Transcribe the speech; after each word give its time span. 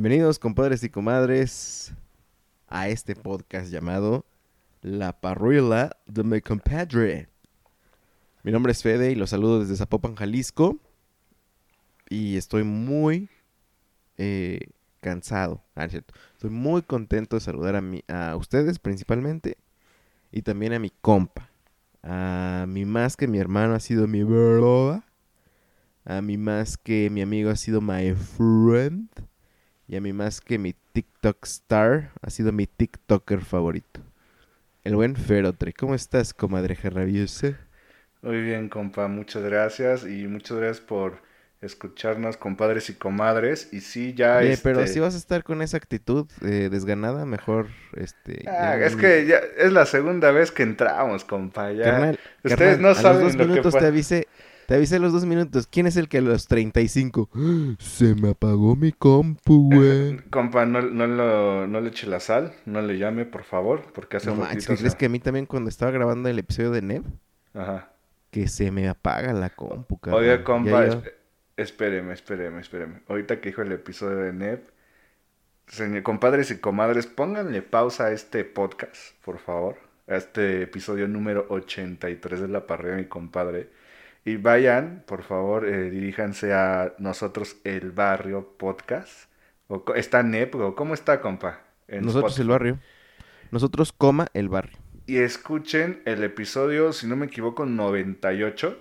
Bienvenidos, 0.00 0.38
compadres 0.38 0.84
y 0.84 0.90
comadres, 0.90 1.92
a 2.68 2.86
este 2.88 3.16
podcast 3.16 3.68
llamado 3.68 4.24
La 4.80 5.20
parrilla 5.20 5.90
de 6.06 6.22
mi 6.22 6.40
compadre. 6.40 7.28
Mi 8.44 8.52
nombre 8.52 8.70
es 8.70 8.80
Fede 8.80 9.10
y 9.10 9.16
los 9.16 9.30
saludo 9.30 9.58
desde 9.58 9.74
Zapopan, 9.74 10.14
Jalisco. 10.14 10.78
Y 12.08 12.36
estoy 12.36 12.62
muy 12.62 13.28
eh, 14.18 14.60
cansado. 15.00 15.64
Ah. 15.74 15.86
Estoy 15.86 16.50
muy 16.50 16.82
contento 16.82 17.34
de 17.34 17.40
saludar 17.40 17.74
a, 17.74 17.80
mi, 17.80 18.04
ustedes 18.36 18.78
principalmente 18.78 19.58
y 20.30 20.42
también 20.42 20.74
a 20.74 20.78
mi 20.78 20.90
compa. 20.90 21.50
A 22.04 22.66
mi 22.68 22.84
más 22.84 23.16
que 23.16 23.26
mi 23.26 23.38
hermano 23.38 23.74
ha 23.74 23.80
sido 23.80 24.06
mi 24.06 24.22
brother. 24.22 25.02
A 26.04 26.22
mí 26.22 26.38
más 26.38 26.76
que 26.76 27.10
mi 27.10 27.20
amigo 27.20 27.50
ha 27.50 27.56
sido 27.56 27.80
my 27.80 28.14
friend. 28.14 29.27
Y 29.88 29.96
a 29.96 30.00
mí 30.00 30.12
más 30.12 30.40
que 30.40 30.58
mi 30.58 30.74
TikTok 30.92 31.44
star 31.44 32.12
ha 32.22 32.30
sido 32.30 32.52
mi 32.52 32.66
TikToker 32.68 33.40
favorito. 33.44 34.00
El 34.84 34.96
buen 34.96 35.16
Ferotre. 35.16 35.72
¿Cómo 35.74 35.94
estás, 35.94 36.34
comadre 36.34 36.74
rabiosa? 36.76 37.58
Muy 38.22 38.40
bien, 38.42 38.68
compa, 38.68 39.08
muchas 39.08 39.42
gracias 39.42 40.04
y 40.04 40.26
muchas 40.26 40.56
gracias 40.58 40.80
por 40.86 41.22
escucharnos, 41.60 42.36
compadres 42.36 42.90
y 42.90 42.94
comadres. 42.94 43.72
Y 43.72 43.80
sí, 43.80 44.14
ya 44.14 44.42
Oye, 44.42 44.58
pero 44.58 44.86
este, 44.86 44.86
si 44.86 45.00
vas 45.00 45.14
a 45.14 45.18
estar 45.18 45.42
con 45.42 45.62
esa 45.62 45.76
actitud 45.78 46.26
eh, 46.42 46.68
desganada, 46.70 47.24
mejor 47.26 47.68
este. 47.96 48.46
ah, 48.46 48.76
ya 48.78 48.86
es 48.86 48.96
que 48.96 49.26
ya 49.26 49.38
es 49.56 49.72
la 49.72 49.86
segunda 49.86 50.30
vez 50.30 50.50
que 50.52 50.62
entramos, 50.62 51.24
compa. 51.24 51.72
Ya 51.72 51.80
Carnal, 51.80 52.18
ustedes 52.44 52.78
carnal, 52.78 52.80
no 52.80 52.94
a 52.94 53.02
saben 53.02 53.20
los 53.20 53.20
dos 53.20 53.36
lo 53.36 53.50
que 53.50 53.62
minutos 53.62 53.64
pa- 53.64 53.78
te 53.78 53.86
avisé. 53.86 54.28
Te 54.68 54.74
avisé 54.74 54.98
los 54.98 55.14
dos 55.14 55.24
minutos. 55.24 55.66
¿Quién 55.66 55.86
es 55.86 55.96
el 55.96 56.10
que 56.10 56.18
a 56.18 56.20
los 56.20 56.46
35? 56.46 57.30
Se 57.78 58.14
me 58.14 58.30
apagó 58.32 58.76
mi 58.76 58.92
compu, 58.92 59.70
güey. 59.74 60.18
Compa, 60.28 60.66
no, 60.66 60.82
no, 60.82 61.06
lo- 61.06 61.66
no 61.66 61.80
le 61.80 61.88
eche 61.88 62.06
la 62.06 62.20
sal, 62.20 62.52
no 62.66 62.82
le 62.82 62.98
llame, 62.98 63.24
por 63.24 63.44
favor, 63.44 63.90
porque 63.94 64.18
hace 64.18 64.26
No 64.28 64.34
manches, 64.36 64.56
ratito 64.56 64.72
¿qué 64.74 64.78
crees 64.80 64.94
que 64.94 65.06
a 65.06 65.08
mí 65.08 65.20
también 65.20 65.46
cuando 65.46 65.70
estaba 65.70 65.90
grabando 65.90 66.28
el 66.28 66.38
episodio 66.38 66.70
de 66.70 66.82
Nev? 66.82 67.02
Ajá. 67.54 67.92
Que 68.30 68.46
se 68.46 68.70
me 68.70 68.86
apaga 68.90 69.32
la 69.32 69.48
compu. 69.48 69.98
Oiga, 70.12 70.36
Ya 70.36 70.44
compa, 70.44 70.86
yo- 70.86 70.92
esp- 71.00 71.12
espéreme, 71.56 72.12
espéreme, 72.12 72.60
espéreme. 72.60 73.00
Ahorita 73.08 73.40
que 73.40 73.48
dijo 73.48 73.62
el 73.62 73.72
episodio 73.72 74.18
de 74.18 74.34
NEP, 74.34 74.68
señor, 75.66 76.02
compadres 76.02 76.50
y 76.50 76.58
comadres, 76.58 77.06
pónganle 77.06 77.62
pausa 77.62 78.04
a 78.08 78.12
este 78.12 78.44
podcast, 78.44 79.14
por 79.24 79.38
favor. 79.38 79.76
A 80.08 80.16
este 80.16 80.60
episodio 80.62 81.08
número 81.08 81.46
83 81.48 82.40
de 82.42 82.48
La 82.48 82.66
Parrilla 82.66 82.96
de 82.96 83.02
mi 83.02 83.08
compadre. 83.08 83.70
Y 84.28 84.36
vayan, 84.36 85.04
por 85.06 85.22
favor, 85.22 85.66
eh, 85.66 85.88
diríjanse 85.90 86.52
a 86.52 86.94
nosotros 86.98 87.56
el 87.64 87.92
barrio 87.92 88.56
podcast. 88.58 89.30
O, 89.68 89.82
¿Está 89.94 90.22
NEP 90.22 90.54
o 90.56 90.74
cómo 90.74 90.92
está, 90.92 91.20
compa? 91.22 91.60
En 91.86 92.04
Nosotros 92.04 92.38
el 92.38 92.48
barrio. 92.48 92.78
Nosotros, 93.50 93.92
coma, 93.92 94.26
el 94.34 94.50
barrio. 94.50 94.76
Y 95.06 95.16
escuchen 95.16 96.02
el 96.04 96.22
episodio, 96.24 96.92
si 96.92 97.06
no 97.06 97.16
me 97.16 97.26
equivoco, 97.26 97.64
98. 97.64 98.78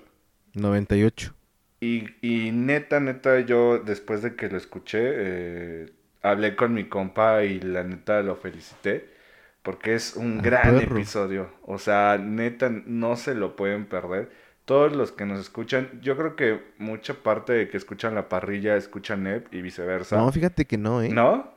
98. 0.54 1.34
Y, 1.80 2.08
y 2.22 2.52
neta, 2.52 3.00
neta, 3.00 3.40
yo 3.42 3.80
después 3.80 4.22
de 4.24 4.36
que 4.36 4.50
lo 4.50 4.58
escuché, 4.58 5.00
eh, 5.04 5.94
hablé 6.24 6.56
con 6.58 6.74
mi 6.74 6.90
compa 6.90 7.44
y 7.46 7.60
la 7.62 7.84
neta 7.84 8.22
lo 8.22 8.36
felicité. 8.36 9.16
Porque 9.62 9.96
es 9.96 10.16
un 10.16 10.40
Ah, 10.40 10.42
gran 10.42 10.80
perro. 10.80 10.98
episodio. 10.98 11.50
O 11.64 11.78
sea, 11.80 12.18
neta, 12.18 12.70
no 12.70 13.16
se 13.18 13.36
lo 13.36 13.56
pueden 13.56 13.86
perder. 13.86 14.32
Todos 14.68 14.94
los 14.94 15.14
que 15.14 15.26
nos 15.26 15.40
escuchan, 15.40 16.02
yo 16.02 16.18
creo 16.18 16.36
que 16.36 16.74
mucha 16.78 17.14
parte 17.14 17.54
de 17.54 17.70
que 17.70 17.78
escuchan 17.78 18.16
la 18.16 18.28
parrilla 18.28 18.76
escuchan 18.76 19.24
NEP 19.24 19.54
y 19.54 19.62
viceversa. 19.62 20.18
No, 20.18 20.30
fíjate 20.30 20.66
que 20.66 20.78
no, 20.78 21.02
¿eh? 21.02 21.08
¿No? 21.08 21.50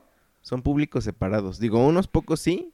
Son 0.43 0.63
públicos 0.63 1.03
separados. 1.03 1.59
Digo, 1.59 1.85
unos 1.85 2.07
pocos 2.07 2.39
sí, 2.39 2.73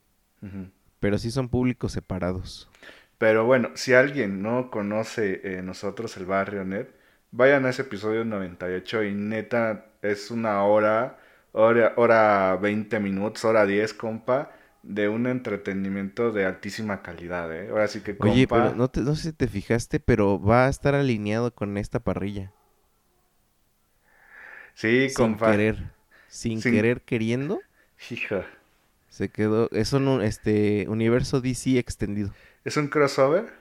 pero 1.00 1.16
sí 1.16 1.30
son 1.30 1.48
públicos 1.48 1.92
separados. 1.92 2.68
Pero 3.16 3.46
bueno, 3.46 3.70
si 3.76 3.94
alguien 3.94 4.42
no 4.42 4.70
conoce 4.70 5.40
eh, 5.42 5.62
nosotros 5.62 6.18
el 6.18 6.26
barrio 6.26 6.66
NEP, 6.66 6.90
vayan 7.30 7.64
a 7.64 7.70
ese 7.70 7.80
episodio 7.80 8.22
98 8.26 9.04
y 9.04 9.14
neta 9.14 9.86
es 10.02 10.30
una 10.30 10.62
hora, 10.64 11.18
hora, 11.52 11.94
hora 11.96 12.58
20 12.60 13.00
minutos, 13.00 13.42
hora 13.46 13.64
10, 13.64 13.94
compa, 13.94 14.52
de 14.86 15.08
un 15.08 15.26
entretenimiento 15.26 16.32
de 16.32 16.46
altísima 16.46 17.02
calidad, 17.02 17.52
¿eh? 17.54 17.68
Ahora 17.70 17.88
sí 17.88 18.02
que, 18.02 18.18
compa, 18.18 18.46
Oye, 18.46 18.46
pero 18.48 18.74
no, 18.74 18.90
te- 18.90 19.00
no 19.00 19.14
sé 19.16 19.30
si 19.30 19.32
te 19.32 19.48
fijaste, 19.48 20.00
pero 20.00 20.38
va 20.38 20.66
a 20.66 20.68
estar 20.68 20.94
alineado 20.94 21.54
con 21.54 21.78
esta 21.78 22.00
parrilla. 22.00 22.52
sí, 24.74 25.12
sin 25.14 25.36
compa, 25.36 25.38
querer. 25.38 25.94
Sin, 26.28 26.62
Sin- 26.62 26.62
querer 26.62 27.02
queriendo. 27.02 27.64
hija, 28.10 28.46
Se 29.08 29.30
quedó. 29.30 29.68
Es 29.72 29.92
un 29.92 30.22
este, 30.22 30.86
universo 30.88 31.40
DC 31.40 31.76
extendido. 31.78 32.36
¿es 32.64 32.76
un 32.76 32.88
crossover? 32.88 33.52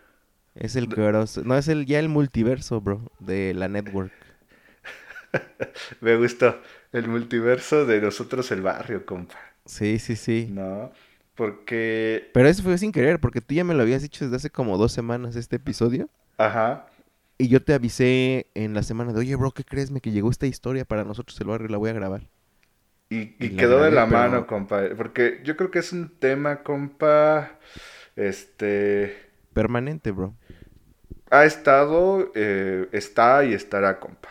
Es 0.55 0.75
el 0.75 0.89
cross- 0.89 1.45
No, 1.45 1.55
es 1.55 1.67
el 1.67 1.85
ya 1.85 1.99
el 1.99 2.09
multiverso, 2.09 2.81
bro. 2.81 3.11
De 3.19 3.53
la 3.53 3.67
network. 3.69 4.13
Me 6.01 6.15
gustó, 6.17 6.61
el 6.91 7.07
multiverso 7.07 7.85
de 7.85 8.01
nosotros 8.01 8.51
el 8.51 8.61
barrio, 8.61 9.05
compa, 9.05 9.37
Sí, 9.65 9.99
sí, 9.99 10.15
sí. 10.15 10.55
¿no? 10.55 10.91
Porque, 11.35 12.29
Pero 12.33 12.47
eso 12.49 12.63
fue 12.63 12.77
sin 12.77 12.91
querer, 12.91 13.19
porque 13.19 13.41
tú 13.41 13.53
ya 13.55 13.63
me 13.63 13.73
lo 13.73 13.81
habías 13.83 14.01
dicho 14.01 14.25
desde 14.25 14.37
hace 14.37 14.49
como 14.49 14.77
dos 14.77 14.91
semanas 14.91 15.35
este 15.35 15.57
episodio. 15.57 16.09
ajá, 16.37 16.85
Y 17.37 17.49
yo 17.49 17.63
te 17.63 17.73
avisé 17.73 18.47
en 18.55 18.73
la 18.73 18.83
semana 18.83 19.11
de, 19.13 19.19
oye, 19.19 19.35
bro, 19.35 19.51
¿qué 19.51 19.63
crees? 19.65 19.91
Me 19.91 20.01
que 20.01 20.11
llegó 20.11 20.29
esta 20.31 20.47
historia 20.47 20.85
para 20.85 21.03
nosotros 21.03 21.39
el 21.41 21.47
barrio, 21.47 21.67
la 21.67 21.77
voy 21.77 21.89
a 21.89 21.93
grabar. 21.93 22.29
Y, 23.09 23.35
Y 23.39 23.47
y 23.47 23.49
la 23.49 23.57
quedó 23.57 23.83
de 23.83 23.91
la 23.91 24.07
pero- 24.07 24.17
mano, 24.17 24.47
compa. 24.47 24.81
Porque 24.97 25.41
yo 25.43 25.55
creo 25.57 25.71
que 25.71 25.79
es 25.79 25.93
un 25.93 26.09
tema, 26.19 26.63
compa. 26.63 27.59
Este. 28.15 29.15
Permanente, 29.53 30.11
bro. 30.11 30.35
Ha 31.31 31.45
estado, 31.45 32.31
eh, 32.35 32.87
está 32.91 33.43
y 33.45 33.53
estará, 33.53 33.99
compa. 33.99 34.29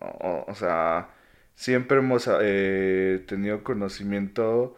o 0.00 0.54
sea, 0.54 1.10
siempre 1.54 1.98
hemos 1.98 2.28
eh, 2.40 3.24
tenido 3.28 3.62
conocimiento. 3.64 4.76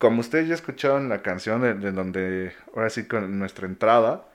Como 0.00 0.20
ustedes 0.20 0.48
ya 0.48 0.54
escucharon 0.54 1.08
la 1.10 1.22
canción 1.22 1.62
de, 1.62 1.74
de 1.74 1.92
donde, 1.92 2.52
ahora 2.74 2.90
sí, 2.90 3.06
con 3.06 3.38
nuestra 3.38 3.66
entrada, 3.68 4.28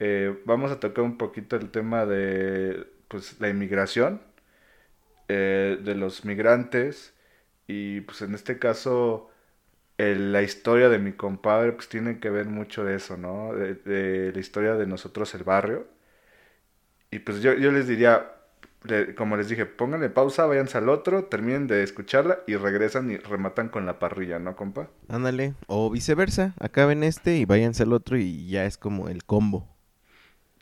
eh, 0.00 0.38
vamos 0.46 0.72
a 0.72 0.80
tocar 0.80 1.04
un 1.04 1.18
poquito 1.18 1.56
el 1.56 1.70
tema 1.70 2.06
de 2.06 2.86
pues, 3.08 3.40
la 3.40 3.48
inmigración, 3.50 4.22
eh, 5.28 5.78
de 5.82 5.94
los 5.94 6.24
migrantes, 6.24 7.14
y 7.66 8.00
pues 8.02 8.22
en 8.22 8.34
este 8.34 8.58
caso 8.58 9.30
el- 9.98 10.32
la 10.32 10.42
historia 10.42 10.88
de 10.90 10.98
mi 10.98 11.12
compadre, 11.14 11.72
pues 11.72 11.88
tiene 11.90 12.20
que 12.20 12.30
ver 12.30 12.46
mucho 12.48 12.84
de 12.84 12.96
eso, 12.96 13.16
¿no? 13.18 13.54
De, 13.54 14.32
la 14.34 14.40
historia 14.40 14.74
de 14.76 14.86
nosotros, 14.86 15.34
el 15.34 15.44
barrio. 15.44 15.88
Y 17.10 17.18
pues 17.20 17.42
yo, 17.42 17.54
les 17.54 17.86
diría, 17.86 18.32
como 19.16 19.36
les 19.36 19.48
dije, 19.48 19.66
pónganle 19.66 20.10
pausa, 20.10 20.46
váyanse 20.46 20.78
al 20.78 20.88
otro, 20.88 21.24
terminen 21.24 21.66
de 21.66 21.82
escucharla 21.82 22.38
y 22.46 22.56
regresan 22.56 23.10
y 23.10 23.16
rematan 23.16 23.68
con 23.68 23.86
la 23.86 23.98
parrilla, 23.98 24.38
¿no, 24.38 24.56
compa? 24.56 24.88
Ándale. 25.08 25.54
O 25.66 25.90
viceversa. 25.90 26.54
Acaben 26.58 27.02
este 27.04 27.36
y 27.36 27.44
váyanse 27.44 27.82
al 27.84 27.92
otro 27.92 28.16
y 28.16 28.48
ya 28.48 28.64
es 28.66 28.76
como 28.78 29.08
el 29.08 29.24
combo. 29.24 29.68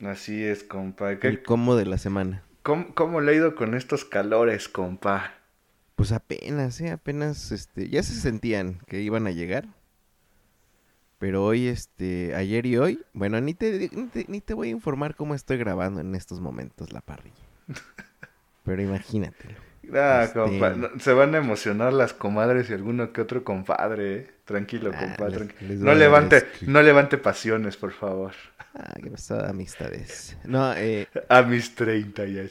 Así 0.04 0.42
es, 0.44 0.62
compa. 0.64 1.18
¿Qué- 1.18 1.28
El 1.28 1.42
combo 1.42 1.76
de 1.76 1.86
la 1.86 1.98
semana. 1.98 2.42
¿Cómo, 2.62 2.94
cómo 2.94 3.20
le 3.20 3.32
ha 3.32 3.34
ido 3.34 3.54
con 3.54 3.74
estos 3.74 4.04
calores, 4.04 4.68
compa? 4.68 5.34
Pues 5.96 6.12
apenas, 6.12 6.80
¿eh? 6.80 6.90
Apenas, 6.90 7.52
este, 7.52 7.88
ya 7.88 8.02
se 8.02 8.14
sentían 8.14 8.78
que 8.86 9.00
iban 9.00 9.26
a 9.26 9.30
llegar. 9.30 9.66
Pero 11.18 11.44
hoy, 11.44 11.68
este, 11.68 12.34
ayer 12.34 12.64
y 12.64 12.78
hoy, 12.78 13.02
bueno, 13.12 13.38
ni 13.42 13.52
te, 13.52 13.90
ni 13.92 14.06
te, 14.06 14.24
ni 14.28 14.40
te 14.40 14.54
voy 14.54 14.68
a 14.68 14.70
informar 14.70 15.14
cómo 15.16 15.34
estoy 15.34 15.58
grabando 15.58 16.00
en 16.00 16.14
estos 16.14 16.40
momentos 16.40 16.92
la 16.92 17.02
parrilla. 17.02 17.36
Pero 18.64 18.82
imagínatelo. 18.82 19.54
Ah, 19.94 20.22
Este- 20.24 20.34
compa, 20.38 20.74
se 21.00 21.12
van 21.12 21.34
a 21.34 21.38
emocionar 21.38 21.92
las 21.92 22.12
comadres 22.12 22.70
y 22.70 22.74
alguno 22.74 23.12
que 23.12 23.22
otro 23.22 23.42
compadre, 23.42 24.14
¿eh? 24.16 24.30
Tranquilo, 24.44 24.90
Ah, 24.94 24.98
compa, 25.00 25.28
les- 25.28 25.40
tranqui- 25.40 25.60
les 25.68 25.78
No 25.80 25.94
levante, 25.94 26.46
no 26.66 26.82
levante 26.82 27.18
pasiones, 27.18 27.76
por 27.76 27.92
favor. 27.92 28.32
Ah, 28.74 28.94
qué 29.02 29.10
pasó, 29.10 29.44
amistades. 29.44 30.36
No, 30.44 30.72
eh, 30.74 31.08
A 31.28 31.42
mis 31.42 31.74
30 31.74 32.24
ya. 32.26 32.44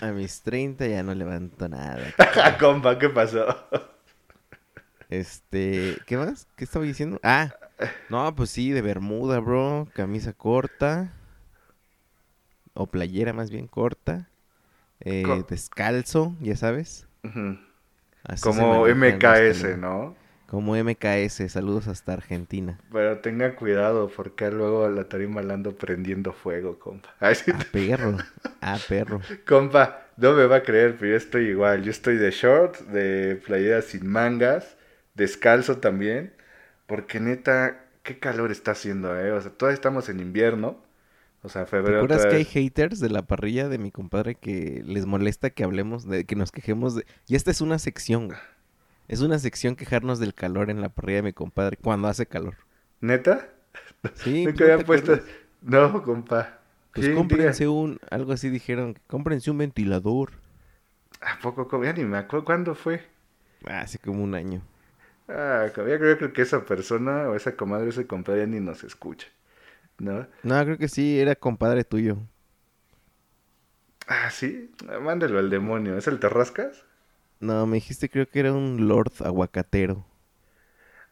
a 0.00 0.10
mis 0.12 0.42
30 0.42 0.86
ya 0.86 1.02
no 1.02 1.14
levanto 1.14 1.68
nada. 1.68 1.98
Ah, 2.44 2.58
compa, 2.58 2.98
¿qué 2.98 3.08
pasó? 3.08 3.46
Este, 5.08 5.96
¿qué 6.06 6.16
más? 6.16 6.46
¿Qué 6.56 6.64
estaba 6.64 6.84
diciendo? 6.84 7.20
Ah, 7.22 7.54
no, 8.08 8.34
pues 8.34 8.50
sí, 8.50 8.70
de 8.70 8.82
bermuda, 8.82 9.40
bro, 9.40 9.88
camisa 9.94 10.32
corta, 10.32 11.12
o 12.74 12.86
playera 12.86 13.32
más 13.32 13.50
bien 13.50 13.66
corta, 13.66 14.28
eh, 15.04 15.44
Co- 15.44 15.48
descalzo, 15.48 16.36
ya 16.40 16.56
sabes. 16.56 17.06
Como 18.40 18.86
MKS. 18.86 19.76
¿no? 19.76 20.14
Como 20.46 20.76
MKS, 20.76 21.48
saludos 21.48 21.88
hasta 21.88 22.12
Argentina. 22.12 22.78
Pero 22.92 23.20
tenga 23.20 23.56
cuidado 23.56 24.08
porque 24.14 24.48
luego 24.50 24.88
la 24.88 25.08
tarima 25.08 25.42
la 25.42 25.54
ando 25.54 25.76
prendiendo 25.76 26.32
fuego, 26.32 26.78
compa. 26.78 27.14
Ay, 27.20 27.34
sí, 27.34 27.52
Ah, 27.52 27.64
perro, 27.70 28.24
ah, 28.60 28.80
perro. 28.84 29.20
Compa, 29.46 30.08
no 30.16 30.32
me 30.34 30.46
va 30.46 30.56
a 30.56 30.62
creer, 30.62 30.96
pero 30.98 31.12
yo 31.12 31.16
estoy 31.16 31.48
igual. 31.48 31.82
Yo 31.82 31.90
estoy 31.90 32.16
de 32.16 32.30
short, 32.30 32.78
de 32.88 33.36
playera 33.36 33.82
sin 33.82 34.06
mangas, 34.08 34.76
descalzo 35.14 35.78
también. 35.78 36.34
Porque 36.86 37.20
neta, 37.20 37.84
qué 38.02 38.18
calor 38.18 38.50
está 38.50 38.72
haciendo, 38.72 39.18
¿eh? 39.18 39.32
O 39.32 39.40
sea, 39.40 39.50
todavía 39.52 39.74
estamos 39.74 40.08
en 40.08 40.20
invierno. 40.20 40.82
O 41.42 41.48
sea, 41.48 41.66
¿Te 41.82 41.90
febrero. 41.90 41.90
acuerdas 41.90 42.26
otra 42.26 42.26
que 42.26 42.36
hay 42.36 42.44
haters 42.44 43.00
de 43.00 43.08
la 43.10 43.26
parrilla 43.26 43.68
de 43.68 43.78
mi 43.78 43.90
compadre 43.90 44.36
que 44.36 44.82
les 44.86 45.06
molesta 45.06 45.50
que 45.50 45.64
hablemos, 45.64 46.06
de 46.06 46.24
que 46.24 46.36
nos 46.36 46.52
quejemos 46.52 46.94
de... 46.94 47.06
Y 47.26 47.34
esta 47.36 47.50
es 47.50 47.60
una 47.60 47.78
sección, 47.78 48.28
güey. 48.28 48.38
Es 49.08 49.20
una 49.20 49.38
sección 49.38 49.76
quejarnos 49.76 50.18
del 50.20 50.34
calor 50.34 50.70
en 50.70 50.80
la 50.82 50.90
parrilla 50.90 51.18
de 51.18 51.22
mi 51.24 51.32
compadre 51.34 51.76
cuando 51.78 52.08
hace 52.08 52.26
calor. 52.26 52.56
¿Neta? 53.00 53.48
Sí, 54.14 54.48
Nunca 54.52 54.64
¿no 54.64 54.70
te 54.70 54.72
había 54.72 54.84
puesto. 54.84 55.12
acuerdas? 55.12 55.22
No, 55.62 56.02
compa. 56.02 56.58
Pues 56.94 57.08
¿Quién 57.08 57.10
cómprense 57.10 57.68
un, 57.68 57.98
algo 58.10 58.32
así 58.32 58.48
dijeron, 58.48 58.98
cómprense 59.06 59.50
un 59.50 59.58
ventilador. 59.58 60.32
¿A 61.22 61.38
poco? 61.40 61.82
Ya 61.84 61.94
ni 61.94 62.04
me 62.04 62.18
acuerdo. 62.18 62.44
¿Cuándo 62.44 62.74
fue? 62.74 63.00
Ah, 63.66 63.80
Hace 63.80 63.98
como 63.98 64.22
un 64.22 64.34
año. 64.34 64.62
Ah, 65.28 65.66
ya 65.66 65.72
creo, 65.72 66.16
creo 66.18 66.32
que 66.32 66.42
esa 66.42 66.64
persona 66.64 67.28
o 67.28 67.34
esa 67.34 67.56
comadre, 67.56 67.88
ese 67.90 68.06
compadre 68.06 68.40
ya 68.42 68.46
ni 68.46 68.60
nos 68.60 68.84
escucha. 68.84 69.28
¿No? 70.02 70.26
No, 70.42 70.64
creo 70.64 70.78
que 70.78 70.88
sí, 70.88 71.20
era 71.20 71.36
compadre 71.36 71.84
tuyo. 71.84 72.18
Ah, 74.08 74.30
sí. 74.30 74.72
Mándelo 75.00 75.38
al 75.38 75.48
demonio. 75.48 75.96
¿Es 75.96 76.08
el 76.08 76.18
Terrascas? 76.18 76.84
No, 77.38 77.66
me 77.66 77.76
dijiste 77.76 78.08
creo 78.08 78.28
que 78.28 78.40
era 78.40 78.52
un 78.52 78.88
lord 78.88 79.12
aguacatero. 79.20 80.04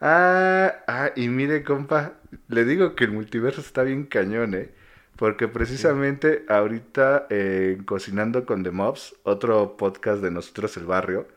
Ah, 0.00 0.82
ah, 0.88 1.10
y 1.14 1.28
mire, 1.28 1.62
compa, 1.62 2.14
le 2.48 2.64
digo 2.64 2.96
que 2.96 3.04
el 3.04 3.12
multiverso 3.12 3.60
está 3.60 3.82
bien 3.84 4.06
cañón, 4.06 4.54
¿eh? 4.54 4.70
Porque 5.16 5.46
precisamente 5.46 6.44
ahorita 6.48 7.26
eh, 7.30 7.76
en 7.78 7.84
Cocinando 7.84 8.44
con 8.46 8.64
The 8.64 8.72
Mobs, 8.72 9.14
otro 9.22 9.76
podcast 9.76 10.22
de 10.22 10.30
nosotros 10.32 10.76
el 10.78 10.86
barrio, 10.86 11.28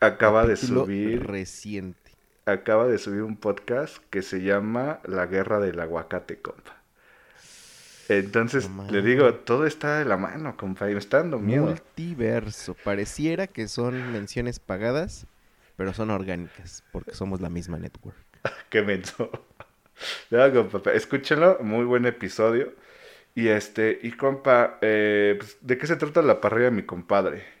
acaba 0.00 0.46
de 0.46 0.56
subir, 0.56 1.26
Reciente. 1.26 2.05
Acaba 2.46 2.86
de 2.86 2.98
subir 2.98 3.22
un 3.22 3.36
podcast 3.36 3.98
que 4.08 4.22
se 4.22 4.40
llama 4.40 5.00
La 5.04 5.26
Guerra 5.26 5.58
del 5.58 5.80
Aguacate, 5.80 6.38
compa. 6.38 6.76
Entonces, 8.08 8.70
le 8.88 9.02
digo, 9.02 9.34
todo 9.34 9.66
está 9.66 9.98
de 9.98 10.04
la 10.04 10.16
mano, 10.16 10.56
compa, 10.56 10.88
y 10.88 10.92
me 10.92 11.00
está 11.00 11.18
dando 11.18 11.40
miedo. 11.40 11.64
Multiverso. 11.64 12.76
Pareciera 12.84 13.48
que 13.48 13.66
son 13.66 14.12
menciones 14.12 14.60
pagadas, 14.60 15.26
pero 15.76 15.92
son 15.92 16.10
orgánicas, 16.10 16.84
porque 16.92 17.14
somos 17.14 17.40
la 17.40 17.50
misma 17.50 17.78
network. 17.78 18.16
Qué 18.70 18.82
menso. 18.82 19.30
No, 20.30 20.52
compa, 20.52 20.92
escúchenlo, 20.92 21.56
muy 21.62 21.86
buen 21.86 22.04
episodio. 22.04 22.74
Y 23.34 23.48
este, 23.48 23.98
y 24.02 24.12
compa, 24.12 24.76
eh, 24.82 25.36
pues, 25.38 25.56
¿de 25.62 25.78
qué 25.78 25.86
se 25.86 25.96
trata 25.96 26.20
la 26.20 26.38
parrilla 26.42 26.66
de 26.66 26.72
mi 26.72 26.82
compadre? 26.82 27.55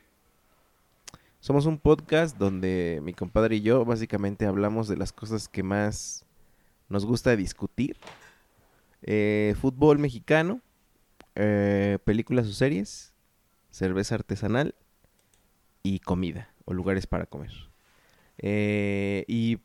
Somos 1.46 1.66
un 1.66 1.78
podcast 1.78 2.36
donde 2.36 2.98
mi 3.04 3.12
compadre 3.12 3.54
y 3.54 3.60
yo 3.60 3.84
básicamente 3.84 4.46
hablamos 4.46 4.88
de 4.88 4.96
las 4.96 5.12
cosas 5.12 5.46
que 5.46 5.62
más 5.62 6.24
nos 6.88 7.06
gusta 7.06 7.36
discutir. 7.36 7.98
Eh, 9.02 9.54
fútbol 9.60 10.00
mexicano, 10.00 10.60
eh, 11.36 12.00
películas 12.02 12.48
o 12.48 12.52
series, 12.52 13.12
cerveza 13.70 14.16
artesanal 14.16 14.74
y 15.84 16.00
comida 16.00 16.52
o 16.64 16.74
lugares 16.74 17.06
para 17.06 17.26
comer. 17.26 17.52
Eh, 18.38 19.24
y 19.28 19.58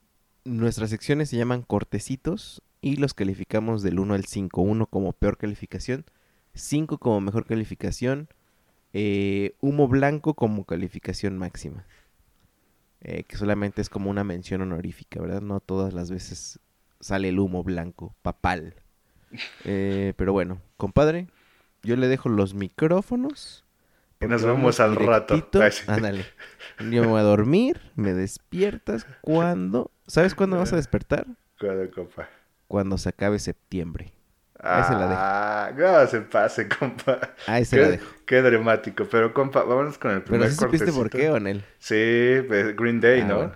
nuestras 0.45 0.91
secciones 0.91 1.29
se 1.29 1.37
llaman 1.37 1.63
cortecitos 1.63 2.61
y 2.81 2.97
los 2.97 3.15
calificamos 3.15 3.81
del 3.81 3.97
1 3.97 4.13
al 4.13 4.25
5. 4.25 4.61
1 4.61 4.85
como 4.85 5.13
peor 5.13 5.39
calificación, 5.39 6.05
5 6.53 6.99
como 6.99 7.21
mejor 7.21 7.47
calificación, 7.47 8.29
eh, 8.93 9.55
humo 9.61 9.87
blanco 9.87 10.33
como 10.33 10.65
calificación 10.65 11.37
máxima. 11.37 11.85
Eh, 13.03 13.23
que 13.23 13.35
solamente 13.35 13.81
es 13.81 13.89
como 13.89 14.11
una 14.11 14.23
mención 14.23 14.61
honorífica, 14.61 15.19
¿verdad? 15.19 15.41
No 15.41 15.59
todas 15.59 15.93
las 15.93 16.11
veces 16.11 16.59
sale 16.99 17.29
el 17.29 17.39
humo 17.39 17.63
blanco, 17.63 18.15
papal. 18.21 18.75
Eh, 19.63 20.13
pero 20.17 20.33
bueno, 20.33 20.61
compadre, 20.77 21.27
yo 21.83 21.95
le 21.95 22.07
dejo 22.07 22.29
los 22.29 22.53
micrófonos. 22.53 23.65
Y 24.19 24.27
nos 24.27 24.43
vemos 24.45 24.79
al 24.79 24.95
rato. 24.95 25.33
directito. 25.33 25.91
Ándale. 25.91 26.25
Yo 26.77 27.01
me 27.01 27.07
voy 27.07 27.19
a 27.19 27.23
dormir, 27.23 27.81
me 27.95 28.13
despiertas 28.13 29.07
cuando... 29.21 29.89
¿Sabes 30.05 30.35
cuándo 30.35 30.57
vas 30.57 30.73
a 30.73 30.75
despertar? 30.77 31.25
Cuidado, 31.59 31.89
compa. 31.89 32.29
Cuando 32.67 32.99
se 32.99 33.09
acabe 33.09 33.39
septiembre. 33.39 34.13
Ahí 34.69 34.83
se 34.83 34.95
la 34.95 35.07
dejo. 35.07 35.23
Ah, 35.23 35.71
no 35.75 36.07
se 36.07 36.21
pase, 36.21 36.67
compa. 36.69 37.35
Ahí 37.45 37.65
se 37.65 37.77
qué, 37.77 37.79
la 37.79 37.89
dejo. 37.89 38.15
qué 38.25 38.41
dramático. 38.41 39.05
Pero, 39.09 39.33
compa, 39.33 39.63
vámonos 39.63 39.97
con 39.97 40.11
el 40.11 40.23
primer 40.23 40.47
Pero 40.47 40.51
sí 40.51 40.57
supiste 40.57 40.91
por 40.93 41.09
qué, 41.09 41.29
Onel. 41.29 41.65
Sí, 41.79 42.41
pues, 42.47 42.75
Green 42.75 42.99
Day, 43.01 43.21
Ah, 43.21 43.25
¿no? 43.25 43.37
bueno. 43.37 43.55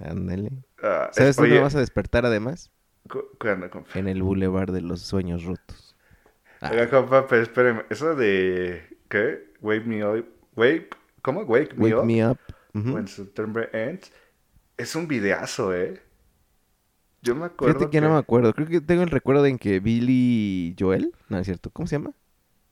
Ándale. 0.00 0.50
Ah, 0.82 1.10
es- 1.10 1.16
¿Sabes 1.16 1.36
dónde 1.36 1.58
vas 1.58 1.74
a 1.74 1.80
despertar 1.80 2.26
además? 2.26 2.72
cu- 3.08 3.28
¿cuándo, 3.38 3.70
compa? 3.70 3.90
En 3.94 4.08
el 4.08 4.22
Boulevard 4.22 4.72
de 4.72 4.82
los 4.82 5.00
Sueños 5.00 5.44
Rotos. 5.44 5.96
Ah, 6.60 6.70
Oiga, 6.72 6.88
compa, 6.90 7.26
pero 7.26 7.42
espéreme. 7.42 7.84
Eso 7.90 8.14
de... 8.14 8.82
¿Qué? 9.08 9.52
Wake 9.60 9.84
me 9.86 10.04
up. 10.04 10.26
Wake... 10.56 10.90
¿Cómo? 11.22 11.42
Wake 11.42 11.74
me 11.76 11.84
Wake 11.84 11.94
up. 11.94 12.04
Me 12.04 12.22
Up. 12.22 12.38
When 12.88 13.06
September 13.08 13.70
ends. 13.74 14.12
Es 14.76 14.96
un 14.96 15.08
videazo, 15.08 15.74
¿eh? 15.74 16.02
Yo 17.24 17.34
me 17.34 17.46
acuerdo 17.46 17.84
Fíjate 17.84 17.88
que, 17.88 18.00
no 18.00 18.10
me 18.12 18.18
acuerdo. 18.18 18.54
Creo 18.54 18.68
que 18.68 18.80
tengo 18.80 19.02
el 19.02 19.10
recuerdo 19.10 19.46
en 19.46 19.58
que 19.58 19.80
Billy 19.80 20.74
Joel, 20.78 21.14
no 21.28 21.38
es 21.38 21.46
cierto, 21.46 21.70
¿cómo 21.70 21.86
se 21.88 21.96
llama? 21.96 22.12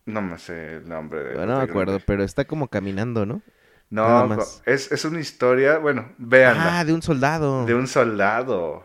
No 0.07 0.23
me 0.23 0.39
sé 0.39 0.77
el 0.77 0.89
nombre 0.89 1.23
de... 1.25 1.39
No, 1.39 1.47
no 1.47 1.57
me 1.57 1.63
acuerdo, 1.63 2.01
pero 2.01 2.23
está 2.23 2.45
como 2.45 2.69
caminando, 2.69 3.27
¿no? 3.27 3.43
No, 3.91 4.25
más. 4.25 4.63
es, 4.67 4.91
es 4.93 5.05
una 5.05 5.21
historia... 5.21 5.79
Bueno, 5.79 6.15
véanla. 6.19 6.71
Ah, 6.71 6.85
de 6.85 6.93
un 6.93 7.03
soldado. 7.03 7.69
De 7.69 7.75
un 7.75 7.87
soldado. 7.89 8.85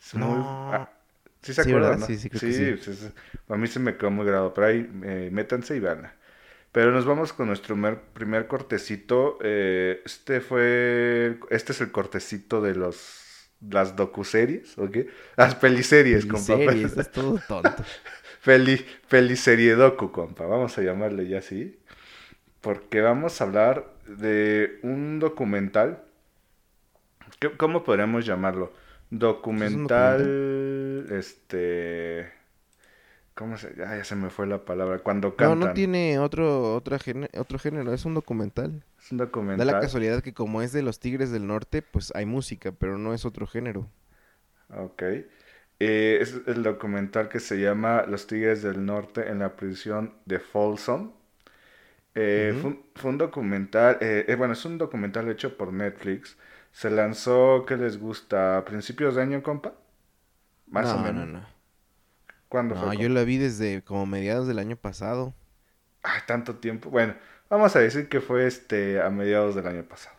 Es 0.00 0.14
muy... 0.14 0.46
No. 0.70 0.70
ah, 0.70 0.90
¿Sí 1.42 1.54
se 1.54 1.60
Sí, 1.60 1.62
acuerdan. 1.62 2.00
Sí, 2.02 2.18
sí, 2.18 2.30
creo 2.30 2.42
que 2.42 2.52
sí. 2.52 2.72
es- 2.90 3.12
a 3.48 3.56
mí 3.56 3.66
se 3.66 3.80
me 3.80 3.96
quedó 3.96 4.10
muy 4.10 4.26
grabado, 4.26 4.52
pero 4.54 4.66
ahí 4.68 4.88
eh, 5.04 5.30
métanse 5.32 5.76
y 5.76 5.80
veanla. 5.80 6.14
Pero 6.72 6.92
nos 6.92 7.06
vamos 7.06 7.32
con 7.32 7.48
nuestro 7.48 7.76
mer- 7.76 8.02
primer 8.14 8.46
cortecito. 8.48 9.38
eh, 9.42 10.02
este 10.06 10.40
fue... 10.40 11.40
Este 11.50 11.72
es 11.72 11.80
el 11.80 11.92
cortecito 11.92 12.60
de 12.62 12.74
los... 12.74 13.17
Las 13.60 13.96
docuseries, 13.96 14.78
¿ok? 14.78 14.98
Las 15.36 15.54
peliseries, 15.56 16.26
compa. 16.26 16.46
Series, 16.46 16.96
es 16.96 17.10
todo 17.10 17.38
tonto. 17.38 17.82
Peli, 18.44 18.84
compa. 20.12 20.46
Vamos 20.46 20.78
a 20.78 20.82
llamarle 20.82 21.28
ya 21.28 21.38
así. 21.38 21.78
Porque 22.60 23.00
vamos 23.00 23.40
a 23.40 23.44
hablar 23.44 23.92
de 24.06 24.78
un 24.82 25.18
documental 25.20 26.04
¿qué- 27.38 27.56
¿cómo 27.56 27.84
podríamos 27.84 28.26
llamarlo? 28.26 28.72
Documental, 29.10 31.06
este... 31.10 32.37
¿Cómo 33.38 33.56
se...? 33.56 33.68
Ah, 33.86 33.96
ya 33.96 34.04
se 34.04 34.16
me 34.16 34.28
fue 34.30 34.46
la 34.46 34.64
palabra. 34.66 34.98
Cuando 35.02 35.36
No, 35.38 35.54
cantan. 35.54 35.70
no 35.70 35.72
tiene 35.72 36.18
otro, 36.18 36.74
otra 36.74 36.98
gene- 36.98 37.30
otro 37.38 37.58
género, 37.58 37.94
es 37.94 38.04
un 38.04 38.14
documental. 38.14 38.84
Es 38.98 39.10
un 39.12 39.18
Da 39.54 39.64
documental. 39.64 39.66
la 39.66 39.78
casualidad 39.78 40.22
que 40.22 40.34
como 40.34 40.62
es 40.62 40.72
de 40.72 40.82
los 40.82 41.00
Tigres 41.00 41.30
del 41.32 41.46
Norte, 41.48 41.82
pues 41.82 42.12
hay 42.16 42.26
música, 42.26 42.72
pero 42.72 42.98
no 42.98 43.14
es 43.14 43.24
otro 43.26 43.46
género. 43.46 43.90
Ok. 44.70 45.02
Eh, 45.80 46.18
es 46.20 46.34
el 46.46 46.62
documental 46.62 47.28
que 47.28 47.40
se 47.40 47.56
llama 47.60 48.04
Los 48.06 48.26
Tigres 48.26 48.62
del 48.62 48.84
Norte 48.84 49.28
en 49.30 49.38
la 49.40 49.56
prisión 49.56 50.14
de 50.26 50.40
Folsom. 50.40 51.12
Eh, 52.14 52.54
fue, 52.60 52.70
un- 52.70 52.84
fue 52.94 53.10
un 53.10 53.18
documental, 53.18 53.98
eh, 54.00 54.24
eh, 54.28 54.34
bueno, 54.34 54.54
es 54.54 54.64
un 54.64 54.78
documental 54.78 55.28
hecho 55.30 55.56
por 55.56 55.72
Netflix. 55.72 56.36
Se 56.72 56.90
lanzó, 56.90 57.64
¿qué 57.66 57.76
les 57.76 57.98
gusta? 57.98 58.58
¿A 58.58 58.64
principios 58.64 59.14
de 59.16 59.22
año, 59.22 59.42
compa? 59.42 59.74
Más 60.68 60.94
no, 60.94 60.94
o 60.94 60.98
menos. 60.98 61.26
no, 61.26 61.26
no. 61.26 61.57
¿Cuándo 62.48 62.74
No, 62.74 62.92
fue? 62.92 63.02
yo 63.02 63.08
la 63.08 63.24
vi 63.24 63.36
desde 63.38 63.82
como 63.82 64.06
mediados 64.06 64.46
del 64.48 64.58
año 64.58 64.76
pasado. 64.76 65.34
Ay, 66.02 66.20
tanto 66.26 66.56
tiempo. 66.56 66.90
Bueno, 66.90 67.14
vamos 67.48 67.74
a 67.76 67.80
decir 67.80 68.08
que 68.08 68.20
fue 68.20 68.46
este 68.46 69.00
a 69.02 69.10
mediados 69.10 69.54
del 69.54 69.66
año 69.66 69.84
pasado. 69.84 70.16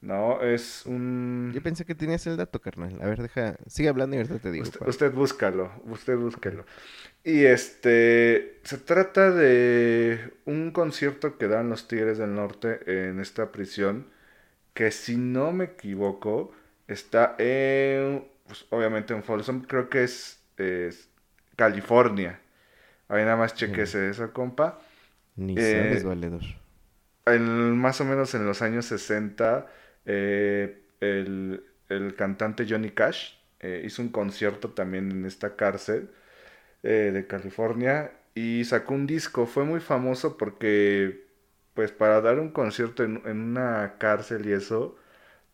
No, 0.00 0.40
es 0.42 0.86
un... 0.86 1.52
Yo 1.54 1.62
pensé 1.62 1.84
que 1.84 1.94
tenías 1.94 2.26
el 2.28 2.36
dato, 2.36 2.60
carnal. 2.60 3.00
A 3.02 3.06
ver, 3.06 3.20
deja, 3.20 3.56
sigue 3.66 3.88
hablando 3.88 4.14
y 4.16 4.20
ahorita 4.20 4.38
te 4.38 4.50
digo. 4.52 4.62
Usted, 4.64 4.86
usted 4.86 5.12
búscalo, 5.12 5.70
usted 5.86 6.16
búscalo. 6.16 6.64
Y 7.24 7.44
este, 7.44 8.60
se 8.64 8.78
trata 8.78 9.30
de 9.30 10.34
un 10.46 10.70
concierto 10.72 11.38
que 11.38 11.48
dan 11.48 11.68
los 11.70 11.88
Tigres 11.88 12.18
del 12.18 12.34
Norte 12.34 12.80
en 13.08 13.20
esta 13.20 13.52
prisión, 13.52 14.08
que 14.74 14.90
si 14.92 15.16
no 15.16 15.52
me 15.52 15.64
equivoco, 15.66 16.52
está 16.88 17.36
en, 17.38 18.28
pues, 18.46 18.66
obviamente 18.70 19.14
en 19.14 19.22
Folsom, 19.24 19.62
creo 19.62 19.88
que 19.90 20.04
es, 20.04 20.42
es 20.58 21.10
California. 21.58 22.40
Ahí 23.08 23.24
nada 23.24 23.36
más 23.36 23.54
chequese 23.54 24.10
eso, 24.10 24.32
compa. 24.34 24.80
Ni 25.36 25.56
eh, 25.56 25.64
sabes, 25.70 26.04
valedor. 26.04 26.44
En- 27.26 27.76
más 27.78 28.00
o 28.00 28.04
menos 28.04 28.34
en 28.34 28.46
los 28.46 28.62
años 28.62 28.86
60, 28.86 29.66
eh, 30.06 30.82
el, 31.00 31.64
el 31.88 32.14
cantante 32.16 32.66
Johnny 32.68 32.90
Cash 32.90 33.34
eh, 33.60 33.82
hizo 33.84 34.02
un 34.02 34.08
concierto 34.10 34.70
también 34.70 35.10
en 35.10 35.26
esta 35.26 35.56
cárcel 35.56 36.10
eh, 36.84 37.10
de 37.12 37.26
California 37.26 38.12
y 38.34 38.64
sacó 38.64 38.94
un 38.94 39.06
disco. 39.06 39.46
Fue 39.46 39.64
muy 39.64 39.80
famoso 39.80 40.36
porque, 40.38 41.26
pues, 41.74 41.92
para 41.92 42.20
dar 42.22 42.40
un 42.40 42.50
concierto 42.52 43.04
en, 43.04 43.22
en 43.26 43.40
una 43.42 43.96
cárcel 43.98 44.46
y 44.48 44.52
eso, 44.52 44.96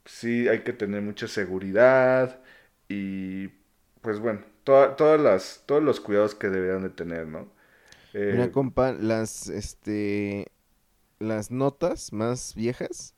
sí 0.04 0.48
hay 0.48 0.62
que 0.64 0.72
tener 0.74 1.02
mucha 1.02 1.28
seguridad 1.28 2.40
y, 2.88 3.48
pues, 4.02 4.20
bueno, 4.20 4.42
toda- 4.64 4.96
todas 4.96 5.20
las, 5.20 5.62
todos 5.66 5.82
los 5.82 6.00
cuidados 6.00 6.34
que 6.34 6.48
deberían 6.48 6.82
de 6.82 6.90
tener, 6.90 7.26
¿no? 7.26 7.46
Eh, 8.12 8.30
Mira, 8.32 8.50
compa, 8.52 8.92
las, 8.92 9.48
este, 9.48 10.46
las 11.18 11.50
notas 11.50 12.12
más 12.12 12.54
viejas 12.54 13.14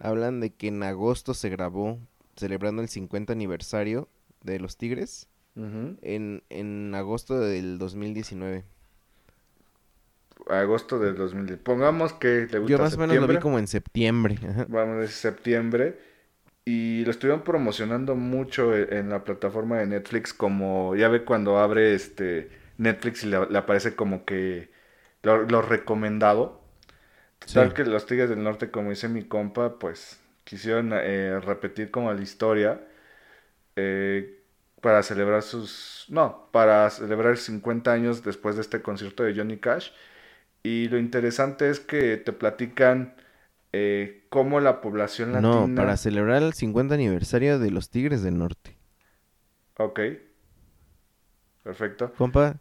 hablan 0.00 0.40
de 0.40 0.50
que 0.50 0.68
en 0.68 0.82
agosto 0.82 1.34
se 1.34 1.48
grabó 1.50 1.98
celebrando 2.36 2.80
el 2.82 2.88
50 2.88 3.32
aniversario 3.32 4.08
de 4.42 4.58
los 4.60 4.76
Tigres 4.76 5.28
en, 6.02 6.42
en 6.48 6.94
agosto 6.94 7.38
del 7.38 7.78
2019. 7.78 8.64
agosto 10.48 10.98
del 10.98 11.16
2010. 11.16 11.58
Pongamos 11.60 12.12
que 12.14 12.48
le 12.50 12.58
gusta 12.58 12.70
Yo 12.70 12.78
más 12.78 12.94
o 12.94 12.98
menos 12.98 13.16
lo 13.16 13.26
vi 13.28 13.38
como 13.38 13.58
en 13.58 13.66
septiembre. 13.66 14.38
ajá. 14.48 14.66
Vamos 14.68 14.96
a 14.96 15.00
decir 15.00 15.16
septiembre. 15.16 15.98
Y 16.64 17.04
lo 17.04 17.10
estuvieron 17.10 17.42
promocionando 17.44 18.14
mucho 18.16 18.76
e- 18.76 18.98
en 18.98 19.10
la 19.10 19.24
plataforma 19.24 19.78
de 19.78 19.86
Netflix. 19.86 20.34
Como 20.34 20.94
ya 20.96 21.08
ve 21.08 21.24
cuando 21.24 21.58
abre 21.58 21.94
este 21.94 22.50
Netflix 22.78 23.24
y 23.24 23.28
le, 23.28 23.46
le 23.48 23.58
aparece 23.58 23.96
como 23.96 24.24
que 24.24 24.70
lo, 25.22 25.42
lo 25.44 25.62
recomendado. 25.62 26.60
Sí. 27.46 27.60
que 27.74 27.84
los 27.84 28.06
Tigres 28.06 28.30
del 28.30 28.42
Norte, 28.44 28.70
como 28.70 28.90
dice 28.90 29.08
mi 29.08 29.24
compa, 29.24 29.78
pues 29.78 30.20
quisieron 30.44 30.92
eh, 30.94 31.40
repetir 31.40 31.90
como 31.90 32.12
la 32.12 32.22
historia. 32.22 32.82
eh, 33.76 34.42
para 34.80 35.02
celebrar 35.02 35.42
sus... 35.42 36.06
No, 36.08 36.48
para 36.52 36.88
celebrar 36.90 37.36
50 37.36 37.92
años 37.92 38.22
después 38.24 38.56
de 38.56 38.62
este 38.62 38.82
concierto 38.82 39.22
de 39.24 39.34
Johnny 39.34 39.58
Cash. 39.58 39.90
Y 40.62 40.88
lo 40.88 40.98
interesante 40.98 41.70
es 41.70 41.80
que 41.80 42.16
te 42.18 42.32
platican 42.32 43.16
eh, 43.72 44.26
cómo 44.30 44.60
la 44.60 44.80
población 44.80 45.32
latina... 45.32 45.66
No, 45.66 45.74
para 45.74 45.96
celebrar 45.96 46.42
el 46.42 46.52
50 46.54 46.94
aniversario 46.94 47.58
de 47.58 47.70
los 47.70 47.90
Tigres 47.90 48.22
del 48.22 48.38
Norte. 48.38 48.76
Ok. 49.78 50.00
Perfecto. 51.62 52.12
Compa, 52.16 52.56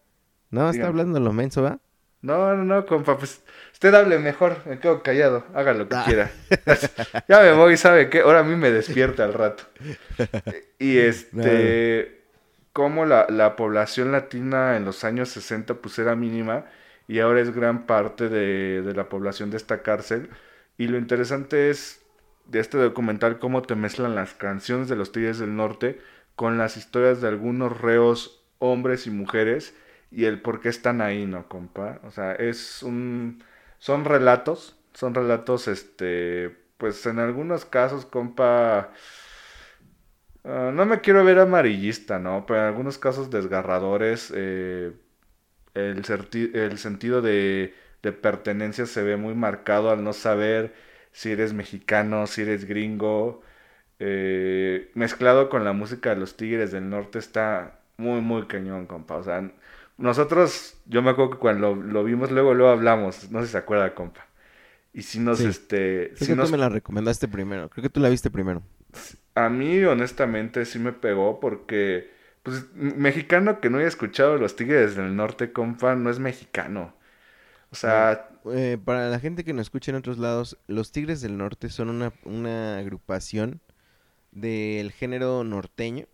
no, 0.51 0.69
está 0.69 0.87
hablando 0.87 1.19
lo 1.19 1.33
menso, 1.33 1.61
¿va? 1.61 1.79
No, 2.21 2.53
no, 2.53 2.65
no, 2.65 2.85
compa, 2.85 3.17
pues 3.17 3.41
usted 3.71 3.93
hable 3.93 4.19
mejor, 4.19 4.57
me 4.65 4.77
quedo 4.79 5.01
callado, 5.03 5.45
haga 5.53 5.73
lo 5.73 5.87
que 5.87 5.95
Ah. 5.95 6.03
quiera. 6.05 6.31
ya 7.29 7.39
me 7.41 7.53
voy, 7.53 7.77
¿sabe 7.77 8.09
qué? 8.09 8.19
Ahora 8.21 8.39
a 8.39 8.43
mí 8.43 8.55
me 8.57 8.71
despierta 8.71 9.23
al 9.23 9.33
rato. 9.33 9.63
Y 10.79 10.97
este, 10.97 12.21
cómo 12.73 13.05
la, 13.05 13.25
la 13.29 13.55
población 13.55 14.11
latina 14.11 14.77
en 14.77 14.85
los 14.85 15.03
años 15.03 15.29
60 15.29 15.75
pues 15.75 15.99
era 15.99 16.15
mínima 16.15 16.65
y 17.07 17.19
ahora 17.19 17.41
es 17.41 17.53
gran 17.53 17.85
parte 17.85 18.29
de, 18.29 18.81
de 18.81 18.93
la 18.93 19.09
población 19.09 19.49
de 19.51 19.57
esta 19.57 19.81
cárcel. 19.81 20.29
Y 20.79 20.87
lo 20.87 20.97
interesante 20.97 21.69
es 21.69 22.01
de 22.45 22.61
este 22.61 22.77
documental 22.77 23.37
cómo 23.37 23.61
te 23.61 23.75
mezclan 23.75 24.15
las 24.15 24.33
canciones 24.33 24.87
de 24.87 24.95
los 24.95 25.11
Tigres 25.11 25.37
del 25.37 25.57
Norte 25.57 25.99
con 26.37 26.57
las 26.57 26.77
historias 26.77 27.19
de 27.19 27.27
algunos 27.27 27.81
reos 27.81 28.45
hombres 28.59 29.05
y 29.05 29.11
mujeres 29.11 29.75
y 30.09 30.23
el 30.23 30.41
por 30.41 30.61
qué 30.61 30.69
están 30.69 31.01
ahí, 31.01 31.25
¿no, 31.25 31.49
compa? 31.49 31.99
O 32.03 32.11
sea, 32.11 32.31
es 32.31 32.81
un... 32.81 33.43
Son 33.77 34.05
relatos, 34.05 34.79
son 34.93 35.13
relatos, 35.13 35.67
este, 35.67 36.55
pues 36.77 37.05
en 37.05 37.19
algunos 37.19 37.65
casos, 37.65 38.05
compa, 38.05 38.93
ah, 40.45 40.71
no 40.73 40.85
me 40.85 41.01
quiero 41.01 41.25
ver 41.25 41.39
amarillista, 41.39 42.19
¿no? 42.19 42.45
Pero 42.45 42.59
en 42.61 42.65
algunos 42.67 42.97
casos 42.97 43.29
desgarradores, 43.29 44.31
eh, 44.33 44.93
el, 45.73 46.05
sentido 46.77 47.21
de, 47.21 47.73
de 48.03 48.11
pertenencia 48.13 48.85
se 48.85 49.03
ve 49.03 49.17
muy 49.17 49.35
marcado 49.35 49.89
al 49.91 50.03
no 50.03 50.13
saber 50.13 50.73
si 51.11 51.31
eres 51.31 51.53
mexicano, 51.53 52.27
si 52.27 52.41
eres 52.43 52.65
gringo. 52.65 53.41
eh, 53.99 54.91
mezclado 54.95 55.49
con 55.49 55.65
la 55.65 55.73
música 55.73 56.11
de 56.11 56.17
los 56.17 56.37
Tigres 56.37 56.71
del 56.71 56.89
Norte 56.89 57.19
está 57.19 57.81
muy, 57.97 58.21
muy 58.21 58.47
cañón, 58.47 58.87
compa. 58.87 59.17
O 59.17 59.23
sea, 59.23 59.51
nosotros, 59.97 60.77
yo 60.85 61.01
me 61.01 61.11
acuerdo 61.11 61.31
que 61.33 61.37
cuando 61.39 61.75
lo, 61.75 61.83
lo 61.83 62.03
vimos, 62.03 62.31
luego, 62.31 62.53
luego 62.53 62.71
hablamos, 62.73 63.31
no 63.31 63.41
sé 63.41 63.47
si 63.47 63.51
se 63.53 63.57
acuerda, 63.59 63.93
compa. 63.95 64.27
Y 64.93 65.03
si 65.03 65.19
nos, 65.19 65.45
Sí. 65.45 65.45
este, 65.45 66.13
Creo 66.17 66.27
sí 66.27 66.33
que 66.35 66.35
nos 66.35 66.49
tú 66.49 66.49
me 66.49 66.57
la 66.57 66.69
recomendaste 66.69 67.27
primero. 67.27 67.69
Creo 67.69 67.83
que 67.83 67.89
tú 67.89 67.99
la 68.01 68.09
viste 68.09 68.31
primero. 68.31 68.63
a 69.35 69.49
mí, 69.49 69.83
honestamente, 69.83 70.65
sí 70.65 70.79
me 70.79 70.93
pegó 70.93 71.39
porque, 71.39 72.11
pues, 72.43 72.71
mexicano 72.73 73.59
que 73.61 73.69
no 73.69 73.77
haya 73.77 73.87
escuchado 73.87 74.37
los 74.37 74.55
Tigres 74.55 74.95
del 74.95 75.15
Norte, 75.15 75.51
compa, 75.53 75.95
no 75.95 76.09
es 76.09 76.19
mexicano. 76.19 76.93
O 77.71 77.75
sea, 77.75 78.29
Eh, 78.51 78.77
para 78.83 79.09
la 79.09 79.19
gente 79.19 79.43
que 79.43 79.53
nos 79.53 79.63
escucha 79.67 79.91
en 79.91 79.97
otros 79.97 80.17
lados, 80.17 80.57
los 80.67 80.91
Tigres 80.91 81.21
del 81.21 81.37
Norte 81.37 81.69
son 81.69 81.89
una, 81.89 82.13
una 82.23 82.77
agrupación 82.77 83.61
del 84.31 84.91
género 84.91 85.43
norteño, 85.43 86.07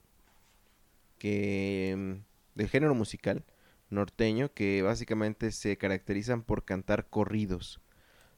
que 1.17 1.95
mm, 1.97 2.57
del 2.57 2.69
género 2.69 2.95
musical 2.95 3.43
norteño, 3.89 4.53
que 4.53 4.81
básicamente 4.81 5.51
se 5.51 5.77
caracterizan 5.77 6.41
por 6.43 6.65
cantar 6.65 7.07
corridos. 7.07 7.79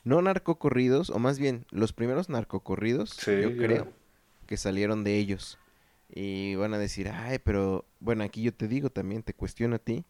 No 0.04 0.22
narcocorridos, 0.22 1.10
o 1.10 1.20
más 1.20 1.40
bien 1.40 1.66
los 1.72 1.94
primeros 1.94 2.30
narcocorridos, 2.30 3.12
Sí, 3.12 3.42
yo 3.42 3.56
creo, 3.58 3.92
que 4.46 4.58
salieron 4.58 5.04
de 5.04 5.18
ellos. 5.18 5.58
Y 6.10 6.56
van 6.56 6.74
a 6.74 6.78
decir, 6.78 7.10
ay, 7.10 7.40
pero 7.40 7.86
bueno, 8.00 8.24
aquí 8.24 8.42
yo 8.42 8.54
te 8.54 8.68
digo 8.68 8.90
también, 8.90 9.24
te 9.24 9.34
cuestiono 9.34 9.76
a 9.76 9.80
ti. 9.80 10.06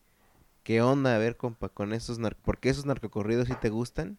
¿Qué 0.67 0.81
onda? 0.81 1.15
A 1.15 1.17
ver, 1.17 1.37
compa, 1.37 1.69
con 1.69 1.93
esos 1.93 2.19
nar... 2.19 2.35
¿Por 2.35 2.59
qué 2.59 2.67
esos 2.67 2.85
narcocorridos 2.85 3.47
sí 3.47 3.53
te 3.61 3.69
gustan? 3.69 4.17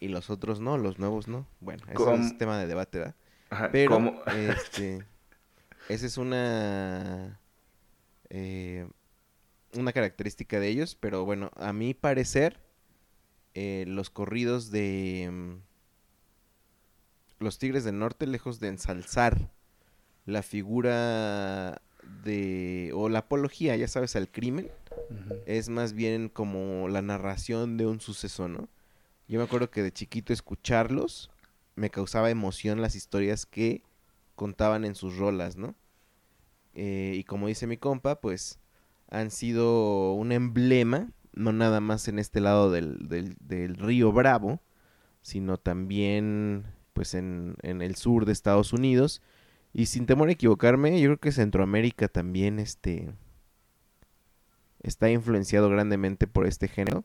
Y 0.00 0.08
los 0.08 0.28
otros 0.28 0.58
no, 0.58 0.78
los 0.78 0.98
nuevos 0.98 1.28
no. 1.28 1.46
Bueno, 1.60 1.84
eso 1.90 2.06
¿Cómo? 2.06 2.16
es 2.16 2.36
tema 2.36 2.58
de 2.58 2.66
debate, 2.66 2.98
¿verdad? 2.98 3.14
ajá, 3.50 3.70
Pero, 3.70 3.92
¿cómo? 3.92 4.20
este, 4.36 5.04
esa 5.88 6.06
es 6.06 6.18
una, 6.18 7.38
eh, 8.30 8.88
una 9.74 9.92
característica 9.92 10.58
de 10.58 10.66
ellos, 10.66 10.96
pero 10.96 11.24
bueno, 11.24 11.52
a 11.54 11.72
mi 11.72 11.94
parecer, 11.94 12.58
eh, 13.54 13.84
los 13.86 14.10
corridos 14.10 14.72
de 14.72 15.30
mm, 15.30 17.44
los 17.44 17.60
Tigres 17.60 17.84
del 17.84 18.00
Norte, 18.00 18.26
lejos 18.26 18.58
de 18.58 18.66
ensalzar 18.66 19.52
la 20.26 20.42
figura 20.42 21.80
de, 22.24 22.90
o 22.92 23.08
la 23.08 23.20
apología, 23.20 23.76
ya 23.76 23.86
sabes, 23.86 24.16
al 24.16 24.28
crimen, 24.28 24.68
Es 25.46 25.68
más 25.68 25.92
bien 25.92 26.28
como 26.28 26.88
la 26.88 27.02
narración 27.02 27.76
de 27.76 27.86
un 27.86 28.00
suceso, 28.00 28.48
¿no? 28.48 28.68
Yo 29.28 29.38
me 29.38 29.44
acuerdo 29.44 29.70
que 29.70 29.82
de 29.82 29.92
chiquito 29.92 30.32
escucharlos 30.32 31.30
me 31.76 31.90
causaba 31.90 32.30
emoción 32.30 32.82
las 32.82 32.94
historias 32.94 33.46
que 33.46 33.82
contaban 34.34 34.84
en 34.84 34.94
sus 34.94 35.16
rolas, 35.16 35.56
¿no? 35.56 35.74
Eh, 36.74 37.14
y 37.16 37.24
como 37.24 37.46
dice 37.46 37.66
mi 37.66 37.76
compa, 37.76 38.20
pues 38.20 38.58
han 39.08 39.30
sido 39.30 40.12
un 40.12 40.32
emblema, 40.32 41.12
no 41.32 41.52
nada 41.52 41.80
más 41.80 42.08
en 42.08 42.18
este 42.18 42.40
lado 42.40 42.70
del, 42.70 43.08
del, 43.08 43.36
del 43.40 43.76
río 43.76 44.12
Bravo, 44.12 44.60
sino 45.22 45.56
también 45.56 46.64
pues 46.92 47.14
en, 47.14 47.56
en, 47.62 47.82
el 47.82 47.96
sur 47.96 48.24
de 48.26 48.32
Estados 48.32 48.72
Unidos. 48.72 49.22
Y 49.72 49.86
sin 49.86 50.06
temor 50.06 50.28
a 50.28 50.32
equivocarme, 50.32 51.00
yo 51.00 51.08
creo 51.08 51.20
que 51.20 51.32
Centroamérica 51.32 52.08
también 52.08 52.58
este, 52.60 53.12
está 54.84 55.10
influenciado 55.10 55.70
grandemente 55.70 56.26
por 56.28 56.46
este 56.46 56.68
género, 56.68 57.04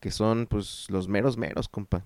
que 0.00 0.10
son 0.12 0.46
pues 0.48 0.86
los 0.90 1.08
meros 1.08 1.36
meros, 1.38 1.68
compa. 1.68 2.04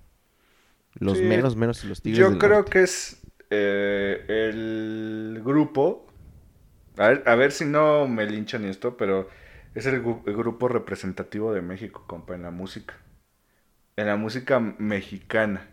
Los 0.95 1.19
Sí, 1.19 1.23
meros 1.23 1.55
meros 1.55 1.83
y 1.83 1.87
los 1.87 2.01
tigres 2.01 2.17
Yo 2.19 2.29
del 2.29 2.39
creo 2.39 2.49
norte. 2.57 2.71
que 2.71 2.83
es 2.83 3.21
eh, 3.49 4.25
el 4.27 5.41
grupo. 5.43 6.07
A 6.97 7.09
ver, 7.09 7.23
a 7.27 7.35
ver 7.35 7.51
si 7.51 7.65
no 7.65 8.07
me 8.07 8.25
linchan 8.27 8.65
esto, 8.65 8.97
pero 8.97 9.29
es 9.75 9.85
el, 9.87 10.01
grupo 10.01 10.67
representativo 10.67 11.53
de 11.53 11.61
México, 11.61 12.05
compa, 12.07 12.35
en 12.35 12.43
la 12.43 12.51
música. 12.51 12.95
En 13.95 14.05
la 14.07 14.15
música 14.17 14.59
mexicana. 14.59 15.67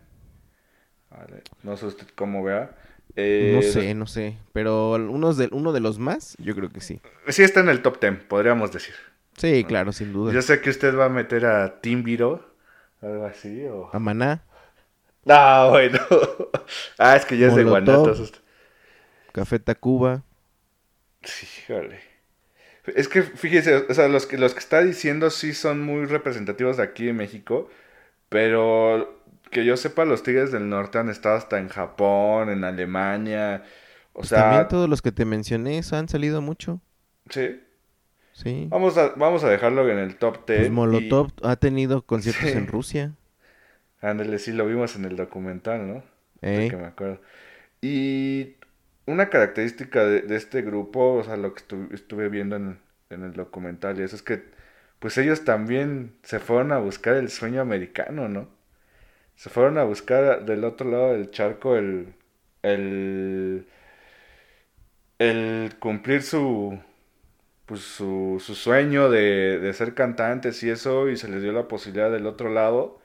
Vale, 1.09 1.43
No 1.63 1.75
sé 1.77 1.85
usted 1.87 2.07
cómo 2.15 2.43
vea. 2.43 2.75
Eh, 3.15 3.53
No 3.55 3.61
sé, 3.61 3.93
no 3.93 4.07
sé, 4.07 4.37
pero 4.53 4.91
unos 4.93 5.37
de, 5.37 5.49
uno 5.51 5.73
de 5.73 5.79
los 5.81 5.99
más, 5.99 6.35
yo 6.39 6.55
creo 6.55 6.69
que 6.69 6.81
sí. 6.81 7.01
Sí 7.29 7.43
está 7.43 7.61
en 7.61 7.69
el 7.69 7.81
top 7.81 7.99
10, 7.99 8.23
podríamos 8.25 8.71
decir. 8.71 8.93
Sí, 9.37 9.65
claro, 9.65 9.91
sin 9.91 10.13
duda. 10.13 10.35
Yo 10.35 10.41
sé 10.41 10.61
que 10.61 10.69
usted 10.71 10.95
va 10.97 11.05
a 11.05 11.09
meter 11.09 11.45
a 11.45 11.79
Timbiro, 11.81 12.55
algo 13.01 13.25
así, 13.25 13.65
o... 13.65 13.91
A 13.93 13.99
Maná, 13.99 14.31
No, 15.25 15.69
bueno. 15.69 15.99
ah, 16.97 17.15
es 17.15 17.25
que 17.25 17.37
ya 17.37 17.47
es 17.47 17.55
de. 17.55 17.63
Guanatos. 17.63 18.41
Café 19.33 19.59
Tacuba. 19.59 20.23
Sí, 21.23 21.47
híjole. 21.63 21.99
Es 22.87 23.07
que 23.09 23.23
fíjese, 23.23 23.75
o 23.89 23.93
sea, 23.93 24.07
los 24.09 24.27
que, 24.27 24.37
los 24.37 24.53
que 24.53 24.59
está 24.59 24.81
diciendo 24.83 25.29
sí 25.29 25.53
son 25.53 25.81
muy 25.81 26.05
representativos 26.05 26.77
de 26.77 26.83
aquí 26.83 27.09
en 27.09 27.17
México, 27.17 27.69
pero 28.29 29.23
que 29.51 29.65
yo 29.65 29.77
sepa, 29.77 30.05
los 30.05 30.23
Tigres 30.23 30.51
del 30.51 30.69
Norte 30.69 30.99
han 30.99 31.09
estado 31.09 31.37
hasta 31.37 31.59
en 31.59 31.69
Japón, 31.69 32.49
en 32.49 32.63
Alemania, 32.65 33.63
o 34.13 34.21
Pues 34.21 34.31
sea, 34.31 34.33
también 34.33 34.67
todos 34.69 34.87
los 34.89 35.01
que 35.01 35.11
te 35.11 35.25
mencioné 35.25 35.77
eso 35.77 35.97
han 35.97 36.07
salido 36.07 36.41
mucho. 36.41 36.81
sí. 37.29 37.61
Sí. 38.33 38.67
Vamos 38.69 38.97
a, 38.97 39.09
vamos 39.15 39.43
a 39.43 39.49
dejarlo 39.49 39.87
en 39.89 39.97
el 39.99 40.15
top 40.17 40.45
10. 40.47 40.69
Pues 40.69 40.69
y- 40.69 40.71
Molotov 40.71 41.31
ha 41.43 41.55
tenido 41.57 42.01
conciertos 42.05 42.49
Sí. 42.49 42.57
en 42.57 42.67
Rusia. 42.67 43.13
Ándale, 44.01 44.39
sí, 44.39 44.51
lo 44.51 44.65
vimos 44.65 44.95
en 44.95 45.05
el 45.05 45.15
documental, 45.15 45.87
¿no? 45.87 46.03
que 46.41 46.75
me 46.75 46.85
acuerdo. 46.87 47.21
Y 47.81 48.55
una 49.07 49.29
característica 49.29 50.05
de, 50.05 50.21
de 50.21 50.35
este 50.37 50.61
grupo, 50.63 51.15
o 51.15 51.23
sea, 51.23 51.37
lo 51.37 51.53
que 51.53 51.63
estu- 51.63 51.93
estuve 51.93 52.29
viendo 52.29 52.55
en, 52.57 52.79
en 53.09 53.23
el 53.23 53.33
documental, 53.33 53.99
y 53.99 54.03
eso 54.03 54.15
es 54.15 54.23
que, 54.23 54.43
pues 54.99 55.17
ellos 55.19 55.45
también 55.45 56.15
se 56.23 56.39
fueron 56.39 56.71
a 56.73 56.79
buscar 56.79 57.15
el 57.15 57.29
sueño 57.29 57.61
americano, 57.61 58.29
¿no? 58.29 58.49
Se 59.35 59.49
fueron 59.49 59.77
a 59.79 59.83
buscar 59.85 60.45
del 60.45 60.63
otro 60.65 60.89
lado 60.91 61.13
del 61.13 61.31
charco 61.31 61.75
el, 61.77 62.13
el, 62.63 63.67
el 65.19 65.75
cumplir 65.79 66.21
su, 66.23 66.79
pues 67.71 67.81
su, 67.83 68.43
su 68.45 68.55
sueño 68.55 69.09
de, 69.09 69.59
de 69.59 69.73
ser 69.73 69.95
cantantes 69.95 70.61
y 70.63 70.69
eso, 70.69 71.09
y 71.09 71.17
se 71.17 71.29
les 71.29 71.41
dio 71.41 71.53
la 71.53 71.69
posibilidad 71.69 72.11
del 72.11 72.27
otro 72.27 72.49
lado. 72.51 72.99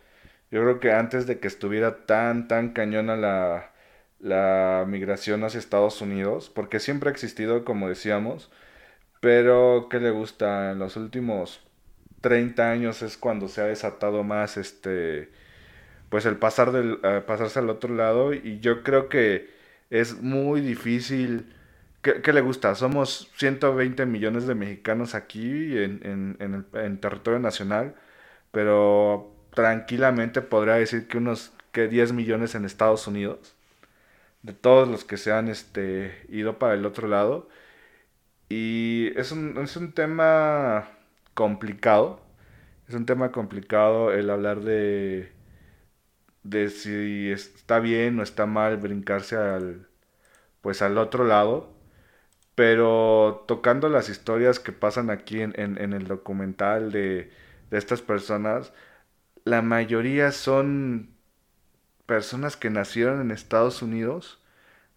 Yo 0.50 0.62
creo 0.62 0.80
que 0.80 0.92
antes 0.92 1.26
de 1.26 1.40
que 1.40 1.49
estuviera 1.49 2.06
tan, 2.06 2.49
tan 2.49 2.70
cañona 2.73 3.16
la, 3.16 3.73
la 4.20 4.85
migración 4.88 5.44
hacia 5.44 5.61
Estados 5.61 6.00
Unidos, 6.02 6.50
porque 6.54 6.80
siempre 6.80 7.11
ha 7.11 7.12
existido, 7.12 7.64
como 7.64 7.88
decíamos, 7.88 8.50
pero 9.20 9.88
¿qué 9.90 10.00
le 10.00 10.11
gusta? 10.11 10.73
En 10.73 10.78
los 10.80 10.96
últimos 10.96 11.61
30 12.23 12.70
años 12.70 13.02
es 13.02 13.16
cuando 13.18 13.49
se 13.49 13.62
ha 13.62 13.64
desatado 13.66 14.25
más 14.25 14.56
este, 14.56 15.30
pues 16.10 16.26
el 16.26 16.38
pasar 16.38 16.73
del, 16.73 17.00
eh, 17.02 17.23
pasarse 17.26 17.58
al 17.58 17.71
otro 17.71 17.95
lado, 17.95 18.32
y 18.34 18.60
yo 18.60 18.82
creo 18.82 19.08
que 19.08 19.50
es 19.91 20.23
muy 20.23 20.60
difícil. 20.60 21.52
¿Qué, 22.23 22.32
le 22.32 22.40
gusta? 22.40 22.75
Somos 22.75 23.30
120 23.36 24.06
millones 24.06 24.47
de 24.47 24.54
mexicanos 24.54 25.14
aquí 25.14 25.76
en, 25.76 26.00
en, 26.04 26.36
en 26.40 26.54
el, 26.54 26.80
en 26.80 27.00
territorio 27.00 27.40
nacional, 27.40 27.97
pero 28.52 29.34
tranquilamente 29.54 30.42
podría 30.42 30.75
decir 30.75 31.08
que 31.08 31.19
unos 31.19 31.52
que 31.73 31.88
10 31.88 32.12
millones 32.12 32.54
en 32.54 32.64
Estados 32.64 33.06
Unidos, 33.06 33.56
de 34.42 34.52
todos 34.54 34.88
los 34.88 35.04
que 35.04 35.16
se 35.19 35.32
han 35.32 35.49
este, 35.49 36.26
ido 36.30 36.58
para 36.58 36.75
el 36.75 36.86
otro 36.86 37.08
lado. 37.08 37.49
Y 38.49 39.12
es 39.16 39.32
un, 39.32 39.58
es 39.58 39.76
un 39.76 39.92
tema 39.92 40.88
complicado, 41.34 42.21
es 42.88 42.95
un 42.95 43.06
tema 43.06 43.32
complicado 43.32 44.12
el 44.12 44.30
hablar 44.30 44.60
de, 44.62 45.32
de 46.45 46.71
si 46.71 47.30
está 47.30 47.80
bien 47.80 48.21
o 48.21 48.23
está 48.23 48.47
mal 48.47 48.76
brincarse 48.78 49.36
al, 49.36 49.88
pues 50.62 50.82
al 50.82 50.99
otro 50.99 51.25
lado. 51.25 51.75
Pero 52.56 53.45
tocando 53.49 53.90
las 53.90 54.10
historias 54.10 54.60
que 54.60 54.73
pasan 54.73 55.10
aquí 55.10 55.42
en, 55.42 55.54
en- 55.60 55.95
el 55.95 56.08
documental 56.08 56.92
de, 56.92 57.32
de 57.71 57.78
estas 57.78 58.02
personas, 58.02 58.73
la 59.45 59.62
mayoría 59.62 60.32
son 60.32 61.10
personas 62.06 62.56
que 62.56 62.71
nacieron 62.71 63.21
en 63.23 63.30
Estados 63.32 63.82
Unidos 63.82 64.40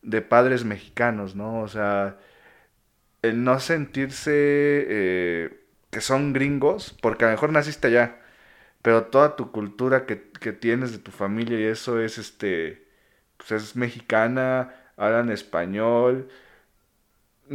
de 0.03 0.21
padres 0.21 0.65
mexicanos, 0.65 1.35
¿no? 1.35 1.61
O 1.61 1.67
sea, 1.69 2.17
el 3.21 3.43
no 3.43 3.59
sentirse 3.59 4.31
eh, 4.33 5.59
que 5.91 6.01
son 6.01 6.33
gringos, 6.33 6.95
porque 7.01 7.25
a 7.25 7.27
lo 7.27 7.33
mejor 7.33 7.51
naciste 7.51 7.87
allá, 7.87 8.21
pero 8.81 9.05
toda 9.05 9.35
tu 9.35 9.51
cultura 9.51 10.05
que, 10.05 10.31
que 10.41 10.53
tienes 10.53 10.91
de 10.93 10.99
tu 10.99 11.11
familia 11.11 11.59
y 11.59 11.65
eso 11.65 12.01
es, 12.01 12.17
este, 12.17 12.87
pues 13.37 13.51
es 13.51 13.75
mexicana, 13.75 14.75
hablan 14.97 15.31
español, 15.31 16.29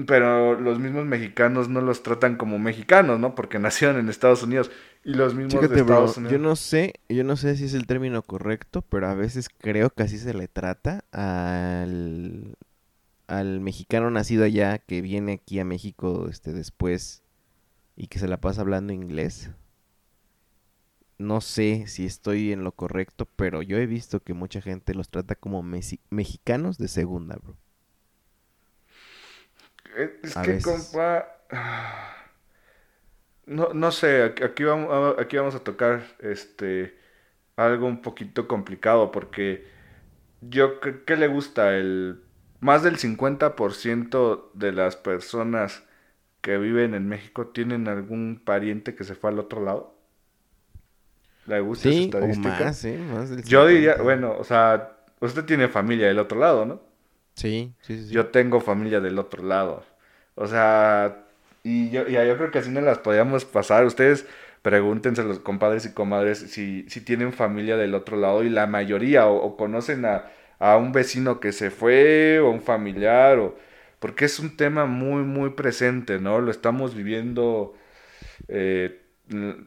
pero 0.07 0.59
los 0.59 0.79
mismos 0.81 1.07
mexicanos 1.07 1.69
no 1.69 1.81
los 1.81 2.03
tratan 2.03 2.37
como 2.37 2.59
mexicanos, 2.59 3.21
¿no? 3.21 3.35
Porque 3.35 3.59
nacieron 3.61 3.99
en 3.99 4.09
Estados 4.09 4.43
Unidos 4.43 4.71
y 5.05 5.15
los 5.15 5.35
mismos 5.35 5.61
de 5.61 5.69
bro, 5.69 5.77
Estados 5.77 6.17
Unidos. 6.17 6.33
yo 6.33 6.39
no 6.39 6.57
sé, 6.57 6.95
yo 7.09 7.25
no 7.25 7.37
sé 7.37 7.57
si 7.57 7.65
es 7.65 7.75
el 7.75 7.87
término 7.87 8.23
correcto, 8.23 8.83
pero 8.83 9.09
a 9.09 9.15
veces 9.15 9.49
creo 9.49 9.91
que 9.91 10.03
así 10.03 10.19
se 10.19 10.35
le 10.35 10.49
trata 10.49 11.05
al, 11.13 12.57
al 13.29 13.61
mexicano 13.61 14.11
nacido 14.11 14.45
allá 14.45 14.79
que 14.79 15.01
viene 15.01 15.35
aquí 15.35 15.61
a 15.61 15.65
México 15.65 16.27
este 16.29 16.53
después 16.53 17.23
y 17.97 18.09
que 18.09 18.19
se 18.19 18.29
la 18.29 18.41
pasa 18.41 18.63
hablando 18.63 18.93
inglés. 18.93 19.51
No 21.17 21.41
sé 21.41 21.87
si 21.87 22.05
estoy 22.07 22.51
en 22.51 22.65
lo 22.65 22.73
correcto, 22.73 23.29
pero 23.37 23.63
yo 23.63 23.77
he 23.77 23.87
visto 23.87 24.21
que 24.21 24.35
mucha 24.35 24.61
gente 24.61 24.95
los 24.95 25.09
trata 25.09 25.37
como 25.37 25.63
mexicanos 25.63 26.77
de 26.77 26.89
segunda, 26.89 27.37
bro. 27.37 27.57
Es 29.97 30.37
A 30.37 30.43
que, 30.43 30.53
veces. 30.53 30.61
compa. 30.61 31.27
No, 33.47 33.75
no 33.75 33.93
sé, 33.93 34.23
aquí- 34.43 34.65
vamos, 34.65 35.17
aquí 35.19 35.37
vamos 35.37 35.55
a 35.55 35.61
tocar 35.61 36.03
este 36.21 36.97
algo 37.57 37.87
un 37.87 38.03
poquito 38.03 38.49
complicado 38.49 39.11
porque 39.13 39.67
yo 40.43 40.81
creo 40.81 41.05
que 41.07 41.17
le 41.17 41.29
gusta 41.29 41.77
el 41.77 42.23
más 42.61 42.83
del 42.85 42.99
50% 42.99 44.51
de 44.55 44.73
las 44.73 44.97
personas 44.97 45.85
que 46.43 46.59
viven 46.59 46.95
en 46.95 47.09
México 47.09 47.49
tienen 47.49 47.89
algún 47.89 48.43
pariente 48.45 48.95
que 48.97 49.05
se 49.05 49.15
fue 49.17 49.31
al 49.31 49.39
otro 49.41 49.65
lado. 49.65 49.95
¿Le 51.47 51.61
gusta 51.61 51.89
esa 51.91 52.01
Sí, 52.01 52.17
o 52.21 52.35
estadística? 52.35 52.35
más, 52.35 52.85
¿eh? 52.85 52.99
Más 52.99 53.29
del 53.31 53.45
Yo 53.45 53.67
diría, 53.67 53.97
50. 53.97 54.03
bueno, 54.03 54.37
o 54.39 54.45
sea, 54.45 54.99
usted 55.21 55.45
tiene 55.47 55.69
familia 55.69 56.09
del 56.09 56.19
otro 56.21 56.39
lado, 56.41 56.67
¿no? 56.67 56.83
Sí, 57.35 57.75
sí, 57.81 58.07
sí. 58.07 58.13
Yo 58.13 58.29
tengo 58.29 58.61
familia 58.61 59.01
del 59.01 59.19
otro 59.19 59.43
lado. 59.45 59.85
O 60.35 60.47
sea, 60.47 61.27
y 61.63 61.91
yo, 61.91 62.07
ya 62.09 62.25
yo 62.25 62.37
creo 62.37 62.51
que 62.51 62.59
así 62.59 62.71
no 62.71 62.81
las 62.81 62.99
podíamos 62.99 63.45
pasar. 63.45 63.85
Ustedes 63.87 64.27
pregúntense 64.63 65.23
los 65.25 65.41
compadres 65.41 65.85
y 65.87 65.93
comadres 65.93 66.39
si, 66.39 66.89
si 66.89 67.01
tienen 67.01 67.33
familia 67.33 67.77
del 67.77 67.95
otro 67.95 68.17
lado 68.17 68.43
y 68.45 68.51
la 68.51 68.67
mayoría 68.67 69.27
o, 69.29 69.57
conocen 69.57 70.05
a, 70.07 70.31
a 70.59 70.77
un 70.77 70.93
vecino 70.93 71.41
que 71.41 71.53
se 71.53 71.71
fue 71.71 72.41
o 72.41 72.51
un 72.51 72.63
familiar 72.63 73.39
o 73.39 73.57
porque 73.99 74.27
es 74.27 74.39
un 74.39 74.57
tema 74.57 74.87
muy 74.87 75.23
muy 75.23 75.51
presente, 75.51 76.19
¿no? 76.21 76.41
Lo 76.41 76.51
estamos 76.51 76.95
viviendo 76.95 77.75
eh, 78.49 79.03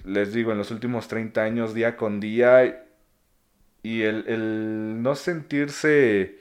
les 0.05 0.33
digo 0.33 0.51
en 0.51 0.57
los 0.57 0.71
últimos 0.71 1.07
30 1.07 1.43
años 1.43 1.73
día 1.73 1.97
con 1.97 2.19
día 2.19 2.85
y 3.83 4.01
el, 4.03 4.27
el 4.27 5.01
no 5.01 5.15
sentirse 5.15 6.39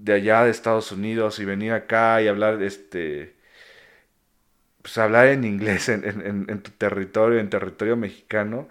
de 0.00 0.14
allá 0.14 0.44
de 0.44 0.50
Estados 0.50 0.92
Unidos 0.92 1.38
y 1.38 1.44
venir 1.44 1.72
acá 1.72 2.22
y 2.22 2.28
hablar, 2.28 2.62
este, 2.62 3.36
pues 4.82 4.96
hablar 4.98 5.26
en 5.28 5.44
inglés 5.44 5.88
en, 5.88 6.04
en- 6.04 6.46
en- 6.48 6.62
tu 6.62 6.70
territorio, 6.72 7.38
en 7.40 7.50
territorio 7.50 7.96
mexicano, 7.96 8.68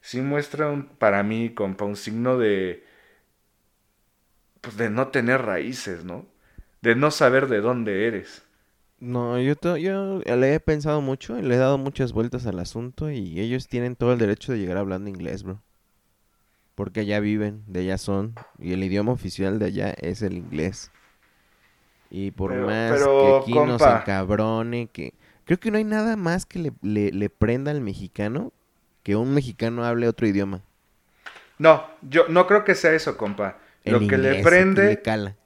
sí 0.00 0.20
muestra 0.20 0.68
un, 0.70 0.86
para 0.88 1.22
mí, 1.22 1.50
compa, 1.54 1.84
un 1.84 1.96
signo 1.96 2.38
de, 2.38 2.84
pues 4.60 4.76
de 4.76 4.88
no 4.90 5.08
tener 5.08 5.42
raíces, 5.42 6.04
¿no? 6.04 6.26
de 6.80 6.96
no 6.96 7.10
saber 7.10 7.48
de 7.48 7.60
dónde 7.60 8.06
eres. 8.06 8.42
No, 9.00 9.38
yo, 9.38 9.76
yo 9.76 10.20
le 10.20 10.54
he 10.54 10.58
pensado 10.60 11.02
mucho, 11.02 11.36
le 11.38 11.54
he 11.56 11.58
dado 11.58 11.76
muchas 11.76 12.14
vueltas 12.14 12.46
al 12.46 12.58
asunto 12.58 13.10
y 13.10 13.38
ellos 13.38 13.68
tienen 13.68 13.96
todo 13.96 14.14
el 14.14 14.18
derecho 14.18 14.52
de 14.52 14.58
llegar 14.60 14.78
hablando 14.78 15.10
inglés, 15.10 15.42
bro. 15.42 15.62
Porque 16.74 17.00
allá 17.00 17.20
viven, 17.20 17.62
de 17.66 17.80
allá 17.80 17.98
son, 17.98 18.34
y 18.58 18.72
el 18.72 18.82
idioma 18.82 19.12
oficial 19.12 19.58
de 19.58 19.66
allá 19.66 19.90
es 19.98 20.22
el 20.22 20.34
inglés. 20.34 20.90
Y 22.10 22.30
por 22.30 22.50
Pero- 22.52 22.66
más 22.66 22.92
pero, 22.92 23.20
que 23.20 23.36
aquí 23.42 23.52
nos 23.54 23.78
compa. 23.82 24.00
encabrone, 24.00 24.88
que... 24.92 25.14
Creo 25.44 25.58
que 25.58 25.70
no 25.70 25.78
hay 25.78 25.84
nada 25.84 26.16
más 26.16 26.46
que 26.46 26.58
le, 26.60 26.72
le, 26.82 27.10
le 27.10 27.28
prenda 27.28 27.70
al 27.72 27.80
mexicano 27.80 28.52
que 29.02 29.16
un 29.16 29.34
mexicano 29.34 29.84
hable 29.84 30.08
otro 30.08 30.26
idioma. 30.26 30.62
No, 31.58 31.84
yo 32.02 32.26
no 32.28 32.46
creo 32.46 32.64
que 32.64 32.74
sea 32.74 32.92
eso, 32.94 33.16
compa. 33.16 33.58
El 33.84 33.94
Lo 33.94 33.98
que 34.00 34.16
le 34.18 34.42
prende, 34.42 34.86
le 34.86 35.02
cala. 35.02 35.36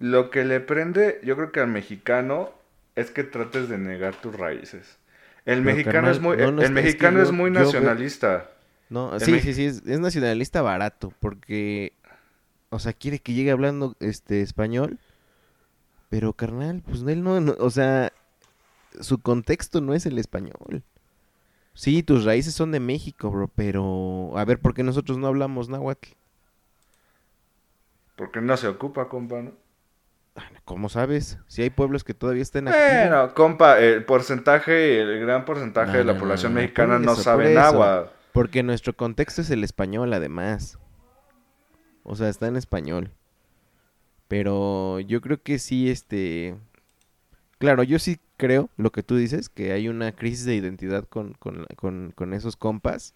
lo 0.00 0.30
que 0.30 0.44
le 0.44 0.60
prende, 0.60 1.20
yo 1.22 1.36
creo 1.36 1.52
que 1.52 1.60
al 1.60 1.68
mexicano 1.68 2.50
es 2.96 3.10
que 3.10 3.22
trates 3.24 3.68
de 3.68 3.78
negar 3.78 4.14
tus 4.16 4.36
raíces. 4.36 4.98
El 5.46 5.62
Pero, 5.62 5.64
mexicano 5.76 5.92
carnal, 5.94 6.12
es 6.12 6.20
muy, 6.20 6.36
no, 6.36 6.42
el 6.48 6.54
es- 6.58 6.62
es 6.62 6.68
que 6.68 6.74
mexicano 6.74 7.22
es 7.22 7.30
muy 7.32 7.50
veo- 7.50 7.62
nacionalista. 7.62 8.50
No, 8.94 9.18
sí, 9.20 9.40
sí, 9.40 9.54
sí, 9.54 9.64
es, 9.66 9.82
es 9.86 10.00
nacionalista 10.00 10.62
barato, 10.62 11.12
porque, 11.20 11.92
o 12.70 12.78
sea, 12.78 12.92
quiere 12.94 13.20
que 13.20 13.34
llegue 13.34 13.50
hablando 13.52 13.96
este 14.00 14.42
español, 14.42 14.98
pero 16.08 16.32
carnal, 16.32 16.82
pues 16.86 17.02
él 17.02 17.22
no, 17.22 17.40
no- 17.40 17.56
o 17.58 17.70
sea, 17.70 18.12
su 19.00 19.20
contexto 19.20 19.80
no 19.80 19.94
es 19.94 20.06
el 20.06 20.18
español. 20.18 20.84
Sí, 21.74 22.02
tus 22.02 22.24
raíces 22.24 22.54
son 22.54 22.72
de 22.72 22.80
México, 22.80 23.30
bro, 23.30 23.48
pero 23.54 24.32
a 24.38 24.44
ver, 24.44 24.60
¿por 24.60 24.74
qué 24.74 24.82
nosotros 24.84 25.18
no 25.18 25.28
hablamos 25.28 25.68
náhuatl? 25.68 26.10
Porque 28.16 28.40
no 28.40 28.56
se 28.56 28.66
ocupa, 28.68 29.08
compa, 29.08 29.40
¿no? 29.42 29.52
¿Cómo 30.64 30.88
sabes? 30.88 31.38
Si 31.46 31.62
hay 31.62 31.70
pueblos 31.70 32.04
que 32.04 32.14
todavía 32.14 32.42
están 32.42 32.68
activos. 32.68 32.90
Bueno, 32.90 33.34
compa, 33.34 33.78
el 33.78 34.04
porcentaje, 34.04 35.00
el 35.00 35.20
gran 35.20 35.44
porcentaje 35.44 35.92
No, 35.92 35.98
de 35.98 36.04
la 36.04 36.12
no, 36.14 36.20
población 36.20 36.54
mexicana 36.54 36.98
no 36.98 37.14
sabe 37.14 37.54
náhuatl. 37.54 38.10
Porque 38.34 38.64
nuestro 38.64 38.96
contexto 38.96 39.42
es 39.42 39.50
el 39.50 39.62
español, 39.62 40.12
además. 40.12 40.80
O 42.02 42.16
sea, 42.16 42.28
está 42.28 42.48
en 42.48 42.56
español. 42.56 43.12
Pero 44.26 44.98
yo 44.98 45.20
creo 45.20 45.40
que 45.40 45.60
sí, 45.60 45.88
este... 45.88 46.56
Claro, 47.58 47.84
yo 47.84 48.00
sí 48.00 48.18
creo 48.36 48.70
lo 48.76 48.90
que 48.90 49.04
tú 49.04 49.14
dices, 49.14 49.48
que 49.48 49.70
hay 49.70 49.86
una 49.86 50.10
crisis 50.10 50.46
de 50.46 50.56
identidad 50.56 51.04
con, 51.04 51.34
con, 51.34 51.64
con, 51.76 52.12
con 52.16 52.34
esos 52.34 52.56
compas. 52.56 53.14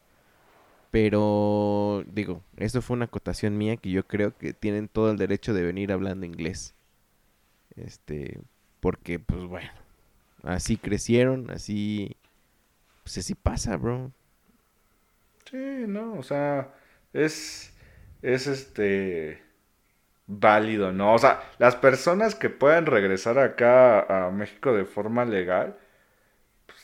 Pero, 0.92 2.04
digo, 2.06 2.44
eso 2.56 2.80
fue 2.80 2.94
una 2.94 3.06
acotación 3.06 3.58
mía 3.58 3.76
que 3.76 3.90
yo 3.90 4.06
creo 4.06 4.38
que 4.38 4.52
tienen 4.52 4.86
todo 4.86 5.10
el 5.10 5.16
derecho 5.16 5.52
de 5.52 5.64
venir 5.64 5.90
hablando 5.90 6.26
inglés. 6.26 6.76
Este, 7.74 8.40
porque, 8.78 9.18
pues 9.18 9.42
bueno, 9.46 9.72
así 10.44 10.76
crecieron, 10.76 11.50
así... 11.50 12.16
Pues 13.02 13.18
así 13.18 13.34
pasa, 13.34 13.76
bro. 13.76 14.12
Sí, 15.50 15.56
no, 15.56 16.14
o 16.18 16.22
sea, 16.22 16.74
es, 17.12 17.72
es 18.22 18.46
este 18.46 19.42
válido, 20.26 20.92
¿no? 20.92 21.14
O 21.14 21.18
sea, 21.18 21.42
las 21.58 21.76
personas 21.76 22.34
que 22.36 22.50
puedan 22.50 22.86
regresar 22.86 23.38
acá 23.38 24.26
a 24.28 24.30
México 24.32 24.74
de 24.74 24.84
forma 24.86 25.24
legal, 25.26 25.78
pues, 26.66 26.78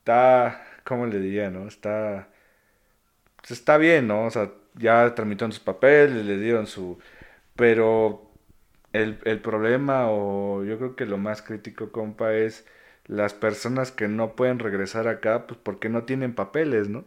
está, 0.00 0.64
¿cómo 0.84 1.06
le 1.06 1.20
diría, 1.20 1.50
no? 1.50 1.68
Está, 1.68 2.28
pues, 3.36 3.50
está 3.52 3.76
bien, 3.78 4.06
¿no? 4.08 4.26
O 4.26 4.30
sea, 4.30 4.50
ya 4.74 5.14
tramitó 5.14 5.46
sus 5.46 5.60
papeles, 5.60 6.24
le 6.24 6.38
dieron 6.38 6.66
su, 6.66 6.98
pero 7.56 8.30
el, 8.92 9.20
el 9.24 9.40
problema, 9.42 10.10
o 10.10 10.64
yo 10.64 10.78
creo 10.78 10.96
que 10.96 11.06
lo 11.06 11.18
más 11.18 11.42
crítico, 11.42 11.92
compa, 11.92 12.34
es 12.34 12.66
las 13.06 13.34
personas 13.34 13.92
que 13.92 14.08
no 14.08 14.36
pueden 14.36 14.58
regresar 14.60 15.08
acá, 15.08 15.46
pues 15.46 15.60
porque 15.62 15.88
no 15.88 16.04
tienen 16.04 16.34
papeles, 16.34 16.88
¿no? 16.88 17.04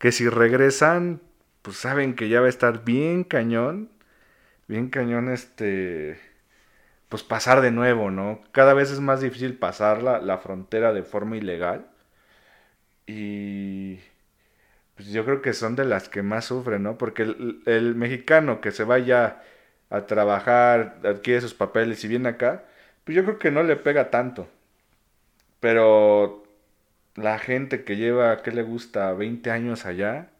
Que 0.00 0.12
si 0.12 0.28
regresan, 0.28 1.22
pues 1.62 1.78
saben 1.78 2.16
que 2.16 2.28
ya 2.28 2.40
va 2.40 2.46
a 2.46 2.50
estar 2.50 2.84
bien 2.84 3.24
cañón, 3.24 3.90
bien 4.68 4.90
cañón 4.90 5.30
este, 5.30 6.20
pues 7.08 7.22
pasar 7.22 7.60
de 7.62 7.72
nuevo, 7.72 8.10
¿no? 8.10 8.42
Cada 8.52 8.74
vez 8.74 8.90
es 8.90 9.00
más 9.00 9.20
difícil 9.20 9.56
pasar 9.58 10.02
la, 10.02 10.20
la 10.20 10.38
frontera 10.38 10.92
de 10.92 11.04
forma 11.04 11.36
ilegal 11.36 11.86
y 13.06 14.00
pues 15.00 15.08
yo 15.12 15.24
creo 15.24 15.42
que 15.42 15.54
son 15.54 15.76
de 15.76 15.84
las 15.84 16.08
que 16.08 16.22
más 16.22 16.44
sufren, 16.46 16.82
¿no? 16.82 16.98
Porque 16.98 17.22
el, 17.22 17.94
mexicano 17.96 18.60
que 18.60 18.70
se 18.70 18.84
vaya 18.84 19.42
a 19.90 20.06
trabajar, 20.06 20.98
adquiere 21.04 21.40
sus 21.40 21.54
papeles 21.54 22.04
y 22.04 22.08
viene 22.08 22.28
acá, 22.30 22.64
pues 23.04 23.16
yo 23.16 23.24
creo 23.24 23.38
que 23.38 23.50
no 23.50 23.62
le 23.62 23.76
pega 23.76 24.10
tanto. 24.10 24.48
Pero 25.60 26.39
la 27.16 27.38
gente 27.38 27.84
que 27.84 27.96
lleva, 27.96 28.42
¿qué 28.42 28.52
le 28.52 28.62
gusta? 28.62 29.12
20 29.14 29.50
años 29.50 29.86
allá, 29.86 30.30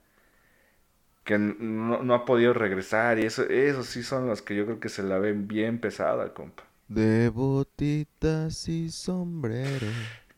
que 1.25 1.39
no, 1.39 2.03
no 2.03 2.15
ha 2.15 2.25
podido 2.27 2.53
regresar, 2.53 3.19
y 3.19 3.25
eso, 3.27 3.45
esos 3.49 3.87
sí 3.87 4.03
son 4.03 4.27
los 4.27 4.43
que 4.43 4.55
yo 4.57 4.65
creo 4.67 4.81
que 4.81 4.89
se 4.89 5.03
la 5.03 5.19
ven 5.19 5.49
bien 5.49 5.81
pesada, 5.81 6.35
compa. 6.35 6.65
De 6.89 7.31
botitas 7.31 8.69
y 8.69 8.91
sombrero 8.91 9.87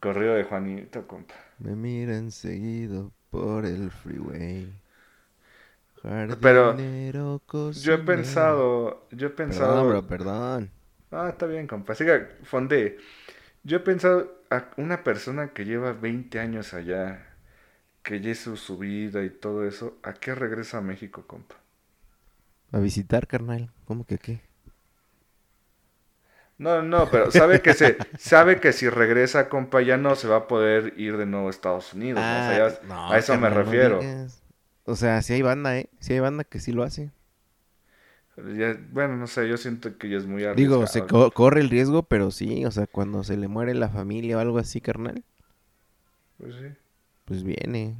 Corrido 0.00 0.34
de 0.34 0.44
Juanito, 0.44 1.06
compa. 1.06 1.34
me 1.58 1.74
miran 1.74 2.30
seguido 2.30 3.12
por 3.30 3.64
el 3.64 3.90
freeway. 3.90 4.68
Pero 6.40 6.74
Yo 7.82 7.94
he 7.94 7.98
pensado, 7.98 9.06
yo 9.12 9.28
he 9.28 9.30
pensado... 9.30 9.74
Perdón, 9.74 9.88
bro, 9.88 10.06
perdón. 10.06 10.70
Ah, 11.10 11.28
está 11.28 11.46
bien, 11.46 11.66
compa. 11.66 11.94
Siga, 11.94 12.28
fonde. 12.44 12.98
Yo 13.64 13.78
he 13.78 13.80
pensado 13.80 14.30
a 14.50 14.70
una 14.76 15.02
persona 15.02 15.52
que 15.52 15.64
lleva 15.64 15.92
20 15.92 16.38
años 16.38 16.74
allá, 16.74 17.26
que 18.02 18.20
ya 18.20 18.30
hizo 18.30 18.56
su 18.56 18.78
vida 18.78 19.24
y 19.24 19.30
todo 19.30 19.66
eso, 19.66 19.98
¿a 20.04 20.14
qué 20.14 20.34
regresa 20.34 20.78
a 20.78 20.82
México, 20.82 21.26
compa? 21.26 21.56
A 22.72 22.80
visitar, 22.80 23.28
carnal. 23.28 23.70
¿Cómo 23.84 24.04
que 24.04 24.18
qué? 24.18 24.40
No, 26.58 26.82
no, 26.82 27.10
pero 27.10 27.30
sabe 27.30 27.60
que 27.62 27.74
se, 27.74 27.98
sabe 28.16 28.60
que 28.60 28.72
si 28.72 28.88
regresa, 28.88 29.48
compa, 29.48 29.80
ya 29.82 29.96
no 29.96 30.14
se 30.14 30.28
va 30.28 30.36
a 30.36 30.46
poder 30.48 30.94
ir 30.96 31.16
de 31.16 31.26
nuevo 31.26 31.48
a 31.48 31.50
Estados 31.50 31.92
Unidos. 31.94 32.26
¿no? 32.26 32.38
O 32.38 32.42
sea, 32.42 32.54
ya- 32.54 32.74
Ah, 32.74 32.80
no, 32.82 32.94
a 33.08 33.18
eso 33.18 33.36
me 33.36 33.50
carnal, 33.50 33.50
refiero. 33.50 34.12
O 34.84 34.96
sea, 34.96 35.22
si 35.22 35.32
hay 35.34 35.42
banda, 35.42 35.76
¿eh? 35.78 35.90
Si 36.00 36.12
hay 36.12 36.20
banda 36.20 36.44
que 36.44 36.60
sí 36.60 36.72
lo 36.72 36.82
hace. 36.84 37.10
Ya- 38.36 38.76
bueno, 38.90 39.16
no 39.16 39.26
sé, 39.26 39.48
yo 39.48 39.56
siento 39.56 39.96
que 39.98 40.08
ya 40.10 40.16
es 40.18 40.26
muy 40.26 40.44
Digo, 40.52 40.86
se 40.86 41.02
arriesgado. 41.02 41.04
co- 41.04 41.32
corre 41.32 41.60
el 41.60 41.68
riesgo, 41.68 42.04
pero 42.04 42.30
sí, 42.30 42.64
o 42.64 42.70
sea, 42.70 42.86
cuando 42.86 43.24
se 43.24 43.36
le 43.36 43.48
muere 43.48 43.74
la 43.74 43.88
familia 43.88 44.36
o 44.36 44.40
algo 44.40 44.58
así, 44.58 44.80
carnal, 44.80 45.24
Pues 46.36 46.54
sí, 46.56 46.76
pues 47.24 47.42
viene. 47.42 47.96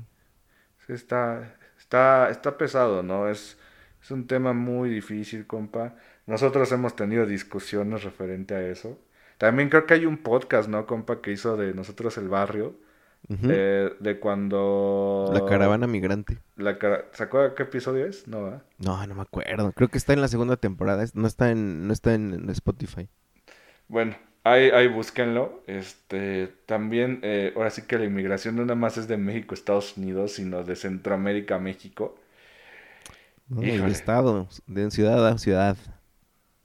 sí 0.87 0.93
está, 0.93 1.57
está, 1.79 2.31
está 2.31 2.57
pesado, 2.59 3.03
¿no? 3.03 3.29
Es, 3.29 3.59
es 4.03 4.11
un 4.11 4.27
tema 4.27 4.53
muy 4.53 4.91
difícil, 4.91 5.47
compa. 5.47 5.97
Nosotros 6.27 6.71
hemos 6.73 6.97
tenido 6.97 7.27
discusiones 7.27 8.05
referente 8.05 8.55
a 8.55 8.63
eso. 8.69 8.99
También 9.39 9.69
creo 9.69 9.87
que 9.87 9.95
hay 9.95 10.07
un 10.07 10.19
podcast, 10.23 10.69
¿no, 10.69 10.87
compa, 10.87 11.21
que 11.21 11.33
hizo 11.33 11.57
de 11.57 11.75
nosotros 11.75 12.17
el 12.19 12.29
barrio, 12.29 12.77
Eh, 13.29 13.91
de 14.01 14.19
cuando... 14.19 15.31
La 15.33 15.45
caravana 15.47 15.87
migrante. 15.87 16.39
La 16.57 16.79
cara... 16.79 17.07
¿Se 17.13 17.23
acuerda 17.23 17.55
qué 17.55 17.63
episodio 17.63 18.07
es? 18.07 18.27
No, 18.27 18.45
¿verdad? 18.45 18.63
No, 18.79 19.07
no 19.07 19.15
me 19.15 19.23
acuerdo. 19.23 19.73
Creo 19.73 19.89
que 19.89 19.99
está 19.99 20.13
en 20.13 20.21
la 20.21 20.29
segunda 20.29 20.57
temporada. 20.57 21.05
No 21.15 21.27
está 21.27 21.51
en, 21.51 21.87
no 21.87 21.93
está 21.93 22.15
en, 22.15 22.51
Spotify. 22.51 23.09
Bueno, 23.89 24.17
ahí, 24.45 24.71
ahí 24.71 24.89
búsquenlo. 24.89 25.63
Este, 25.67 26.49
también, 26.67 27.21
eh, 27.23 27.53
ahora 27.57 27.71
sí 27.71 27.83
que 27.83 27.99
la 27.99 28.05
inmigración 28.05 28.57
no 28.57 28.63
nada 28.63 28.75
más 28.75 28.99
es 28.99 29.09
de 29.09 29.17
México, 29.17 29.55
Estados 29.55 29.97
Unidos, 29.97 30.33
sino 30.33 30.63
de 30.65 30.77
Centroamérica, 30.77 31.59
México. 31.59 32.17
¿no? 33.49 33.61
De 33.61 33.91
estado, 33.91 34.49
de 34.67 34.91
ciudad 34.91 35.27
a 35.27 35.39
ciudad. 35.39 35.77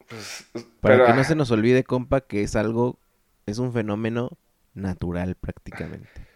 Pues, 0.08 0.48
Para 0.82 0.96
pero, 0.96 1.06
que 1.06 1.14
no 1.14 1.24
se 1.24 1.36
nos 1.36 1.52
olvide, 1.52 1.84
compa, 1.84 2.22
que 2.22 2.44
es 2.44 2.56
algo, 2.56 2.98
es 3.46 3.58
un 3.58 3.74
fenómeno 3.74 4.38
natural 4.74 5.36
prácticamente. 5.36 6.27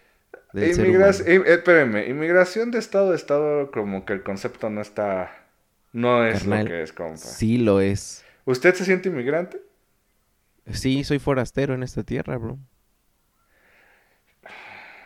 Del 0.53 0.73
ser 0.73 0.85
inmigra- 0.87 1.11
humano. 1.11 1.25
im- 1.27 1.45
espérenme, 1.45 2.07
inmigración 2.07 2.71
de 2.71 2.79
estado 2.79 3.11
a 3.11 3.15
estado, 3.15 3.71
como 3.71 4.05
que 4.05 4.13
el 4.13 4.23
concepto 4.23 4.69
no 4.69 4.81
está, 4.81 5.31
no 5.93 6.25
es 6.25 6.39
Carnal, 6.39 6.63
lo 6.63 6.65
que 6.65 6.81
es, 6.83 6.93
compa. 6.93 7.17
Sí 7.17 7.57
lo 7.57 7.79
es. 7.81 8.23
¿Usted 8.45 8.73
se 8.75 8.85
siente 8.85 9.09
inmigrante? 9.09 9.61
Sí, 10.71 11.03
soy 11.03 11.19
forastero 11.19 11.75
en 11.75 11.83
esta 11.83 12.01
tierra, 12.03 12.37
bro. 12.37 12.57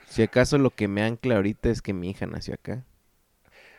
Si 0.08 0.24
acaso 0.24 0.58
lo 0.58 0.70
que 0.72 0.88
me 0.88 1.04
ancla 1.04 1.36
ahorita 1.36 1.70
es 1.70 1.82
que 1.82 1.94
mi 1.94 2.10
hija 2.10 2.26
nació 2.26 2.54
acá. 2.56 2.84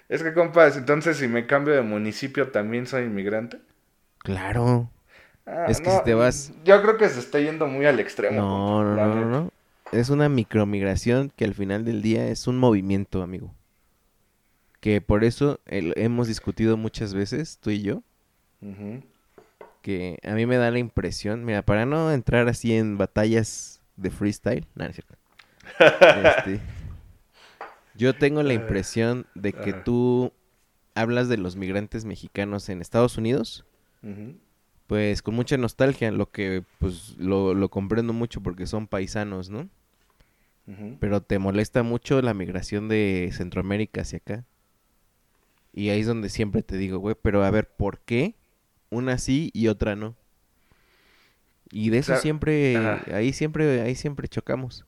Es 0.08 0.22
que, 0.22 0.32
compa, 0.34 0.68
entonces 0.68 1.16
si 1.16 1.26
me 1.28 1.46
cambio 1.46 1.74
de 1.74 1.82
municipio 1.82 2.50
también 2.50 2.86
soy 2.86 3.04
inmigrante. 3.04 3.58
Claro. 4.18 4.90
Ah, 5.46 5.66
Es 5.68 5.80
que 5.80 5.90
si 5.90 6.00
te 6.04 6.14
vas- 6.14 6.52
Yo 6.64 6.82
creo 6.82 6.96
que 6.96 7.08
se 7.08 7.20
está 7.20 7.38
yendo 7.38 7.66
muy 7.66 7.86
al 7.86 8.00
extremo. 8.00 8.40
No, 8.40 8.84
no, 8.84 8.96
compa, 8.96 9.06
no, 9.06 9.14
no, 9.26 9.42
no. 9.42 9.50
Es 9.92 10.10
una 10.10 10.28
micromigración 10.28 11.30
que 11.34 11.44
al 11.44 11.54
final 11.54 11.84
del 11.84 12.02
día 12.02 12.28
es 12.28 12.46
un 12.46 12.58
movimiento, 12.58 13.22
amigo. 13.22 13.54
Que 14.80 15.00
por 15.00 15.24
eso 15.24 15.60
el- 15.66 15.94
hemos 15.96 16.28
discutido 16.28 16.76
muchas 16.76 17.14
veces, 17.14 17.58
tú 17.60 17.70
y 17.70 17.82
yo, 17.82 18.02
Ujú. 18.60 19.02
que 19.82 20.18
a 20.24 20.32
mí 20.34 20.46
me 20.46 20.56
da 20.56 20.70
la 20.70 20.78
impresión, 20.78 21.44
mira, 21.44 21.62
para 21.62 21.86
no 21.86 22.12
entrar 22.12 22.48
así 22.48 22.74
en 22.74 22.98
batallas 22.98 23.80
de 23.96 24.10
freestyle, 24.10 24.66
no 24.74 24.84
es 24.84 24.96
cierto. 24.96 25.14
Este, 26.46 26.60
yo 27.94 28.14
tengo 28.14 28.42
la 28.42 28.54
impresión 28.54 29.26
de 29.34 29.52
que 29.52 29.72
tú 29.72 30.32
hablas 30.94 31.28
de 31.28 31.36
los 31.38 31.56
migrantes 31.56 32.04
mexicanos 32.04 32.68
en 32.68 32.80
Estados 32.80 33.16
Unidos, 33.18 33.64
Ujú. 34.02 34.34
Pues 34.86 35.22
con 35.22 35.34
mucha 35.34 35.56
nostalgia, 35.56 36.10
lo 36.12 36.30
que 36.30 36.64
pues 36.78 37.16
lo, 37.18 37.54
lo 37.54 37.68
comprendo 37.70 38.12
mucho 38.12 38.42
porque 38.42 38.66
son 38.66 38.86
paisanos, 38.86 39.50
¿no? 39.50 39.68
Pero 40.98 41.22
te 41.22 41.38
molesta 41.38 41.82
mucho 41.82 42.20
la 42.22 42.34
migración 42.34 42.88
de 42.88 43.30
Centroamérica 43.32 44.02
hacia 44.02 44.18
acá. 44.18 44.44
Y 45.72 45.90
ahí 45.90 46.00
es 46.00 46.06
donde 46.06 46.28
siempre 46.28 46.62
te 46.62 46.76
digo, 46.76 46.98
güey, 46.98 47.14
pero 47.20 47.44
a 47.44 47.50
ver, 47.50 47.68
¿por 47.68 48.00
qué 48.00 48.34
una 48.90 49.18
sí 49.18 49.50
y 49.52 49.68
otra 49.68 49.94
no? 49.94 50.16
Y 51.70 51.90
de 51.90 51.98
eso 51.98 52.16
siempre, 52.16 52.76
ajá. 52.76 53.04
ahí 53.14 53.32
siempre, 53.32 53.80
ahí 53.80 53.94
siempre 53.94 54.28
chocamos. 54.28 54.86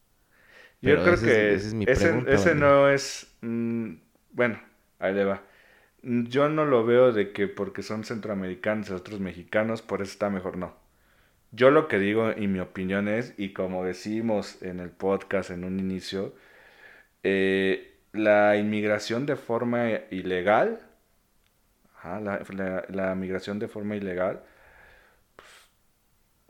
Yo 0.80 0.96
creo 1.02 1.14
ese 1.14 1.26
que 1.26 1.54
esa 1.54 1.68
es 1.68 1.74
mi 1.74 1.86
ese, 1.86 2.06
pregunta, 2.06 2.32
ese 2.32 2.54
no 2.54 2.88
es... 2.88 3.34
mm, 3.42 3.94
bueno, 4.32 4.60
ahí 4.98 5.14
le 5.14 5.24
va. 5.24 5.42
Yo 6.28 6.48
no 6.48 6.64
lo 6.64 6.84
veo 6.86 7.12
de 7.12 7.32
que 7.32 7.48
porque 7.48 7.82
son 7.82 8.04
centroamericanos 8.04 8.88
y 8.90 8.92
otros 8.94 9.20
mexicanos, 9.20 9.82
por 9.82 10.00
eso 10.02 10.12
está 10.12 10.30
mejor, 10.30 10.56
no. 10.56 10.74
Yo 11.52 11.70
lo 11.70 11.88
que 11.88 11.98
digo 11.98 12.32
y 12.36 12.48
mi 12.48 12.60
opinión 12.60 13.08
es, 13.08 13.34
y 13.38 13.52
como 13.54 13.84
decimos 13.84 14.62
en 14.62 14.80
el 14.80 14.90
podcast 14.90 15.50
en 15.50 15.64
un 15.64 15.80
inicio, 15.80 16.34
eh, 17.24 17.96
la 18.12 18.56
inmigración 18.56 19.26
de 19.26 19.36
forma 19.36 19.90
ilegal, 20.10 20.80
ajá, 21.96 22.20
la, 22.20 22.40
la- 22.54 22.84
la 22.88 23.14
migración 23.14 23.58
de 23.58 23.68
forma 23.68 23.96
ilegal, 23.96 24.42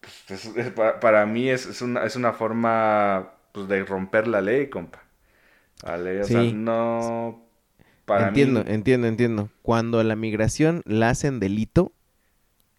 pues, 0.00 0.30
es- 0.30 0.56
es 0.56 0.70
pa- 0.72 1.00
para 1.00 1.26
mí 1.26 1.48
es, 1.50 1.66
es 1.66 1.82
una, 1.82 2.04
es 2.04 2.16
una 2.16 2.32
forma 2.32 3.32
pues, 3.52 3.68
de 3.68 3.84
romper 3.84 4.28
la 4.28 4.40
ley, 4.40 4.68
compa. 4.68 5.02
¿Vale? 5.84 6.22
O 6.22 6.28
sea, 6.28 6.44
no... 6.44 7.47
Entiendo, 8.08 8.64
entiendo, 8.66 9.06
entiendo. 9.06 9.50
Cuando 9.62 10.02
la 10.02 10.16
migración 10.16 10.82
la 10.86 11.10
hacen 11.10 11.40
delito, 11.40 11.92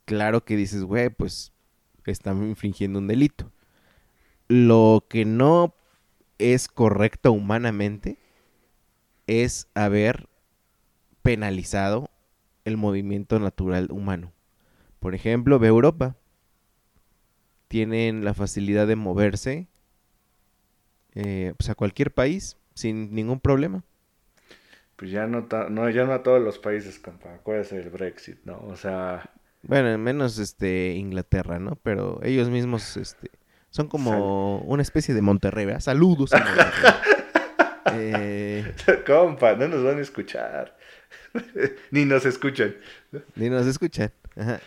claro 0.06 0.44
que 0.44 0.56
dices, 0.56 0.84
güey, 0.84 1.10
pues 1.10 1.52
están 2.12 2.44
infringiendo 2.44 3.00
un 3.00 3.08
delito. 3.08 3.52
Lo 4.48 5.06
que 5.08 5.26
no 5.26 5.76
es 6.38 6.68
correcto 6.68 7.32
humanamente 7.32 8.18
es 9.28 9.68
haber 9.76 10.28
penalizado 11.22 12.10
el 12.66 12.78
movimiento 12.78 13.40
natural 13.40 13.90
humano. 13.92 14.32
Por 15.00 15.16
ejemplo, 15.16 15.60
ve 15.60 15.68
Europa. 15.68 16.16
Tienen 17.68 18.26
la 18.26 18.34
facilidad 18.34 18.88
de 18.88 18.96
moverse 18.96 19.68
eh, 21.14 21.54
pues, 21.58 21.70
a 21.70 21.76
cualquier 21.76 22.12
país 22.12 22.58
sin 22.74 23.14
ningún 23.14 23.40
problema. 23.40 23.84
Pues 25.00 25.12
ya 25.12 25.28
no, 25.28 25.48
no, 25.70 25.90
ya 25.90 26.04
no 26.04 26.12
a 26.12 26.24
todos 26.24 26.42
los 26.42 26.60
países, 26.60 27.00
compa. 27.00 27.34
Acuérdese 27.34 27.78
del 27.78 27.90
Brexit, 27.90 28.40
¿no? 28.44 28.60
O 28.68 28.76
sea... 28.76 29.32
Bueno, 29.62 29.98
menos 29.98 30.38
este 30.40 30.92
Inglaterra, 30.92 31.58
¿no? 31.58 31.78
Pero 31.84 32.20
ellos 32.22 32.50
mismos 32.50 32.98
este 32.98 33.32
son 33.70 33.88
como 33.88 34.60
una 34.60 34.82
especie 34.82 35.16
de 35.16 35.22
Monterrey, 35.22 35.66
¿verdad? 35.66 35.80
Saludos. 35.80 36.34
a 36.34 36.40
Monterrey. 36.40 36.72
Eh, 37.92 38.76
Compa, 39.08 39.56
no 39.56 39.68
nos 39.68 39.84
van 39.84 39.98
a 39.98 40.02
escuchar. 40.02 40.78
Ni 41.92 42.06
nos 42.06 42.24
escuchan. 42.24 42.76
ni 43.36 43.50
nos 43.50 43.66
escuchan. 43.66 44.12
Ajá. 44.36 44.60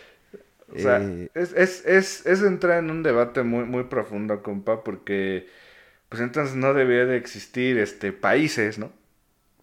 O 0.67 0.77
sea, 0.77 0.99
Eh, 1.01 1.29
es, 1.33 1.53
es, 1.53 1.85
es, 1.85 2.25
es 2.25 2.41
entrar 2.41 2.79
en 2.79 2.91
un 2.91 3.01
debate 3.01 3.43
muy, 3.43 3.63
muy 3.63 3.85
profundo, 3.85 4.43
compa, 4.43 4.83
porque 4.83 5.47
pues 6.09 6.21
entonces 6.21 6.57
no 6.57 6.73
debería 6.73 7.05
de 7.05 7.15
existir 7.15 7.77
este 7.77 8.11
países, 8.11 8.77
¿no? 8.77 8.91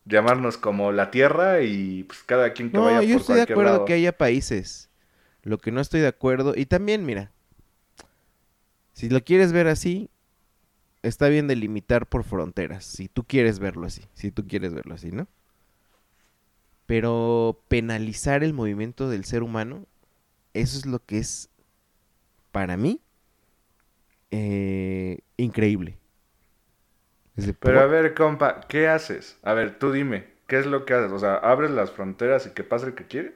Llamarnos 0.05 0.57
como 0.57 0.93
la 0.93 1.11
Tierra 1.11 1.63
y 1.63 2.05
pues 2.05 2.23
cada 2.25 2.53
quien 2.53 2.71
que 2.71 2.79
no, 2.79 2.85
vaya 2.85 3.03
yo 3.03 3.15
por 3.15 3.21
estoy 3.21 3.37
de 3.37 3.43
acuerdo 3.43 3.73
lado. 3.73 3.85
que 3.85 3.95
haya 3.95 4.17
países. 4.17 4.89
Lo 5.43 5.59
que 5.59 5.73
no 5.73 5.81
estoy 5.81 6.01
de 6.01 6.09
acuerdo, 6.09 6.55
y 6.55 6.67
también, 6.67 7.07
mira, 7.07 7.33
si 8.93 9.09
lo 9.09 9.23
quieres 9.25 9.53
ver 9.53 9.69
así, 9.69 10.11
está 11.03 11.29
bien 11.29 11.47
delimitar 11.47 12.07
por 12.07 12.25
fronteras, 12.25 12.85
si 12.85 13.09
tú 13.09 13.25
quieres 13.25 13.59
verlo 13.59 13.87
así, 13.87 14.03
si 14.15 14.31
tú 14.31 14.47
quieres 14.47 14.75
verlo 14.75 14.95
así, 14.95 15.11
¿no? 15.11 15.27
Pero 16.87 17.63
penalizar 17.69 18.43
el 18.43 18.53
movimiento 18.53 19.09
del 19.09 19.25
ser 19.25 19.43
humano, 19.43 19.87
eso 20.53 20.77
es 20.77 20.87
lo 20.87 20.99
que 20.99 21.19
es, 21.19 21.49
para 22.53 22.77
mí, 22.77 23.01
eh, 24.31 25.21
increíble. 25.37 26.00
Pero 27.63 27.81
a 27.81 27.87
ver, 27.87 28.15
compa, 28.15 28.61
¿qué 28.69 28.89
haces? 28.89 29.39
A 29.43 29.55
ver, 29.55 29.79
tú 29.79 29.93
dime, 29.93 30.27
¿qué 30.47 30.59
es 30.59 30.67
lo 30.67 30.85
que 30.85 30.95
haces? 30.95 31.13
O 31.13 31.19
sea, 31.19 31.37
¿abres 31.37 31.71
las 31.71 31.91
fronteras 31.91 32.47
y 32.47 32.51
que 32.51 32.65
pase 32.65 32.87
el 32.87 32.95
que 32.95 33.07
quiere? 33.07 33.35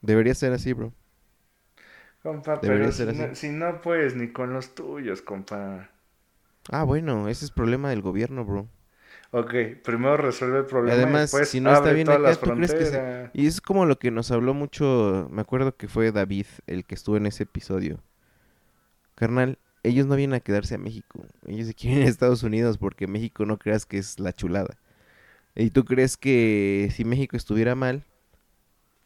Debería 0.00 0.34
ser 0.34 0.52
así, 0.54 0.72
bro. 0.72 0.94
Compa, 2.22 2.60
Debería 2.60 2.92
pero 2.92 2.92
ser 2.92 3.08
si 3.08 3.12
no, 3.14 3.24
así. 3.24 3.34
si 3.34 3.48
no 3.48 3.80
puedes 3.80 4.14
ni 4.16 4.30
con 4.30 4.52
los 4.52 4.74
tuyos, 4.74 5.22
compa. 5.22 5.88
Ah, 6.70 6.84
bueno, 6.84 7.28
ese 7.28 7.44
es 7.44 7.50
problema 7.50 7.90
del 7.90 8.02
gobierno, 8.02 8.44
bro. 8.44 8.68
Ok, 9.30 9.54
primero 9.84 10.16
resuelve 10.16 10.58
el 10.60 10.66
problema 10.66 11.08
y 11.10 11.12
además, 11.12 11.30
después 11.30 11.48
si 11.48 11.60
no 11.60 11.72
está 11.72 11.90
bien 11.92 12.10
acá, 12.10 12.40
¿tú 12.42 12.52
crees 12.54 12.74
que 12.74 12.84
se-. 12.86 13.04
Y 13.32 13.46
es 13.46 13.60
como 13.60 13.84
lo 13.86 13.98
que 13.98 14.10
nos 14.10 14.30
habló 14.30 14.54
mucho, 14.54 15.28
me 15.30 15.42
acuerdo 15.42 15.76
que 15.76 15.88
fue 15.88 16.12
David 16.12 16.46
el 16.66 16.84
que 16.86 16.94
estuvo 16.94 17.16
en 17.16 17.26
ese 17.26 17.42
episodio. 17.44 18.02
Carnal, 19.16 19.58
ellos 19.86 20.06
no 20.06 20.16
vienen 20.16 20.34
a 20.34 20.40
quedarse 20.40 20.74
a 20.74 20.78
México, 20.78 21.24
ellos 21.46 21.66
se 21.66 21.74
quieren 21.74 22.00
ir 22.00 22.06
a 22.06 22.10
Estados 22.10 22.42
Unidos 22.42 22.78
porque 22.78 23.06
México 23.06 23.44
no 23.46 23.58
creas 23.58 23.86
que 23.86 23.98
es 23.98 24.18
la 24.20 24.34
chulada. 24.34 24.76
¿Y 25.54 25.70
tú 25.70 25.84
crees 25.84 26.16
que 26.16 26.90
si 26.94 27.04
México 27.04 27.36
estuviera 27.36 27.74
mal 27.74 28.04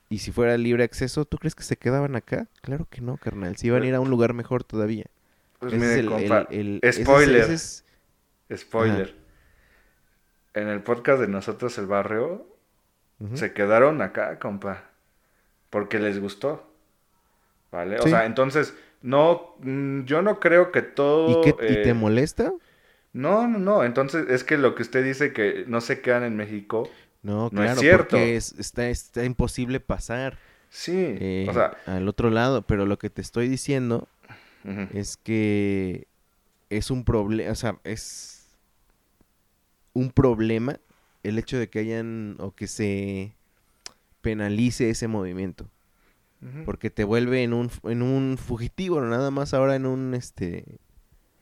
y 0.08 0.18
si 0.18 0.32
fuera 0.32 0.56
libre 0.58 0.82
acceso, 0.82 1.24
tú 1.24 1.38
crees 1.38 1.54
que 1.54 1.62
se 1.62 1.76
quedaban 1.76 2.16
acá? 2.16 2.48
Claro 2.62 2.86
que 2.90 3.00
no, 3.00 3.16
carnal, 3.16 3.56
si 3.56 3.68
iban 3.68 3.82
a 3.82 3.86
ir 3.86 3.94
a 3.94 4.00
un 4.00 4.10
lugar 4.10 4.34
mejor 4.34 4.64
todavía. 4.64 5.06
Pues 5.60 5.72
es 5.74 5.78
mire, 5.80 6.00
el- 6.00 6.06
compa, 6.08 6.46
el- 6.50 6.58
el- 6.58 6.80
ese 6.82 7.00
es- 7.02 7.06
spoiler, 7.06 7.40
ese 7.42 7.54
es- 7.54 7.84
spoiler. 8.60 9.14
En 10.54 10.66
el 10.68 10.82
podcast 10.82 11.20
de 11.20 11.28
nosotros 11.28 11.78
el 11.78 11.86
barrio 11.86 12.46
se 13.34 13.52
quedaron 13.52 14.00
acá, 14.02 14.38
compa, 14.38 14.90
porque 15.68 15.98
les 15.98 16.18
gustó. 16.18 16.66
¿Vale? 17.70 18.00
O 18.00 18.08
sea, 18.08 18.24
entonces 18.24 18.74
no 19.02 19.54
mm, 19.60 20.04
yo 20.04 20.22
no 20.22 20.40
creo 20.40 20.72
que 20.72 20.82
todo 20.82 21.20
¿Y, 21.24 21.36
qué, 21.36 21.54
¿Y 21.66 21.76
te 21.78 21.94
eh, 21.94 21.94
molesta? 21.94 22.52
No, 23.12 23.48
no, 23.48 23.58
no, 23.58 23.84
entonces 23.84 24.26
es 24.28 24.44
que 24.44 24.56
lo 24.58 24.74
que 24.74 24.82
usted 24.82 25.04
dice 25.04 25.32
que 25.32 25.64
no 25.66 25.80
se 25.80 26.00
quedan 26.00 26.22
en 26.24 26.36
México, 26.36 27.00
No, 27.22 27.50
no 27.50 27.64
es 27.64 27.72
claro, 27.72 27.74
cierto. 27.74 28.16
porque 28.16 28.36
es- 28.36 28.54
está, 28.58 28.88
está 28.88 29.24
imposible 29.24 29.80
pasar. 29.80 30.38
sí, 30.68 31.20
eh, 31.20 31.46
o 31.46 31.52
sea, 31.52 31.76
al 31.86 32.08
otro 32.08 32.30
lado, 32.30 32.62
pero 32.66 32.86
lo 32.86 32.98
que 32.98 33.10
te 33.10 33.22
estoy 33.22 33.48
diciendo 33.48 34.08
es 34.90 35.16
que 35.18 36.08
es 36.70 36.90
un 36.90 37.04
problema, 37.04 37.52
o 37.52 37.56
sea, 37.56 37.80
es 37.84 38.48
un 39.92 40.10
problema 40.10 40.78
el 41.22 41.38
hecho 41.38 41.58
de 41.58 41.68
que 41.68 41.80
hayan 41.80 42.36
o 42.38 42.54
que 42.54 42.66
se 42.66 43.32
penalice 44.22 44.90
ese 44.90 45.08
movimiento, 45.08 45.68
Porque 46.64 46.90
te 46.90 47.04
vuelve 47.04 47.42
en 47.42 47.52
un 47.52 47.70
en 47.84 48.02
un 48.02 48.38
fugitivo, 48.38 49.00
no 49.00 49.08
nada 49.08 49.30
más 49.30 49.52
ahora 49.54 49.76
en 49.76 49.84
un 49.86 50.14
este 50.14 50.64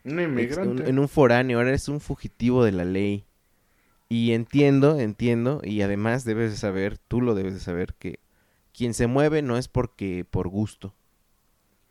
un 0.03 0.19
inmigrante. 0.19 0.67
un- 0.83 0.87
en 0.87 0.99
un 0.99 1.07
foráneo, 1.07 1.57
ahora 1.57 1.69
eres 1.69 1.87
un 1.87 1.99
fugitivo 2.01 2.63
de 2.65 2.71
la 2.73 2.83
ley. 2.85 3.25
Y 4.09 4.31
entiendo, 4.33 4.99
entiendo, 4.99 5.61
y 5.63 5.81
además 5.83 6.25
debes 6.25 6.51
de 6.51 6.57
saber, 6.57 6.97
tú 6.97 7.21
lo 7.21 7.35
debes 7.35 7.53
de 7.53 7.59
saber, 7.59 7.93
que 7.99 8.19
quien 8.73 8.93
se 8.93 9.07
mueve 9.07 9.41
no 9.41 9.57
es 9.57 9.67
porque 9.67 10.25
por 10.29 10.47
gusto. 10.47 10.95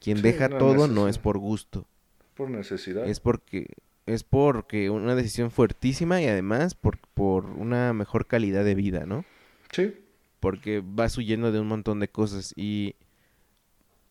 Quien 0.00 0.18
Sí, 0.18 0.22
deja 0.24 0.48
todo 0.58 0.86
no 0.88 1.08
es 1.08 1.18
por 1.18 1.38
gusto. 1.38 1.86
por 2.34 2.50
necesidad. 2.50 3.06
Es 3.06 3.20
porque 3.20 3.68
es 4.06 4.22
porque 4.24 4.90
una 4.90 5.14
decisión 5.14 5.50
fuertísima 5.50 6.20
y 6.22 6.26
además 6.26 6.74
por, 6.74 6.98
por 7.14 7.44
una 7.46 7.92
mejor 7.92 8.26
calidad 8.26 8.64
de 8.64 8.74
vida, 8.74 9.04
¿no? 9.06 9.24
Sí. 9.70 9.94
Porque 10.40 10.82
vas 10.84 11.16
huyendo 11.18 11.52
de 11.52 11.60
un 11.60 11.68
montón 11.68 12.00
de 12.00 12.08
cosas 12.08 12.52
y 12.56 12.94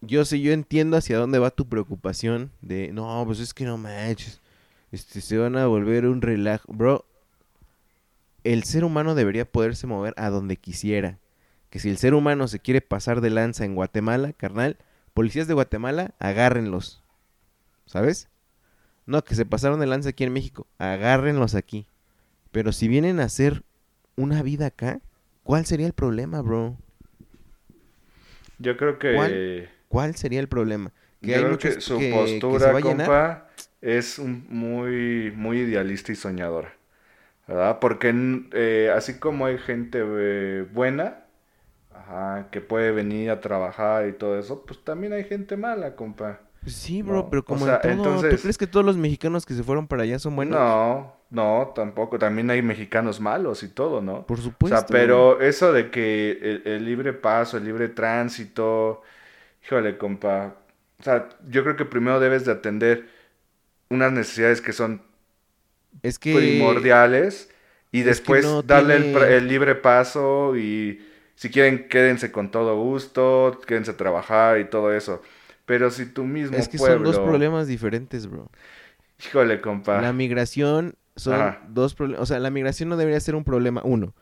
yo 0.01 0.25
sé, 0.25 0.39
yo 0.39 0.51
entiendo 0.51 0.97
hacia 0.97 1.17
dónde 1.17 1.39
va 1.39 1.51
tu 1.51 1.67
preocupación 1.67 2.51
de, 2.61 2.91
no, 2.93 3.23
pues 3.25 3.39
es 3.39 3.53
que 3.53 3.65
no 3.65 3.77
manches, 3.77 4.41
este, 4.91 5.21
se 5.21 5.37
van 5.37 5.57
a 5.57 5.67
volver 5.67 6.05
un 6.05 6.21
relajo. 6.21 6.71
Bro, 6.71 7.05
el 8.43 8.63
ser 8.63 8.83
humano 8.83 9.15
debería 9.15 9.49
poderse 9.49 9.87
mover 9.87 10.13
a 10.17 10.29
donde 10.29 10.57
quisiera. 10.57 11.19
Que 11.69 11.79
si 11.79 11.89
el 11.89 11.97
ser 11.97 12.13
humano 12.13 12.47
se 12.47 12.59
quiere 12.59 12.81
pasar 12.81 13.19
de 13.19 13.29
lanza 13.29 13.65
en 13.65 13.75
Guatemala, 13.75 14.31
carnal, 14.33 14.77
policías 15.13 15.47
de 15.47 15.53
Guatemala, 15.53 16.13
agárrenlos. 16.19 17.03
¿Sabes? 17.85 18.29
No, 19.05 19.23
que 19.23 19.35
se 19.35 19.45
pasaron 19.45 19.79
de 19.79 19.87
lanza 19.87 20.09
aquí 20.09 20.23
en 20.23 20.33
México, 20.33 20.67
agárrenlos 20.77 21.55
aquí. 21.55 21.87
Pero 22.51 22.71
si 22.71 22.87
vienen 22.87 23.19
a 23.19 23.25
hacer 23.25 23.63
una 24.15 24.41
vida 24.43 24.67
acá, 24.67 25.01
¿cuál 25.47 25.65
sería 25.65 25.87
el 25.87 25.93
problema, 25.93 26.41
bro? 26.41 26.75
Yo 28.59 28.77
creo 28.77 28.99
que 28.99 29.15
¿Cuál? 29.15 29.69
¿Cuál 29.87 30.15
sería 30.15 30.39
el 30.39 30.47
problema? 30.47 30.91
Yo 31.21 31.33
creo 31.33 31.57
que 31.57 31.81
su 31.81 31.97
que- 31.97 32.09
que 32.09 32.11
postura, 32.11 32.79
compa, 32.81 33.47
es 33.81 34.19
muy, 34.19 35.31
muy 35.35 35.59
idealista 35.59 36.11
y 36.11 36.15
soñadora. 36.15 36.73
¿Verdad? 37.47 37.79
Porque 37.79 38.13
eh, 38.53 38.91
así 38.93 39.19
como 39.19 39.45
hay 39.45 39.57
gente 39.57 40.03
eh, 40.03 40.65
buena, 40.73 41.23
ajá, 41.93 42.49
que 42.51 42.61
puede 42.61 42.91
venir 42.91 43.31
a 43.31 43.39
trabajar 43.41 44.07
y 44.07 44.13
todo 44.13 44.37
eso, 44.37 44.65
pues 44.65 44.83
también 44.83 45.13
hay 45.13 45.23
gente 45.23 45.55
mala, 45.57 45.95
compa. 45.95 46.41
Sí, 46.65 47.01
bro, 47.01 47.23
No, 47.23 47.29
pero 47.29 47.41
o 47.41 47.45
como 47.45 47.65
sea, 47.65 47.75
en 47.75 47.81
todo, 47.83 47.93
¿tú 47.95 48.03
entonces- 48.03 48.41
crees 48.41 48.57
que 48.57 48.67
todos 48.67 48.85
los 48.85 48.97
mexicanos 48.97 49.45
que 49.45 49.53
se 49.53 49.63
fueron 49.63 49.87
para 49.87 50.03
allá 50.03 50.19
son 50.19 50.35
buenos? 50.35 50.59
No, 50.59 51.16
no, 51.29 51.71
tampoco. 51.75 52.19
También 52.19 52.49
hay 52.51 52.61
mexicanos 52.61 53.19
malos 53.19 53.63
y 53.63 53.69
todo, 53.69 54.01
¿no? 54.01 54.19
Por 54.27 54.39
O 54.39 54.39
supuesto. 54.41 54.67
sea, 54.67 54.89
pero 54.89 55.41
eso 55.41 55.73
de 55.73 55.91
que 55.91 56.31
el, 56.31 56.63
el 56.65 56.85
libre 56.85 57.13
paso, 57.13 57.57
el 57.57 57.65
libre 57.65 57.89
tránsito, 57.89 59.01
híjole, 59.65 59.97
compa. 59.97 60.57
O 60.99 61.03
sea, 61.03 61.29
yo 61.49 61.63
creo 61.63 61.75
que 61.77 61.85
primero 61.85 62.19
debes 62.19 62.45
de 62.45 62.53
atender 62.53 63.09
unas 63.89 64.11
necesidades 64.13 64.61
que 64.61 64.73
son 64.73 65.03
es 66.03 66.19
que 66.19 66.27
primordiales 66.31 67.49
y 67.91 68.01
es 68.03 68.21
después 68.21 68.59
no 68.61 68.63
darle 68.63 68.95
el, 68.95 69.11
tiene- 69.11 69.11
pr- 69.11 69.29
el 69.29 69.47
libre 69.47 69.75
paso 69.75 70.55
y 70.57 71.05
si 71.35 71.49
quieren 71.49 71.87
quédense 71.89 72.31
con 72.31 72.51
todo 72.51 72.75
gusto, 72.81 73.59
quédense 73.65 73.91
a 73.91 73.97
trabajar 73.97 74.59
y 74.59 74.65
todo 74.69 74.93
eso. 74.93 75.21
Pero 75.65 75.91
si 75.91 76.05
tú 76.07 76.23
mismo 76.25 76.59
es 76.59 76.69
que 76.69 76.77
son 76.79 77.03
dos 77.03 77.19
problemas 77.19 77.67
diferentes, 77.67 78.27
bro. 78.27 78.49
Híjole, 79.19 79.61
compa. 79.61 79.97
La 80.01 80.13
migración 80.13 80.95
son 81.17 81.33
Ajá. 81.35 81.61
dos 81.69 81.93
problemas. 81.93 82.21
O 82.23 82.25
sea, 82.25 82.39
la 82.39 82.49
migración 82.49 82.87
no 82.89 82.95
debería 82.97 83.19
ser 83.19 83.35
un 83.35 83.43
problema. 83.43 83.81
Uno, 83.83 84.15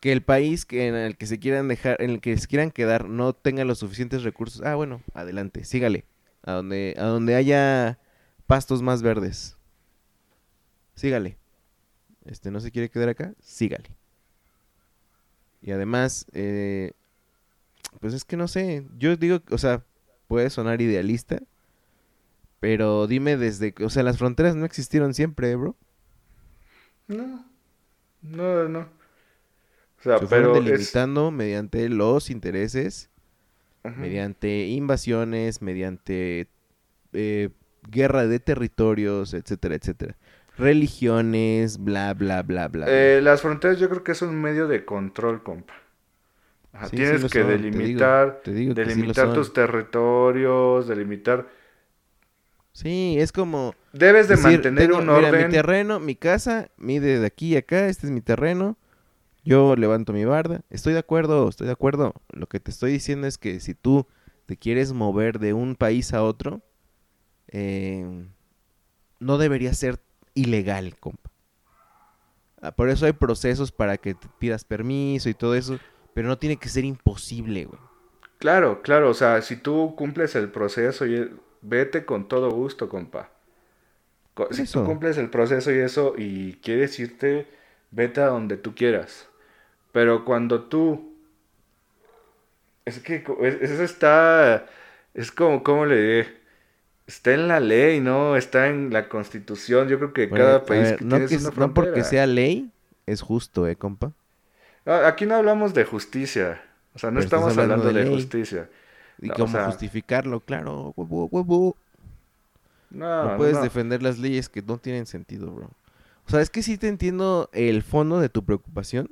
que 0.00 0.10
el 0.12 0.22
país 0.22 0.64
que 0.66 0.88
en 0.88 0.94
el 0.96 1.16
que 1.16 1.26
se 1.26 1.38
quieran 1.38 1.68
dejar, 1.68 1.96
en 2.02 2.10
el 2.10 2.20
que 2.20 2.36
se 2.36 2.46
quieran 2.48 2.70
quedar, 2.72 3.08
no 3.08 3.32
tenga 3.32 3.64
los 3.64 3.78
suficientes 3.78 4.22
recursos. 4.24 4.62
Ah, 4.62 4.74
bueno, 4.74 5.02
adelante, 5.14 5.64
sígale. 5.64 6.04
A 6.42 6.52
donde, 6.52 6.94
a 6.98 7.04
donde 7.04 7.34
haya 7.36 7.98
pastos 8.46 8.82
más 8.82 9.02
verdes. 9.02 9.56
Sígale. 10.94 11.36
Este 12.24 12.50
no 12.50 12.60
se 12.60 12.70
quiere 12.70 12.90
quedar 12.90 13.08
acá, 13.10 13.32
sígale. 13.40 13.90
Y 15.62 15.72
además, 15.72 16.26
eh, 16.32 16.92
pues 18.00 18.14
es 18.14 18.24
que 18.24 18.36
no 18.36 18.48
sé. 18.48 18.86
Yo 18.98 19.16
digo, 19.16 19.40
o 19.50 19.58
sea, 19.58 19.84
puede 20.28 20.48
sonar 20.50 20.80
idealista. 20.80 21.40
Pero 22.60 23.06
dime 23.06 23.36
desde, 23.36 23.72
que- 23.72 23.84
o 23.84 23.90
sea, 23.90 24.02
las 24.02 24.18
fronteras 24.18 24.54
no 24.54 24.64
existieron 24.66 25.14
siempre, 25.14 25.54
bro. 25.56 25.76
No, 27.10 27.44
no, 28.22 28.68
no. 28.68 28.80
O 29.98 30.02
sea, 30.02 30.18
Se 30.18 30.26
pero 30.26 30.54
fueron 30.54 30.66
es... 30.66 30.96
delimitando 30.96 31.30
mediante 31.30 31.88
los 31.88 32.30
intereses, 32.30 33.10
mediante 33.94 34.66
invasiones, 34.68 35.62
mediante 35.62 36.48
eh, 37.12 37.50
guerra 37.90 38.26
de 38.26 38.40
territorios, 38.40 39.34
etcétera, 39.34 39.76
etcétera. 39.76 40.16
Religiones, 40.56 41.78
bla, 41.82 42.14
bla, 42.14 42.42
bla, 42.42 42.68
bla. 42.68 42.86
Eh, 42.86 43.20
las 43.22 43.42
fronteras 43.42 43.78
yo 43.78 43.88
creo 43.88 44.04
que 44.04 44.12
es 44.12 44.22
un 44.22 44.40
medio 44.40 44.68
de 44.68 44.84
control, 44.84 45.42
compa. 45.42 45.74
Ajá, 46.72 46.90
Sí, 46.90 46.96
Tienes 46.96 47.26
que 47.28 47.44
son, 47.44 47.68
te 47.70 47.80
digo, 47.80 48.02
delimitar, 48.02 48.42
te 48.42 48.52
digo 48.52 48.78
que 48.80 48.90
sí 48.90 49.02
lo 49.02 49.14
delimitar 49.14 49.32
tus 49.32 49.52
territorios, 49.52 50.88
delimitar... 50.88 51.48
Sí, 52.72 53.16
es 53.18 53.32
como 53.32 53.74
Debes 53.92 54.28
de 54.28 54.36
decir, 54.36 54.52
mantener 54.52 54.84
tengo- 54.88 54.98
un 54.98 55.06
mira, 55.06 55.28
orden. 55.28 55.46
mi 55.46 55.52
terreno, 55.52 56.00
mi 56.00 56.14
casa, 56.14 56.70
mide 56.76 57.18
de 57.18 57.26
aquí 57.26 57.56
a 57.56 57.60
acá, 57.60 57.88
este 57.88 58.06
es 58.06 58.12
mi 58.12 58.20
terreno. 58.20 58.76
Yo 59.44 59.74
levanto 59.74 60.12
mi 60.12 60.24
barda. 60.24 60.62
Estoy 60.70 60.92
de 60.92 60.98
acuerdo, 61.00 61.48
estoy 61.48 61.66
de 61.66 61.72
acuerdo. 61.72 62.14
Lo 62.30 62.46
que 62.46 62.60
te 62.60 62.70
estoy 62.70 62.92
diciendo 62.92 63.26
es 63.26 63.38
que 63.38 63.58
si 63.60 63.74
tú 63.74 64.06
te 64.46 64.56
quieres 64.56 64.92
mover 64.92 65.38
de 65.38 65.52
un 65.54 65.76
país 65.76 66.12
a 66.12 66.22
otro, 66.22 66.60
eh, 67.48 68.28
no 69.18 69.38
debería 69.38 69.74
ser 69.74 70.00
ilegal, 70.34 70.96
compa. 70.98 71.30
Ah, 72.62 72.72
Por 72.72 72.90
eso 72.90 73.06
hay 73.06 73.12
procesos 73.14 73.72
para 73.72 73.96
que 73.96 74.14
te 74.14 74.28
pidas 74.38 74.64
permiso 74.64 75.28
y 75.28 75.34
todo 75.34 75.54
eso, 75.54 75.78
pero 76.14 76.28
no 76.28 76.38
tiene 76.38 76.56
que 76.56 76.68
ser 76.68 76.84
imposible, 76.84 77.64
güey. 77.64 77.80
Claro, 78.38 78.82
claro, 78.82 79.10
o 79.10 79.14
sea, 79.14 79.40
si 79.42 79.56
tú 79.56 79.94
cumples 79.96 80.34
el 80.34 80.50
proceso 80.50 81.06
y 81.06 81.30
vete 81.62 82.04
con 82.04 82.28
todo 82.28 82.50
gusto, 82.50 82.88
compa. 82.88 83.30
Co- 84.34 84.48
Si 84.52 84.62
Eso. 84.62 84.80
tú 84.80 84.86
cumples 84.86 85.18
el 85.18 85.30
proceso 85.30 85.70
y 85.72 85.78
eso 85.78 86.14
y 86.16 86.54
quieres 86.62 86.98
irte, 86.98 87.46
vete 87.90 88.20
a 88.20 88.26
donde 88.26 88.56
tú 88.56 88.74
quieras. 88.74 89.28
Pero 89.92 90.24
cuando 90.24 90.64
tú 90.64 91.14
es 92.84 92.98
que 93.00 93.24
eso 93.62 93.82
está 93.82 94.66
es 95.14 95.32
como 95.32 95.62
cómo 95.62 95.86
le 95.86 95.96
diré, 95.96 96.40
está 97.06 97.32
en 97.34 97.48
la 97.48 97.60
ley, 97.60 98.00
¿no? 98.00 98.36
Está 98.36 98.68
en 98.68 98.92
la 98.92 99.08
Constitución. 99.08 99.88
Yo 99.88 99.98
creo 99.98 100.12
que 100.12 100.28
Bueno, 100.30 100.34
cada 100.34 100.66
país 100.66 100.92
ver, 100.92 100.98
que 100.98 101.04
no, 101.04 101.18
que- 101.26 101.38
una 101.38 101.50
no 101.50 101.74
porque 101.74 102.04
sea 102.04 102.26
ley, 102.26 102.70
es 103.06 103.20
justo, 103.22 103.66
¿eh, 103.66 103.76
compa? 103.76 104.12
Ah, 104.86 105.06
Aquí 105.08 105.26
no 105.26 105.34
hablamos 105.36 105.74
de 105.74 105.84
justicia. 105.84 106.62
O 106.94 106.98
sea, 106.98 107.10
no 107.10 107.20
Pero 107.20 107.26
estamos 107.26 107.58
hablando 107.58 107.82
hablando 107.82 107.92
de 107.92 108.04
justicia. 108.06 108.68
Y 109.20 109.28
No, 109.28 109.34
o 109.34 109.36
cómo 109.36 109.52
sea- 109.52 109.66
justificarlo, 109.66 110.40
claro, 110.40 110.92
huevo, 110.96 111.28
huevo. 111.30 111.76
No, 112.90 113.24
No 113.24 113.30
no, 113.32 113.36
puedes 113.36 113.56
no. 113.56 113.62
defender 113.62 114.02
las 114.02 114.18
leyes 114.18 114.48
que 114.48 114.62
no 114.62 114.78
tienen 114.78 115.06
sentido, 115.06 115.50
bro. 115.50 115.70
O 116.26 116.30
sea, 116.30 116.40
es 116.40 116.50
que 116.50 116.62
sí 116.62 116.78
te 116.78 116.88
entiendo 116.88 117.48
el 117.52 117.82
fondo 117.82 118.18
de 118.20 118.28
tu 118.28 118.44
preocupación. 118.44 119.10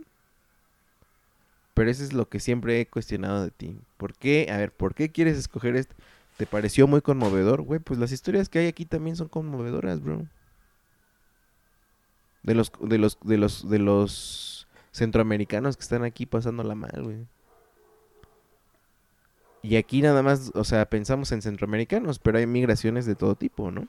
Pero 1.75 1.91
eso 1.91 2.03
es 2.03 2.13
lo 2.13 2.29
que 2.29 2.41
siempre 2.41 2.81
he 2.81 2.87
cuestionado 2.87 3.45
de 3.45 3.51
ti. 3.53 3.79
¿Por 3.99 4.15
qué? 4.15 4.49
A 4.51 4.57
ver, 4.57 4.73
¿por 4.73 4.95
qué 4.95 5.11
quieres 5.11 5.37
escoger 5.39 5.77
este? 5.77 5.95
¿Te 6.37 6.47
pareció 6.47 6.87
muy 6.89 7.01
conmovedor? 7.03 7.63
Güey, 7.63 7.79
pues 7.81 7.99
las 8.01 8.11
historias 8.13 8.49
que 8.49 8.59
hay 8.61 8.67
aquí 8.67 8.85
también 8.85 9.15
son 9.17 9.29
conmovedoras, 9.29 10.01
bro. 10.03 10.27
De 12.43 12.55
los, 12.55 12.73
de 12.81 12.99
los, 12.99 13.19
de 13.23 13.37
los, 13.39 13.69
de 13.69 13.79
los 13.79 14.67
centroamericanos 14.93 15.77
que 15.77 15.83
están 15.83 16.03
aquí 16.05 16.27
pasándola 16.27 16.75
mal, 16.75 17.03
güey. 17.03 17.27
Y 19.63 19.77
aquí 19.77 20.03
nada 20.03 20.23
más, 20.23 20.53
o 20.55 20.65
sea, 20.65 20.89
pensamos 20.89 21.33
en 21.33 21.43
centroamericanos, 21.43 22.19
pero 22.19 22.39
hay 22.39 22.47
migraciones 22.47 23.07
de 23.07 23.17
todo 23.17 23.35
tipo, 23.35 23.71
¿no? 23.71 23.89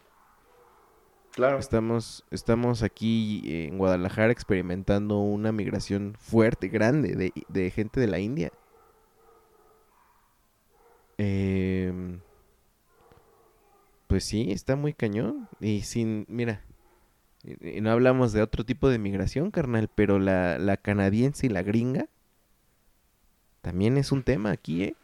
Claro. 1.32 1.60
Estamos, 1.60 2.26
estamos 2.32 2.82
aquí 2.82 3.44
en 3.46 3.78
Guadalajara 3.78 4.32
experimentando 4.32 5.20
una 5.20 5.52
migración 5.52 6.16
fuerte, 6.20 6.70
grande, 6.70 7.16
de, 7.16 7.34
de 7.48 7.72
gente 7.72 8.00
de 8.00 8.08
la 8.08 8.20
India. 8.20 8.52
Em, 11.18 12.20
pues 14.08 14.24
sí, 14.24 14.52
está 14.52 14.76
muy 14.76 14.94
cañón. 14.94 15.48
Y 15.60 15.82
sin, 15.82 16.26
mira, 16.28 16.64
y 17.44 17.80
no 17.82 17.92
hablamos 17.92 18.34
de 18.34 18.42
otro 18.42 18.66
tipo 18.66 18.90
de 18.90 19.00
migración, 19.00 19.52
carnal, 19.52 19.90
pero 19.94 20.18
la, 20.20 20.58
la 20.58 20.78
canadiense 20.78 21.46
y 21.46 21.50
la 21.50 21.62
gringa 21.62 22.08
también 23.62 23.98
es 23.98 24.12
un 24.12 24.24
tema 24.24 24.52
aquí, 24.52 24.84
¿eh? 24.84 24.96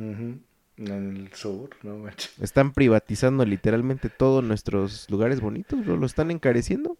En 0.00 0.44
el 0.88 1.32
sur, 1.34 1.70
no 1.82 1.96
manches. 1.98 2.38
Están 2.40 2.72
privatizando 2.72 3.44
literalmente 3.44 4.08
todos 4.08 4.42
nuestros 4.42 5.08
lugares 5.10 5.40
bonitos, 5.40 5.84
bro, 5.84 5.96
lo 5.96 6.06
están 6.06 6.30
encareciendo. 6.30 6.96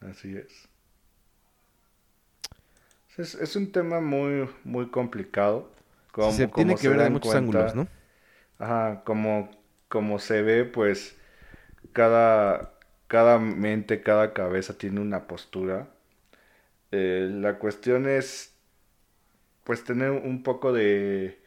Así 0.00 0.36
es. 0.36 0.68
Es, 3.16 3.34
es 3.34 3.56
un 3.56 3.72
tema 3.72 4.00
muy, 4.00 4.48
muy 4.64 4.90
complicado. 4.90 5.70
Como, 6.12 6.32
se 6.32 6.50
como 6.50 6.54
tiene 6.54 6.76
que 6.78 6.88
se 6.88 6.88
ver 6.88 7.02
de 7.02 7.10
muchos 7.10 7.32
cuenta. 7.32 7.38
ángulos, 7.38 7.74
¿no? 7.74 7.88
Ajá, 8.58 9.02
como, 9.04 9.50
como 9.88 10.18
se 10.18 10.42
ve, 10.42 10.64
pues 10.64 11.16
cada, 11.92 12.74
cada 13.08 13.38
mente, 13.38 14.02
cada 14.02 14.34
cabeza 14.34 14.78
tiene 14.78 15.00
una 15.00 15.26
postura. 15.28 15.88
Eh, 16.92 17.28
la 17.32 17.58
cuestión 17.58 18.08
es, 18.08 18.53
pues, 19.64 19.84
tener 19.84 20.10
un 20.12 20.42
poco 20.42 20.72
de, 20.72 21.40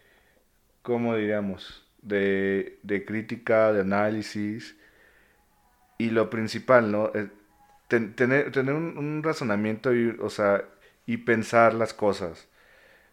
¿cómo 0.83 1.15
diríamos? 1.15 1.87
De, 2.01 2.79
de 2.83 3.05
crítica, 3.05 3.73
de 3.73 3.81
análisis. 3.81 4.77
Y 5.97 6.09
lo 6.11 6.29
principal, 6.29 6.91
¿no? 6.91 7.11
Eh, 7.15 7.29
ten- 7.87 8.15
tener 8.15 8.51
tener 8.51 8.75
un, 8.75 8.97
un 8.97 9.23
razonamiento 9.23 9.93
y, 9.95 10.15
o 10.21 10.29
sea, 10.29 10.65
y 11.05 11.17
pensar 11.17 11.73
las 11.73 11.93
cosas. 11.93 12.47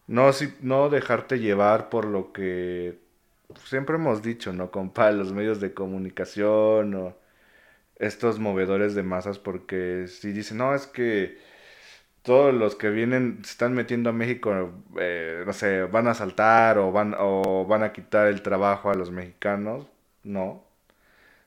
No, 0.08 0.32
si- 0.34 0.54
no 0.62 0.90
dejarte 0.90 1.38
llevar 1.40 1.90
por 1.90 2.06
lo 2.06 2.32
que 2.32 2.98
siempre 3.66 3.96
hemos 3.96 4.22
dicho, 4.22 4.52
¿no? 4.52 4.70
Compa, 4.72 5.12
los 5.12 5.32
medios 5.34 5.60
de 5.60 5.74
comunicación 5.74 6.94
o 6.96 7.16
estos 7.96 8.38
movedores 8.40 8.94
de 8.94 9.02
masas, 9.04 9.38
porque 9.38 10.06
si 10.08 10.32
dicen, 10.32 10.58
no, 10.58 10.74
es 10.74 10.86
que 10.86 11.38
todos 12.24 12.54
los 12.54 12.74
que 12.76 12.90
vienen 12.90 13.40
se 13.44 13.52
están 13.52 13.74
metiendo 13.74 14.10
a 14.10 14.12
México, 14.14 14.72
eh, 14.98 15.44
no 15.46 15.52
sé, 15.52 15.84
van 15.84 16.08
a 16.08 16.14
saltar 16.14 16.78
o 16.78 16.92
van, 16.92 17.14
o 17.18 17.66
van 17.66 17.82
a 17.84 17.92
quitar 17.92 18.28
el 18.28 18.42
trabajo 18.42 18.90
a 18.90 18.94
los 18.94 19.10
mexicanos, 19.10 19.86
no. 20.24 20.64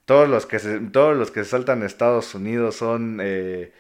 Todos 0.06 0.30
los 0.30 0.46
que 0.48 0.60
se, 0.60 0.80
todos 0.82 1.18
los 1.18 1.32
que 1.32 1.44
saltan 1.46 1.84
a 1.84 1.86
Estados 1.88 2.36
Unidos 2.36 2.76
son 2.78 3.20
eh, 3.22 3.74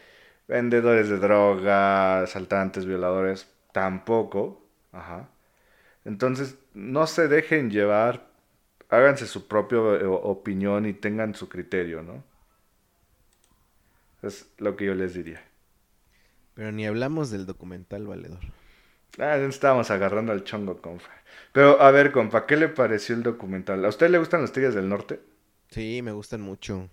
vendedores 0.47 1.09
de 1.09 1.19
droga, 1.19 2.21
asaltantes, 2.23 2.85
violadores, 2.85 3.47
tampoco. 3.73 4.63
Ajá. 4.91 5.29
Entonces, 6.05 6.57
no 6.73 7.07
se 7.07 7.27
dejen 7.27 7.71
llevar, 7.71 8.27
háganse 8.89 9.27
su 9.27 9.47
propia 9.47 9.79
eh, 9.79 10.05
opinión 10.07 10.85
y 10.87 10.93
tengan 10.93 11.35
su 11.35 11.49
criterio, 11.49 12.03
¿no? 12.03 12.23
Es 14.21 14.47
lo 14.59 14.75
que 14.75 14.85
yo 14.85 14.93
les 14.93 15.15
diría. 15.15 15.46
Pero 16.57 16.71
ni 16.71 16.87
hablamos 16.87 17.29
del 17.29 17.45
documental 17.45 18.07
valedor. 18.07 18.39
Ah, 19.19 19.37
estábamos 19.37 19.91
agarrando 19.91 20.31
al 20.31 20.43
chongo, 20.43 20.81
compa. 20.81 21.05
Pero, 21.53 21.79
a 21.79 21.91
ver, 21.91 22.11
compa, 22.11 22.47
¿qué 22.47 22.55
le 22.57 22.67
pareció 22.67 23.13
el 23.13 23.21
documental? 23.21 23.85
¿A 23.85 23.89
usted 23.89 24.09
le 24.09 24.17
gustan 24.17 24.41
los 24.41 24.51
Tigres 24.51 24.73
del 24.73 24.89
Norte? 24.89 25.21
Sí, 25.69 26.01
me 26.01 26.11
gustan 26.11 26.41
mucho. 26.41 26.89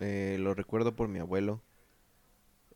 Eh, 0.00 0.36
lo 0.40 0.54
recuerdo 0.54 0.96
por 0.96 1.08
mi 1.08 1.18
abuelo. 1.18 1.62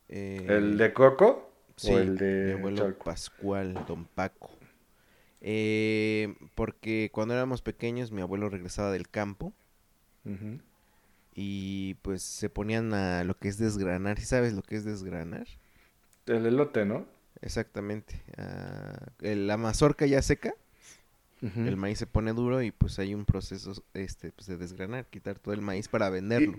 Eh, 0.08 0.44
¿El 0.48 0.78
de 0.78 0.92
Coco? 0.92 1.50
sí, 1.76 1.92
¿O 1.92 1.98
el 1.98 2.16
de 2.18 2.28
mi 2.40 2.52
abuelo 2.52 2.76
Chalco? 2.82 3.04
Pascual, 3.04 3.84
don 3.86 4.06
Paco. 4.06 4.50
Eh, 5.40 6.34
porque 6.54 7.10
cuando 7.12 7.34
éramos 7.34 7.62
pequeños 7.62 8.10
mi 8.10 8.22
abuelo 8.22 8.48
regresaba 8.48 8.90
del 8.90 9.08
campo 9.08 9.54
y 11.34 11.94
pues 12.02 12.22
se 12.22 12.48
ponían 12.50 12.94
a 12.94 13.22
lo 13.24 13.36
que 13.38 13.48
es 13.48 13.58
desgranar. 13.58 14.18
¿Sí 14.18 14.24
sabes 14.26 14.54
lo 14.54 14.62
que 14.62 14.76
es 14.76 14.84
desgranar? 14.84 15.46
El 16.26 16.46
elote, 16.46 16.84
¿no? 16.84 17.06
Exactamente. 17.42 18.22
a- 18.36 18.98
el- 19.20 19.46
la 19.46 19.56
mazorca 19.56 20.06
ya 20.06 20.22
seca, 20.22 20.54
el 21.42 21.76
maíz 21.76 21.98
se 21.98 22.06
pone 22.06 22.32
duro 22.32 22.60
y 22.62 22.72
pues 22.72 22.98
hay 22.98 23.14
un 23.14 23.24
proceso 23.24 23.72
este 23.94 24.32
pues, 24.32 24.46
de 24.48 24.56
desgranar, 24.56 25.06
quitar 25.06 25.38
todo 25.38 25.54
el 25.54 25.60
maíz 25.60 25.86
para 25.86 26.10
venderlo. 26.10 26.58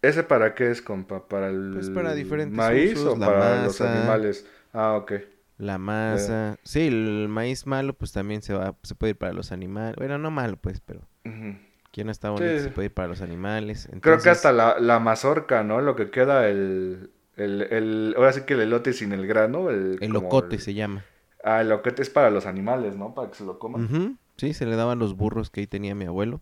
¿Ese 0.00 0.22
para 0.22 0.54
qué 0.54 0.70
es, 0.70 0.80
compa? 0.80 1.28
¿Para 1.28 1.48
el 1.50 1.72
Pues 1.74 1.90
para 1.90 2.14
diferentes 2.14 2.56
maíz 2.56 2.94
usos, 2.94 3.16
o 3.16 3.20
para 3.20 3.64
los 3.64 3.80
animales? 3.80 4.46
Ah, 4.72 4.94
ok. 4.96 5.12
La 5.58 5.78
masa, 5.78 6.56
sí, 6.64 6.86
el 6.86 7.28
maíz 7.28 7.66
malo 7.66 7.92
pues 7.92 8.12
también 8.12 8.42
se 8.42 8.54
va, 8.54 8.74
se 8.82 8.94
puede 8.94 9.10
ir 9.10 9.16
para 9.18 9.32
los 9.32 9.52
animales. 9.52 9.96
Bueno, 9.96 10.18
no 10.18 10.30
malo 10.30 10.56
pues, 10.56 10.80
pero 10.80 11.02
no 11.24 12.10
está 12.10 12.30
bonito 12.30 12.56
Sí. 12.58 12.64
se 12.64 12.70
puede 12.70 12.86
ir 12.86 12.94
para 12.94 13.08
los 13.08 13.20
animales. 13.20 13.88
Creo 14.00 14.18
que 14.18 14.30
hasta 14.30 14.50
la, 14.52 14.78
la 14.80 14.98
mazorca, 14.98 15.62
¿no? 15.62 15.80
Lo 15.82 15.94
que 15.94 16.10
queda, 16.10 16.48
el, 16.48 17.10
el, 17.36 17.62
el- 17.62 18.14
Ahora 18.16 18.32
sí 18.32 18.42
que 18.42 18.54
el 18.54 18.60
elote 18.60 18.92
sin 18.92 19.12
el 19.12 19.26
grano. 19.26 19.70
El, 19.70 19.98
el 20.00 20.12
locote 20.12 20.56
el- 20.56 20.62
se 20.62 20.74
llama. 20.74 21.04
Ah, 21.44 21.60
el 21.60 21.68
locote 21.70 22.02
es 22.02 22.10
para 22.10 22.30
los 22.30 22.46
animales, 22.46 22.96
¿no? 22.96 23.14
Para 23.14 23.30
que 23.30 23.36
se 23.36 23.44
lo 23.44 23.58
coman. 23.58 24.18
Sí, 24.36 24.54
se 24.54 24.66
le 24.66 24.76
daban 24.76 24.98
los 24.98 25.14
burros 25.16 25.50
que 25.50 25.60
ahí 25.60 25.66
tenía 25.66 25.94
mi 25.94 26.04
abuelo. 26.04 26.40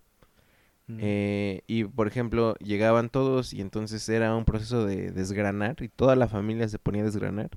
Ujú. 0.88 0.99
Eh, 1.01 1.62
y 1.66 1.84
por 1.84 2.07
ejemplo, 2.09 2.55
llegaban 2.57 3.09
todos 3.11 3.53
y 3.53 3.61
entonces 3.61 4.09
era 4.09 4.34
un 4.34 4.45
proceso 4.45 4.84
de 4.84 5.12
desgranar 5.12 5.76
y 5.80 5.88
toda 5.88 6.16
la 6.16 6.28
familia 6.28 6.68
se 6.68 6.78
ponía 6.78 7.03
a 7.03 7.05
desgranar 7.07 7.51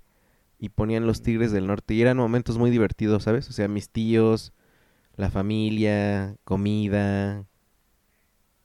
y 0.60 0.70
ponían 0.70 1.08
los 1.08 1.24
tigres 1.24 1.52
del 1.52 1.68
norte 1.68 1.94
y 1.94 2.02
eran 2.02 2.18
momentos 2.18 2.58
muy 2.58 2.72
divertidos, 2.72 3.24
¿sabes? 3.24 3.50
O 3.50 3.54
sea, 3.54 3.68
mis 3.68 3.90
tíos, 3.90 4.54
la 5.18 5.32
familia, 5.32 6.36
comida. 6.46 7.46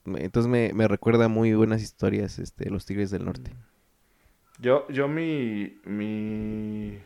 Entonces 0.06 0.50
me, 0.50 0.72
me 0.74 0.88
recuerda 0.88 1.28
muy 1.28 1.52
buenas 1.54 1.82
historias, 1.82 2.38
este, 2.38 2.70
los 2.70 2.84
tigres 2.86 3.10
del 3.10 3.24
norte. 3.24 3.52
Yo, 4.58 4.88
yo 4.88 5.08
mi, 5.08 5.80
mi 5.84 6.98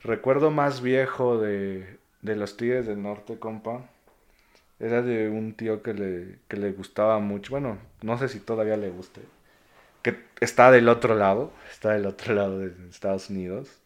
recuerdo 0.00 0.50
más 0.50 0.82
viejo 0.82 1.38
de, 1.38 1.98
de 2.22 2.36
los 2.36 2.56
Tigres 2.56 2.86
del 2.86 3.02
Norte, 3.02 3.38
compa, 3.38 3.88
era 4.80 5.02
de 5.02 5.28
un 5.28 5.54
tío 5.54 5.82
que 5.82 5.94
le, 5.94 6.40
que 6.48 6.56
le 6.56 6.72
gustaba 6.72 7.18
mucho. 7.20 7.52
Bueno, 7.52 7.78
no 8.02 8.18
sé 8.18 8.28
si 8.28 8.40
todavía 8.40 8.76
le 8.76 8.90
guste. 8.90 9.22
Que 10.02 10.18
está 10.40 10.70
del 10.70 10.88
otro 10.88 11.14
lado, 11.16 11.52
está 11.70 11.92
del 11.92 12.06
otro 12.06 12.34
lado 12.36 12.58
de 12.60 12.72
Estados 12.90 13.30
Unidos. 13.30 13.80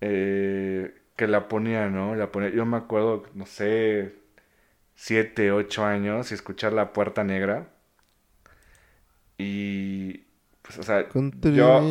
Eh, 0.00 0.94
que 1.16 1.26
la 1.28 1.48
ponía, 1.48 1.88
¿no? 1.90 2.14
La 2.14 2.32
ponía, 2.32 2.50
yo 2.50 2.64
me 2.66 2.76
acuerdo, 2.78 3.24
no 3.34 3.46
sé, 3.46 4.14
siete, 4.96 5.52
ocho 5.52 5.84
años 5.84 6.32
y 6.32 6.34
escuchar 6.34 6.72
La 6.74 6.92
Puerta 6.94 7.24
Negra. 7.24 7.68
Y, 9.38 10.26
pues, 10.74 10.78
o 10.78 10.82
sea, 10.82 11.08
yo, 11.42 11.82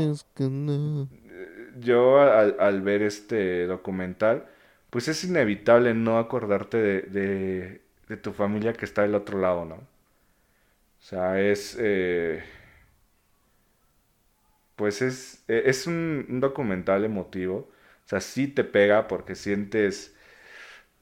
yo 1.79 2.19
al, 2.21 2.55
al 2.59 2.81
ver 2.81 3.01
este 3.01 3.65
documental, 3.67 4.47
pues 4.89 5.07
es 5.07 5.23
inevitable 5.23 5.93
no 5.93 6.17
acordarte 6.19 6.77
de, 6.77 7.01
de- 7.03 7.81
de 8.07 8.17
tu 8.17 8.33
familia 8.33 8.73
que 8.73 8.85
está 8.85 9.03
del 9.03 9.13
otro 9.15 9.39
lado, 9.39 9.65
¿no? 9.65 9.75
O 9.75 9.85
sea, 10.99 11.39
es... 11.39 11.75
eh, 11.79 12.43
pues 14.75 15.01
es, 15.01 15.43
eh, 15.47 15.63
es 15.65 15.87
un, 15.87 16.25
un 16.29 16.39
documental 16.39 17.03
emotivo. 17.05 17.69
O 18.05 18.07
sea, 18.09 18.21
sí 18.21 18.47
te 18.47 18.63
pega 18.63 19.07
porque 19.07 19.35
sientes... 19.35 20.15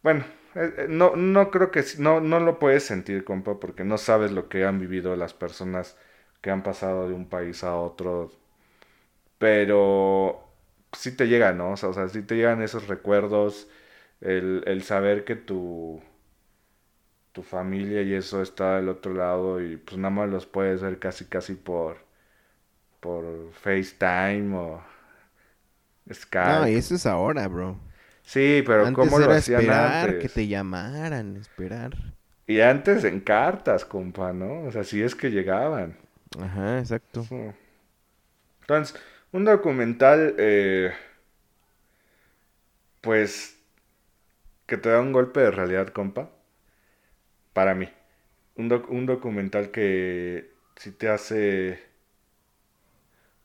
Bueno, 0.03 0.25
eh, 0.55 0.73
eh, 0.79 0.87
no, 0.89 1.15
no 1.15 1.51
creo 1.51 1.71
que... 1.71 1.83
No, 1.99 2.21
no 2.21 2.39
lo 2.39 2.59
puedes 2.59 2.83
sentir, 2.85 3.23
compa, 3.25 3.59
porque 3.59 3.83
no 3.85 3.97
sabes 3.97 4.31
lo 4.31 4.49
que 4.49 4.65
han 4.65 4.79
vivido 4.79 5.15
las 5.17 5.33
personas 5.33 5.97
que 6.47 6.51
han 6.51 6.63
pasado 6.63 7.09
de 7.09 7.13
un 7.15 7.27
país 7.29 7.63
a 7.65 7.75
otro. 7.77 8.31
Pero 9.37 10.43
sí 10.93 11.15
te 11.15 11.27
llega, 11.27 11.53
¿no? 11.53 11.71
O 11.73 11.77
sea, 11.77 11.89
o 11.89 11.93
sea, 11.93 12.07
sí 12.09 12.23
te 12.23 12.35
llegan 12.35 12.61
esos 12.61 12.87
recuerdos, 12.87 13.67
el, 14.21 14.63
el 14.67 14.83
saber 14.83 15.25
que 15.25 15.35
tu, 15.35 16.01
tu 17.31 17.41
familia 17.43 18.01
y 18.01 18.13
eso 18.13 18.41
está 18.41 18.77
del 18.77 18.89
otro 18.89 19.13
lado 19.13 19.61
y 19.61 19.77
pues 19.77 19.97
nada 19.97 20.09
más 20.13 20.29
los 20.29 20.45
puedes 20.45 20.81
ver 20.81 20.99
casi 20.99 21.25
casi 21.25 21.55
por, 21.55 21.97
por 23.01 23.51
FaceTime 23.53 24.55
o 24.57 24.81
Skype. 26.11 26.43
No, 26.43 26.67
y 26.67 26.75
eso 26.75 26.95
es 26.95 27.05
ahora, 27.05 27.47
bro. 27.47 27.79
Sí, 28.23 28.63
pero 28.65 28.83
antes 28.83 28.91
¿cómo 28.91 29.19
lo 29.19 29.27
era 29.27 29.35
hacían 29.35 29.69
esperar 29.69 29.69
antes? 29.69 30.17
que 30.19 30.29
te 30.29 30.47
llamaran, 30.47 31.37
esperar. 31.37 32.15
Y 32.47 32.61
antes 32.61 33.03
en 33.03 33.19
cartas, 33.19 33.85
compa, 33.85 34.33
¿no? 34.33 34.63
O 34.63 34.71
sea, 34.71 34.83
si 34.83 35.01
es 35.03 35.13
que 35.15 35.29
llegaban. 35.29 35.97
Ajá, 36.39 36.79
exacto. 36.79 37.25
Entonces, 38.61 38.99
un 39.31 39.45
documental, 39.45 40.35
eh, 40.37 40.91
pues, 43.01 43.57
que 44.67 44.77
te 44.77 44.89
da 44.89 45.01
un 45.01 45.13
golpe 45.13 45.39
de 45.39 45.49
realidad, 45.49 45.87
compa, 45.87 46.29
para 47.53 47.73
mí. 47.75 47.89
Un, 48.57 48.69
doc- 48.69 48.89
un 48.91 49.05
documental 49.05 49.71
que 49.71 50.51
si 50.77 50.91
te 50.93 51.09
hace, 51.09 51.79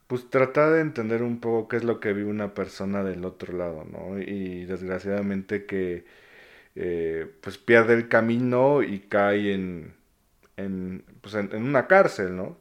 pues, 0.07 0.29
tratar 0.31 0.73
de 0.73 0.81
entender 0.81 1.23
un 1.23 1.41
poco 1.41 1.69
qué 1.69 1.77
es 1.79 1.85
lo 1.85 2.01
que 2.01 2.13
vive 2.13 2.29
una 2.31 2.55
persona 2.55 3.03
del 3.05 3.25
otro 3.25 3.57
lado, 3.57 3.85
¿no? 3.85 4.19
Y 4.21 4.65
desgraciadamente 4.67 5.65
que, 5.67 6.05
eh, 6.77 7.31
pues, 7.43 7.59
pierde 7.59 7.95
el 7.95 8.09
camino 8.09 8.83
y 8.83 9.01
cae 9.03 9.55
en, 9.55 9.95
en, 10.59 11.05
pues, 11.23 11.35
en, 11.37 11.51
en 11.55 11.65
una 11.65 11.89
cárcel, 11.89 12.37
¿no? 12.37 12.59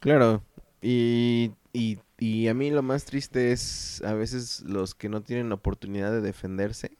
Claro, 0.00 0.42
y, 0.80 1.52
y, 1.72 1.98
y 2.18 2.48
a 2.48 2.54
mí 2.54 2.70
lo 2.70 2.82
más 2.82 3.04
triste 3.04 3.52
es 3.52 4.02
a 4.02 4.14
veces 4.14 4.62
los 4.62 4.94
que 4.94 5.08
no 5.10 5.22
tienen 5.22 5.50
la 5.50 5.56
oportunidad 5.56 6.10
de 6.10 6.22
defenderse 6.22 6.92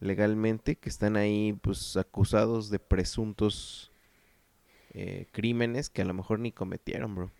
legalmente, 0.00 0.76
que 0.76 0.88
están 0.88 1.16
ahí 1.16 1.52
pues 1.62 1.96
acusados 1.96 2.68
de 2.70 2.78
presuntos 2.78 3.90
eh, 4.92 5.26
crímenes 5.32 5.90
que 5.90 6.02
a 6.02 6.04
lo 6.04 6.14
mejor 6.14 6.40
ni 6.40 6.52
cometieron, 6.52 7.14
bro. 7.14 7.30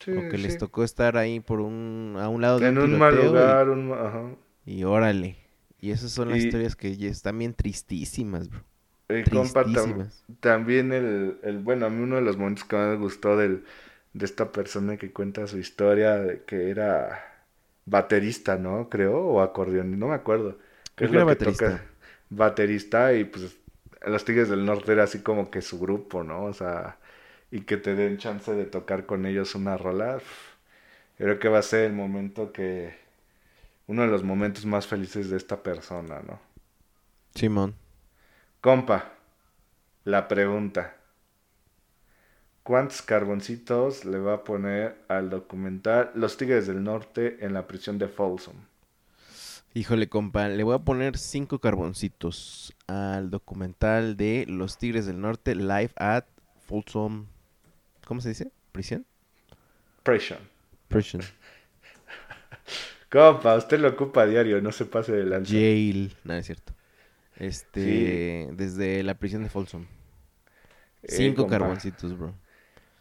Sí, 0.00 0.12
o 0.12 0.28
que 0.30 0.38
les 0.38 0.56
tocó 0.58 0.82
estar 0.82 1.16
ahí 1.16 1.40
por 1.40 1.60
un, 1.60 2.16
a 2.18 2.28
un 2.28 2.40
lado 2.40 2.58
de 2.58 2.68
En 2.68 2.78
un 2.78 2.94
un 2.94 2.98
mal 2.98 3.14
y- 3.14 3.26
un 3.26 3.92
ajá. 3.92 4.36
y, 4.64 4.84
órale. 4.84 5.36
Y 5.80 5.90
esas 5.90 6.12
son 6.12 6.30
las 6.30 6.38
Y- 6.40 6.46
historias 6.46 6.76
que 6.76 6.88
están 7.06 7.38
bien 7.38 7.54
tristísimas, 7.54 8.48
bro. 8.48 8.64
Y 9.18 9.24
compa, 9.28 9.72
tam- 9.72 10.02
también 10.40 10.92
el, 10.92 11.38
el, 11.42 11.58
bueno, 11.58 11.86
a 11.86 11.90
mí 11.90 12.02
uno 12.02 12.16
de 12.16 12.22
los 12.22 12.36
momentos 12.36 12.64
que 12.64 12.76
más 12.76 12.88
me 12.90 12.96
gustó 12.96 13.36
del, 13.36 13.64
de 14.12 14.24
esta 14.24 14.52
persona 14.52 14.96
que 14.96 15.12
cuenta 15.12 15.46
su 15.46 15.58
historia, 15.58 16.16
de 16.18 16.44
que 16.44 16.70
era 16.70 17.44
baterista, 17.86 18.56
¿no? 18.56 18.88
Creo, 18.88 19.18
o 19.18 19.40
acordeón, 19.42 19.98
no 19.98 20.08
me 20.08 20.14
acuerdo. 20.14 20.58
¿Qué 20.96 21.04
Creo 21.04 21.10
es 21.10 21.10
que 21.10 21.16
era 21.16 21.24
baterista. 21.24 21.42
toca? 21.42 21.84
Baterista 22.30 23.12
y 23.14 23.24
pues 23.24 23.58
los 24.06 24.24
Tigres 24.24 24.48
del 24.48 24.64
Norte 24.64 24.92
era 24.92 25.04
así 25.04 25.20
como 25.22 25.50
que 25.50 25.62
su 25.62 25.78
grupo, 25.80 26.22
¿no? 26.24 26.44
O 26.44 26.52
sea, 26.52 26.98
y 27.50 27.62
que 27.62 27.76
te 27.76 27.94
den 27.94 28.18
chance 28.18 28.52
de 28.54 28.64
tocar 28.66 29.06
con 29.06 29.26
ellos 29.26 29.54
una 29.54 29.76
rola. 29.76 30.20
Creo 31.18 31.38
que 31.38 31.48
va 31.48 31.58
a 31.60 31.62
ser 31.62 31.84
el 31.86 31.92
momento 31.94 32.52
que, 32.52 32.94
uno 33.88 34.02
de 34.02 34.08
los 34.08 34.24
momentos 34.24 34.66
más 34.66 34.86
felices 34.86 35.30
de 35.30 35.36
esta 35.38 35.62
persona, 35.62 36.20
¿no? 36.26 36.40
Simón. 37.34 37.74
Compa, 38.60 39.14
la 40.04 40.28
pregunta. 40.28 40.94
¿Cuántos 42.62 43.00
carboncitos 43.00 44.04
le 44.04 44.18
va 44.18 44.34
a 44.34 44.44
poner 44.44 44.98
al 45.08 45.30
documental 45.30 46.10
Los 46.14 46.36
Tigres 46.36 46.66
del 46.66 46.84
Norte 46.84 47.38
en 47.40 47.54
la 47.54 47.66
prisión 47.66 47.98
de 47.98 48.08
Folsom? 48.08 48.56
Híjole, 49.72 50.10
compa, 50.10 50.48
le 50.48 50.62
voy 50.62 50.74
a 50.74 50.80
poner 50.80 51.16
cinco 51.16 51.58
carboncitos 51.58 52.76
al 52.86 53.30
documental 53.30 54.18
de 54.18 54.44
Los 54.46 54.76
Tigres 54.76 55.06
del 55.06 55.22
Norte 55.22 55.54
Live 55.54 55.92
at 55.96 56.26
Folsom. 56.66 57.28
¿Cómo 58.04 58.20
se 58.20 58.28
dice? 58.28 58.52
¿Prisión? 58.72 59.06
Prison. 60.02 60.38
Prison. 60.88 61.22
Compa, 63.10 63.56
usted 63.56 63.80
lo 63.80 63.88
ocupa 63.88 64.22
a 64.22 64.26
diario, 64.26 64.60
no 64.60 64.70
se 64.70 64.84
pase 64.84 65.12
de 65.12 65.24
lanza. 65.24 65.50
Jail. 65.50 66.14
No, 66.24 66.34
es 66.34 66.44
cierto. 66.44 66.74
Este, 67.40 68.50
desde 68.54 69.02
la 69.04 69.18
prisión 69.18 69.42
de 69.44 69.50
Folsom. 69.50 69.86
Eh, 71.02 71.16
Cinco 71.16 71.46
carboncitos, 71.46 72.16
bro. 72.16 72.34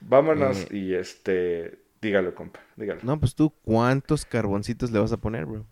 Vámonos 0.02 0.58
Eh, 0.58 0.72
y 0.72 0.94
este, 0.96 1.80
dígalo, 2.02 2.34
compa, 2.36 2.62
dígalo. 2.76 3.02
No, 3.02 3.20
pues 3.20 3.36
tú, 3.36 3.52
¿cuántos 3.62 4.26
carboncitos 4.26 4.92
le 4.92 5.00
vas 5.00 5.12
a 5.12 5.18
poner, 5.18 5.46
bro? 5.46 5.66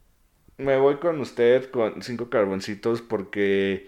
Me 0.58 0.78
voy 0.78 0.98
con 0.98 1.20
usted 1.20 1.70
con 1.70 2.02
cinco 2.02 2.30
carboncitos 2.30 3.02
porque 3.04 3.88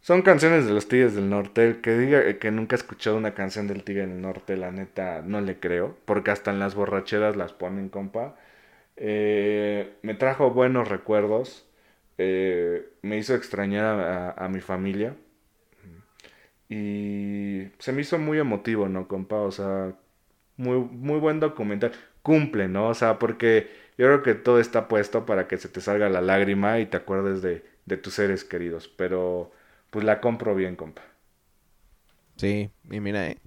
son 0.00 0.22
canciones 0.22 0.66
de 0.66 0.72
los 0.74 0.88
Tigres 0.88 1.14
del 1.14 1.30
Norte. 1.30 1.64
El 1.66 1.80
que 1.82 1.98
diga 1.98 2.38
que 2.38 2.50
nunca 2.52 2.76
ha 2.76 2.78
escuchado 2.78 3.16
una 3.18 3.34
canción 3.34 3.68
del 3.68 3.84
Tigre 3.84 4.06
del 4.06 4.20
Norte, 4.22 4.56
la 4.56 4.72
neta, 4.72 5.22
no 5.22 5.40
le 5.42 5.60
creo. 5.60 5.96
Porque 6.06 6.30
hasta 6.32 6.50
en 6.52 6.60
las 6.60 6.74
borracheras 6.76 7.36
las 7.36 7.52
ponen, 7.54 7.90
compa. 7.90 8.36
Eh, 8.96 9.94
me 10.02 10.14
trajo 10.14 10.50
buenos 10.52 10.88
recuerdos. 10.88 11.65
Eh, 12.18 12.88
me 13.02 13.18
hizo 13.18 13.34
extrañar 13.34 14.34
a, 14.36 14.48
mi 14.48 14.60
familia. 14.60 15.16
Y 16.68 17.68
se 17.78 17.92
me 17.92 18.02
hizo 18.02 18.18
muy 18.18 18.38
emotivo, 18.38 18.88
¿no, 18.88 19.06
compa? 19.06 19.36
O 19.36 19.52
sea, 19.52 19.94
muy, 20.56 20.78
muy 20.78 21.18
buen 21.20 21.40
documental. 21.40 21.92
Cumple, 22.22 22.68
¿no? 22.68 22.88
O 22.88 22.94
sea, 22.94 23.18
porque 23.18 23.68
yo 23.98 24.06
creo 24.06 24.22
que 24.22 24.34
todo 24.34 24.58
está 24.58 24.88
puesto 24.88 25.26
para 25.26 25.46
que 25.46 25.58
se 25.58 25.68
te 25.68 25.80
salga 25.80 26.08
la 26.08 26.20
lágrima 26.20 26.80
y 26.80 26.86
te 26.86 26.96
acuerdes 26.96 27.42
de, 27.42 27.64
de 27.86 27.96
tus 27.96 28.14
seres 28.14 28.44
queridos. 28.44 28.88
Pero, 28.88 29.52
pues 29.90 30.04
la 30.04 30.20
compro 30.20 30.54
bien, 30.54 30.76
compa. 30.76 31.02
Sí, 32.36 32.70
y 32.90 33.00
mira, 33.00 33.30
eh, 33.30 33.38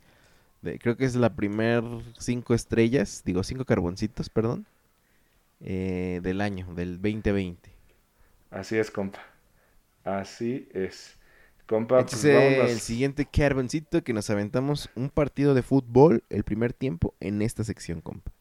creo 0.80 0.98
que 0.98 1.06
es 1.06 1.16
la 1.16 1.36
primer 1.36 1.84
cinco 2.18 2.54
estrellas, 2.54 3.24
digo 3.26 3.44
cinco 3.44 3.66
carboncitos, 3.66 4.30
perdón, 4.30 4.66
eh, 5.62 6.20
del 6.24 6.42
año, 6.42 6.74
del 6.74 7.02
2020. 7.02 7.79
Así 8.52 8.78
es, 8.78 8.92
compa. 8.92 9.20
Así 10.04 10.68
es. 10.74 11.18
Compa, 11.68 12.04
Este 12.04 12.16
pues 12.18 12.26
es 12.26 12.32
vámonos. 12.34 12.72
el 12.72 12.80
siguiente 12.80 13.28
carboncito 13.28 14.04
que 14.04 14.12
nos 14.14 14.32
aventamos 14.32 14.90
un 14.96 15.12
partido 15.12 15.54
de 15.54 15.62
fútbol 15.62 16.24
el 16.30 16.44
primer 16.44 16.74
tiempo 16.74 17.14
en 17.20 17.44
esta 17.44 17.64
sección, 17.64 18.02
compa. 18.02 18.32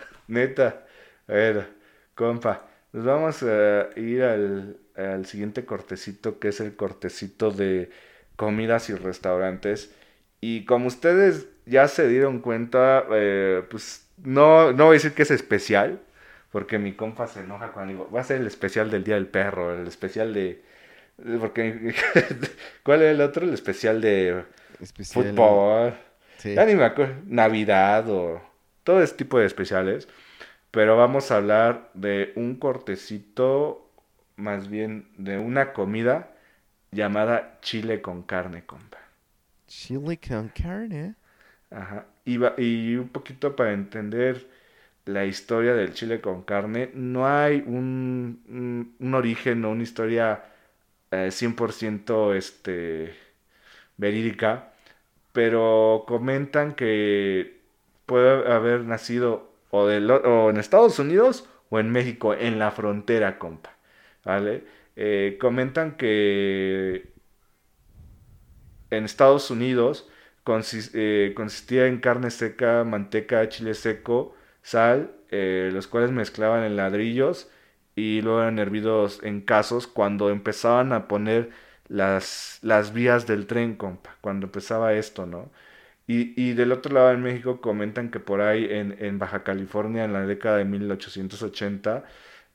Neta. 0.28 0.86
A 1.28 1.32
ver, 1.32 1.68
compa. 2.14 2.68
Nos 2.92 3.04
vamos 3.04 3.42
a 3.42 3.88
ir 3.96 4.22
al, 4.22 4.78
al 4.96 5.26
siguiente 5.26 5.64
cortecito, 5.64 6.38
que 6.38 6.48
es 6.48 6.60
el 6.60 6.76
cortecito 6.76 7.50
de 7.50 7.90
comidas 8.36 8.90
y 8.90 8.94
restaurantes. 8.94 9.94
Y 10.40 10.64
como 10.64 10.88
ustedes 10.88 11.46
ya 11.66 11.88
se 11.88 12.08
dieron 12.08 12.40
cuenta, 12.40 13.04
eh, 13.12 13.62
pues 13.70 14.06
no, 14.18 14.72
no 14.72 14.86
voy 14.86 14.92
a 14.94 14.98
decir 14.98 15.12
que 15.14 15.22
es 15.22 15.30
especial, 15.30 16.00
porque 16.52 16.78
mi 16.78 16.94
compa 16.94 17.26
se 17.28 17.40
enoja 17.42 17.72
cuando 17.72 17.92
digo, 17.94 18.10
va 18.12 18.20
a 18.22 18.24
ser 18.24 18.40
el 18.42 18.46
especial 18.48 18.90
del 18.90 19.04
Día 19.04 19.16
del 19.16 19.28
Perro, 19.28 19.74
el 19.74 19.86
especial 19.88 20.34
de... 20.34 20.64
Porque, 21.40 21.94
¿cuál 22.84 23.02
es 23.02 23.12
el 23.14 23.20
otro? 23.20 23.44
El 23.46 23.54
especial 23.54 24.00
de 24.00 24.44
Especial. 24.80 25.34
fútbol. 25.34 25.94
Sí. 26.38 26.54
Ya 26.54 26.64
ni 26.66 26.74
me 26.74 26.84
acuerdo. 26.84 27.14
Navidad 27.26 28.08
o 28.10 28.42
todo 28.84 29.02
ese 29.02 29.14
tipo 29.14 29.38
de 29.38 29.46
especiales. 29.46 30.08
Pero 30.70 30.96
vamos 30.96 31.30
a 31.30 31.36
hablar 31.38 31.90
de 31.94 32.32
un 32.36 32.56
cortecito, 32.56 33.90
más 34.36 34.68
bien 34.68 35.08
de 35.18 35.38
una 35.38 35.72
comida 35.74 36.32
llamada 36.92 37.58
chile 37.62 38.02
con 38.02 38.22
carne, 38.22 38.64
compa. 38.66 38.98
Chile 39.66 40.18
con 40.18 40.48
carne. 40.50 41.16
Ajá. 41.70 42.06
Y, 42.24 42.36
va- 42.36 42.54
y 42.58 42.96
un 42.96 43.08
poquito 43.08 43.56
para 43.56 43.72
entender 43.72 44.46
la 45.04 45.24
historia 45.26 45.74
del 45.74 45.94
chile 45.94 46.20
con 46.20 46.42
carne, 46.42 46.90
no 46.94 47.26
hay 47.26 47.62
un, 47.66 48.94
un, 48.98 49.14
origen 49.14 49.64
o 49.64 49.70
una 49.70 49.82
historia 49.82 50.44
eh, 51.10 51.28
100% 51.30 52.34
este, 52.34 53.14
verídica, 53.96 54.72
pero 55.32 56.04
comentan 56.06 56.74
que 56.74 57.60
puede 58.06 58.52
haber 58.52 58.82
nacido 58.82 59.52
o, 59.70 59.90
en 59.90 60.56
Estados 60.58 60.98
Unidos 60.98 61.48
o 61.70 61.80
en 61.80 61.90
México, 61.90 62.34
en 62.34 62.58
la 62.58 62.70
frontera, 62.70 63.38
compa. 63.38 63.76
¿Vale? 64.24 64.64
Eh, 64.96 65.38
comentan 65.40 65.96
que 65.96 67.12
en 68.90 69.04
Estados 69.04 69.50
Unidos 69.50 70.08
eh, 70.94 71.32
consistía 71.34 71.86
en 71.86 71.98
carne 71.98 72.30
seca, 72.30 72.84
manteca, 72.84 73.48
chile 73.48 73.74
seco, 73.74 74.34
sal, 74.62 75.12
eh, 75.30 75.70
los 75.72 75.86
cuales 75.88 76.10
mezclaban 76.10 76.64
en 76.64 76.76
ladrillos 76.76 77.50
y 77.94 78.22
luego 78.22 78.42
eran 78.42 78.58
hervidos 78.58 79.20
en 79.22 79.40
casos 79.42 79.86
cuando 79.86 80.30
empezaban 80.30 80.92
a 80.92 81.08
poner 81.08 81.50
las, 81.88 82.58
las 82.62 82.92
vías 82.92 83.26
del 83.26 83.46
tren, 83.46 83.76
compa, 83.76 84.16
cuando 84.20 84.46
empezaba 84.46 84.94
esto, 84.94 85.26
¿no? 85.26 85.50
Y, 86.06 86.34
y 86.42 86.54
del 86.54 86.72
otro 86.72 86.92
lado 86.94 87.12
en 87.12 87.22
México 87.22 87.60
comentan 87.60 88.10
que 88.10 88.20
por 88.20 88.40
ahí 88.40 88.66
en, 88.70 88.96
en 89.00 89.18
Baja 89.18 89.44
California 89.44 90.04
en 90.04 90.12
la 90.12 90.26
década 90.26 90.58
de 90.58 90.64
1880, 90.64 92.04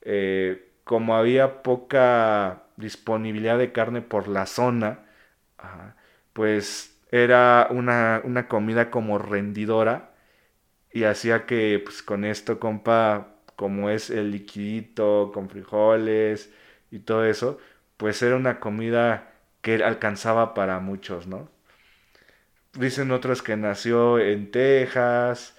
eh, 0.02 0.70
como 0.84 1.16
había 1.16 1.62
poca 1.62 2.64
disponibilidad 2.76 3.58
de 3.58 3.72
carne 3.72 4.02
por 4.02 4.28
la 4.28 4.46
zona, 4.46 5.00
pues 6.32 6.98
era 7.10 7.68
una, 7.70 8.20
una 8.24 8.48
comida 8.48 8.90
como 8.90 9.18
rendidora 9.18 10.12
y 10.92 11.04
hacía 11.04 11.46
que 11.46 11.80
pues 11.84 12.02
con 12.02 12.24
esto, 12.24 12.58
compa, 12.60 13.36
como 13.56 13.90
es 13.90 14.10
el 14.10 14.30
liquidito 14.30 15.30
con 15.34 15.48
frijoles 15.50 16.52
y 16.90 17.00
todo 17.00 17.24
eso, 17.24 17.58
pues 17.96 18.22
era 18.22 18.36
una 18.36 18.60
comida 18.60 19.32
que 19.62 19.82
alcanzaba 19.84 20.54
para 20.54 20.80
muchos, 20.80 21.26
¿no? 21.26 21.50
Dicen 22.74 23.10
otros 23.10 23.42
que 23.42 23.56
nació 23.56 24.18
en 24.18 24.50
Texas. 24.50 25.54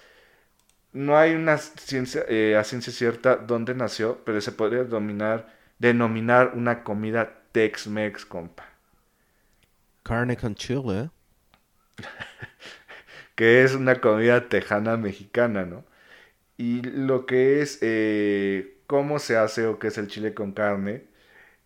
No 0.92 1.18
hay 1.18 1.34
una 1.34 1.58
ciencia, 1.58 2.24
eh, 2.28 2.56
a 2.56 2.64
ciencia 2.64 2.92
cierta 2.92 3.36
dónde 3.36 3.74
nació, 3.74 4.24
pero 4.24 4.40
se 4.40 4.52
podría 4.52 4.84
dominar, 4.84 5.54
denominar 5.78 6.52
una 6.54 6.84
comida 6.84 7.42
Tex-Mex, 7.52 8.26
compa. 8.26 8.64
Carne 10.02 10.36
con 10.36 10.54
chile. 10.54 11.10
que 13.40 13.64
es 13.64 13.74
una 13.74 14.00
comida 14.02 14.50
tejana 14.50 14.98
mexicana, 14.98 15.64
¿no? 15.64 15.86
Y 16.58 16.82
lo 16.82 17.26
que 17.26 17.62
es, 17.62 17.78
eh, 17.82 18.78
cómo 18.86 19.18
se 19.20 19.36
hace 19.38 19.66
o 19.66 19.78
qué 19.80 19.88
es 19.88 19.98
el 19.98 20.08
chile 20.08 20.34
con 20.34 20.52
carne, 20.52 21.04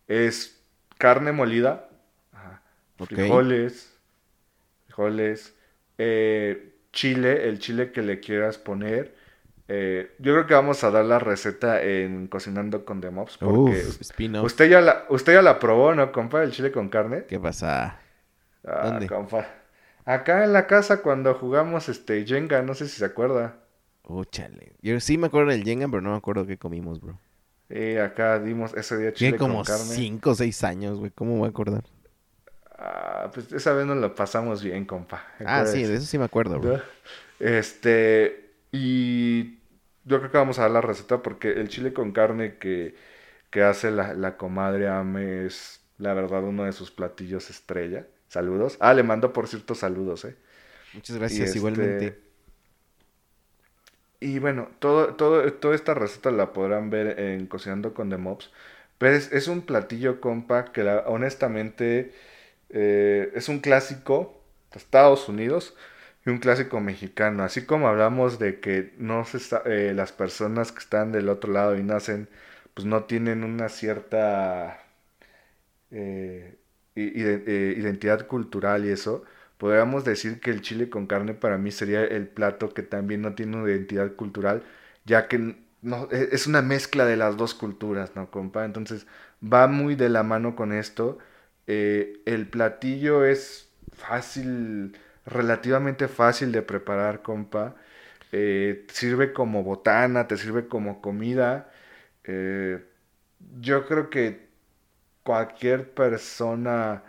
es 0.08 0.62
carne 0.98 1.32
molida, 1.32 1.88
frijoles, 3.02 3.98
frijoles, 4.86 5.54
eh, 5.98 6.74
chile, 6.92 7.48
el 7.48 7.58
chile 7.60 7.92
que 7.92 8.02
le 8.02 8.20
quieras 8.20 8.58
poner. 8.58 9.14
eh, 9.68 10.14
yo 10.18 10.34
creo 10.34 10.46
que 10.46 10.54
vamos 10.54 10.84
a 10.84 10.90
dar 10.92 11.04
la 11.06 11.18
receta 11.20 11.82
en 11.82 12.28
Cocinando 12.28 12.84
con 12.86 13.00
The 13.00 13.10
Mobs, 13.10 13.38
porque 13.38 13.86
Uf, 13.90 14.00
usted 14.40 14.70
ya 14.70 14.80
la, 14.82 15.06
usted 15.10 15.34
ya 15.34 15.42
la 15.42 15.58
probó, 15.60 15.94
¿no, 15.94 16.12
compa? 16.12 16.42
El 16.44 16.52
chile 16.52 16.72
con 16.72 16.88
carne. 16.90 17.26
¿Qué 17.26 17.38
pasa? 17.38 18.00
Ah, 18.66 18.82
¿Dónde? 18.84 19.06
compa. 19.06 19.46
Acá 20.04 20.44
en 20.44 20.52
la 20.52 20.66
casa 20.66 21.02
cuando 21.02 21.34
jugamos 21.34 21.88
este 21.88 22.24
Jenga, 22.26 22.62
no 22.62 22.74
sé 22.74 22.88
si 22.88 22.98
se 22.98 23.04
acuerda. 23.04 23.56
Oh, 24.02 24.24
chale. 24.24 24.76
Yo 24.82 25.00
sí 25.00 25.16
me 25.18 25.26
acuerdo 25.28 25.50
del 25.50 25.64
Jenga, 25.64 25.88
pero 25.88 26.02
no 26.02 26.10
me 26.10 26.16
acuerdo 26.16 26.46
qué 26.46 26.58
comimos, 26.58 27.00
bro. 27.00 27.18
Eh, 27.70 28.00
acá 28.00 28.38
dimos 28.38 28.74
ese 28.74 28.96
día 28.98 29.12
chile 29.12 29.32
Tiene 29.32 29.38
como 29.38 29.56
con 29.56 29.64
carne. 29.64 29.96
5 29.96 30.30
o 30.30 30.34
6 30.34 30.64
años, 30.64 30.98
güey. 30.98 31.10
¿Cómo 31.10 31.36
voy 31.38 31.46
a 31.46 31.50
acordar? 31.50 31.84
Ah, 32.76 33.30
pues 33.32 33.52
esa 33.52 33.72
vez 33.72 33.86
nos 33.86 33.96
lo 33.98 34.14
pasamos 34.14 34.62
bien, 34.62 34.84
compa. 34.84 35.24
Ah, 35.44 35.64
sí, 35.66 35.84
de 35.84 35.94
eso 35.94 36.06
sí 36.06 36.18
me 36.18 36.24
acuerdo, 36.24 36.58
bro. 36.60 36.82
Este, 37.38 38.54
y 38.72 39.58
yo 40.04 40.18
creo 40.18 40.30
que 40.30 40.38
vamos 40.38 40.58
a 40.58 40.62
dar 40.62 40.70
la 40.72 40.80
receta 40.80 41.22
porque 41.22 41.52
el 41.52 41.68
chile 41.68 41.92
con 41.92 42.12
carne 42.12 42.58
que, 42.58 42.94
que 43.50 43.62
hace 43.62 43.90
la, 43.90 44.14
la 44.14 44.36
comadre 44.36 44.88
Ame 44.88 45.46
es, 45.46 45.82
la 45.98 46.14
verdad, 46.14 46.44
uno 46.44 46.64
de 46.64 46.72
sus 46.72 46.90
platillos 46.90 47.50
estrella. 47.50 48.06
Saludos. 48.34 48.76
Ah, 48.80 48.94
le 48.94 49.02
mando, 49.02 49.32
por 49.32 49.48
cierto, 49.48 49.74
saludos, 49.74 50.24
eh. 50.24 50.36
Muchas 50.92 51.16
gracias, 51.18 51.56
este, 51.56 51.56
igualmente. 51.56 52.18
Y 54.20 54.38
bueno, 54.38 54.68
todo, 54.78 55.14
todo, 55.16 55.52
toda 55.54 55.74
esta 55.74 55.94
receta 55.94 56.30
la 56.30 56.52
podrán 56.52 56.88
ver 56.90 57.18
en 57.20 57.46
Cocinando 57.46 57.92
con 57.94 58.08
The 58.10 58.16
Mobs. 58.16 58.50
Pero 58.98 59.16
es, 59.16 59.32
es 59.32 59.48
un 59.48 59.62
platillo, 59.62 60.20
compa, 60.20 60.72
que 60.72 60.82
la- 60.84 61.00
honestamente 61.06 62.12
eh, 62.70 63.32
es 63.34 63.48
un 63.48 63.60
clásico 63.60 64.42
de 64.72 64.78
Estados 64.78 65.28
Unidos 65.28 65.76
y 66.26 66.30
un 66.30 66.38
clásico 66.38 66.80
mexicano. 66.80 67.44
Así 67.44 67.66
como 67.66 67.88
hablamos 67.88 68.38
de 68.38 68.60
que 68.60 68.94
no 68.98 69.24
se 69.26 69.38
eh, 69.66 69.92
las 69.94 70.12
personas 70.12 70.72
que 70.72 70.80
están 70.80 71.12
del 71.12 71.28
otro 71.28 71.52
lado 71.52 71.76
y 71.76 71.82
nacen, 71.82 72.28
pues 72.74 72.86
no 72.86 73.04
tienen 73.04 73.44
una 73.44 73.68
cierta 73.68 74.80
eh, 75.90 76.58
identidad 77.02 78.26
cultural 78.26 78.84
y 78.86 78.90
eso, 78.90 79.24
podríamos 79.58 80.04
decir 80.04 80.40
que 80.40 80.50
el 80.50 80.60
chile 80.62 80.88
con 80.90 81.06
carne 81.06 81.34
para 81.34 81.58
mí 81.58 81.70
sería 81.70 82.04
el 82.04 82.28
plato 82.28 82.72
que 82.74 82.82
también 82.82 83.22
no 83.22 83.34
tiene 83.34 83.56
una 83.56 83.70
identidad 83.70 84.12
cultural, 84.14 84.62
ya 85.04 85.28
que 85.28 85.56
no, 85.82 86.08
e- 86.10 86.28
es 86.32 86.46
una 86.46 86.62
mezcla 86.62 87.04
de 87.06 87.16
las 87.16 87.36
dos 87.36 87.54
culturas, 87.54 88.12
¿no, 88.16 88.30
compa? 88.30 88.64
Entonces 88.64 89.06
va 89.42 89.66
muy 89.66 89.94
de 89.96 90.08
la 90.08 90.22
mano 90.22 90.56
con 90.56 90.72
esto. 90.72 91.18
Eh, 91.66 92.20
el 92.26 92.48
platillo 92.48 93.24
es 93.24 93.70
fácil, 93.92 94.96
relativamente 95.26 96.08
fácil 96.08 96.52
de 96.52 96.62
preparar, 96.62 97.22
compa. 97.22 97.74
Eh, 98.32 98.86
sirve 98.92 99.32
como 99.32 99.62
botana, 99.62 100.26
te 100.28 100.36
sirve 100.36 100.68
como 100.68 101.00
comida. 101.00 101.70
Eh, 102.24 102.84
yo 103.60 103.86
creo 103.86 104.10
que 104.10 104.48
cualquier 105.24 105.94
persona 105.94 107.04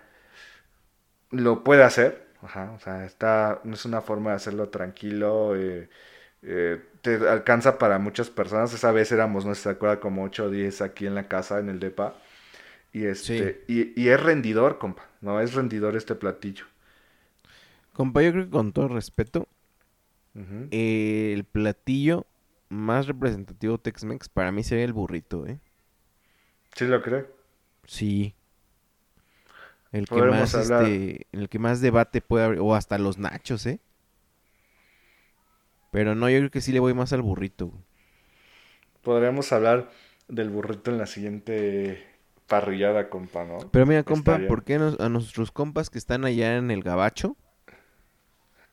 lo 1.32 1.64
puede 1.64 1.84
hacer. 1.84 2.26
Ajá, 2.42 2.72
o 2.76 2.80
sea, 2.80 3.06
está, 3.06 3.62
es 3.72 3.86
una 3.86 4.02
forma 4.02 4.32
de 4.32 4.36
hacerlo 4.38 4.70
tranquilo. 4.70 5.56
eh, 5.56 5.90
eh, 6.44 6.82
te 7.02 7.16
alcanza 7.30 7.78
para 7.78 8.00
muchas 8.00 8.30
personas. 8.30 8.74
Esa 8.74 8.92
vez 8.92 9.12
éramos, 9.12 9.46
no 9.46 9.56
se 9.56 9.70
acuerda, 9.70 10.00
como 10.00 10.24
8 10.24 10.46
o 10.46 10.50
10 10.50 10.82
aquí 10.82 11.08
en 11.08 11.16
la 11.16 11.28
casa, 11.28 11.60
en 11.60 11.70
el 11.70 11.80
DEPA. 11.80 12.16
Y, 12.94 13.06
este, 13.06 13.64
y, 13.68 14.00
y 14.02 14.10
es 14.10 14.22
rendidor, 14.22 14.80
compa. 14.80 15.04
No, 15.22 15.42
es 15.42 15.54
rendidor 15.56 15.96
este 15.98 16.16
platillo. 16.16 16.66
Compa, 17.94 18.22
yo 18.22 18.32
creo 18.32 18.46
que 18.46 18.52
con 18.52 18.74
todo 18.74 18.88
respeto, 18.90 19.48
el 20.70 21.44
platillo 21.46 22.26
más 22.70 23.08
representativo 23.08 23.78
Tex-Mex 23.80 24.30
para 24.30 24.52
mí 24.52 24.64
sería 24.64 24.86
el 24.86 24.94
burrito, 24.94 25.48
¿eh? 25.48 25.60
¿Sí 26.76 26.86
lo 26.86 27.02
cree? 27.02 27.26
Sí. 27.86 28.36
El 29.92 30.08
que 30.08 30.22
más, 30.22 30.54
hablar- 30.56 30.84
este, 30.84 31.28
el 31.32 31.48
que 31.50 31.60
más 31.60 31.80
debate 31.82 32.22
puede 32.22 32.46
haber, 32.46 32.60
o 32.60 32.76
hasta 32.76 32.98
los 32.98 33.18
nachos, 33.18 33.66
¿eh? 33.66 33.80
Pero 35.92 36.16
no, 36.16 36.30
yo 36.30 36.40
creo 36.40 36.52
que 36.52 36.62
sí 36.62 36.72
le 36.74 36.80
voy 36.80 36.94
más 36.94 37.14
al 37.14 37.22
burrito. 37.22 37.72
Podríamos 39.02 39.52
hablar 39.54 39.90
del 40.28 40.50
burrito 40.50 40.92
en 40.92 40.98
la 40.98 41.06
siguiente 41.06 42.06
parrillada, 42.48 43.10
compa, 43.10 43.46
¿no? 43.46 43.60
Pero 43.72 43.86
mira, 43.86 44.04
compa. 44.04 44.40
¿por 44.48 44.64
qué 44.64 44.78
nos- 44.78 45.00
a 45.00 45.08
nuestros 45.10 45.52
compas 45.52 45.90
que 45.90 45.98
están 45.98 46.26
allá 46.26 46.58
en 46.58 46.72
el 46.72 46.84
gabacho? 46.84 47.38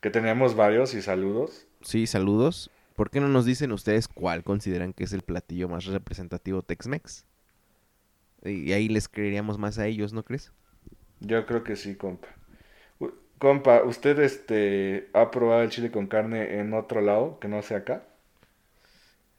Que 0.00 0.10
tenemos 0.10 0.56
varios 0.56 0.94
y 0.94 1.02
saludos. 1.02 1.68
Sí, 1.82 2.06
saludos. 2.08 2.70
¿Por 2.96 3.10
qué 3.10 3.20
no 3.20 3.28
nos 3.28 3.44
dicen 3.44 3.70
ustedes 3.72 4.08
cuál 4.08 4.42
consideran 4.42 4.92
que 4.92 5.04
es 5.04 5.12
el 5.12 5.22
platillo 5.22 5.68
más 5.68 5.84
representativo 5.84 6.62
Tex-Mex? 6.62 7.24
Y 8.44 8.72
ahí 8.72 8.88
les 8.88 9.08
creeríamos 9.08 9.58
más 9.58 9.78
a 9.78 9.86
ellos, 9.86 10.12
¿no 10.12 10.24
crees? 10.24 10.52
Yo 11.20 11.46
creo 11.46 11.62
que 11.64 11.76
sí, 11.76 11.96
compa. 11.96 12.28
U- 13.00 13.12
Compa, 13.38 13.84
¿usted 13.84 14.18
este 14.20 15.10
ha 15.14 15.30
probado 15.30 15.62
el 15.62 15.70
chile 15.70 15.90
con 15.92 16.06
carne 16.08 16.58
en 16.60 16.74
otro 16.74 17.00
lado 17.02 17.38
que 17.40 17.48
no 17.48 17.62
sea 17.62 17.78
acá? 17.78 18.04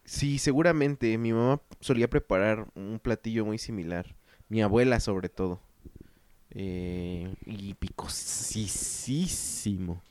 Sí, 0.06 0.38
seguramente. 0.40 1.18
Mi 1.18 1.32
mamá 1.34 1.62
solía 1.80 2.10
preparar 2.10 2.68
un 2.76 3.00
platillo 3.02 3.46
muy 3.46 3.58
similar. 3.58 4.16
Mi 4.50 4.62
abuela, 4.62 5.00
sobre 5.00 5.30
todo. 5.30 5.62
Eh, 6.52 7.34
y 7.46 7.74
picosísimo. 7.76 10.02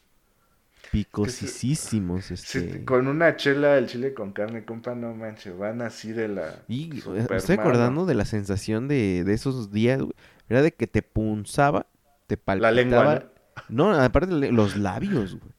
Picosísimos, 0.93 2.27
Sí, 2.27 2.35
este. 2.35 2.85
con 2.85 3.09
una 3.09 3.35
chela 3.37 3.77
el 3.79 3.87
chile 3.87 4.13
con 4.15 4.33
carne, 4.33 4.65
compa, 4.65 4.95
no 4.95 5.15
manches, 5.15 5.57
van 5.57 5.81
así 5.83 6.13
de 6.13 6.29
la... 6.29 6.63
Y 6.69 7.03
estoy 7.35 7.57
acordando 7.57 8.05
de 8.07 8.15
la 8.15 8.25
sensación 8.27 8.89
de, 8.89 9.25
de 9.25 9.33
esos 9.33 9.73
días, 9.73 10.01
güey. 10.01 10.13
Era 10.49 10.63
de 10.63 10.73
que 10.75 10.87
te 10.87 11.03
punzaba, 11.03 11.87
te 12.27 12.37
palpitaba. 12.37 12.71
La 12.71 12.83
lengua, 12.83 13.25
¿no? 13.69 13.93
aparte 13.95 14.33
los 14.53 14.77
labios, 14.77 15.35
güey. 15.39 15.53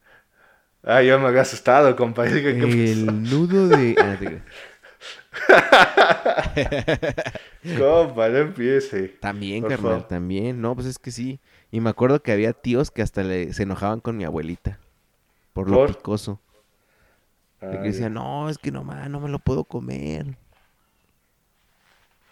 Ah, 0.83 1.01
yo 1.01 1.17
me 1.19 1.27
había 1.27 1.41
asustado, 1.41 1.95
compa. 1.95 2.23
dije, 2.25 2.55
¿qué 2.55 2.61
pasó? 2.67 2.77
El 2.77 3.23
nudo 3.23 3.67
de... 3.69 3.95
ah, 3.99 4.15
te. 4.19 4.41
Compa, 7.77 8.29
no 8.29 8.37
empiece. 8.37 9.09
También, 9.19 9.61
Por 9.61 9.71
carnal, 9.71 9.91
favor. 9.93 10.07
también. 10.07 10.61
No, 10.61 10.75
pues 10.75 10.87
es 10.87 10.99
que 10.99 11.11
sí. 11.11 11.39
Y 11.71 11.79
me 11.81 11.89
acuerdo 11.89 12.21
que 12.21 12.31
había 12.31 12.53
tíos 12.53 12.91
que 12.91 13.01
hasta 13.01 13.23
le, 13.23 13.53
se 13.53 13.63
enojaban 13.63 13.99
con 13.99 14.17
mi 14.17 14.23
abuelita. 14.25 14.79
Por 15.53 15.69
lo 15.69 15.77
¿Por? 15.77 15.87
picoso. 15.87 16.41
Que 17.69 17.77
Ay, 17.77 17.89
decían, 17.89 18.13
no, 18.13 18.49
es 18.49 18.57
que 18.57 18.71
no, 18.71 18.83
ma, 18.85 19.09
no 19.09 19.19
me 19.19 19.29
lo 19.29 19.39
puedo 19.39 19.65
comer. 19.65 20.37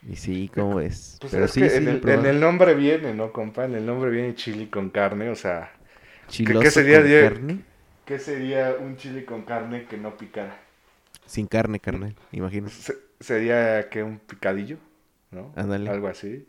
Y 0.04 0.16
sí, 0.16 0.50
¿cómo 0.54 0.80
es? 0.80 1.20
Pues 1.20 1.32
Pero 1.32 1.48
es 1.48 1.54
sí, 1.54 1.70
que 1.70 1.70
sí, 1.70 1.88
en, 1.88 1.88
el, 1.88 2.10
en 2.10 2.26
probado. 2.26 2.26
el 2.26 2.40
nombre 2.40 2.74
viene, 2.74 3.14
¿no, 3.14 3.32
compa? 3.32 3.66
En 3.66 3.76
el 3.76 3.86
nombre 3.86 4.10
viene 4.12 4.36
chili 4.36 4.68
con 4.70 4.90
carne, 4.90 5.30
o 5.30 5.36
sea... 5.36 5.72
Chiloso 6.28 6.82
sería 6.82 7.02
con 7.02 7.04
de- 7.04 7.20
carne. 7.20 7.64
¿Qué 8.06 8.20
sería 8.20 8.76
un 8.80 8.98
chili 8.98 9.26
con 9.26 9.44
carne 9.44 9.86
que 9.88 9.98
no 9.98 10.18
picara? 10.18 10.58
Sin 11.26 11.48
carne, 11.48 11.80
carnal, 11.80 12.16
imagino. 12.32 12.72
Se- 12.72 12.98
sería 13.20 13.90
que 13.90 14.04
un 14.04 14.20
picadillo, 14.20 14.78
¿no? 15.32 15.56
Ándale. 15.56 15.94
Algo 15.94 16.08
así. 16.08 16.48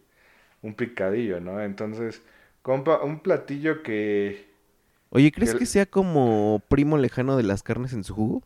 Un 0.63 0.75
picadillo, 0.77 1.41
¿no? 1.41 1.63
Entonces, 1.63 2.23
compa, 2.63 3.03
un 3.05 3.21
platillo 3.23 3.83
que... 3.85 4.52
Oye, 5.13 5.31
¿crees 5.31 5.51
El- 5.51 5.59
que 5.59 5.67
sea 5.67 5.87
como 5.87 6.61
primo 6.69 6.99
lejano 6.99 7.37
de 7.37 7.45
las 7.45 7.63
carnes 7.63 7.93
en 7.93 8.03
su 8.05 8.15
jugo? 8.15 8.43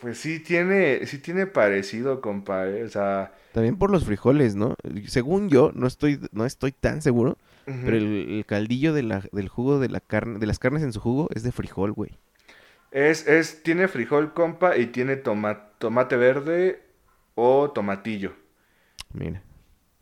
Pues 0.00 0.18
sí 0.18 0.38
tiene, 0.40 1.04
sí 1.06 1.18
tiene 1.18 1.46
parecido, 1.46 2.20
compa, 2.20 2.66
¿eh? 2.68 2.84
O 2.84 2.88
sea... 2.88 3.32
También 3.52 3.76
por 3.78 3.90
los 3.90 4.04
frijoles, 4.04 4.54
¿no? 4.56 4.74
Según 5.06 5.48
yo, 5.48 5.72
no 5.74 5.86
estoy, 5.86 6.20
no 6.32 6.44
estoy 6.46 6.72
tan 6.72 7.02
seguro, 7.02 7.36
pero 7.82 7.96
el, 7.96 8.04
el 8.30 8.46
caldillo 8.46 8.92
de 8.92 9.02
la, 9.02 9.22
del 9.32 9.48
jugo 9.48 9.78
de 9.80 9.88
la 9.88 10.00
carne, 10.00 10.38
de 10.38 10.46
las 10.46 10.58
carnes 10.58 10.82
en 10.82 10.92
su 10.92 11.00
jugo 11.00 11.28
es 11.34 11.42
de 11.42 11.52
frijol, 11.52 11.92
güey. 11.92 12.18
Es, 12.90 13.26
es, 13.26 13.62
tiene 13.62 13.88
frijol, 13.88 14.32
compa, 14.34 14.76
y 14.76 14.86
tiene 14.86 15.16
toma- 15.16 15.70
tomate 15.78 16.16
verde 16.16 16.82
o 17.34 17.70
tomatillo. 17.70 18.32
Mira. 19.14 19.42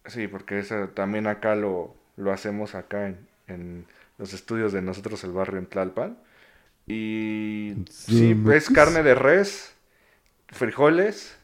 Sí, 0.07 0.29
porque 0.29 0.59
eso 0.61 0.89
también 0.91 1.27
acá 1.27 1.55
lo, 1.57 1.97
lo 2.17 2.33
hacemos 2.33 2.75
acá 2.75 3.07
en, 3.09 3.27
en 3.49 3.87
los 4.19 4.33
estudios 4.35 4.73
de 4.73 4.83
nosotros, 4.83 5.25
el 5.25 5.33
barrio 5.33 5.59
en 5.59 5.67
Tlalpan. 5.67 6.19
Y 6.87 7.77
sí, 7.91 7.91
Sí, 7.91 8.37
es 8.51 8.71
carne 8.71 9.03
de 9.03 9.15
res, 9.15 9.75
frijoles, 10.49 11.39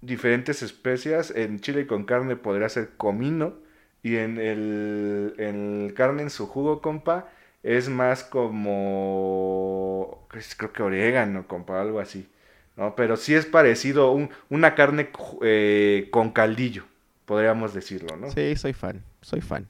diferentes 0.00 0.62
especias. 0.62 1.30
En 1.30 1.60
chile 1.60 1.86
con 1.86 2.04
carne 2.04 2.36
podría 2.36 2.68
ser 2.68 2.90
comino. 2.96 3.54
Y 4.02 4.16
en 4.16 4.38
el, 4.38 5.34
en 5.38 5.84
el 5.86 5.94
carne 5.94 6.22
en 6.22 6.30
su 6.30 6.46
jugo, 6.48 6.80
compa, 6.82 7.28
es 7.62 7.88
más 7.88 8.24
como, 8.24 10.26
creo 10.28 10.72
que 10.72 10.82
orégano, 10.82 11.46
compa, 11.48 11.80
algo 11.80 12.00
así. 12.00 12.28
¿no? 12.76 12.96
Pero 12.96 13.16
sí 13.16 13.34
es 13.34 13.46
parecido, 13.46 14.10
un- 14.12 14.30
una 14.50 14.74
carne 14.74 15.10
eh, 15.42 16.08
con 16.10 16.30
caldillo, 16.32 16.84
podríamos 17.26 17.74
decirlo, 17.74 18.16
¿no? 18.16 18.34
Sí, 18.34 18.56
soy 18.56 18.72
fan, 18.72 19.04
soy 19.20 19.40
fan. 19.40 19.68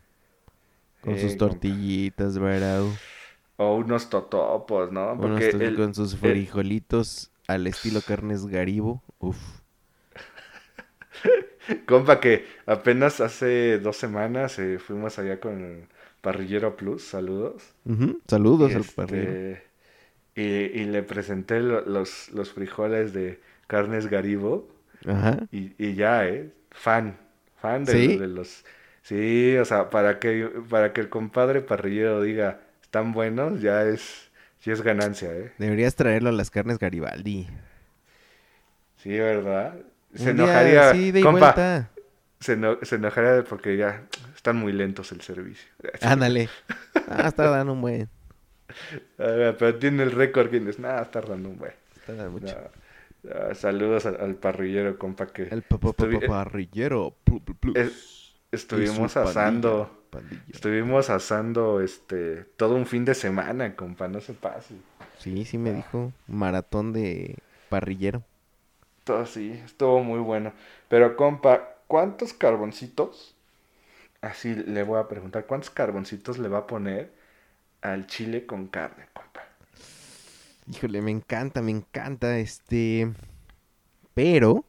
Con 1.03 1.19
Eh, 1.19 1.19
sus 1.19 1.37
compa. 1.43 1.61
tortillitas, 1.61 2.39
¿verdad? 2.39 2.99
O 3.57 3.77
unos 3.77 4.11
totopos, 4.11 4.93
¿no? 4.93 5.15
Unos 5.17 5.21
Porque 5.31 5.49
tos- 5.49 5.63
el- 5.63 5.75
con 5.75 5.95
sus 5.95 6.17
el- 6.21 6.21
frijolitos 6.33 7.31
al 7.47 7.67
estilo 7.67 8.03
carnes 8.05 8.47
garibo. 8.47 9.03
Uf. 9.19 9.39
Compa, 11.87 12.21
que 12.21 12.47
apenas 12.67 13.21
hace 13.21 13.79
dos 13.79 13.97
semanas 13.97 14.59
eh, 14.59 14.79
fuimos 14.79 15.19
allá 15.19 15.41
con 15.41 15.89
Parrillero 16.21 16.77
Plus, 16.77 17.03
saludos. 17.05 17.75
Saludos 18.27 18.75
al 18.75 18.83
este, 18.83 18.95
parrillero. 18.95 19.39
y, 20.35 20.43
y 20.43 20.85
le 20.87 21.03
presenté 21.03 21.61
lo- 21.61 21.83
los, 21.83 22.31
los 22.33 22.53
frijoles 22.53 23.13
de 23.13 23.41
carnes 23.67 24.09
Garibo 24.09 24.69
Ajá. 25.07 25.49
y, 25.53 25.75
y 25.79 25.95
ya, 25.95 26.27
¿eh? 26.29 26.53
Fan, 26.71 27.19
fan 27.61 27.85
de, 27.87 27.93
¿Sí? 27.93 28.09
de 28.15 28.29
los... 28.29 28.65
Sí, 29.03 29.57
o 29.57 29.65
sea, 29.65 29.91
para 29.91 30.19
que, 30.19 30.49
para 30.71 30.93
que 30.93 31.01
el 31.01 31.09
compadre 31.09 31.61
parrillero 31.61 32.23
diga, 32.23 32.61
están 32.83 33.13
buenos, 33.13 33.61
ya 33.61 33.83
es, 33.85 34.31
ya 34.65 34.73
es 34.73 34.83
ganancia, 34.83 35.33
¿eh? 35.35 35.53
Deberías 35.59 35.97
traerlo 35.97 36.29
a 36.29 36.33
las 36.33 36.51
carnes 36.51 36.79
Garibaldi. 36.79 37.49
Sí, 38.99 39.19
¿verdad? 39.19 39.75
Se 40.15 40.31
Un 40.31 40.37
día, 40.37 40.45
enojaría, 40.45 40.93
sí, 40.93 41.11
de 41.11 41.21
compa, 41.23 41.89
se, 42.39 42.53
eno- 42.57 42.79
se 42.83 42.97
enojaría 42.97 43.43
porque 43.45 43.77
ya 43.77 44.03
están 44.37 44.57
muy 44.57 44.73
lentos 44.73 45.11
el 45.13 45.21
servicio. 45.23 45.69
Ándale. 46.01 46.49
Ah, 47.09 47.27
está 47.29 47.49
dando 47.51 47.73
un 47.73 47.81
buen. 47.81 48.09
Pero 49.17 49.75
tiene 49.77 50.03
el 50.05 50.13
récord 50.13 50.51
Guinness. 50.51 50.79
Nada, 50.79 51.03
está 51.03 51.21
dando 51.21 51.49
un 51.49 51.59
buen. 51.59 51.73
Está 51.97 52.15
dando 52.15 52.33
mucho. 52.33 52.57
No, 53.25 53.49
no, 53.49 53.55
saludos 53.55 54.07
al, 54.07 54.21
al 54.21 54.35
parrillero, 54.37 54.97
compa, 54.99 55.27
que 55.27 55.43
El 55.45 55.63
papá 55.63 55.89
estuvi- 55.89 56.27
parrillero. 56.27 57.15
es- 57.75 58.22
estuvimos 58.53 59.17
asando. 59.17 59.89
pandilla, 60.11 60.11
pandilla. 60.11 60.53
Estuvimos 60.53 61.11
asando 61.11 61.81
este 61.81 62.45
todo 62.57 62.77
un 62.77 62.87
fin 62.87 63.05
de 63.05 63.15
semana, 63.15 63.75
compa, 63.75 64.09
no 64.09 64.21
se 64.21 64.35
pase. 64.35 64.77
Sí, 65.19 65.45
sí 65.45 65.59
me 65.59 65.73
dijo. 65.73 66.13
Maratón 66.27 66.93
de 66.93 67.37
parrillero. 67.69 68.23
Todo 69.05 69.27
sí, 69.27 69.61
estuvo 69.65 70.03
muy 70.03 70.21
bueno. 70.21 70.53
Pero, 70.89 71.17
compa, 71.17 71.77
¿cuántos 71.87 72.33
carboncitos? 72.33 73.35
Así 74.21 74.55
le 74.55 74.85
voy 74.85 75.01
a 75.01 75.09
preguntar, 75.09 75.47
¿cuántos 75.47 75.71
carboncitos 75.71 76.39
le 76.39 76.49
va 76.49 76.59
a 76.59 76.67
poner 76.67 77.13
al 77.81 78.07
chile 78.07 78.47
con 78.47 78.69
carne, 78.69 79.07
compa? 79.13 79.43
Híjole, 80.69 81.03
me 81.03 81.11
encanta, 81.11 81.63
me 81.63 81.73
encanta 81.73 82.39
este. 82.39 83.13
Pero 84.15 84.65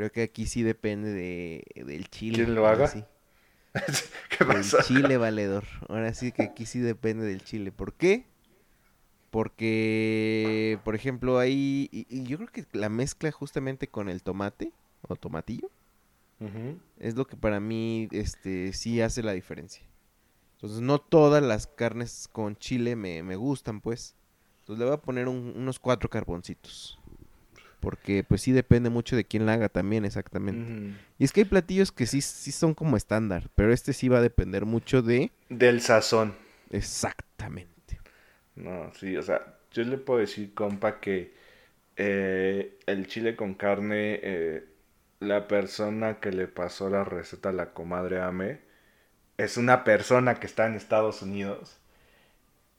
creo 0.00 0.12
que 0.12 0.22
aquí 0.22 0.46
sí 0.46 0.62
depende 0.62 1.10
de, 1.12 1.64
del 1.84 2.08
chile. 2.10 2.36
¿Quién 2.36 2.54
lo 2.54 2.66
haga? 2.66 2.86
sí. 2.86 3.04
¿Qué 4.30 4.44
Del 4.44 4.46
pasa? 4.46 4.78
chile 4.78 5.16
valedor. 5.18 5.64
Ahora 5.88 6.12
sí 6.14 6.32
que 6.32 6.42
aquí 6.44 6.66
sí 6.66 6.80
depende 6.80 7.24
del 7.24 7.42
chile. 7.42 7.72
¿Por 7.72 7.94
qué? 7.94 8.26
Porque, 9.30 10.80
por 10.84 10.94
ejemplo, 10.94 11.38
ahí. 11.38 11.88
Y, 11.92 12.06
y 12.08 12.24
yo 12.26 12.36
creo 12.38 12.48
que 12.50 12.66
la 12.72 12.88
mezcla 12.88 13.30
justamente 13.30 13.88
con 13.88 14.08
el 14.08 14.22
tomate 14.22 14.72
o 15.02 15.16
tomatillo 15.16 15.70
es 16.98 17.16
lo 17.16 17.26
que 17.26 17.36
para 17.36 17.60
mí 17.60 18.08
este, 18.12 18.72
sí 18.72 19.00
hace 19.00 19.22
la 19.22 19.32
diferencia. 19.32 19.84
Entonces, 20.56 20.82
no 20.82 21.00
todas 21.00 21.44
las 21.44 21.68
carnes 21.68 22.28
con 22.32 22.56
chile 22.56 22.96
me, 22.96 23.24
me 23.24 23.36
gustan, 23.36 23.82
pues. 23.82 24.16
Entonces, 24.60 24.80
le 24.80 24.86
voy 24.86 24.94
a 24.94 25.02
poner 25.02 25.28
un- 25.28 25.54
unos 25.56 25.80
cuatro 25.80 26.10
carboncitos. 26.10 26.99
Porque, 27.80 28.24
pues 28.24 28.42
sí 28.42 28.52
depende 28.52 28.90
mucho 28.90 29.16
de 29.16 29.24
quién 29.24 29.46
la 29.46 29.54
haga 29.54 29.68
también, 29.68 30.04
exactamente. 30.04 30.96
Y 31.18 31.24
es 31.24 31.32
que 31.32 31.40
hay 31.40 31.46
platillos 31.46 31.92
que 31.92 32.06
sí, 32.06 32.20
sí 32.20 32.52
son 32.52 32.74
como 32.74 32.96
estándar, 32.96 33.48
pero 33.54 33.72
este 33.72 33.92
sí 33.92 34.08
va 34.08 34.18
a 34.18 34.22
depender 34.22 34.66
mucho 34.66 35.02
de... 35.02 35.32
Del 35.48 35.80
sazón. 35.80 36.34
Exactamente. 36.70 37.98
No, 38.54 38.92
sí, 38.94 39.16
o 39.16 39.22
sea, 39.22 39.56
yo 39.72 39.82
le 39.84 39.96
puedo 39.98 40.20
decir, 40.20 40.52
compa, 40.54 41.00
que 41.00 41.34
eh, 41.96 42.78
el 42.86 43.06
chile 43.06 43.34
con 43.36 43.54
carne, 43.54 44.20
eh, 44.22 44.64
la 45.20 45.48
persona 45.48 46.20
que 46.20 46.32
le 46.32 46.48
pasó 46.48 46.90
la 46.90 47.04
receta 47.04 47.50
a 47.50 47.52
la 47.52 47.72
comadre 47.72 48.20
Ame, 48.20 48.60
es 49.38 49.56
una 49.56 49.84
persona 49.84 50.34
que 50.36 50.46
está 50.46 50.66
en 50.66 50.74
Estados 50.74 51.22
Unidos 51.22 51.80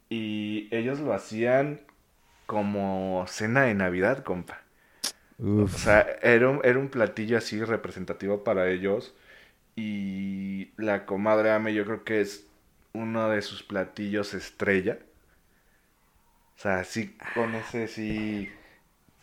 y 0.09 0.67
ellos 0.71 0.99
lo 0.99 1.13
hacían 1.13 1.81
como 2.45 3.25
cena 3.27 3.63
de 3.63 3.73
Navidad, 3.73 4.23
compa. 4.23 4.61
O 5.55 5.67
sea, 5.67 6.01
era 6.21 6.49
un, 6.49 6.61
era 6.63 6.79
un 6.79 6.89
platillo 6.89 7.37
así 7.37 7.63
representativo 7.63 8.43
para 8.43 8.69
ellos. 8.69 9.15
Y 9.75 10.73
la 10.77 11.05
comadre 11.05 11.51
Ame, 11.51 11.73
yo 11.73 11.85
creo 11.85 12.03
que 12.05 12.21
es 12.21 12.47
uno 12.93 13.29
de 13.29 13.41
sus 13.43 13.63
platillos 13.63 14.33
estrella. 14.33 14.99
O 16.57 16.59
sea, 16.61 16.83
sí, 16.83 17.17
con 17.33 17.55
ese 17.55 17.87
sí. 17.87 18.49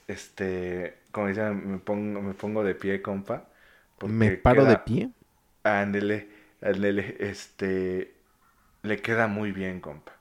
Este. 0.08 0.98
Como 1.12 1.28
dicen, 1.28 1.72
me 1.72 1.78
pongo, 1.78 2.22
me 2.22 2.34
pongo 2.34 2.64
de 2.64 2.74
pie, 2.74 3.02
compa. 3.02 3.48
¿Me 4.02 4.32
paro 4.32 4.64
de 4.66 4.76
pie? 4.78 5.12
Ándele, 5.64 6.28
ándele, 6.60 7.16
este. 7.20 8.14
Le 8.82 9.02
queda 9.02 9.26
muy 9.28 9.52
bien, 9.52 9.80
compa. 9.80 10.12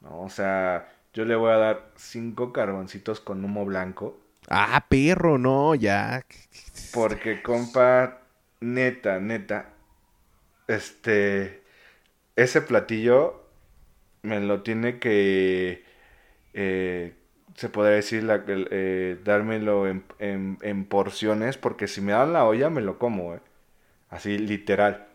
¿No? 0.00 0.22
O 0.22 0.30
sea, 0.30 0.92
yo 1.14 1.24
le 1.24 1.36
voy 1.36 1.52
a 1.52 1.56
dar 1.56 1.92
cinco 1.96 2.52
carboncitos 2.52 3.20
con 3.20 3.44
humo 3.44 3.64
blanco. 3.66 4.20
Ah, 4.48 4.84
perro, 4.88 5.38
no, 5.38 5.74
ya. 5.74 6.24
Porque, 6.92 7.42
compa, 7.42 8.20
neta, 8.60 9.20
neta, 9.20 9.74
este, 10.68 11.62
ese 12.36 12.62
platillo 12.62 13.44
me 14.22 14.40
lo 14.40 14.62
tiene 14.62 14.98
que, 14.98 15.84
eh, 16.54 17.14
se 17.56 17.68
podría 17.68 17.96
decir, 17.96 18.24
la, 18.24 18.44
eh, 18.48 19.18
dármelo 19.24 19.88
en, 19.88 20.04
en- 20.20 20.84
porciones, 20.86 21.58
porque 21.58 21.88
si 21.88 22.00
me 22.00 22.12
dan 22.12 22.32
la 22.32 22.44
olla 22.44 22.70
me 22.70 22.82
lo 22.82 22.98
como, 22.98 23.34
eh. 23.34 23.40
Así, 24.10 24.38
literal. 24.38 25.06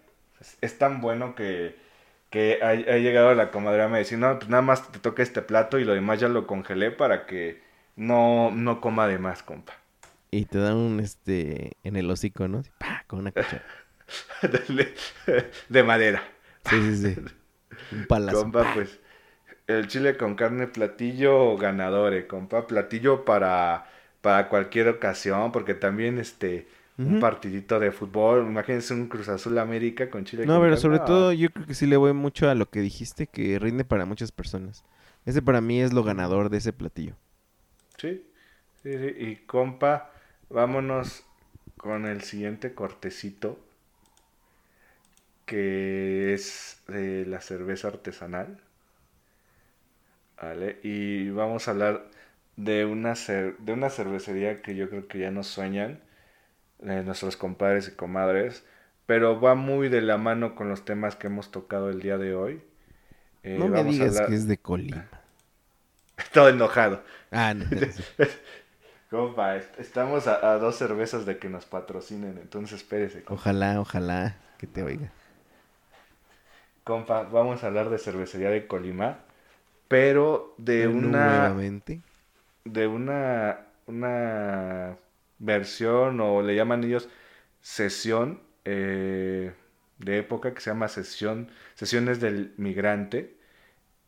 Es, 0.61 0.77
tan 0.77 1.01
bueno 1.01 1.35
que, 1.35 1.75
que 2.29 2.59
ha, 2.63 2.73
llegado 2.75 3.33
la 3.35 3.51
comadre 3.51 3.83
a 3.83 3.87
me 3.89 3.99
decir, 3.99 4.17
no, 4.19 4.37
pues 4.39 4.49
nada 4.49 4.61
más 4.63 4.91
te 4.91 4.99
toca 4.99 5.23
este 5.23 5.41
plato 5.41 5.79
y 5.79 5.85
lo 5.85 5.93
demás 5.93 6.19
ya 6.19 6.29
lo 6.29 6.47
congelé 6.47 6.91
para 6.91 7.25
que 7.27 7.61
no, 8.01 8.51
no 8.51 8.81
coma 8.81 9.07
de 9.07 9.19
más, 9.19 9.43
compa. 9.43 9.73
Y 10.31 10.45
te 10.45 10.57
dan 10.57 10.75
un, 10.75 10.99
este, 10.99 11.73
en 11.83 11.95
el 11.95 12.09
hocico, 12.09 12.47
¿no? 12.47 12.59
Así, 12.59 12.71
pa, 12.77 13.03
con 13.07 13.19
una 13.19 13.31
cuchara. 13.31 13.63
De 15.69 15.83
madera. 15.83 16.23
Sí, 16.69 16.81
sí, 16.81 17.15
sí. 17.15 17.21
Un 17.91 18.05
palazo. 18.07 18.41
Compa, 18.41 18.73
pues 18.73 18.99
el 19.67 19.87
chile 19.87 20.17
con 20.17 20.35
carne 20.35 20.67
platillo 20.67 21.57
ganador, 21.57 22.13
eh, 22.13 22.27
compa, 22.27 22.67
platillo 22.67 23.23
para 23.23 23.85
para 24.21 24.49
cualquier 24.49 24.87
ocasión, 24.87 25.51
porque 25.51 25.73
también 25.73 26.17
este 26.17 26.67
un 26.97 27.19
partidito 27.19 27.79
de 27.79 27.91
fútbol, 27.91 28.45
imagínense 28.45 28.93
un 28.93 29.07
Cruz 29.07 29.27
Azul 29.27 29.57
América 29.57 30.11
con 30.11 30.23
chile 30.23 30.45
No, 30.45 30.53
con 30.53 30.61
pero 30.61 30.75
carne, 30.75 30.81
sobre 30.81 30.97
ah, 30.97 31.05
todo 31.05 31.33
yo 31.33 31.49
creo 31.49 31.65
que 31.65 31.73
sí 31.73 31.87
le 31.87 31.97
voy 31.97 32.13
mucho 32.13 32.47
a 32.47 32.53
lo 32.53 32.69
que 32.69 32.79
dijiste 32.79 33.25
que 33.25 33.57
rinde 33.57 33.85
para 33.85 34.05
muchas 34.05 34.31
personas. 34.31 34.83
Ese 35.25 35.41
para 35.41 35.61
mí 35.61 35.81
es 35.81 35.93
lo 35.93 36.03
ganador 36.03 36.49
de 36.49 36.57
ese 36.57 36.73
platillo. 36.73 37.15
Sí, 38.01 38.25
sí, 38.83 38.97
sí, 38.97 39.13
y 39.17 39.35
compa, 39.45 40.11
vámonos 40.49 41.23
con 41.77 42.05
el 42.07 42.21
siguiente 42.23 42.73
cortecito 42.73 43.59
que 45.45 46.33
es 46.33 46.81
de 46.87 47.25
la 47.27 47.41
cerveza 47.41 47.89
artesanal. 47.89 48.59
¿Vale? 50.41 50.79
Y 50.83 51.29
vamos 51.29 51.67
a 51.67 51.71
hablar 51.71 52.09
de 52.55 52.85
una, 52.85 53.13
cer- 53.13 53.57
de 53.59 53.73
una 53.73 53.89
cervecería 53.89 54.61
que 54.61 54.75
yo 54.75 54.89
creo 54.89 55.07
que 55.07 55.19
ya 55.19 55.31
nos 55.31 55.47
sueñan, 55.47 56.01
eh, 56.81 57.03
nuestros 57.05 57.37
compadres 57.37 57.89
y 57.89 57.95
comadres, 57.95 58.65
pero 59.07 59.41
va 59.41 59.55
muy 59.55 59.89
de 59.89 60.01
la 60.01 60.17
mano 60.17 60.55
con 60.55 60.69
los 60.69 60.85
temas 60.85 61.15
que 61.17 61.27
hemos 61.27 61.51
tocado 61.51 61.89
el 61.91 62.01
día 62.01 62.17
de 62.17 62.35
hoy. 62.35 62.63
Eh, 63.43 63.69
no 63.71 63.83
me 63.83 63.83
digas 63.83 64.21
que 64.21 64.33
es 64.35 64.45
de 64.47 64.57
Colima. 64.57 65.09
Todo 66.33 66.49
enojado. 66.49 67.03
Ah, 67.31 67.53
no. 67.53 67.65
Compa, 69.09 69.57
est- 69.57 69.79
estamos 69.79 70.27
a, 70.27 70.35
a 70.53 70.57
dos 70.59 70.75
cervezas 70.77 71.25
de 71.27 71.37
que 71.39 71.49
nos 71.49 71.65
patrocinen, 71.65 72.37
entonces 72.39 72.81
espérese, 72.81 73.23
compa. 73.23 73.55
Ojalá, 73.55 73.79
ojalá 73.81 74.45
que 74.57 74.67
te 74.67 74.83
oiga. 74.83 75.15
Compa, 76.83 77.23
vamos 77.23 77.63
a 77.63 77.67
hablar 77.67 77.89
de 77.89 77.97
cervecería 77.99 78.49
de 78.49 78.67
Colima, 78.67 79.19
pero 79.87 80.55
de 80.57 80.87
una 80.87 81.57
Nuevamente. 81.57 82.03
de 82.65 82.87
una 82.87 83.67
una 83.87 84.97
versión 85.39 86.19
o 86.21 86.41
le 86.41 86.55
llaman 86.55 86.83
ellos 86.83 87.09
sesión 87.61 88.41
eh, 88.65 89.53
de 89.97 90.17
época 90.19 90.53
que 90.53 90.61
se 90.61 90.69
llama 90.71 90.87
sesión 90.87 91.49
sesiones 91.75 92.19
del 92.21 92.53
migrante 92.57 93.37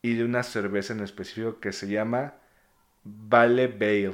y 0.03 0.15
de 0.15 0.25
una 0.25 0.43
cerveza 0.43 0.93
en 0.93 0.99
específico 0.99 1.59
que 1.59 1.71
se 1.71 1.87
llama 1.87 2.35
Vale 3.03 3.67
Bale. 3.67 4.13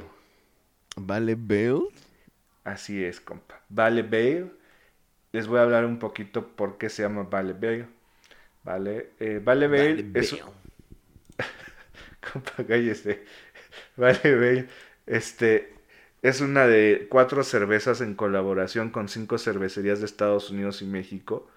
Vale, 0.96 1.34
Bell. 1.36 1.82
Así 2.64 3.04
es, 3.04 3.20
compa. 3.20 3.60
Vale 3.68 4.02
Bale. 4.02 4.52
Les 5.32 5.46
voy 5.46 5.58
a 5.58 5.62
hablar 5.62 5.84
un 5.84 5.98
poquito 5.98 6.46
por 6.56 6.78
qué 6.78 6.88
se 6.88 7.02
llama 7.02 7.24
Vale 7.24 7.54
Bale. 7.54 7.86
Vale, 8.62 9.10
eh, 9.18 9.40
Vale 9.42 9.66
Bale 9.66 10.02
Vale, 10.04 10.10
es... 10.14 10.36
Compa, 12.32 12.64
cállese. 12.66 13.24
Vale 13.96 14.20
Bale, 14.22 14.68
este, 15.06 15.74
es 16.22 16.40
una 16.40 16.66
de 16.68 17.08
cuatro 17.10 17.42
cervezas 17.42 18.00
en 18.00 18.14
colaboración 18.14 18.90
con 18.90 19.08
cinco 19.08 19.38
cervecerías 19.38 19.98
de 19.98 20.06
Estados 20.06 20.50
Unidos 20.50 20.82
y 20.82 20.86
México. 20.86 21.50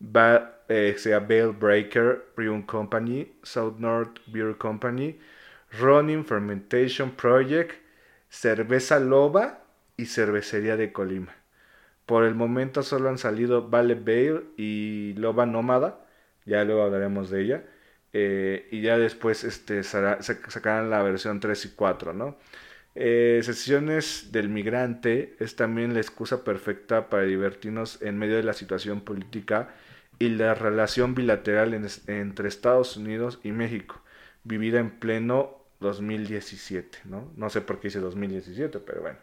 Va, 0.00 0.62
eh, 0.68 0.94
Bale 1.28 1.52
Breaker 1.52 2.32
Brewing 2.36 2.62
Company, 2.66 3.32
South 3.42 3.78
North 3.78 4.18
Beer 4.26 4.56
Company, 4.56 5.18
Running 5.80 6.24
Fermentation 6.24 7.12
Project, 7.12 7.72
Cerveza 8.28 9.00
Loba 9.00 9.64
y 9.96 10.06
Cervecería 10.06 10.76
de 10.76 10.92
Colima. 10.92 11.34
Por 12.06 12.24
el 12.24 12.34
momento 12.34 12.82
solo 12.82 13.08
han 13.08 13.18
salido 13.18 13.68
Vale 13.68 13.94
Bale 13.96 14.44
y 14.56 15.14
Loba 15.14 15.46
Nómada, 15.46 16.06
ya 16.44 16.64
luego 16.64 16.82
hablaremos 16.84 17.30
de 17.30 17.42
ella. 17.42 17.64
eh, 18.12 18.68
y 18.70 18.80
ya 18.82 18.98
después 18.98 19.44
este, 19.44 19.82
sacarán 19.82 20.90
la 20.90 21.02
versión 21.02 21.40
3 21.40 21.64
y 21.66 21.70
4, 21.74 22.14
¿no? 22.14 22.38
Eh, 22.94 23.40
sesiones 23.44 24.30
del 24.32 24.48
migrante 24.48 25.36
es 25.38 25.56
también 25.56 25.92
la 25.94 26.00
excusa 26.00 26.44
perfecta 26.44 27.10
para 27.10 27.24
divertirnos 27.24 28.00
en 28.02 28.18
medio 28.18 28.36
de 28.36 28.42
la 28.42 28.54
situación 28.54 29.02
política 29.02 29.74
y 30.18 30.30
la 30.30 30.54
relación 30.54 31.14
bilateral 31.14 31.74
entre 32.06 32.48
Estados 32.48 32.96
Unidos 32.96 33.38
y 33.42 33.52
México, 33.52 34.02
vivida 34.44 34.78
en 34.78 34.90
pleno 34.90 35.56
2017, 35.80 37.00
¿no? 37.04 37.30
No 37.36 37.50
sé 37.50 37.60
por 37.60 37.80
qué 37.80 37.88
hice 37.88 38.00
2017, 38.00 38.78
pero 38.80 39.02
bueno. 39.02 39.18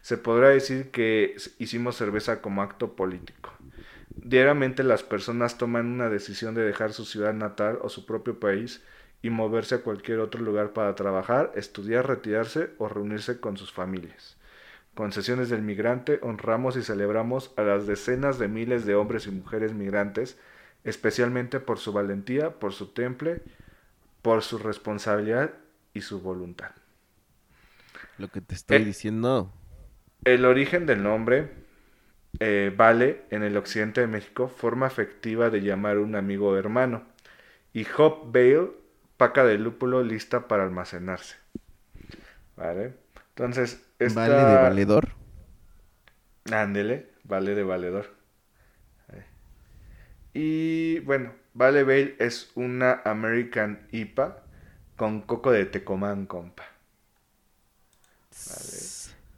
Se 0.00 0.16
podrá 0.16 0.50
decir 0.50 0.90
que 0.90 1.36
hicimos 1.58 1.96
cerveza 1.96 2.40
como 2.40 2.62
acto 2.62 2.94
político. 2.94 3.52
Diariamente 4.14 4.84
las 4.84 5.02
personas 5.02 5.58
toman 5.58 5.86
una 5.86 6.08
decisión 6.08 6.54
de 6.54 6.62
dejar 6.62 6.92
su 6.92 7.04
ciudad 7.04 7.34
natal 7.34 7.78
o 7.82 7.88
su 7.88 8.06
propio 8.06 8.38
país 8.38 8.82
y 9.22 9.30
moverse 9.30 9.76
a 9.76 9.82
cualquier 9.82 10.20
otro 10.20 10.42
lugar 10.42 10.72
para 10.72 10.94
trabajar, 10.94 11.52
estudiar, 11.56 12.06
retirarse 12.06 12.70
o 12.78 12.88
reunirse 12.88 13.40
con 13.40 13.56
sus 13.56 13.72
familias. 13.72 14.36
Con 14.98 15.12
sesiones 15.12 15.48
del 15.48 15.62
migrante 15.62 16.18
honramos 16.22 16.76
y 16.76 16.82
celebramos 16.82 17.52
a 17.56 17.62
las 17.62 17.86
decenas 17.86 18.36
de 18.40 18.48
miles 18.48 18.84
de 18.84 18.96
hombres 18.96 19.28
y 19.28 19.30
mujeres 19.30 19.72
migrantes, 19.72 20.36
especialmente 20.82 21.60
por 21.60 21.78
su 21.78 21.92
valentía, 21.92 22.58
por 22.58 22.72
su 22.72 22.88
temple, 22.92 23.44
por 24.22 24.42
su 24.42 24.58
responsabilidad 24.58 25.54
y 25.94 26.02
su 26.02 26.20
voluntad. 26.20 26.72
Lo 28.18 28.28
que 28.28 28.40
te 28.42 28.54
estoy 28.54 28.80
Eh, 28.80 28.84
diciendo. 28.84 29.50
El 30.24 30.44
origen 30.44 30.86
del 30.86 31.02
nombre, 31.02 31.50
eh, 32.40 32.72
vale, 32.76 33.24
en 33.30 33.42
el 33.44 33.56
occidente 33.56 34.00
de 34.02 34.08
México, 34.08 34.48
forma 34.48 34.86
afectiva 34.86 35.50
de 35.50 35.62
llamar 35.62 35.96
a 35.98 36.00
un 36.00 36.16
amigo 36.16 36.50
o 36.50 36.56
hermano. 36.56 37.04
Y 37.74 37.86
Hop 37.98 38.32
Bale, 38.32 38.70
paca 39.18 39.44
de 39.44 39.58
lúpulo 39.58 40.02
lista 40.04 40.48
para 40.48 40.64
almacenarse. 40.64 41.36
¿Vale? 42.56 42.94
Entonces, 43.38 43.80
esta... 44.00 44.28
Vale 44.28 44.34
de 44.34 44.56
valedor. 44.56 45.08
Ándele, 46.50 47.06
vale 47.22 47.54
de 47.54 47.62
valedor. 47.62 48.18
Y 50.34 50.98
bueno, 51.00 51.32
Vale 51.54 51.84
Bale 51.84 52.16
es 52.18 52.50
una 52.56 53.00
American 53.04 53.86
IPA 53.92 54.42
con 54.96 55.20
coco 55.22 55.52
de 55.52 55.66
Tecomán, 55.66 56.26
compa. 56.26 56.64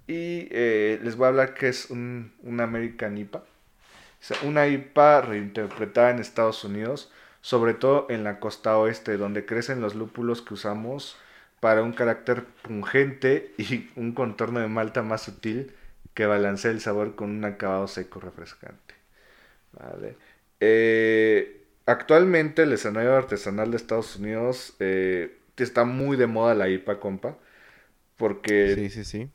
Y 0.07 0.49
eh, 0.51 0.99
les 1.03 1.17
voy 1.17 1.27
a 1.27 1.29
hablar 1.29 1.53
que 1.53 1.69
es 1.69 1.91
un, 1.91 2.33
una 2.43 2.65
American 2.65 3.19
IPA. 3.19 3.39
O 3.39 3.45
sea, 4.19 4.39
una 4.45 4.67
IPA 4.67 5.21
reinterpretada 5.21 6.11
en 6.11 6.21
Estados 6.21 6.65
Unidos, 6.65 7.13
sobre 7.43 7.75
todo 7.75 8.07
en 8.09 8.25
la 8.25 8.41
costa 8.41 8.79
oeste, 8.79 9.19
donde 9.19 9.45
crecen 9.45 9.83
los 9.83 9.95
lúpulos 9.95 10.41
que 10.41 10.55
usamos 10.55 11.17
para 11.61 11.83
un 11.83 11.93
carácter 11.93 12.47
pungente 12.63 13.55
y 13.59 13.91
un 13.97 14.13
contorno 14.15 14.61
de 14.61 14.69
malta 14.69 15.03
más 15.03 15.23
sutil 15.23 15.75
que 16.15 16.27
balancea 16.27 16.71
el 16.71 16.81
sabor 16.81 17.15
con 17.17 17.31
un 17.31 17.45
acabado 17.45 17.89
seco 17.89 18.21
refrescante. 18.21 18.95
Vale. 19.73 20.19
Eh, 20.61 21.67
actualmente 21.87 22.63
el 22.63 22.73
escenario 22.73 23.17
artesanal 23.17 23.71
de 23.71 23.77
Estados 23.79 24.17
Unidos 24.17 24.77
eh, 24.81 25.39
está 25.57 25.85
muy 25.85 26.17
de 26.17 26.27
moda 26.27 26.55
la 26.55 26.69
IPA, 26.69 27.01
compa. 27.01 27.39
Porque 28.17 28.77
Sí, 28.77 28.91
sí, 28.91 29.05
sí. 29.05 29.31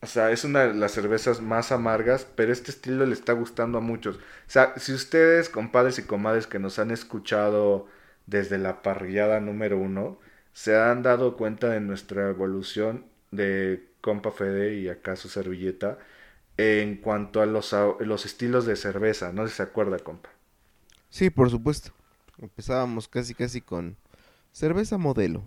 o 0.00 0.06
sea, 0.06 0.30
es 0.30 0.44
una 0.44 0.60
de 0.66 0.74
las 0.74 0.92
cervezas 0.92 1.40
más 1.40 1.72
amargas, 1.72 2.24
pero 2.36 2.52
este 2.52 2.70
estilo 2.70 3.04
le 3.06 3.14
está 3.14 3.32
gustando 3.32 3.78
a 3.78 3.80
muchos. 3.80 4.16
O 4.16 4.20
sea, 4.46 4.74
si 4.78 4.92
ustedes, 4.92 5.48
compadres 5.48 5.98
y 5.98 6.04
comadres 6.04 6.46
que 6.46 6.58
nos 6.60 6.78
han 6.78 6.90
escuchado 6.92 7.88
desde 8.26 8.58
la 8.58 8.82
parrillada 8.82 9.40
número 9.40 9.76
uno, 9.78 10.20
se 10.62 10.76
han 10.76 11.02
dado 11.02 11.36
cuenta 11.36 11.68
de 11.70 11.80
nuestra 11.80 12.28
evolución 12.30 13.06
de 13.30 13.88
compa 14.00 14.30
Fede 14.32 14.74
y 14.76 14.88
acá 14.88 15.16
su 15.16 15.28
servilleta 15.28 15.98
en 16.58 16.96
cuanto 16.98 17.42
a 17.42 17.46
los, 17.46 17.72
a- 17.74 17.94
los 18.00 18.26
estilos 18.26 18.66
de 18.66 18.76
cerveza. 18.76 19.32
No 19.32 19.44
sé 19.44 19.50
si 19.50 19.56
se 19.58 19.62
acuerda, 19.64 19.98
compa. 20.00 20.30
Sí, 21.10 21.30
por 21.30 21.50
supuesto. 21.50 21.92
Empezábamos 22.38 23.08
casi, 23.08 23.34
casi 23.34 23.60
con 23.60 23.96
cerveza 24.52 24.98
modelo. 24.98 25.42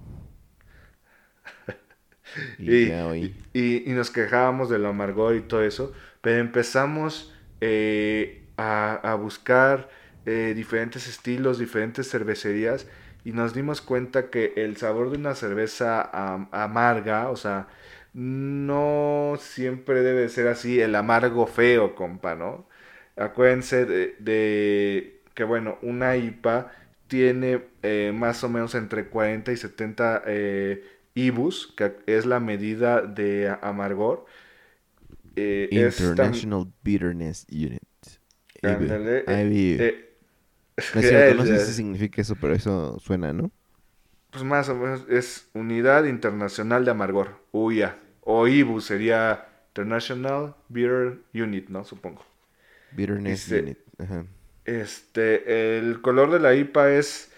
Y, 2.57 2.65
Y, 2.65 2.87
ya 2.87 3.07
hoy. 3.07 3.35
y- 3.53 3.89
y 3.91 3.93
nos 3.93 4.11
quejábamos 4.11 4.69
del 4.69 4.85
amargor 4.85 5.35
y 5.35 5.41
todo 5.41 5.63
eso, 5.63 5.93
pero 6.21 6.39
empezamos 6.39 7.33
eh, 7.61 8.47
a, 8.57 8.93
a 9.11 9.15
buscar 9.15 9.89
eh, 10.25 10.53
diferentes 10.55 11.07
estilos, 11.07 11.59
diferentes 11.59 12.09
cervecerías 12.09 12.87
y 13.23 13.31
nos 13.33 13.53
dimos 13.53 13.81
cuenta 13.81 14.29
que 14.29 14.53
el 14.57 14.77
sabor 14.77 15.11
de 15.11 15.17
una 15.17 15.35
cerveza 15.35 16.01
am- 16.13 16.49
amarga, 16.51 17.29
o 17.29 17.35
sea, 17.35 17.67
no 18.13 19.35
siempre 19.39 20.01
debe 20.01 20.29
ser 20.29 20.47
así, 20.47 20.79
el 20.81 20.95
amargo 20.95 21.47
feo, 21.47 21.95
compa, 21.95 22.35
¿no? 22.35 22.67
Acuérdense 23.15 23.85
de, 23.85 24.15
de 24.19 25.21
que, 25.35 25.43
bueno, 25.43 25.77
una 25.81 26.15
IPA 26.17 26.71
tiene 27.07 27.63
eh, 27.83 28.11
más 28.13 28.43
o 28.43 28.49
menos 28.49 28.73
entre 28.75 29.07
40 29.09 29.51
y 29.51 29.57
70 29.57 30.23
eh, 30.25 30.83
IBUs, 31.13 31.73
que 31.77 31.97
es 32.07 32.25
la 32.25 32.39
medida 32.39 33.01
de 33.01 33.55
amargor. 33.61 34.25
Eh, 35.35 35.71
es 35.75 36.13
tam- 36.15 36.45
International 36.51 36.71
Bitterness 36.83 37.45
Unit. 37.49 37.81
eh, 38.63 38.97
IBU. 39.27 40.10
No 40.93 40.99
es 41.01 41.07
cierto, 41.07 41.33
no 41.33 41.45
sé 41.45 41.59
si 41.59 41.73
significa 41.73 42.21
eso, 42.21 42.35
pero 42.37 42.53
eso 42.55 42.97
suena, 42.99 43.33
¿no? 43.33 43.51
Pues 44.31 44.43
más 44.43 44.69
o 44.69 44.75
menos 44.75 45.05
es 45.09 45.49
Unidad 45.53 46.05
Internacional 46.05 46.85
de 46.85 46.91
Amargor, 46.91 47.39
UIA. 47.51 47.97
O 48.21 48.47
IBU 48.47 48.79
sería 48.81 49.47
International 49.69 50.55
Beer 50.69 51.19
Unit, 51.33 51.69
¿no? 51.69 51.83
Supongo. 51.83 52.25
Bitterness 52.91 53.47
Dice- 53.47 53.59
Unit. 53.59 53.79
Ajá. 53.97 54.25
Este, 54.65 55.77
el 55.79 56.01
color 56.01 56.31
de 56.31 56.39
la 56.39 56.53
IPA 56.55 56.91
es, 56.93 57.31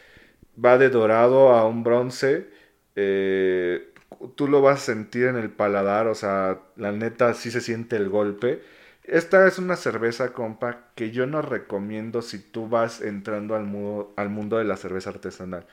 va 0.63 0.77
de 0.77 0.89
dorado 0.89 1.51
a 1.53 1.67
un 1.67 1.83
bronce. 1.83 2.49
eh, 2.95 3.93
tú 4.35 4.47
lo 4.47 4.61
vas 4.61 4.81
a 4.83 4.85
sentir 4.85 5.25
en 5.27 5.35
el 5.37 5.49
paladar, 5.51 6.07
o 6.07 6.15
sea, 6.15 6.59
la 6.77 6.91
neta 6.91 7.33
sí 7.33 7.51
se 7.51 7.61
siente 7.61 7.95
el 7.97 8.09
golpe. 8.09 8.61
Esta 9.03 9.47
es 9.47 9.57
una 9.59 9.75
cerveza, 9.75 10.33
compa, 10.33 10.87
que 10.95 11.11
yo 11.11 11.25
no 11.27 11.41
recomiendo 11.41 12.21
si 12.21 12.39
tú 12.39 12.69
vas 12.69 13.01
entrando 13.01 13.55
al 13.55 13.65
mundo, 13.65 14.13
al 14.15 14.29
mundo 14.29 14.57
de 14.57 14.63
la 14.63 14.77
cerveza 14.77 15.09
artesanal. 15.09 15.65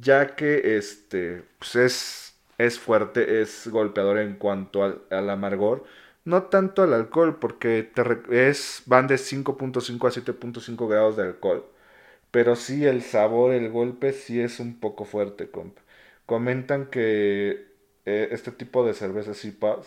Ya 0.00 0.36
que 0.36 0.78
este, 0.78 1.44
pues 1.58 1.76
es, 1.76 2.36
es 2.58 2.78
fuerte, 2.78 3.42
es 3.42 3.68
golpeador 3.68 4.18
en 4.18 4.36
cuanto 4.36 4.84
al, 4.84 5.30
amargor. 5.30 5.84
No 6.24 6.44
tanto 6.44 6.82
al 6.82 6.94
alcohol, 6.94 7.38
porque 7.38 7.82
te 7.84 8.48
es, 8.48 8.82
van 8.86 9.06
de 9.06 9.16
5.5 9.16 10.08
a 10.08 10.10
7.5 10.10 10.88
grados 10.88 11.16
de 11.16 11.24
alcohol. 11.24 11.66
Pero 12.30 12.56
sí 12.56 12.84
el 12.86 13.02
sabor, 13.02 13.52
el 13.54 13.70
golpe, 13.70 14.12
sí 14.12 14.40
es 14.40 14.60
un 14.60 14.80
poco 14.80 15.04
fuerte, 15.04 15.50
compa. 15.50 15.82
Comentan 16.26 16.86
que 16.86 17.66
eh, 18.06 18.28
este 18.32 18.52
tipo 18.52 18.86
de 18.86 18.94
cervezas 18.94 19.44
IPAs, 19.44 19.86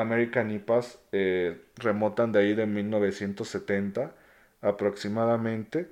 American 0.00 0.50
IPAs, 0.50 1.00
eh, 1.12 1.60
remotan 1.76 2.32
de 2.32 2.40
ahí 2.40 2.54
de 2.54 2.66
1970 2.66 4.14
aproximadamente. 4.60 5.88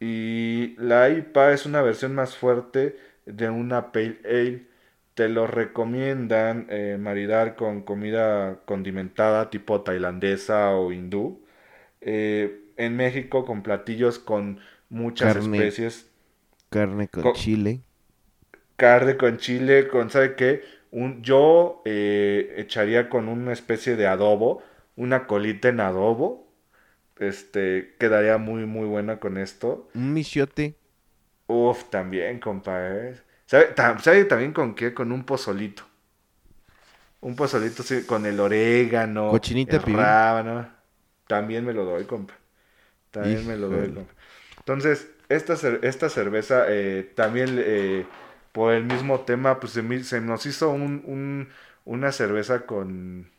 Y 0.00 0.74
la 0.78 1.08
IPA 1.10 1.52
es 1.52 1.66
una 1.66 1.82
versión 1.82 2.14
más 2.14 2.36
fuerte 2.36 2.96
de 3.26 3.50
una 3.50 3.92
Pale 3.92 4.18
Ale. 4.24 4.66
Te 5.14 5.28
lo 5.28 5.46
recomiendan 5.46 6.66
eh, 6.70 6.98
maridar 7.00 7.56
con 7.56 7.82
comida 7.82 8.60
condimentada 8.66 9.50
tipo 9.50 9.82
tailandesa 9.82 10.70
o 10.72 10.92
hindú. 10.92 11.44
Eh, 12.02 12.62
en 12.76 12.96
México 12.96 13.44
con 13.46 13.62
platillos 13.62 14.18
con 14.20 14.60
muchas 14.90 15.36
Carne. 15.36 15.36
especies. 15.36 16.10
Carne 16.70 17.08
con 17.08 17.30
Co- 17.30 17.32
chile. 17.32 17.82
Carne 18.76 19.16
con 19.16 19.38
chile, 19.38 19.88
con, 19.88 20.10
¿sabe 20.10 20.34
qué? 20.36 20.62
Un, 20.94 21.22
yo 21.22 21.82
eh, 21.84 22.54
echaría 22.56 23.08
con 23.10 23.28
una 23.28 23.52
especie 23.52 23.96
de 23.96 24.06
adobo, 24.06 24.62
una 24.96 25.26
colita 25.26 25.68
en 25.68 25.80
adobo. 25.80 26.46
Este, 27.18 27.94
quedaría 27.98 28.38
muy, 28.38 28.66
muy 28.66 28.86
buena 28.86 29.20
con 29.20 29.38
esto. 29.38 29.88
Un 29.94 30.12
michiote. 30.12 30.74
Uf, 31.46 31.84
también, 31.90 32.38
compa, 32.38 32.72
¿eh? 32.90 33.14
¿Sabe, 33.46 33.74
tam- 33.74 33.98
sabe 34.00 34.24
también 34.26 34.52
con 34.52 34.74
qué? 34.74 34.92
Con 34.94 35.10
un 35.12 35.24
pozolito. 35.24 35.84
Un 37.20 37.34
pozolito 37.36 37.82
sí, 37.82 38.04
con 38.06 38.26
el 38.26 38.38
orégano, 38.38 39.30
Cochinita 39.30 39.76
el 39.76 39.82
rábano. 39.82 40.68
También 41.26 41.64
me 41.64 41.72
lo 41.72 41.84
doy, 41.84 42.04
compa. 42.04 42.34
También 43.10 43.46
me 43.46 43.56
lo 43.56 43.68
doy, 43.70 43.90
compa. 43.90 44.12
Entonces, 44.58 45.08
esta, 45.28 45.54
esta 45.82 46.08
cerveza 46.10 46.66
eh, 46.68 47.12
también 47.14 47.56
eh, 47.58 48.06
por 48.54 48.74
el 48.74 48.84
mismo 48.86 49.22
tema, 49.22 49.60
pues 49.60 49.74
se, 49.74 50.22
nos 50.22 50.46
hizo 50.46 50.70
un, 50.72 51.04
un- 51.06 51.50
una 51.86 52.12
cerveza 52.12 52.66
con, 52.66 53.32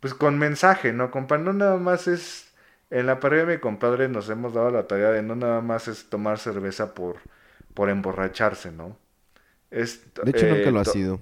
pues 0.00 0.14
con 0.14 0.38
mensaje, 0.38 0.92
¿no, 0.92 1.10
compa? 1.10 1.38
No 1.38 1.52
nada 1.52 1.78
más 1.78 2.08
es, 2.08 2.52
en 2.90 3.06
la 3.06 3.20
parrilla 3.20 3.46
de 3.46 3.56
mi 3.56 3.60
compadre 3.60 4.08
nos 4.08 4.28
hemos 4.30 4.54
dado 4.54 4.70
la 4.70 4.86
tarea 4.86 5.10
de 5.10 5.22
no 5.22 5.36
nada 5.36 5.60
más 5.60 5.88
es 5.88 6.08
tomar 6.10 6.38
cerveza 6.38 6.94
por, 6.94 7.18
por 7.74 7.90
emborracharse, 7.90 8.72
¿no? 8.72 8.98
Es, 9.70 10.04
De 10.22 10.30
hecho, 10.30 10.46
nunca 10.46 10.70
eh, 10.70 10.72
lo 10.72 10.80
ha 10.80 10.84
sido. 10.86 11.20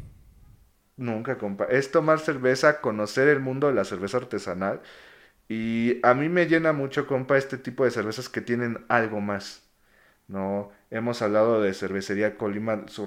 Nunca, 0.97 1.39
compa. 1.39 1.65
Es 1.67 1.91
tomar 1.93 2.19
cerveza, 2.19 2.81
conocer 2.81 3.29
el 3.29 3.39
mundo 3.41 3.69
de 3.69 3.75
la 3.75 3.85
cerveza 3.85 4.17
artesanal. 4.19 4.81
Y 5.49 6.01
a 6.07 6.15
mí 6.15 6.29
me 6.29 6.47
llena 6.47 6.73
mucho, 6.73 7.07
compa, 7.07 7.39
este 7.39 7.59
tipo 7.59 7.85
de 7.85 7.91
cervezas 7.93 8.29
que 8.29 8.41
tienen 8.43 8.85
algo 8.89 9.21
más. 9.21 9.65
No, 10.29 10.73
hemos 10.91 11.23
hablado 11.23 11.61
de 11.63 11.75
cervecería 11.75 12.37
Colima, 12.37 12.85
su 12.89 13.07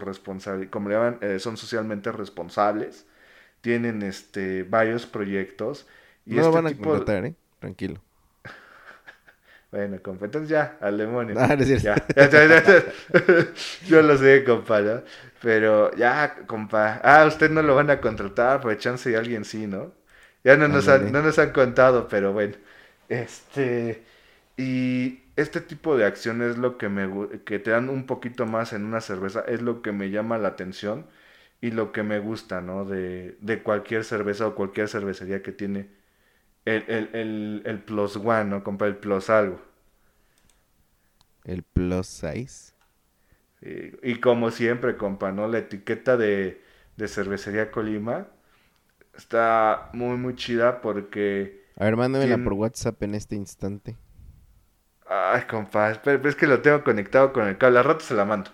como 0.70 0.90
le 0.90 0.96
llaman, 0.96 1.18
eh, 1.22 1.40
son 1.40 1.58
socialmente 1.58 2.12
responsables. 2.12 3.06
Tienen 3.62 4.02
este 4.04 4.64
varios 4.64 5.06
proyectos. 5.06 5.88
Y 6.26 6.36
No 6.36 6.42
lo 6.42 6.48
este 6.48 6.56
van 6.56 6.66
a 6.68 6.70
tipo- 6.70 6.90
contratar, 6.90 7.26
¿eh? 7.26 7.36
Tranquilo. 7.60 8.02
Bueno, 9.72 10.02
compa, 10.02 10.26
entonces 10.26 10.50
ya, 10.50 10.78
al 10.82 10.98
demonio. 10.98 11.34
Ah, 11.40 11.56
no 11.56 11.64
es 11.64 11.82
cierto. 11.82 12.04
Ya, 12.14 12.30
ya, 12.30 12.46
ya, 12.46 12.64
ya. 12.64 12.84
Yo 13.88 14.02
lo 14.02 14.18
sé, 14.18 14.44
compa, 14.44 14.82
¿no? 14.82 15.02
Pero 15.42 15.96
ya, 15.96 16.40
compa. 16.46 17.00
Ah, 17.02 17.24
usted 17.26 17.50
no 17.50 17.62
lo 17.62 17.74
van 17.76 17.90
a 17.90 18.02
contratar, 18.02 18.60
pues 18.60 18.80
chance 18.80 19.10
y 19.10 19.16
alguien 19.16 19.46
sí, 19.46 19.68
¿no? 19.68 19.94
Ya 20.44 20.58
no 20.58 20.68
nos, 20.68 20.90
han, 20.90 21.10
no 21.14 21.22
nos 21.22 21.40
han 21.40 21.52
contado, 21.52 22.10
pero 22.10 22.34
bueno. 22.34 22.56
Este. 23.08 24.04
Y 24.58 25.21
este 25.36 25.62
tipo 25.62 25.98
de 25.98 26.06
acciones 26.06 26.52
es 26.52 26.58
lo 26.58 26.78
que 26.78 26.90
me 26.90 27.10
que 27.46 27.60
te 27.60 27.72
dan 27.72 27.90
un 27.90 28.06
poquito 28.06 28.46
más 28.46 28.74
en 28.74 28.86
una 28.86 29.02
cerveza, 29.02 29.42
es 29.48 29.62
lo 29.62 29.82
que 29.82 29.92
me 29.92 30.10
llama 30.12 30.38
la 30.38 30.50
atención. 30.50 31.08
y 31.62 31.72
lo 31.72 31.94
que 31.94 32.04
me 32.04 32.20
gusta, 32.20 32.62
¿no? 32.62 32.86
De, 32.86 33.38
de 33.42 33.64
cualquier 33.64 34.04
cerveza 34.06 34.48
o 34.48 34.56
cualquier 34.56 34.90
cervecería 34.90 35.44
que 35.44 35.54
tiene 35.54 35.90
el, 36.66 36.86
el, 36.90 37.10
el, 37.16 37.64
el 37.66 37.80
plus 37.84 38.18
one, 38.18 38.46
¿no? 38.46 38.64
Compa, 38.64 38.88
el 38.88 38.98
plus 38.98 39.30
algo. 39.32 39.62
El 41.44 41.62
plus 41.62 42.08
size. 42.08 42.74
Y, 43.62 44.12
y 44.12 44.20
como 44.20 44.52
siempre, 44.52 44.98
compa, 44.98 45.32
¿no? 45.32 45.48
La 45.48 45.60
etiqueta 45.60 46.18
de, 46.18 46.62
de 46.98 47.08
cervecería 47.08 47.72
Colima 47.72 48.28
está 49.16 49.90
muy, 49.94 50.18
muy 50.18 50.36
chida 50.36 50.82
porque... 50.82 51.64
A 51.76 51.84
ver, 51.84 51.98
mándamela 51.98 52.38
Tien- 52.38 52.42
por 52.42 52.54
WhatsApp 52.54 53.04
en 53.04 53.14
este 53.14 53.36
instante. 53.36 53.98
Ay, 55.16 55.42
compa, 55.48 55.92
es 55.92 56.36
que 56.36 56.48
lo 56.48 56.62
tengo 56.64 56.84
conectado 56.84 57.32
con 57.34 57.48
el 57.48 57.58
cable. 57.60 57.78
Al 57.80 57.86
rato 57.86 58.04
se 58.04 58.16
la 58.16 58.26
mando. 58.26 58.50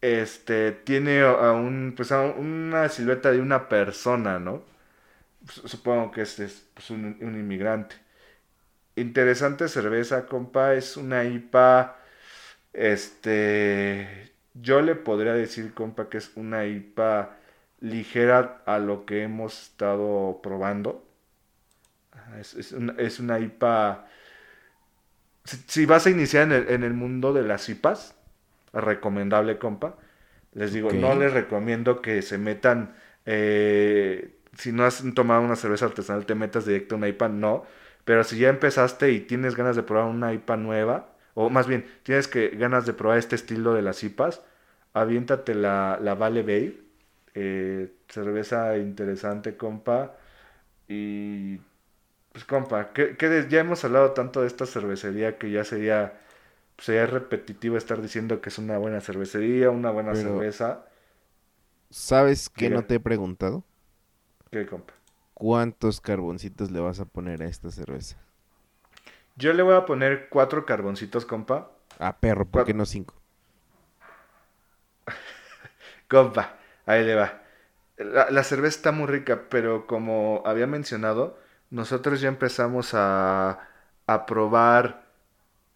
Este, 0.00 0.72
tiene 0.72 1.20
a 1.22 1.30
a 1.50 1.52
un, 1.52 1.94
pues 1.96 2.10
a 2.12 2.22
una 2.22 2.88
silueta 2.88 3.30
de 3.30 3.40
una 3.40 3.68
persona, 3.68 4.38
¿no? 4.40 4.64
Su- 5.48 5.68
Supongo 5.68 6.10
que 6.12 6.22
este 6.22 6.46
es 6.46 6.66
pues, 6.74 6.90
un, 6.90 7.18
un 7.22 7.34
inmigrante. 7.36 7.96
Interesante 8.96 9.68
cerveza, 9.68 10.26
compa. 10.26 10.74
Es 10.74 10.96
una 10.96 11.24
IPA. 11.24 11.96
Este. 12.72 14.32
Yo 14.54 14.82
le 14.82 14.94
podría 14.96 15.34
decir, 15.34 15.74
compa, 15.74 16.08
que 16.10 16.18
es 16.18 16.32
una 16.36 16.66
IPA 16.66 17.38
ligera 17.80 18.62
a 18.66 18.78
lo 18.78 19.06
que 19.06 19.22
hemos 19.24 19.62
estado 19.64 20.40
probando. 20.42 21.04
Es, 22.38 22.54
es 22.54 22.72
una, 22.72 22.94
es 22.98 23.20
una 23.20 23.38
IPA. 23.38 24.06
Si, 25.44 25.56
si 25.66 25.86
vas 25.86 26.06
a 26.06 26.10
iniciar 26.10 26.44
en 26.44 26.52
el, 26.52 26.68
en 26.70 26.84
el 26.84 26.94
mundo 26.94 27.32
de 27.32 27.42
las 27.42 27.68
IPAs, 27.68 28.14
recomendable, 28.72 29.58
compa. 29.58 29.96
Les 30.54 30.72
digo, 30.72 30.92
no 30.92 31.14
les 31.14 31.32
recomiendo 31.32 32.02
que 32.02 32.22
se 32.22 32.38
metan. 32.38 32.94
eh, 33.26 34.36
si 34.56 34.72
no 34.72 34.84
has 34.84 35.02
tomado 35.14 35.42
una 35.42 35.56
cerveza 35.56 35.86
artesanal, 35.86 36.26
te 36.26 36.34
metas 36.34 36.66
directo 36.66 36.94
a 36.94 36.98
una 36.98 37.08
IPA, 37.08 37.28
no. 37.30 37.64
Pero 38.04 38.24
si 38.24 38.38
ya 38.38 38.48
empezaste 38.50 39.12
y 39.12 39.20
tienes 39.20 39.56
ganas 39.56 39.76
de 39.76 39.82
probar 39.82 40.06
una 40.10 40.32
IPA 40.34 40.56
nueva, 40.58 41.14
o 41.34 41.50
más 41.50 41.66
bien, 41.68 41.86
tienes 42.02 42.28
que 42.28 42.48
ganas 42.50 42.86
de 42.86 42.92
probar 42.94 43.18
este 43.18 43.36
estilo 43.36 43.72
de 43.74 43.82
las 43.82 44.02
IPAs, 44.04 44.42
aviéntate 44.92 45.54
la, 45.54 45.98
la 46.02 46.14
Vale 46.14 46.42
Bay. 46.42 46.78
eh, 47.34 47.92
cerveza 48.08 48.76
interesante, 48.78 49.56
compa. 49.56 50.16
Y 50.88 51.60
pues, 52.32 52.44
compa, 52.44 52.92
que, 52.92 53.16
ya 53.48 53.60
hemos 53.60 53.84
hablado 53.84 54.12
tanto 54.12 54.40
de 54.40 54.46
esta 54.46 54.66
cervecería 54.66 55.38
que 55.38 55.50
ya 55.50 55.64
sería, 55.64 56.20
sería 56.78 57.06
repetitivo 57.06 57.76
estar 57.78 58.02
diciendo 58.02 58.40
que 58.40 58.50
es 58.50 58.58
una 58.58 58.78
buena 58.78 59.00
cervecería, 59.00 59.70
una 59.70 59.90
buena 59.90 60.14
Pero- 60.14 60.30
cerveza. 60.36 60.86
¿Sabes 61.90 62.48
qué 62.48 62.70
no 62.70 62.84
te 62.84 62.96
he 62.96 63.00
preguntado? 63.00 63.62
¿Qué, 64.50 64.66
compa? 64.66 64.94
¿Cuántos 65.34 66.00
carboncitos 66.00 66.70
le 66.70 66.80
vas 66.80 66.98
a 66.98 67.04
poner 67.04 67.42
a 67.42 67.46
esta 67.46 67.70
cerveza? 67.70 68.16
Yo 69.36 69.52
le 69.52 69.62
voy 69.62 69.74
a 69.74 69.84
poner 69.86 70.28
cuatro 70.30 70.64
carboncitos, 70.66 71.24
compa. 71.26 71.70
Ah, 71.98 72.18
perro, 72.20 72.46
¿por 72.46 72.64
qué 72.66 72.74
no 72.74 72.84
cinco? 72.84 73.14
Compa, 76.08 76.56
ahí 76.86 77.04
le 77.04 77.14
va. 77.14 77.42
La, 77.98 78.30
la 78.30 78.44
cerveza 78.44 78.76
está 78.76 78.92
muy 78.92 79.06
rica, 79.06 79.48
pero 79.50 79.86
como 79.86 80.42
había 80.46 80.66
mencionado, 80.66 81.38
nosotros 81.72 82.22
ya 82.22 82.28
empezamos 82.30 82.92
a, 82.94 83.60
a 84.06 84.26
probar, 84.26 85.06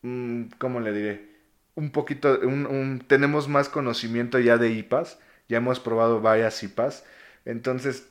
mm, 0.03 0.44
¿cómo 0.59 0.80
le 0.80 0.92
diré? 0.92 1.36
Un 1.74 1.90
poquito, 1.92 2.38
un- 2.40 2.66
un- 2.66 3.01
tenemos 3.07 3.49
más 3.49 3.68
conocimiento 3.68 4.38
ya 4.38 4.59
de 4.59 4.70
IPAs, 4.70 5.18
ya 5.49 5.59
hemos 5.59 5.80
probado 5.80 6.20
varias 6.20 6.62
IPAs, 6.62 7.05
entonces, 7.44 8.09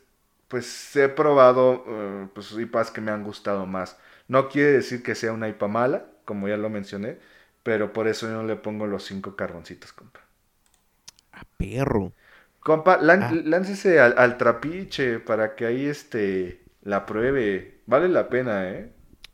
pues 0.47 0.95
he 0.95 1.09
probado 1.09 1.83
eh, 1.87 2.27
pues, 2.33 2.51
IPAs 2.53 2.91
que 2.91 3.01
me 3.01 3.11
han 3.11 3.23
gustado 3.23 3.65
más. 3.65 3.97
No 4.27 4.49
quiere 4.49 4.71
decir 4.73 5.03
que 5.03 5.15
sea 5.15 5.33
una 5.33 5.49
IPA 5.49 5.67
mala, 5.67 6.05
como 6.25 6.47
ya 6.47 6.57
lo 6.57 6.69
mencioné, 6.69 7.19
pero 7.63 7.93
por 7.93 8.07
eso 8.07 8.27
yo 8.27 8.33
no 8.33 8.43
le 8.43 8.55
pongo 8.57 8.87
los 8.87 9.03
cinco 9.05 9.35
carboncitos, 9.35 9.93
compa. 9.93 10.21
Ah, 11.31 11.43
perro. 11.57 12.13
Compa, 12.59 12.97
lan- 13.01 13.27
Ah. 13.27 13.39
láncese 13.49 13.99
al, 13.99 14.15
al 14.17 14.37
trapiche 14.37 15.19
para 15.19 15.55
que 15.55 15.65
ahí 15.67 15.85
este 15.85 16.63
la 16.81 17.05
pruebe. 17.05 17.74
Vale 17.87 18.09
la 18.09 18.29
pena, 18.29 18.69
¿eh? 18.69 18.91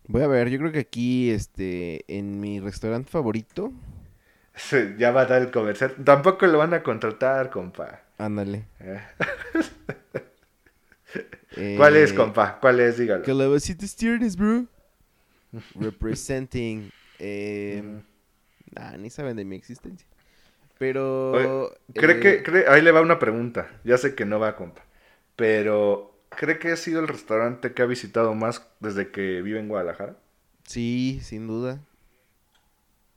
Voy 0.07 0.23
a 0.23 0.27
ver, 0.27 0.49
yo 0.49 0.59
creo 0.59 0.71
que 0.71 0.79
aquí, 0.79 1.31
este, 1.31 2.03
en 2.07 2.39
mi 2.39 2.59
restaurante 2.59 3.09
favorito, 3.09 3.71
Ya 4.97 5.11
va 5.11 5.21
a 5.21 5.25
dar 5.25 5.41
el 5.41 5.51
comercial. 5.51 5.95
Tampoco 6.05 6.45
lo 6.47 6.57
van 6.59 6.73
a 6.73 6.83
contratar, 6.83 7.49
compa. 7.49 8.01
ándale. 8.17 8.65
¿eh? 8.79 9.01
¿Cuál 11.77 11.95
es, 11.97 12.11
eh, 12.11 12.15
compa? 12.15 12.59
¿Cuál 12.59 12.79
es? 12.79 12.97
Dígalo. 12.97 13.23
Calabacita 13.25 13.85
Stearns, 13.87 14.35
bro. 14.35 14.65
Representing. 15.75 16.89
Eh, 17.19 17.81
Mm. 17.83 17.99
nah, 18.75 18.97
ni 18.97 19.09
saben 19.09 19.37
de 19.37 19.45
mi 19.45 19.55
existencia. 19.55 20.07
Pero. 20.77 21.31
Oye, 21.33 21.69
¿Cree 21.93 22.15
eh, 22.15 22.19
que, 22.19 22.43
cree- 22.43 22.67
ahí 22.67 22.81
le 22.81 22.91
va 22.91 23.01
una 23.01 23.19
pregunta. 23.19 23.69
Ya 23.83 23.97
sé 23.97 24.15
que 24.15 24.25
no 24.25 24.39
va, 24.39 24.55
compa. 24.55 24.83
Pero, 25.35 26.10
¿cree 26.35 26.59
que 26.59 26.71
ha 26.71 26.75
sido 26.77 26.99
el 26.99 27.07
restaurante 27.07 27.73
que 27.73 27.81
ha 27.81 27.85
visitado 27.85 28.33
más 28.35 28.67
desde 28.79 29.11
que 29.11 29.41
vive 29.41 29.59
en 29.59 29.67
Guadalajara? 29.67 30.17
Sí, 30.65 31.19
sin 31.23 31.47
duda. 31.47 31.79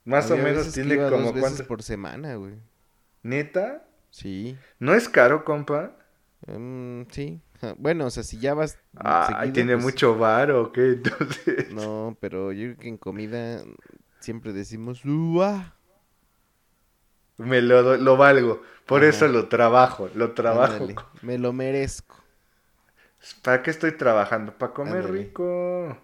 Más 0.04 0.30
o 0.30 0.36
menos 0.36 0.72
tiene 0.72 0.96
como 0.96 1.32
dos 1.32 1.34
veces 1.34 1.62
por 1.62 1.82
semana, 1.82 2.34
güey. 2.36 2.54
¿Neta? 3.22 3.86
Sí. 4.10 4.56
¿No 4.78 4.94
es 4.94 5.08
caro, 5.08 5.44
compa? 5.44 5.96
Mm, 6.46 7.02
sí. 7.10 7.40
Bueno, 7.78 8.06
o 8.06 8.10
sea, 8.10 8.22
si 8.22 8.38
ya 8.38 8.52
vas. 8.54 8.78
Ah, 8.96 9.26
seguido, 9.28 9.52
tiene 9.54 9.74
pues, 9.74 9.84
mucho 9.84 10.18
bar 10.18 10.50
o 10.50 10.72
qué, 10.72 10.88
entonces. 10.92 11.72
No, 11.72 12.16
pero 12.20 12.52
yo 12.52 12.66
creo 12.66 12.76
que 12.78 12.88
en 12.88 12.98
comida 12.98 13.62
siempre 14.20 14.52
decimos. 14.52 15.04
"Uah". 15.04 15.74
Me 17.38 17.62
lo, 17.62 17.96
lo 17.96 18.16
valgo. 18.16 18.62
Por 18.86 19.00
Ajá. 19.02 19.10
eso 19.10 19.28
lo 19.28 19.48
trabajo. 19.48 20.08
Lo 20.14 20.32
trabajo. 20.32 20.74
Ándale, 20.74 20.94
me 21.22 21.38
lo 21.38 21.52
merezco. 21.52 22.23
¿Para 23.42 23.62
qué 23.62 23.70
estoy 23.70 23.92
trabajando? 23.96 24.56
Para 24.58 24.72
comer 24.74 25.06
Ándale. 25.06 25.10
rico. 25.10 25.96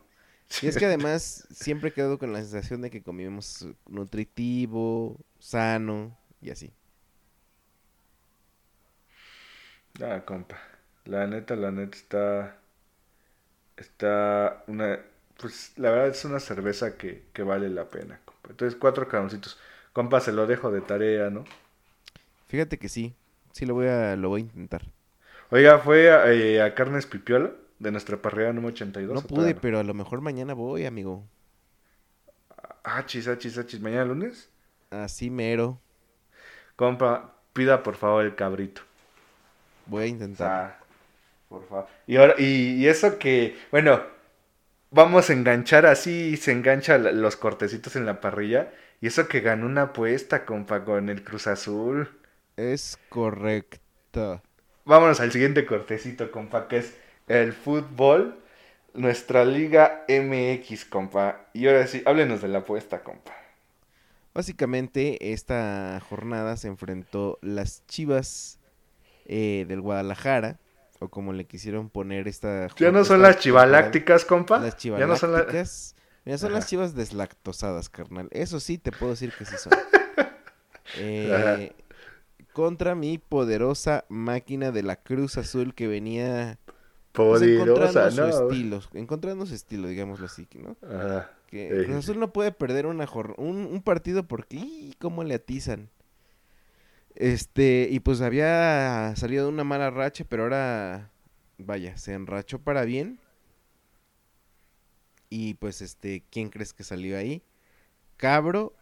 Y 0.60 0.68
es 0.68 0.76
que 0.76 0.84
además 0.86 1.46
siempre 1.50 1.88
he 1.90 1.92
quedado 1.92 2.18
con 2.18 2.32
la 2.32 2.40
sensación 2.40 2.82
de 2.82 2.90
que 2.90 3.02
comimos 3.02 3.66
nutritivo, 3.86 5.16
sano 5.38 6.16
y 6.42 6.50
así. 6.50 6.72
Ah, 10.02 10.24
compa. 10.24 10.56
La 11.04 11.26
neta, 11.28 11.54
la 11.56 11.70
neta 11.70 11.96
está. 11.96 12.56
Está 13.76 14.64
una. 14.66 15.00
Pues 15.38 15.72
la 15.78 15.90
verdad 15.90 16.08
es 16.08 16.24
una 16.24 16.38
cerveza 16.40 16.96
que, 16.98 17.24
que 17.32 17.42
vale 17.42 17.68
la 17.70 17.88
pena, 17.88 18.20
compa. 18.24 18.50
Entonces, 18.50 18.78
cuatro 18.78 19.08
caroncitos. 19.08 19.58
Compa, 19.92 20.20
se 20.20 20.32
lo 20.32 20.46
dejo 20.46 20.70
de 20.70 20.82
tarea, 20.82 21.30
¿no? 21.30 21.44
Fíjate 22.48 22.78
que 22.78 22.88
sí, 22.88 23.14
sí 23.52 23.64
lo 23.66 23.74
voy 23.74 23.86
a, 23.88 24.16
lo 24.16 24.28
voy 24.28 24.40
a 24.42 24.44
intentar. 24.44 24.82
Oiga, 25.50 25.78
¿fue 25.80 26.10
a, 26.12 26.32
eh, 26.32 26.62
a 26.62 26.74
Carnes 26.74 27.06
Pipiola? 27.06 27.52
De 27.78 27.90
nuestra 27.90 28.20
parrilla 28.20 28.52
número 28.52 28.72
82. 28.74 29.14
No 29.14 29.20
¿o 29.20 29.26
pude, 29.26 29.54
no? 29.54 29.60
pero 29.60 29.78
a 29.78 29.82
lo 29.84 29.94
mejor 29.94 30.20
mañana 30.20 30.54
voy, 30.54 30.86
amigo. 30.86 31.28
Ah, 32.84 33.04
chis, 33.06 33.26
ah, 33.28 33.36
chis, 33.38 33.56
ah, 33.58 33.64
chis. 33.66 33.80
¿Mañana 33.80 34.04
lunes? 34.04 34.50
Así 34.90 35.30
mero. 35.30 35.80
Compa, 36.76 37.36
pida 37.52 37.82
por 37.82 37.94
favor 37.96 38.24
el 38.24 38.34
cabrito. 38.34 38.82
Voy 39.86 40.04
a 40.04 40.06
intentar. 40.06 40.50
Ah, 40.50 40.78
por 41.48 41.66
favor. 41.68 41.88
Y 42.06 42.16
ahora, 42.16 42.34
y, 42.38 42.74
y 42.76 42.88
eso 42.88 43.18
que, 43.18 43.56
bueno, 43.70 44.02
vamos 44.90 45.30
a 45.30 45.32
enganchar 45.32 45.86
así, 45.86 46.36
se 46.36 46.52
engancha 46.52 46.98
los 46.98 47.36
cortecitos 47.36 47.96
en 47.96 48.06
la 48.06 48.20
parrilla. 48.20 48.72
Y 49.00 49.08
eso 49.08 49.28
que 49.28 49.40
ganó 49.40 49.66
una 49.66 49.82
apuesta, 49.82 50.44
compa, 50.46 50.84
con 50.84 51.08
el 51.08 51.24
Cruz 51.24 51.46
Azul. 51.46 52.08
Es 52.56 52.96
correcto. 53.08 54.42
Vámonos 54.84 55.20
al 55.20 55.32
siguiente 55.32 55.66
cortecito, 55.66 56.30
compa, 56.30 56.68
que 56.68 56.78
es 56.78 56.96
el 57.28 57.52
fútbol, 57.52 58.40
nuestra 58.94 59.44
Liga 59.44 60.04
MX, 60.08 60.84
compa. 60.86 61.46
Y 61.52 61.66
ahora 61.66 61.86
sí, 61.86 62.02
háblenos 62.06 62.42
de 62.42 62.48
la 62.48 62.58
apuesta, 62.60 63.02
compa. 63.02 63.32
Básicamente, 64.32 65.32
esta 65.32 66.00
jornada 66.08 66.56
se 66.56 66.68
enfrentó 66.68 67.38
las 67.42 67.86
Chivas 67.86 68.58
eh, 69.26 69.64
del 69.68 69.80
Guadalajara, 69.80 70.58
o 70.98 71.08
como 71.08 71.32
le 71.32 71.44
quisieron 71.44 71.88
poner 71.88 72.28
esta 72.28 72.68
¿Ya 72.76 72.90
no 72.90 73.04
son 73.04 73.22
las 73.22 73.38
chivalácticas, 73.38 74.24
compa? 74.24 74.58
Las 74.58 74.76
¿Ya 74.76 75.06
no 75.06 75.16
son 75.16 75.30
chivalácticas. 75.30 75.94
Mira, 76.24 76.36
son 76.38 76.52
las 76.52 76.66
chivas 76.66 76.94
deslactosadas, 76.94 77.88
carnal. 77.88 78.28
Eso 78.30 78.60
sí, 78.60 78.76
te 78.76 78.92
puedo 78.92 79.12
decir 79.12 79.32
que 79.36 79.44
sí 79.44 79.56
son. 79.56 79.72
Eh, 80.96 81.32
Ajá. 81.32 81.56
Contra 82.60 82.94
mi 82.94 83.16
poderosa 83.16 84.04
máquina 84.10 84.70
de 84.70 84.82
la 84.82 84.96
Cruz 84.96 85.38
Azul 85.38 85.74
que 85.74 85.88
venía 85.88 86.58
pues, 87.12 87.40
encontrando 87.40 88.10
su 88.10 88.24
estilo, 88.24 88.80
encontrando 88.92 89.46
su 89.46 89.54
estilo, 89.54 89.88
digámoslo 89.88 90.26
así, 90.26 90.46
¿no? 90.56 90.76
Ajá. 90.86 91.30
Que 91.46 91.68
Ey. 91.68 91.84
Cruz 91.86 91.96
Azul 91.96 92.20
no 92.20 92.34
puede 92.34 92.52
perder 92.52 92.84
una 92.84 93.08
un, 93.38 93.56
un 93.64 93.82
partido 93.82 94.28
porque 94.28 94.94
cómo 94.98 95.24
le 95.24 95.34
atizan. 95.34 95.88
Este, 97.14 97.88
y 97.90 98.00
pues 98.00 98.20
había 98.20 99.14
salido 99.16 99.44
de 99.46 99.52
una 99.52 99.64
mala 99.64 99.90
racha, 99.90 100.24
pero 100.28 100.42
ahora, 100.42 101.10
vaya, 101.56 101.96
se 101.96 102.12
enrachó 102.12 102.58
para 102.58 102.84
bien. 102.84 103.20
Y 105.30 105.54
pues, 105.54 105.80
este, 105.80 106.24
¿quién 106.30 106.50
crees 106.50 106.74
que 106.74 106.84
salió 106.84 107.16
ahí? 107.16 107.42
Cabro, 108.18 108.74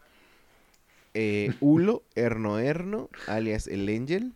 eh, 1.14 1.54
Hulo, 1.61 2.04
Erno 2.14 2.59
Erno, 2.59 3.11
alias 3.26 3.66
El 3.66 3.88
Angel. 3.88 4.32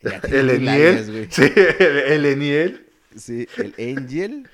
El 0.30 0.50
Eniel. 0.50 1.28
Sí, 1.30 1.42
el, 1.78 1.96
el 1.98 2.24
Eniel. 2.24 2.86
Sí, 3.14 3.46
el 3.58 3.74
Angel. 3.78 4.48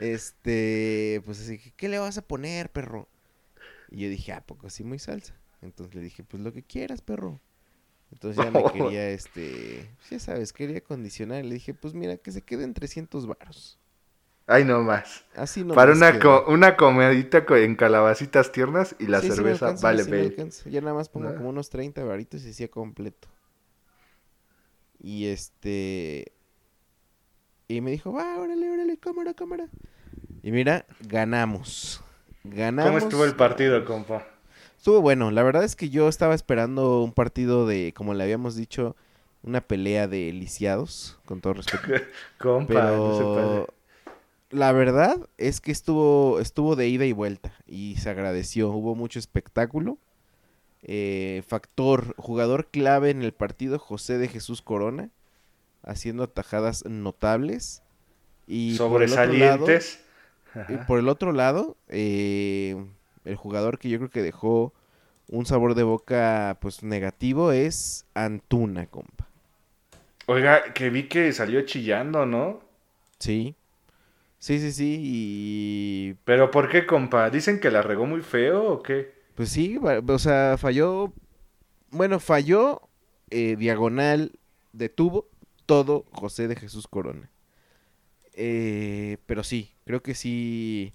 Este, 0.00 1.22
pues 1.24 1.40
así, 1.40 1.58
que, 1.58 1.70
¿qué 1.72 1.88
le 1.88 1.98
vas 1.98 2.18
a 2.18 2.22
poner, 2.22 2.70
perro? 2.70 3.08
Y 3.90 4.00
yo 4.00 4.08
dije, 4.08 4.32
¿a 4.32 4.40
poco 4.40 4.66
así 4.66 4.82
muy 4.82 4.98
salsa? 4.98 5.34
Entonces 5.60 5.94
le 5.94 6.00
dije, 6.00 6.24
pues 6.24 6.42
lo 6.42 6.52
que 6.52 6.62
quieras, 6.62 7.02
perro. 7.02 7.40
Entonces 8.10 8.44
ya 8.44 8.50
me 8.50 8.64
quería, 8.72 9.10
este, 9.10 9.88
pues, 9.98 10.10
ya 10.10 10.18
sabes, 10.18 10.52
quería 10.52 10.80
condicionar. 10.80 11.44
Le 11.44 11.54
dije, 11.54 11.74
pues 11.74 11.94
mira, 11.94 12.16
que 12.16 12.32
se 12.32 12.42
quede 12.42 12.64
en 12.64 12.74
300 12.74 13.26
varos. 13.26 13.78
Ay, 14.46 14.64
no 14.64 14.82
más. 14.82 15.24
Así 15.34 15.64
no 15.64 15.74
Para 15.74 15.92
una, 15.92 16.18
co- 16.18 16.44
una 16.48 16.76
comedita 16.76 17.46
co- 17.46 17.56
en 17.56 17.76
calabacitas 17.76 18.52
tiernas 18.52 18.96
y 18.98 19.06
la 19.06 19.20
cerveza 19.20 19.72
vale 19.80 20.02
ve. 20.04 20.36
Ya 20.66 20.80
nada 20.80 20.94
más 20.94 21.08
pongo 21.08 21.34
como 21.34 21.48
unos 21.50 21.70
30 21.70 22.04
varitos 22.04 22.42
y 22.42 22.48
decía 22.48 22.68
completo. 22.68 23.28
Y 24.98 25.26
este... 25.26 26.32
Y 27.68 27.80
me 27.80 27.90
dijo, 27.90 28.12
va, 28.12 28.38
órale, 28.38 28.70
órale, 28.70 28.98
cámara, 28.98 29.32
cámara. 29.34 29.68
Y 30.42 30.52
mira, 30.52 30.84
ganamos. 31.00 32.02
Ganamos. 32.44 32.92
¿Cómo 32.92 32.98
estuvo 33.08 33.24
el 33.24 33.34
partido, 33.36 33.84
compa? 33.84 34.26
Estuvo 34.76 35.00
bueno. 35.00 35.30
La 35.30 35.42
verdad 35.42 35.64
es 35.64 35.76
que 35.76 35.88
yo 35.88 36.08
estaba 36.08 36.34
esperando 36.34 37.02
un 37.02 37.12
partido 37.12 37.66
de, 37.66 37.94
como 37.96 38.14
le 38.14 38.24
habíamos 38.24 38.56
dicho, 38.56 38.96
una 39.42 39.60
pelea 39.60 40.08
de 40.08 40.32
lisiados, 40.32 41.18
con 41.24 41.40
todo 41.40 41.54
respeto. 41.54 41.84
Compa, 42.38 42.74
no 42.74 43.14
se 43.14 43.24
pase. 43.24 43.81
La 44.52 44.70
verdad 44.72 45.28
es 45.38 45.60
que 45.60 45.72
estuvo, 45.72 46.38
estuvo 46.38 46.76
de 46.76 46.86
ida 46.88 47.04
y 47.06 47.12
vuelta 47.12 47.52
y 47.66 47.96
se 47.96 48.10
agradeció. 48.10 48.70
Hubo 48.70 48.94
mucho 48.94 49.18
espectáculo. 49.18 49.98
Eh, 50.84 51.42
factor, 51.46 52.14
jugador 52.16 52.66
clave 52.68 53.10
en 53.10 53.22
el 53.22 53.32
partido, 53.32 53.78
José 53.78 54.18
de 54.18 54.28
Jesús 54.28 54.62
Corona, 54.62 55.10
haciendo 55.82 56.22
atajadas 56.22 56.84
notables. 56.86 57.82
Y 58.46 58.76
por 58.78 59.02
el 59.02 59.12
otro 59.12 59.32
lado- 59.32 59.58
Sobresalientes. 59.66 60.04
y 60.68 60.76
por 60.86 60.98
el 60.98 61.08
otro 61.08 61.32
lado, 61.32 61.76
eh, 61.88 62.76
el 63.24 63.36
jugador 63.36 63.78
que 63.78 63.88
yo 63.88 63.98
creo 63.98 64.10
que 64.10 64.22
dejó 64.22 64.72
un 65.28 65.46
sabor 65.46 65.74
de 65.74 65.82
boca 65.84 66.58
pues 66.60 66.82
negativo 66.82 67.52
es 67.52 68.04
Antuna, 68.14 68.86
compa. 68.86 69.28
Oiga, 70.26 70.72
que 70.74 70.90
vi 70.90 71.04
que 71.08 71.32
salió 71.32 71.62
chillando, 71.62 72.26
¿no? 72.26 72.60
Sí. 73.18 73.54
Sí, 74.42 74.58
sí, 74.58 74.72
sí. 74.72 74.98
Y 75.00 76.14
¿Pero 76.24 76.50
por 76.50 76.68
qué, 76.68 76.84
compa? 76.84 77.30
¿Dicen 77.30 77.60
que 77.60 77.70
la 77.70 77.80
regó 77.80 78.06
muy 78.06 78.22
feo 78.22 78.72
o 78.72 78.82
qué? 78.82 79.14
pues 79.36 79.50
sí, 79.50 79.78
o 79.78 80.18
sea, 80.18 80.56
falló. 80.58 81.12
Bueno, 81.90 82.18
falló 82.18 82.88
eh, 83.30 83.54
diagonal, 83.54 84.32
detuvo 84.72 85.28
todo 85.64 86.06
José 86.10 86.48
de 86.48 86.56
Jesús 86.56 86.88
Corona. 86.88 87.30
Eh, 88.32 89.18
pero 89.26 89.44
sí, 89.44 89.76
creo 89.84 90.02
que 90.02 90.16
sí. 90.16 90.92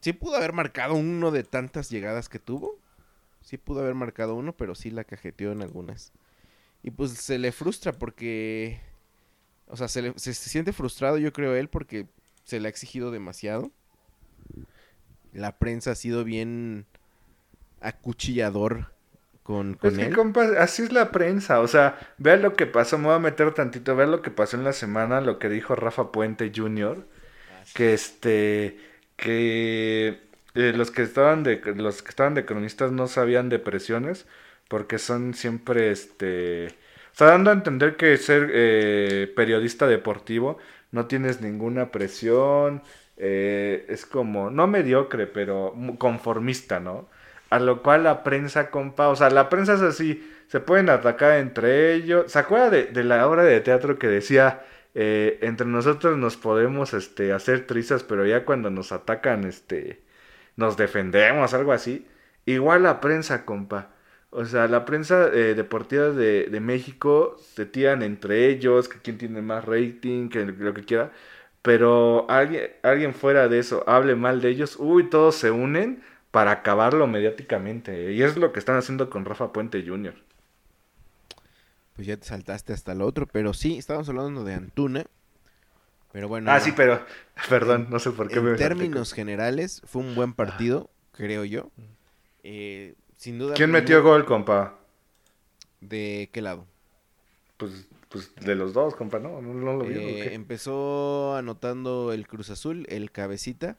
Sí 0.00 0.12
pudo 0.12 0.34
haber 0.34 0.54
marcado 0.54 0.94
uno 0.94 1.30
de 1.30 1.44
tantas 1.44 1.88
llegadas 1.88 2.28
que 2.28 2.40
tuvo. 2.40 2.80
Sí 3.42 3.58
pudo 3.58 3.78
haber 3.78 3.94
marcado 3.94 4.34
uno, 4.34 4.56
pero 4.56 4.74
sí 4.74 4.90
la 4.90 5.04
cajeteó 5.04 5.52
en 5.52 5.62
algunas. 5.62 6.12
Y 6.82 6.90
pues 6.90 7.12
se 7.12 7.38
le 7.38 7.52
frustra 7.52 7.92
porque. 7.92 8.80
O 9.72 9.76
sea, 9.78 9.88
se, 9.88 10.02
le- 10.02 10.14
se- 10.18 10.34
se 10.34 10.50
siente 10.50 10.72
frustrado, 10.74 11.18
yo 11.18 11.32
creo, 11.34 11.56
él, 11.56 11.68
porque 11.68 12.06
se 12.44 12.60
le 12.60 12.68
ha 12.68 12.70
exigido 12.70 13.10
demasiado. 13.10 13.72
La 15.32 15.58
prensa 15.58 15.92
ha 15.92 15.94
sido 15.94 16.24
bien 16.24 16.86
acuchillador 17.80 18.92
con, 19.42 19.74
con 19.74 19.90
Es 19.92 19.98
que, 19.98 20.06
él. 20.06 20.14
compa, 20.14 20.44
así 20.58 20.82
es 20.82 20.92
la 20.92 21.10
prensa. 21.10 21.60
O 21.60 21.68
sea, 21.68 21.98
vean 22.18 22.42
lo 22.42 22.54
que 22.54 22.66
pasó. 22.66 22.98
Me 22.98 23.06
voy 23.06 23.16
a 23.16 23.18
meter 23.18 23.52
tantito. 23.54 23.96
Vean 23.96 24.10
lo 24.10 24.22
que 24.22 24.30
pasó 24.30 24.56
en 24.56 24.64
la 24.64 24.72
semana. 24.72 25.20
Lo 25.20 25.38
que 25.38 25.48
dijo 25.48 25.74
Rafa 25.74 26.12
Puente 26.12 26.52
Jr. 26.54 27.06
Que 27.74 27.94
este. 27.94 28.78
Que. 29.16 30.20
eh, 30.54 30.72
los 30.76 30.90
que 30.92 31.02
estaban 31.02 31.44
de. 31.44 31.60
Los 31.76 32.02
que 32.02 32.10
estaban 32.10 32.34
de 32.34 32.46
cronistas 32.46 32.92
no 32.92 33.08
sabían 33.08 33.48
de 33.48 33.58
presiones. 33.58 34.26
Porque 34.68 34.98
son 34.98 35.34
siempre 35.34 35.90
este. 35.92 36.76
Sea, 37.12 37.28
dando 37.28 37.50
a 37.50 37.54
entender 37.54 37.96
que 37.96 38.16
ser 38.16 38.50
eh, 38.52 39.32
periodista 39.36 39.86
deportivo 39.86 40.58
no 40.90 41.06
tienes 41.06 41.40
ninguna 41.40 41.90
presión. 41.90 42.82
eh, 43.16 43.84
es 43.88 44.06
como. 44.06 44.50
No 44.50 44.66
mediocre, 44.66 45.26
pero 45.26 45.74
conformista, 45.98 46.80
¿no? 46.80 47.08
A 47.50 47.58
lo 47.60 47.82
cual 47.82 48.04
la 48.04 48.22
prensa, 48.24 48.70
compa, 48.70 49.08
o 49.08 49.16
sea, 49.16 49.28
la 49.30 49.48
prensa 49.50 49.74
es 49.74 49.82
así, 49.82 50.26
se 50.48 50.60
pueden 50.60 50.88
atacar 50.88 51.38
entre 51.38 51.92
ellos. 51.94 52.32
¿Se 52.32 52.38
acuerda 52.38 52.70
de, 52.70 52.84
de 52.86 53.04
la 53.04 53.26
obra 53.28 53.44
de 53.44 53.60
teatro 53.60 53.98
que 53.98 54.08
decía, 54.08 54.62
eh, 54.94 55.38
entre 55.42 55.66
nosotros 55.66 56.16
nos 56.18 56.36
podemos 56.38 56.94
este, 56.94 57.32
hacer 57.32 57.66
trizas, 57.66 58.02
pero 58.04 58.24
ya 58.26 58.44
cuando 58.46 58.70
nos 58.70 58.90
atacan, 58.92 59.44
este, 59.44 60.02
nos 60.56 60.76
defendemos, 60.76 61.54
algo 61.54 61.72
así? 61.72 62.06
Igual 62.46 62.82
la 62.84 63.00
prensa, 63.00 63.44
compa. 63.44 63.90
O 64.34 64.46
sea, 64.46 64.66
la 64.66 64.86
prensa 64.86 65.28
eh, 65.28 65.54
deportiva 65.54 66.08
de, 66.08 66.46
de 66.46 66.60
México 66.60 67.36
se 67.54 67.66
tiran 67.66 68.02
entre 68.02 68.48
ellos, 68.48 68.88
que 68.88 68.98
quién 68.98 69.18
tiene 69.18 69.42
más 69.42 69.66
rating, 69.66 70.30
que 70.30 70.46
lo 70.46 70.72
que 70.72 70.84
quiera. 70.84 71.12
Pero 71.60 72.28
alguien, 72.30 72.70
alguien 72.82 73.14
fuera 73.14 73.48
de 73.48 73.58
eso 73.58 73.84
hable 73.86 74.16
mal 74.16 74.40
de 74.40 74.48
ellos, 74.48 74.76
uy, 74.78 75.10
todos 75.10 75.34
se 75.36 75.50
unen 75.50 76.02
para 76.30 76.50
acabarlo 76.50 77.06
mediáticamente. 77.06 78.12
Y 78.12 78.22
es 78.22 78.38
lo 78.38 78.52
que 78.52 78.58
están 78.58 78.76
haciendo 78.76 79.10
con 79.10 79.26
Rafa 79.26 79.52
Puente 79.52 79.84
Jr. 79.86 80.14
Pues 81.94 82.06
ya 82.06 82.16
te 82.16 82.24
saltaste 82.26 82.72
hasta 82.72 82.92
el 82.92 83.02
otro, 83.02 83.26
pero 83.26 83.52
sí, 83.52 83.76
estábamos 83.76 84.08
hablando 84.08 84.44
de 84.44 84.54
Antuna. 84.54 85.04
Pero 86.10 86.28
bueno, 86.28 86.50
ah, 86.50 86.58
no. 86.58 86.64
sí, 86.64 86.72
pero, 86.74 87.04
perdón, 87.50 87.88
no 87.90 87.98
sé 87.98 88.10
por 88.12 88.28
qué 88.28 88.40
me 88.40 88.52
en 88.52 88.58
salté 88.58 88.68
términos 88.68 89.12
generales 89.12 89.82
fue 89.84 90.02
un 90.02 90.14
buen 90.14 90.32
partido, 90.32 90.88
creo 91.12 91.44
yo. 91.44 91.70
Eh, 92.42 92.94
sin 93.22 93.38
duda. 93.38 93.50
con- 93.50 93.56
¿Quién 93.56 93.70
metió 93.70 94.02
gol, 94.02 94.24
compa? 94.24 94.78
¿De 95.80 96.28
qué 96.32 96.42
lado? 96.42 96.66
Pues, 97.56 97.86
pues 98.08 98.34
de 98.36 98.54
los 98.56 98.72
dos, 98.72 98.94
compa, 98.96 99.18
¿no? 99.20 99.40
¿No, 99.40 99.54
no 99.54 99.76
lo 99.76 99.84
vio? 99.84 99.98
o 99.98 100.02
Eh, 100.02 100.34
empezó 100.34 101.36
anotando 101.36 102.12
el 102.12 102.26
Cruz 102.26 102.50
Azul, 102.50 102.84
el 102.88 103.10
Cabecita. 103.12 103.76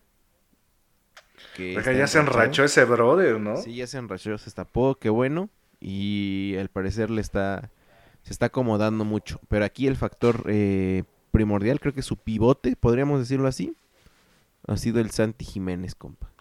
que 1.55 1.75
Oiga, 1.75 1.91
ya 1.91 2.07
se 2.07 2.19
enrachó 2.19 2.63
ese 2.63 2.85
brother, 2.85 3.39
¿no? 3.39 3.57
Sí, 3.57 3.75
ya 3.75 3.87
se 3.87 3.97
enrachó, 3.97 4.37
se 4.37 4.49
tapó, 4.51 4.95
qué 4.95 5.09
bueno. 5.09 5.49
Y 5.81 6.55
al 6.57 6.69
parecer 6.69 7.09
le 7.09 7.19
está, 7.21 7.69
se 8.23 8.31
está 8.31 8.45
acomodando 8.45 9.03
mucho. 9.03 9.39
Pero 9.49 9.65
aquí 9.65 9.87
el 9.87 9.97
factor 9.97 10.45
eh, 10.47 11.03
primordial, 11.31 11.79
creo 11.81 11.93
que 11.93 12.01
su 12.01 12.15
pivote, 12.15 12.75
podríamos 12.77 13.19
decirlo 13.19 13.47
así, 13.49 13.75
ha 14.67 14.77
sido 14.77 15.01
el 15.01 15.11
Santi 15.11 15.43
Jiménez, 15.43 15.95
compa. 15.95 16.31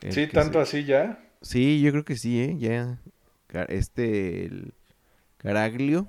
El 0.00 0.12
Sí, 0.12 0.26
tanto 0.28 0.58
se- 0.58 0.62
así 0.62 0.84
ya. 0.84 1.23
Sí, 1.44 1.80
yo 1.80 1.90
creo 1.92 2.04
que 2.04 2.16
sí, 2.16 2.40
¿eh? 2.42 2.56
Ya. 2.58 2.98
Este, 3.68 4.46
el 4.46 4.74
Caraglio, 5.36 6.08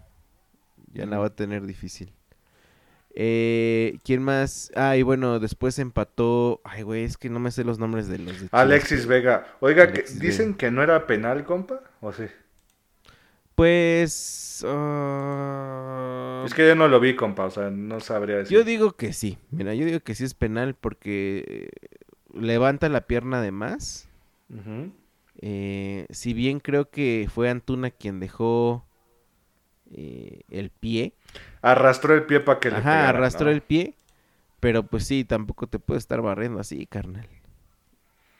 ya 0.93 1.05
la 1.05 1.19
va 1.19 1.27
a 1.27 1.35
tener 1.35 1.65
difícil. 1.65 2.11
Eh, 3.13 3.99
¿Quién 4.03 4.23
más? 4.23 4.71
Ah, 4.75 4.97
y 4.97 5.03
bueno, 5.03 5.39
después 5.39 5.77
empató. 5.79 6.61
Ay, 6.63 6.81
güey, 6.81 7.03
es 7.03 7.17
que 7.17 7.29
no 7.29 7.39
me 7.39 7.51
sé 7.51 7.63
los 7.63 7.79
nombres 7.79 8.07
de 8.07 8.17
los 8.19 8.41
de 8.41 8.49
Alexis 8.51 9.05
Vega. 9.05 9.45
Oiga, 9.59 9.91
que 9.93 10.03
dicen 10.03 10.47
Vega. 10.47 10.57
que 10.57 10.71
no 10.71 10.81
era 10.83 11.05
penal, 11.05 11.45
compa, 11.45 11.81
¿o 12.01 12.11
sí? 12.11 12.25
Pues. 13.55 14.65
ah, 14.67 16.43
Es 16.45 16.53
que 16.53 16.67
yo 16.67 16.75
no 16.75 16.87
lo 16.87 16.99
vi, 16.99 17.15
compa, 17.15 17.45
o 17.45 17.51
sea, 17.51 17.69
no 17.69 17.99
sabría 17.99 18.37
decir. 18.37 18.57
Yo 18.57 18.63
digo 18.63 18.93
que 18.97 19.13
sí. 19.13 19.37
Mira, 19.51 19.73
yo 19.75 19.85
digo 19.85 19.99
que 20.01 20.15
sí 20.15 20.23
es 20.23 20.33
penal 20.33 20.75
porque 20.75 21.45
eh, 21.47 21.69
levanta 22.33 22.89
la 22.89 23.01
pierna 23.07 23.41
de 23.41 23.51
más. 23.51 24.09
Ujú. 24.49 24.91
Eh, 25.47 26.07
si 26.09 26.33
bien 26.33 26.59
creo 26.59 26.89
que 26.89 27.27
fue 27.31 27.49
Antuna 27.51 27.91
quien 27.91 28.19
dejó 28.19 28.83
eh, 29.91 30.41
el 30.49 30.71
pie. 30.71 31.13
Arrastró 31.61 32.15
el 32.15 32.23
pie 32.25 32.39
para 32.39 32.59
que 32.59 32.71
le 32.71 32.81
pegara, 32.81 33.09
arrastró 33.09 33.45
¿no? 33.45 33.51
el 33.51 33.61
pie. 33.61 33.95
Pero 34.59 34.83
pues 34.87 35.05
sí, 35.05 35.23
tampoco 35.23 35.67
te 35.67 35.79
puedes 35.79 36.03
estar 36.03 36.21
barriendo 36.21 36.59
así, 36.59 36.87
carnal. 36.87 37.27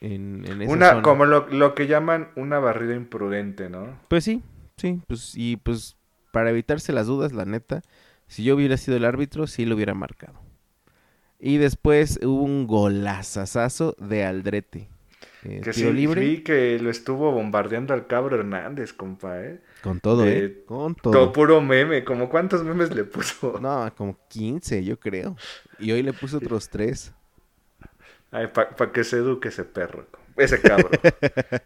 En, 0.00 0.44
en 0.46 0.62
esa 0.62 0.72
Una, 0.72 0.90
zona. 0.90 1.02
como 1.02 1.24
lo, 1.26 1.46
lo 1.48 1.74
que 1.74 1.86
llaman 1.86 2.30
una 2.36 2.58
barrida 2.58 2.94
imprudente, 2.94 3.70
¿no? 3.70 3.98
Pues 4.08 4.24
sí, 4.24 4.42
sí, 4.76 5.00
pues 5.06 5.32
y 5.36 5.56
pues 5.56 5.96
para 6.32 6.50
evitarse 6.50 6.92
las 6.92 7.06
dudas, 7.06 7.32
la 7.32 7.44
neta, 7.44 7.82
si 8.26 8.44
yo 8.44 8.56
hubiera 8.56 8.76
sido 8.76 8.96
el 8.96 9.04
árbitro, 9.04 9.46
sí 9.46 9.64
lo 9.64 9.74
hubiera 9.74 9.94
marcado. 9.94 10.40
Y 11.38 11.58
después 11.58 12.18
hubo 12.22 12.42
un 12.42 12.66
golazazazo 12.66 13.94
de 13.98 14.24
Aldrete. 14.24 14.88
Eh, 15.44 15.60
Que 15.62 15.70
tiro 15.72 15.90
sí, 15.90 15.92
libre. 15.92 16.20
vi 16.20 16.42
que 16.42 16.78
lo 16.78 16.90
estuvo 16.90 17.32
bombardeando 17.32 17.94
al 17.94 18.06
cabro 18.06 18.36
Hernández, 18.36 18.92
compa, 18.92 19.40
¿eh? 19.40 19.60
Con 19.82 20.00
todo, 20.00 20.22
de- 20.22 20.44
¿eh? 20.46 20.62
Con 20.66 20.94
Todo 20.94 21.12
todo. 21.12 21.32
puro 21.32 21.60
meme, 21.60 22.04
como 22.04 22.28
cuántos 22.28 22.62
memes 22.64 22.94
le 22.94 23.04
puso. 23.04 23.58
No, 23.62 23.92
como 23.96 24.18
15, 24.28 24.84
yo 24.84 24.98
creo. 24.98 25.36
Y 25.78 25.92
hoy 25.92 26.02
le 26.02 26.12
puse 26.12 26.36
otros 26.36 26.68
3. 26.68 27.12
Ay, 28.32 28.48
para 28.48 28.92
que 28.92 29.04
se 29.04 29.16
eduque 29.18 29.48
ese 29.48 29.64
perro, 29.64 30.06
ese 30.36 30.60
cabro. 30.60 30.90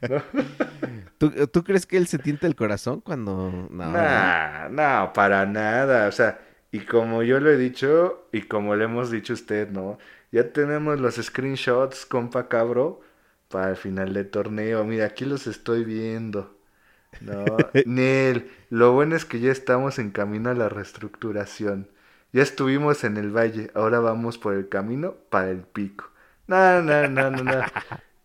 ¿Tú, 1.18 1.30
tú 1.48 1.64
crees 1.64 1.86
que 1.86 1.96
él 1.96 2.06
se 2.06 2.18
tienta 2.18 2.46
el 2.46 2.54
corazón 2.56 3.00
cuando.? 3.00 3.50
No. 3.70 3.90
Nah, 3.92 4.68
no, 4.68 5.12
para 5.12 5.46
nada. 5.46 6.08
O 6.08 6.12
sea, 6.12 6.40
y 6.72 6.80
como 6.80 7.22
yo 7.22 7.40
lo 7.40 7.50
he 7.50 7.56
dicho, 7.56 8.26
y 8.32 8.42
como 8.42 8.76
le 8.76 8.84
hemos 8.84 9.10
dicho 9.10 9.32
a 9.32 9.34
usted, 9.34 9.68
¿no? 9.70 9.98
Ya 10.32 10.52
tenemos 10.52 11.00
los 11.00 11.16
screenshots, 11.16 12.06
compa 12.06 12.48
cabro, 12.48 13.00
para 13.50 13.70
el 13.70 13.76
final 13.76 14.14
del 14.14 14.30
torneo. 14.30 14.84
Mira, 14.84 15.06
aquí 15.06 15.24
los 15.26 15.46
estoy 15.48 15.84
viendo. 15.84 16.56
No, 17.20 17.70
Nel, 17.84 18.50
lo 18.70 18.92
bueno 18.92 19.16
es 19.16 19.24
que 19.26 19.40
ya 19.40 19.52
estamos 19.52 19.98
en 19.98 20.10
camino 20.10 20.50
a 20.50 20.54
la 20.54 20.68
reestructuración. 20.70 21.90
Ya 22.32 22.42
estuvimos 22.42 23.04
en 23.04 23.16
el 23.18 23.30
valle, 23.36 23.70
ahora 23.74 24.00
vamos 24.00 24.38
por 24.38 24.54
el 24.54 24.68
camino 24.68 25.14
para 25.30 25.50
el 25.50 25.62
pico. 25.62 26.10
No, 26.46 26.82
no, 26.82 27.06
no, 27.06 27.30
no, 27.30 27.44
no. 27.44 27.64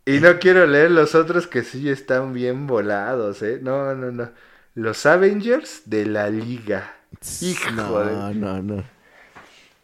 Y 0.06 0.20
no 0.20 0.40
quiero 0.40 0.66
leer 0.68 0.92
los 0.92 1.16
otros 1.16 1.48
que 1.48 1.64
sí 1.64 1.90
están 1.90 2.34
bien 2.34 2.68
volados, 2.68 3.42
¿eh? 3.44 3.60
No, 3.62 3.96
no, 3.96 4.12
no. 4.12 4.32
Los 4.76 5.06
Avengers 5.06 5.84
de 5.86 6.06
la 6.06 6.30
liga. 6.30 6.96
Hijo 7.40 7.70
No, 7.70 8.04
de- 8.04 8.26
no, 8.34 8.62
no. 8.62 8.84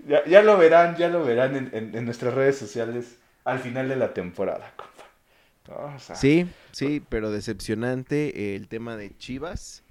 Ya, 0.08 0.26
ya 0.26 0.42
lo 0.42 0.58
verán, 0.58 0.96
ya 0.98 1.10
lo 1.10 1.24
verán 1.24 1.56
en, 1.56 1.70
en- 1.74 1.96
en 1.96 2.06
nuestras 2.06 2.34
redes 2.34 2.58
sociales 2.58 3.18
al 3.44 3.60
final 3.60 3.88
de 3.90 3.96
la 3.96 4.14
temporada, 4.14 4.74
o 5.70 6.00
sea, 6.00 6.16
Sí, 6.16 6.48
sí, 6.72 7.04
pero 7.10 7.32
decepcionante 7.32 8.56
el 8.56 8.68
tema 8.68 8.98
de 8.98 9.16
Chivas. 9.18 9.84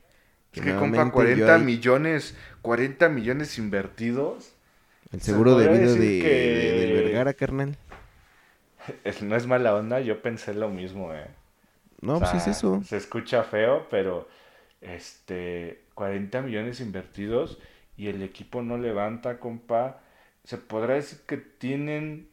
Es 0.52 0.62
que, 0.62 0.70
compa, 0.70 0.86
nuevamente 0.88 1.12
40 1.14 1.46
yo 1.46 1.54
ahí- 1.54 1.62
millones, 1.64 2.36
40 2.62 3.08
millones 3.08 3.56
invertidos. 3.58 4.52
El 5.12 5.20
seguro 5.20 5.56
de 5.56 5.68
vida 5.68 5.92
de, 5.92 6.20
que- 6.20 7.02
Vergara, 7.04 7.34
carnal. 7.34 7.76
Es- 9.04 9.22
no 9.22 9.36
es 9.36 9.46
mala 9.46 9.74
onda, 9.76 10.00
yo 10.00 10.22
pensé 10.22 10.54
lo 10.54 10.68
mismo, 10.70 11.14
eh. 11.14 11.26
No, 12.00 12.16
O 12.16 12.18
pues 12.20 12.34
es 12.34 12.46
eso. 12.46 12.82
Se 12.84 12.96
escucha 12.96 13.42
feo, 13.44 13.86
pero 13.90 14.28
este 14.80 15.82
40 15.94 16.42
millones 16.42 16.80
invertidos 16.80 17.58
y 17.96 18.08
el 18.08 18.22
equipo 18.22 18.62
no 18.62 18.78
levanta, 18.78 19.38
compa. 19.38 20.00
Se 20.44 20.56
podrá 20.56 20.94
decir 20.94 21.20
que 21.26 21.36
tienen, 21.36 22.28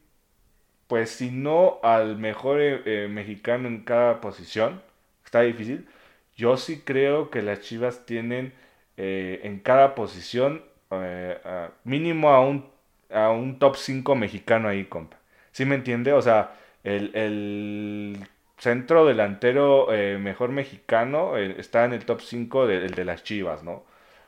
pues 0.88 1.10
si 1.10 1.30
no 1.30 1.80
al 1.84 2.18
mejor 2.18 2.60
eh, 2.62 2.82
eh, 2.86 3.08
mexicano 3.08 3.68
en 3.68 3.84
cada 3.84 4.20
posición, 4.22 4.82
está 5.24 5.42
difícil. 5.42 5.88
Yo 6.36 6.56
sí 6.56 6.82
creo 6.84 7.30
que 7.30 7.42
las 7.42 7.60
Chivas 7.62 8.06
tienen 8.06 8.54
eh, 8.96 9.40
en 9.44 9.60
cada 9.60 9.94
posición 9.94 10.62
eh, 10.90 11.38
a- 11.44 11.70
mínimo 11.84 12.30
a 12.30 12.40
un, 12.40 12.66
a 13.10 13.30
un 13.30 13.58
top 13.58 13.76
5 13.76 14.14
mexicano 14.16 14.68
ahí, 14.68 14.84
compa. 14.86 15.18
¿Sí 15.52 15.64
me 15.64 15.74
entiende? 15.76 16.12
O 16.12 16.22
sea, 16.22 16.54
el, 16.84 17.10
el 17.14 18.18
centro 18.58 19.06
delantero 19.06 19.92
eh, 19.92 20.18
mejor 20.18 20.50
mexicano 20.50 21.36
está 21.36 21.84
en 21.84 21.92
el 21.92 22.04
top 22.06 22.20
5 22.20 22.66
del 22.66 22.94
de 22.94 23.04
las 23.04 23.22
Chivas, 23.24 23.62
¿no? 23.62 23.84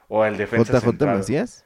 O 0.09 0.25
el 0.25 0.37
defensa 0.37 0.75
JJ 0.75 0.77
central. 0.77 1.29
Macías. 1.29 1.65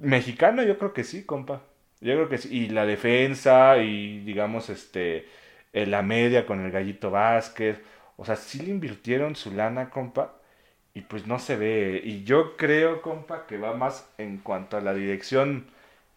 Mexicano, 0.00 0.62
yo 0.62 0.78
creo 0.78 0.92
que 0.92 1.04
sí, 1.04 1.24
compa. 1.24 1.62
Yo 2.00 2.14
creo 2.14 2.28
que 2.28 2.38
sí. 2.38 2.48
Y 2.54 2.68
la 2.68 2.86
defensa 2.86 3.78
y, 3.78 4.20
digamos, 4.20 4.70
este, 4.70 5.26
eh, 5.72 5.86
la 5.86 6.02
media 6.02 6.46
con 6.46 6.64
el 6.64 6.70
Gallito 6.70 7.10
Vázquez. 7.10 7.80
O 8.16 8.24
sea, 8.24 8.36
sí 8.36 8.60
le 8.60 8.70
invirtieron 8.70 9.36
su 9.36 9.52
lana, 9.52 9.90
compa. 9.90 10.34
Y 10.94 11.02
pues 11.02 11.26
no 11.26 11.38
se 11.38 11.56
ve. 11.56 12.00
Y 12.04 12.24
yo 12.24 12.56
creo, 12.56 13.02
compa, 13.02 13.46
que 13.46 13.58
va 13.58 13.74
más 13.74 14.08
en 14.18 14.38
cuanto 14.38 14.76
a 14.76 14.80
la 14.80 14.94
dirección 14.94 15.66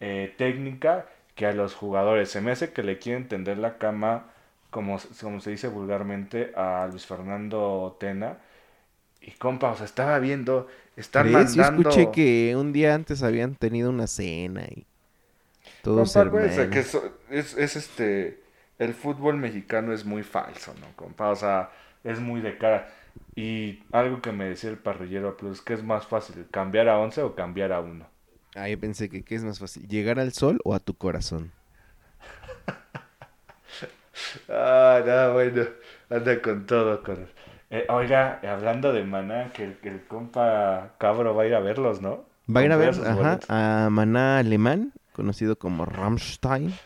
eh, 0.00 0.34
técnica 0.36 1.06
que 1.34 1.46
a 1.46 1.52
los 1.52 1.74
jugadores. 1.74 2.30
Se 2.30 2.40
me 2.40 2.52
hace 2.52 2.72
que 2.72 2.82
le 2.82 2.98
quieren 2.98 3.28
tender 3.28 3.58
la 3.58 3.78
cama, 3.78 4.26
como, 4.70 4.98
como 5.20 5.40
se 5.40 5.50
dice 5.50 5.68
vulgarmente, 5.68 6.52
a 6.56 6.88
Luis 6.90 7.06
Fernando 7.06 7.96
Tena. 8.00 8.38
Y 9.20 9.32
compa, 9.32 9.70
o 9.70 9.76
sea, 9.76 9.86
estaba 9.86 10.18
viendo, 10.18 10.66
están 10.96 11.28
¿Crees? 11.28 11.54
Yo 11.54 11.62
mandando... 11.62 11.90
escuché 11.90 12.10
que 12.10 12.54
un 12.56 12.72
día 12.72 12.94
antes 12.94 13.22
habían 13.22 13.54
tenido 13.54 13.90
una 13.90 14.06
cena 14.08 14.64
y 14.64 14.86
todos 15.82 16.12
Compa, 16.12 16.22
acuérdese 16.22 16.62
hermanos. 16.62 16.88
que 17.28 17.38
es, 17.38 17.56
es 17.56 17.76
este. 17.76 18.42
El 18.78 18.94
fútbol 18.94 19.36
mexicano 19.36 19.92
es 19.92 20.04
muy 20.04 20.22
falso, 20.24 20.74
¿no, 20.80 20.88
compa? 20.96 21.30
O 21.30 21.36
sea, 21.36 21.70
es 22.04 22.20
muy 22.20 22.40
de 22.40 22.58
cara. 22.58 22.88
Y 23.36 23.84
algo 23.92 24.22
que 24.22 24.32
me 24.32 24.46
decía 24.46 24.70
el 24.70 24.78
parrillero 24.78 25.36
Plus, 25.36 25.62
que 25.62 25.74
es 25.74 25.82
más 25.84 26.06
fácil, 26.06 26.46
cambiar 26.50 26.88
a 26.88 26.98
11 26.98 27.22
o 27.22 27.34
cambiar 27.34 27.72
a 27.72 27.80
1. 27.80 28.06
Ah, 28.54 28.68
yo 28.68 28.78
pensé 28.78 29.08
que 29.08 29.24
¿qué 29.24 29.34
es 29.36 29.44
más 29.44 29.58
fácil? 29.58 29.86
¿Llegar 29.88 30.18
al 30.20 30.32
sol 30.32 30.60
o 30.64 30.74
a 30.74 30.80
tu 30.80 30.94
corazón? 30.94 31.52
Ah, 34.48 35.02
no, 35.04 35.32
bueno, 35.34 35.64
anda 36.10 36.40
con 36.42 36.66
todo. 36.66 37.02
Con... 37.02 37.28
Eh, 37.70 37.86
oiga, 37.88 38.40
hablando 38.42 38.92
de 38.92 39.04
Maná, 39.04 39.50
que 39.52 39.64
el, 39.64 39.78
que 39.78 39.88
el 39.88 40.04
compa 40.06 40.94
cabro 40.98 41.34
va 41.34 41.44
a 41.44 41.46
ir 41.46 41.54
a 41.54 41.60
verlos, 41.60 42.00
¿no? 42.02 42.24
Va 42.54 42.60
a 42.60 42.64
ir 42.64 42.72
a 42.72 42.76
ver 42.76 42.90
ajá, 43.06 43.40
a 43.48 43.88
Maná 43.90 44.38
Alemán, 44.38 44.92
conocido 45.12 45.56
como 45.56 45.84
Rammstein. 45.84 46.74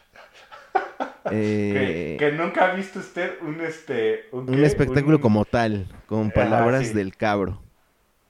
Que, 1.29 2.13
Eh, 2.15 2.17
que 2.21 2.31
nunca 2.31 2.71
ha 2.71 2.75
visto 2.77 3.01
usted 3.01 3.41
un 3.43 3.61
este. 3.61 4.27
¿Un, 4.31 4.63
espectáculo 4.63 5.17
Un- 5.17 5.23
como 5.23 5.45
tal, 5.45 5.89
con 6.07 6.31
palabras 6.31 6.87
sí. 6.87 6.95
del 6.95 7.17
cabro. 7.17 7.61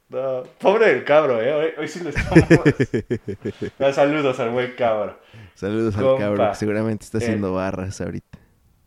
No, 0.08 0.44
pobre 0.58 0.94
del 0.94 1.04
cabro, 1.04 1.42
¿eh? 1.42 1.52
Hoy, 1.52 1.68
hoy 1.76 1.88
sí 1.88 2.00
le 2.02 2.08
estamos. 2.10 2.42
Ah, 3.78 3.92
saludos 3.92 4.40
al 4.40 4.48
buen 4.48 4.72
cabro. 4.76 5.20
Saludos 5.54 5.94
al 5.98 6.16
cabro, 6.16 6.48
que 6.48 6.54
seguramente 6.54 7.04
está 7.04 7.18
eh, 7.18 7.22
haciendo 7.24 7.52
barras 7.52 8.00
ahorita. 8.00 8.38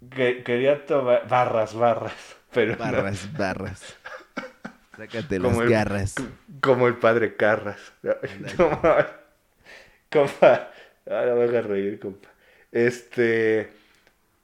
Que, 0.10 0.42
quería 0.44 0.84
tomar 0.88 1.28
barras, 1.28 1.76
barras, 1.76 2.14
pero 2.52 2.72
no, 2.78 2.80
Barras, 2.80 3.32
barras. 3.38 3.96
Sácate 4.98 5.38
Como 5.40 5.52
las 5.62 5.66
el- 5.66 5.70
garras. 5.70 6.16
como 6.62 6.88
el 6.88 6.96
padre 6.98 7.36
Carras. 7.36 7.78
No, 8.02 8.14
compa, 10.12 10.70
ahora 11.10 11.36
me 11.36 11.44
haga 11.44 11.62
reír, 11.62 12.00
compa. 12.00 12.30
Este, 12.72 13.70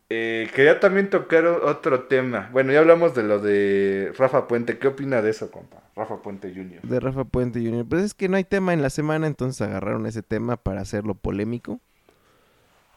eh, 0.09 0.49
quería 0.53 0.79
también 0.79 1.09
tocar 1.09 1.45
otro 1.45 2.03
tema. 2.03 2.49
Bueno, 2.51 2.71
ya 2.71 2.79
hablamos 2.79 3.15
de 3.15 3.23
lo 3.23 3.39
de 3.39 4.13
Rafa 4.17 4.47
Puente. 4.47 4.77
¿Qué 4.77 4.87
opina 4.87 5.21
de 5.21 5.31
eso, 5.31 5.51
compa? 5.51 5.83
Rafa 5.95 6.21
Puente 6.21 6.53
Jr. 6.53 6.81
De 6.81 6.99
Rafa 6.99 7.23
Puente 7.23 7.59
Jr. 7.63 7.85
Pues 7.87 8.03
es 8.03 8.13
que 8.13 8.29
no 8.29 8.37
hay 8.37 8.43
tema 8.43 8.73
en 8.73 8.81
la 8.81 8.89
semana, 8.89 9.27
entonces 9.27 9.61
agarraron 9.61 10.05
ese 10.05 10.21
tema 10.21 10.57
para 10.57 10.81
hacerlo 10.81 11.15
polémico. 11.15 11.79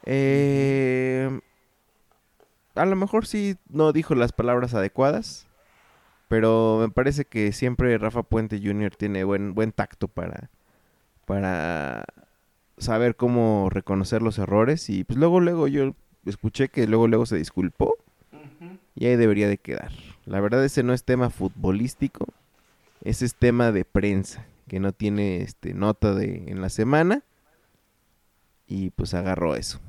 Eh, 0.05 1.39
a 2.75 2.85
lo 2.85 2.95
mejor 2.95 3.25
sí 3.25 3.57
no 3.69 3.91
dijo 3.91 4.15
las 4.15 4.31
palabras 4.31 4.73
adecuadas, 4.73 5.47
pero 6.27 6.79
me 6.81 6.89
parece 6.89 7.25
que 7.25 7.51
siempre 7.51 7.97
Rafa 7.97 8.23
Puente 8.23 8.59
Jr. 8.63 8.95
tiene 8.95 9.23
buen, 9.23 9.53
buen 9.55 9.71
tacto 9.71 10.07
para, 10.07 10.49
para 11.25 12.05
saber 12.79 13.15
cómo 13.15 13.69
reconocer 13.69 14.21
los 14.21 14.39
errores. 14.39 14.89
Y 14.89 15.03
pues 15.03 15.19
luego, 15.19 15.39
luego 15.39 15.67
yo 15.67 15.93
escuché 16.25 16.69
que 16.69 16.87
luego, 16.87 17.07
luego 17.07 17.25
se 17.25 17.37
disculpó 17.37 17.95
y 18.95 19.05
ahí 19.05 19.15
debería 19.15 19.47
de 19.47 19.57
quedar. 19.57 19.91
La 20.25 20.39
verdad 20.41 20.63
ese 20.65 20.83
no 20.83 20.93
es 20.93 21.03
tema 21.03 21.29
futbolístico. 21.29 22.27
Ese 23.03 23.25
es 23.25 23.35
tema 23.35 23.71
de 23.71 23.85
prensa, 23.85 24.45
que 24.67 24.79
no 24.79 24.91
tiene 24.91 25.41
este 25.41 25.73
nota 25.73 26.13
de 26.13 26.43
en 26.47 26.61
la 26.61 26.69
semana. 26.69 27.23
Y 28.67 28.91
pues 28.91 29.13
agarró 29.13 29.55
eso. 29.55 29.79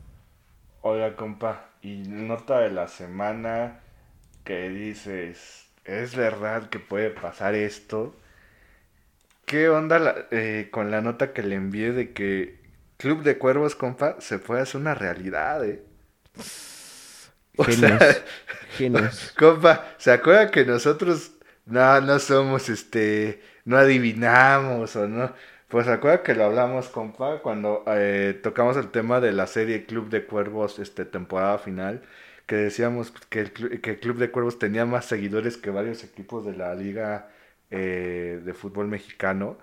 Oiga, 0.83 1.17
compa, 1.17 1.71
y 1.83 1.99
nota 2.09 2.59
de 2.61 2.71
la 2.71 2.89
semana 2.89 3.81
que 4.45 4.69
dices, 4.71 5.67
¿es 5.85 6.17
verdad 6.17 6.69
que 6.71 6.79
puede 6.79 7.11
pasar 7.11 7.55
esto? 7.55 8.15
¿Qué 9.47 9.69
onda 9.69 9.99
la- 9.99 10.27
eh, 10.31 10.69
con 10.71 10.91
la 10.91 11.01
nota 11.01 11.33
que 11.33 11.43
le 11.43 11.57
envié 11.57 11.93
de 11.93 12.13
que 12.13 12.60
Club 13.01 13.23
de 13.25 13.39
Cuervos, 13.39 13.75
compa, 13.75 14.21
se 14.21 14.39
puede 14.39 14.63
hacer 14.63 14.81
una 14.81 14.95
realidad, 14.95 15.65
eh? 15.65 15.85
O 17.57 17.65
Genios. 17.65 18.05
sea, 18.05 18.25
Genios. 18.69 19.35
compa, 19.39 19.95
¿se 19.99 20.13
acuerda 20.13 20.51
que 20.51 20.65
nosotros 20.65 21.33
no, 21.67 22.01
no 22.01 22.19
somos, 22.19 22.69
este, 22.69 23.43
no 23.65 23.77
adivinamos 23.79 24.97
o 24.97 25.09
no? 25.09 25.35
Pues 25.69 25.87
se 25.87 25.93
acuerda 25.93 26.23
que 26.23 26.35
lo 26.35 26.45
hablamos, 26.45 26.89
compa, 26.89 27.41
cuando 27.43 27.85
eh, 27.89 28.39
tocamos 28.43 28.77
el 28.77 28.91
tema 28.91 29.21
de 29.21 29.33
la 29.33 29.47
serie 29.47 29.87
Club 29.87 30.09
de 30.11 30.27
Cuervos, 30.27 30.79
este, 30.79 31.05
temporada 31.05 31.59
final, 31.59 32.03
que 32.47 32.57
decíamos 32.57 33.13
que 33.29 33.41
el, 33.41 33.53
que 33.81 33.91
el 33.91 34.01
Club 34.01 34.17
de 34.19 34.31
Cuervos 34.31 34.59
tenía 34.59 34.85
más 34.87 35.05
seguidores 35.07 35.57
que 35.57 35.71
varios 35.71 36.03
equipos 36.05 36.45
de 36.45 36.57
la 36.57 36.75
liga 36.75 37.31
eh, 37.71 38.41
de 38.45 38.55
fútbol 38.55 38.89
mexicano. 38.89 39.59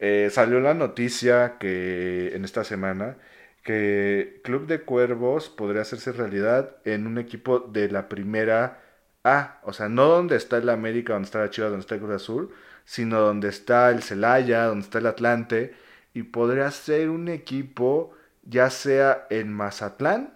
Eh, 0.00 0.30
salió 0.32 0.60
la 0.60 0.72
noticia 0.74 1.58
que 1.58 2.34
en 2.34 2.44
esta 2.44 2.64
semana 2.64 3.18
que 3.62 4.40
Club 4.44 4.66
de 4.66 4.80
Cuervos 4.80 5.50
podría 5.50 5.82
hacerse 5.82 6.12
realidad 6.12 6.76
en 6.86 7.06
un 7.06 7.18
equipo 7.18 7.60
de 7.60 7.90
la 7.90 8.08
primera 8.08 8.80
A, 9.24 9.60
o 9.64 9.74
sea, 9.74 9.90
no 9.90 10.06
donde 10.06 10.36
está 10.36 10.56
el 10.56 10.70
América, 10.70 11.12
donde 11.12 11.26
está 11.26 11.40
la 11.40 11.50
Chivas, 11.50 11.70
donde 11.70 11.82
está 11.82 11.96
el 11.96 12.00
Cruz 12.00 12.14
Azul, 12.14 12.50
sino 12.86 13.20
donde 13.20 13.48
está 13.50 13.90
el 13.90 14.02
Celaya, 14.02 14.64
donde 14.64 14.84
está 14.84 14.98
el 14.98 15.06
Atlante, 15.06 15.74
y 16.14 16.22
podría 16.24 16.70
ser 16.70 17.10
un 17.10 17.28
equipo 17.28 18.14
ya 18.44 18.70
sea 18.70 19.26
en 19.30 19.52
Mazatlán 19.52 20.32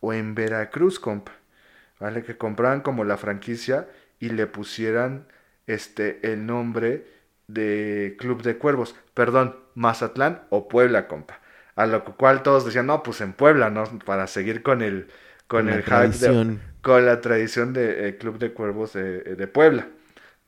o 0.00 0.12
en 0.12 0.34
Veracruz, 0.34 1.00
compa. 1.00 1.32
¿Vale? 2.00 2.22
Que 2.22 2.36
compraran 2.36 2.82
como 2.82 3.04
la 3.04 3.16
franquicia 3.16 3.88
y 4.20 4.28
le 4.30 4.46
pusieran 4.46 5.26
este 5.66 6.32
el 6.32 6.46
nombre 6.46 7.17
de 7.48 8.16
Club 8.20 8.42
de 8.42 8.58
Cuervos. 8.58 8.96
Perdón, 9.14 9.56
Mazatlán 9.74 10.44
o 10.50 10.68
Puebla, 10.68 11.08
compa. 11.08 11.40
A 11.76 11.86
lo 11.86 12.04
cual 12.04 12.42
todos 12.44 12.64
decían, 12.66 12.86
no, 12.86 13.02
pues 13.04 13.20
en 13.22 13.32
Puebla, 13.34 13.70
¿no? 13.70 13.84
Para 14.06 14.26
seguir 14.28 14.62
con 14.64 14.82
el, 14.82 15.08
con, 15.48 15.68
el 15.70 15.82
hype 15.84 16.18
de- 16.18 16.38
tradición. 16.38 16.60
con 16.82 17.06
la 17.06 17.20
tradición 17.20 17.72
de 17.74 18.08
eh, 18.10 18.18
Club 18.18 18.38
de 18.38 18.52
Cuervos 18.54 18.94
de, 18.94 19.20
de 19.22 19.48
Puebla. 19.48 19.88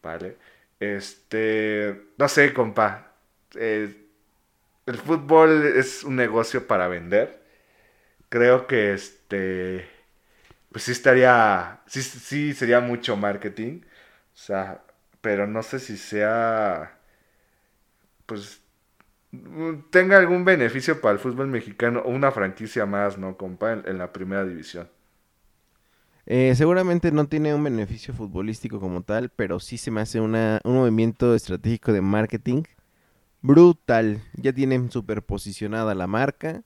¿Vale? 0.02 0.36
Este, 0.80 2.02
no 2.18 2.28
sé, 2.28 2.54
compa. 2.54 3.12
eh, 3.56 4.06
el 4.86 4.96
fútbol 4.98 5.64
es 5.76 6.04
un 6.04 6.16
negocio 6.16 6.66
para 6.66 6.88
vender. 6.88 7.42
Creo 8.28 8.66
que 8.66 8.94
este, 8.94 9.88
pues 10.72 10.84
sí 10.84 10.92
estaría, 10.92 11.82
sí, 11.86 12.02
sí 12.02 12.54
sería 12.54 12.80
mucho 12.80 13.16
marketing. 13.16 13.82
O 13.84 14.38
sea, 14.38 14.82
pero 15.20 15.46
no 15.46 15.62
sé 15.62 15.78
si 15.80 15.96
sea, 15.96 16.98
pues, 18.26 18.62
mm, 19.32 19.90
tenga 19.90 20.18
algún 20.18 20.44
beneficio 20.44 21.00
para 21.02 21.14
el 21.14 21.18
fútbol 21.20 21.48
mexicano 21.48 22.00
o 22.00 22.10
una 22.10 22.32
franquicia 22.32 22.86
más, 22.86 23.18
¿no, 23.18 23.36
compa? 23.38 23.72
En, 23.74 23.98
la 23.98 24.12
primera 24.12 24.44
división. 24.46 24.88
Eh, 26.26 26.54
seguramente 26.54 27.10
no 27.12 27.26
tiene 27.26 27.54
un 27.54 27.64
beneficio 27.64 28.14
futbolístico 28.14 28.78
como 28.78 29.02
tal, 29.02 29.30
pero 29.30 29.58
sí 29.58 29.78
se 29.78 29.90
me 29.90 30.00
hace 30.00 30.20
una, 30.20 30.60
un 30.64 30.74
movimiento 30.74 31.34
estratégico 31.34 31.92
de 31.92 32.02
marketing 32.02 32.62
brutal. 33.42 34.22
Ya 34.34 34.52
tienen 34.52 34.90
superposicionada 34.92 35.94
la 35.94 36.06
marca, 36.06 36.62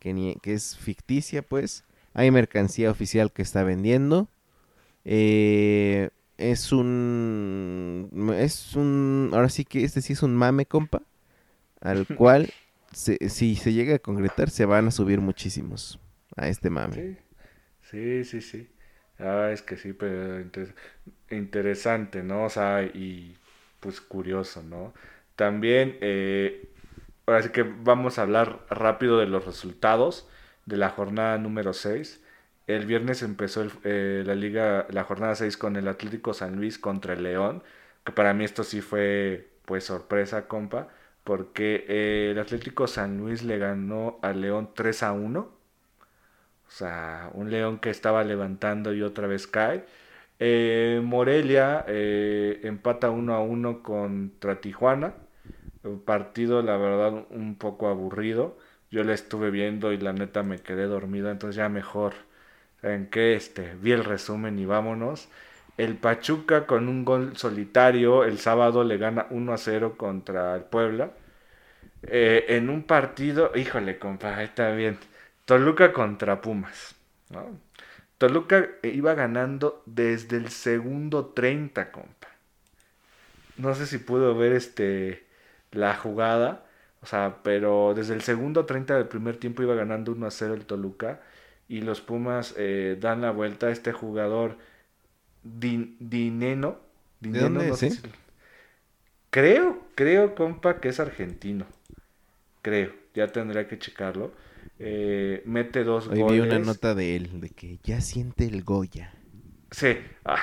que, 0.00 0.14
ni- 0.14 0.36
que 0.36 0.54
es 0.54 0.76
ficticia, 0.78 1.42
pues. 1.42 1.84
Hay 2.14 2.30
mercancía 2.32 2.90
oficial 2.90 3.32
que 3.32 3.42
está 3.42 3.64
vendiendo. 3.64 4.28
Eh, 5.04 6.10
es 6.38 6.72
un... 6.72 8.10
Es 8.38 8.74
un... 8.76 9.30
Ahora 9.32 9.48
sí 9.48 9.64
que 9.64 9.84
este 9.84 10.02
sí 10.02 10.12
es 10.14 10.22
un 10.22 10.34
mame, 10.36 10.66
compa. 10.66 11.02
Al 11.80 12.08
cual, 12.08 12.54
se- 12.92 13.30
si 13.30 13.56
se 13.56 13.72
llega 13.74 13.96
a 13.96 14.00
concretar, 14.00 14.50
se 14.50 14.66
van 14.66 14.88
a 14.88 14.92
subir 14.92 15.20
muchísimos 15.20 16.00
a 16.36 16.48
este 16.48 16.70
mame. 16.70 17.02
Sí, 17.02 17.18
sí, 17.82 18.24
sí, 18.24 18.40
sí. 18.40 18.70
Ah, 19.18 19.50
es 19.52 19.62
que 19.62 19.76
sí, 19.76 19.92
pero 19.92 20.40
inter- 20.40 20.74
interesante, 21.30 22.22
¿no? 22.22 22.44
O 22.46 22.50
sea, 22.50 22.82
y 22.84 23.36
pues 23.80 24.00
curioso, 24.00 24.62
¿no? 24.62 24.94
También, 25.36 25.98
eh, 26.00 26.70
ahora 27.26 27.42
sí 27.42 27.50
que 27.50 27.62
vamos 27.64 28.18
a 28.18 28.22
hablar 28.24 28.66
rápido 28.70 29.18
de 29.18 29.26
los 29.26 29.46
resultados 29.46 30.28
de 30.66 30.76
la 30.78 30.90
jornada 30.90 31.38
número 31.38 31.72
6. 31.72 32.22
El 32.66 32.86
viernes 32.86 33.22
empezó 33.22 33.66
eh, 33.84 34.22
la 34.26 34.34
liga, 34.34 34.86
la 34.90 35.04
jornada 35.04 35.34
6 35.34 35.56
con 35.56 35.76
el 35.76 35.88
Atlético 35.88 36.34
San 36.34 36.56
Luis 36.56 36.78
contra 36.78 37.14
el 37.14 37.22
León, 37.22 37.62
que 38.04 38.12
para 38.12 38.34
mí 38.34 38.44
esto 38.44 38.64
sí 38.64 38.80
fue 38.80 39.48
pues 39.64 39.84
sorpresa, 39.84 40.48
compa, 40.48 40.88
porque 41.24 41.84
eh, 41.88 42.30
el 42.32 42.38
Atlético 42.38 42.86
San 42.86 43.18
Luis 43.18 43.42
le 43.42 43.58
ganó 43.58 44.18
al 44.22 44.40
León 44.40 44.70
3 44.74 45.02
a 45.04 45.12
1. 45.12 45.40
O 45.40 46.70
sea, 46.70 47.30
un 47.34 47.50
león 47.50 47.78
que 47.78 47.90
estaba 47.90 48.24
levantando 48.24 48.92
y 48.94 49.02
otra 49.02 49.26
vez 49.26 49.46
cae. 49.46 49.84
Eh, 50.38 51.00
Morelia 51.04 51.84
eh, 51.88 52.60
empata 52.64 53.10
1 53.10 53.34
a 53.34 53.40
1 53.40 53.82
contra 53.82 54.60
Tijuana. 54.60 55.14
Un 55.84 56.00
partido, 56.00 56.62
la 56.62 56.76
verdad, 56.76 57.26
un 57.30 57.56
poco 57.58 57.88
aburrido. 57.88 58.58
Yo 58.90 59.04
la 59.04 59.14
estuve 59.14 59.50
viendo 59.50 59.92
y 59.92 59.98
la 59.98 60.12
neta 60.12 60.42
me 60.42 60.58
quedé 60.60 60.86
dormido, 60.86 61.30
entonces 61.30 61.56
ya 61.56 61.68
mejor. 61.68 62.14
¿En 62.82 63.08
qué? 63.08 63.34
Este, 63.36 63.74
vi 63.80 63.92
el 63.92 64.04
resumen 64.04 64.58
y 64.58 64.66
vámonos. 64.66 65.28
El 65.76 65.96
Pachuca 65.96 66.66
con 66.66 66.88
un 66.88 67.04
gol 67.04 67.36
solitario 67.36 68.24
el 68.24 68.38
sábado 68.38 68.84
le 68.84 68.96
gana 68.98 69.26
1 69.30 69.52
a 69.52 69.58
0 69.58 69.94
contra 69.96 70.54
el 70.54 70.62
Puebla. 70.62 71.10
Eh, 72.02 72.46
en 72.48 72.70
un 72.70 72.84
partido, 72.84 73.52
híjole, 73.54 73.98
compa, 73.98 74.42
está 74.42 74.70
bien. 74.72 74.98
Toluca 75.44 75.92
contra 75.92 76.40
Pumas. 76.40 76.94
Toluca 78.18 78.68
iba 78.82 79.14
ganando 79.14 79.82
desde 79.86 80.36
el 80.36 80.48
segundo 80.50 81.26
30, 81.26 81.92
compa. 81.92 82.28
No 83.56 83.74
sé 83.74 83.86
si 83.86 83.98
pudo 83.98 84.36
ver 84.36 84.52
este 84.52 85.26
la 85.72 85.94
jugada, 85.94 86.64
o 87.02 87.06
sea, 87.06 87.38
pero 87.42 87.94
desde 87.94 88.14
el 88.14 88.22
segundo 88.22 88.66
30 88.66 88.96
del 88.96 89.08
primer 89.08 89.36
tiempo 89.36 89.62
iba 89.62 89.74
ganando 89.74 90.12
1 90.12 90.26
a 90.26 90.30
0 90.30 90.54
el 90.54 90.66
Toluca 90.66 91.20
y 91.68 91.80
los 91.82 92.00
Pumas 92.00 92.54
eh, 92.58 92.96
dan 93.00 93.22
la 93.22 93.30
vuelta 93.32 93.66
a 93.68 93.70
este 93.72 93.92
jugador 93.92 94.58
Din- 95.44 95.96
Dineno. 96.00 96.78
Dineno, 97.20 97.62
dónde 97.62 97.64
no 97.64 97.76
si- 97.76 97.90
Creo, 99.30 99.86
creo, 99.94 100.34
compa, 100.34 100.80
que 100.80 100.88
es 100.88 101.00
argentino. 101.00 101.66
Creo, 102.62 102.92
ya 103.14 103.28
tendría 103.28 103.68
que 103.68 103.78
checarlo. 103.78 104.32
Eh, 104.78 105.42
mete 105.46 105.84
dos 105.84 106.08
Hoy 106.08 106.22
goles. 106.22 106.24
vi 106.24 106.40
una 106.40 106.58
nota 106.58 106.96
de 106.96 107.14
él, 107.14 107.40
de 107.40 107.50
que 107.50 107.78
ya 107.84 108.00
siente 108.00 108.44
el 108.46 108.64
Goya. 108.64 109.12
Sí, 109.70 109.96
ay, 110.24 110.40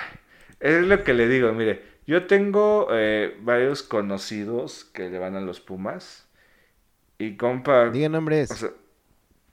es 0.59 0.83
lo 0.85 1.03
que 1.03 1.13
le 1.13 1.27
digo, 1.27 1.51
mire, 1.53 1.81
yo 2.05 2.27
tengo 2.27 2.87
eh, 2.91 3.37
varios 3.41 3.83
conocidos 3.83 4.85
que 4.85 5.09
le 5.09 5.19
van 5.19 5.35
a 5.35 5.41
los 5.41 5.59
Pumas 5.61 6.29
y 7.19 7.37
compa, 7.37 7.93
Diga 7.93 8.09
nombres. 8.09 8.49
o 8.49 8.55
sea, 8.55 8.71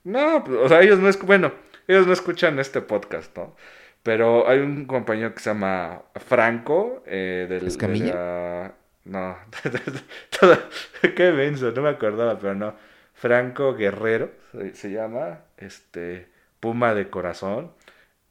no, 0.03 0.43
pues, 0.43 0.57
o 0.59 0.69
sea, 0.69 0.81
ellos 0.81 0.99
no 0.99 1.09
es, 1.09 1.19
bueno, 1.21 1.51
ellos 1.87 2.07
no 2.07 2.13
escuchan 2.13 2.59
este 2.59 2.81
podcast, 2.81 3.35
¿no? 3.37 3.55
Pero 4.03 4.47
hay 4.49 4.59
un 4.59 4.85
compañero 4.85 5.33
que 5.33 5.39
se 5.41 5.51
llama 5.51 6.03
Franco, 6.15 7.03
eh, 7.05 7.45
del, 7.49 7.61
de 7.61 7.67
¿Escamilla? 7.67 8.13
la- 8.15 8.73
no, 9.03 9.35
qué 11.15 11.31
menso, 11.31 11.71
no 11.71 11.81
me 11.81 11.89
acordaba, 11.89 12.37
pero 12.39 12.55
no, 12.55 12.75
Franco 13.13 13.73
Guerrero 13.75 14.31
se, 14.51 14.75
se 14.75 14.91
llama, 14.91 15.41
este, 15.57 16.27
Puma 16.59 16.93
de 16.93 17.09
corazón, 17.09 17.71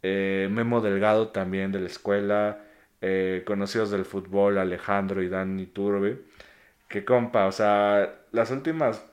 eh, 0.03 0.49
Memo 0.51 0.81
Delgado 0.81 1.29
también 1.29 1.73
de 1.73 1.81
la 1.81 1.87
escuela, 1.87 2.59
eh, 3.01 3.43
conocidos 3.47 3.91
del 3.91 4.05
fútbol, 4.05 4.59
Alejandro 4.59 5.23
y 5.23 5.29
Dani 5.29 5.67
Turbe, 5.67 6.21
que 6.89 7.05
compa, 7.05 7.47
o 7.47 7.53
sea, 7.53 8.15
las 8.33 8.51
últimas 8.51 9.05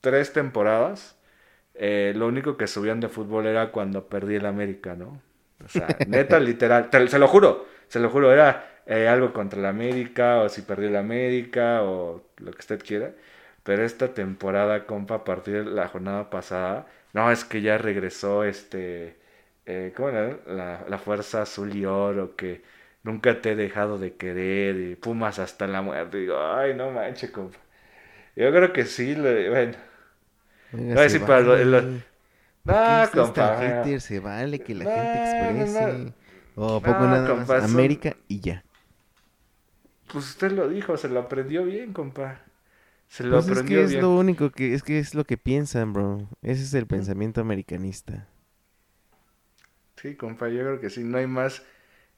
tres 0.00 0.32
temporadas, 0.32 1.17
eh, 1.78 2.12
lo 2.16 2.26
único 2.26 2.56
que 2.56 2.66
subían 2.66 3.00
de 3.00 3.08
fútbol 3.08 3.46
era 3.46 3.70
cuando 3.72 4.08
perdí 4.08 4.36
el 4.36 4.46
América, 4.46 4.94
¿no? 4.94 5.20
O 5.64 5.68
sea, 5.68 6.00
neta, 6.06 6.38
literal, 6.40 6.90
te- 6.90 7.08
se 7.08 7.18
lo 7.18 7.28
juro, 7.28 7.66
se 7.88 8.00
lo 8.00 8.10
juro, 8.10 8.32
era 8.32 8.80
eh, 8.86 9.08
algo 9.08 9.32
contra 9.32 9.58
el 9.60 9.66
América, 9.66 10.40
o 10.42 10.48
si 10.48 10.62
perdí 10.62 10.86
el 10.86 10.96
América, 10.96 11.82
o 11.82 12.22
lo 12.38 12.52
que 12.52 12.58
usted 12.60 12.82
quiera. 12.84 13.12
Pero 13.64 13.84
esta 13.84 14.14
temporada, 14.14 14.86
compa, 14.86 15.16
a 15.16 15.24
partir 15.24 15.64
de 15.64 15.70
la 15.70 15.88
jornada 15.88 16.30
pasada, 16.30 16.86
no, 17.12 17.30
es 17.30 17.44
que 17.44 17.60
ya 17.62 17.78
regresó 17.78 18.44
este, 18.44 19.16
eh, 19.66 19.92
¿cómo 19.96 20.08
era? 20.10 20.38
La, 20.46 20.84
la 20.88 20.98
fuerza 20.98 21.42
azul 21.42 21.74
y 21.76 21.84
oro, 21.84 22.36
que 22.36 22.62
nunca 23.02 23.40
te 23.40 23.52
he 23.52 23.56
dejado 23.56 23.98
de 23.98 24.16
querer, 24.16 24.76
y 24.76 24.96
Pumas 24.96 25.38
hasta 25.38 25.66
la 25.66 25.82
muerte. 25.82 26.18
Digo, 26.18 26.38
ay, 26.40 26.74
no 26.74 26.90
manches, 26.90 27.30
compa. 27.30 27.58
Yo 28.36 28.50
creo 28.52 28.72
que 28.72 28.84
sí, 28.86 29.14
le- 29.14 29.50
bueno. 29.50 29.74
Se 30.70 31.08
sí, 31.10 31.18
para 31.20 31.40
lo- 31.40 31.56
vale. 31.56 31.64
lo- 31.64 31.82
¿Por 32.64 32.82
qué 32.82 32.92
No, 32.92 33.02
estás 33.02 33.32
tan 33.32 33.56
compa. 33.56 34.00
Se 34.00 34.20
vale 34.20 34.62
que 34.62 34.74
la 34.74 34.84
No, 34.84 34.90
gente 34.90 35.18
no. 35.72 35.80
exprese. 35.84 36.14
O 36.56 36.82
poco 36.82 37.06
nada 37.06 37.28
compa, 37.28 37.46
más 37.46 37.70
son- 37.70 37.70
América 37.72 38.16
y 38.28 38.40
ya. 38.40 38.64
Pues 40.12 40.30
usted 40.30 40.52
lo 40.52 40.68
dijo, 40.68 40.96
se 40.96 41.08
lo 41.08 41.20
aprendió 41.20 41.64
bien, 41.64 41.92
compa. 41.92 42.40
Se 43.08 43.24
lo 43.24 43.36
Pues 43.36 43.48
es 43.48 43.50
aprendió 43.52 43.62
que 43.62 43.84
es 43.84 43.90
bien. 43.90 44.02
lo 44.02 44.14
único 44.16 44.50
que 44.50 44.74
es 44.74 44.82
que 44.82 44.98
es 44.98 45.14
lo 45.14 45.24
que 45.24 45.38
piensan, 45.38 45.92
bro. 45.94 46.28
Ese 46.42 46.62
es 46.62 46.74
el 46.74 46.86
pensamiento 46.86 47.40
americanista. 47.40 48.28
Sí, 49.96 50.16
compa, 50.16 50.48
yo 50.48 50.60
creo 50.60 50.80
que 50.80 50.90
sí. 50.90 51.02
No 51.04 51.18
hay 51.18 51.26
más 51.26 51.62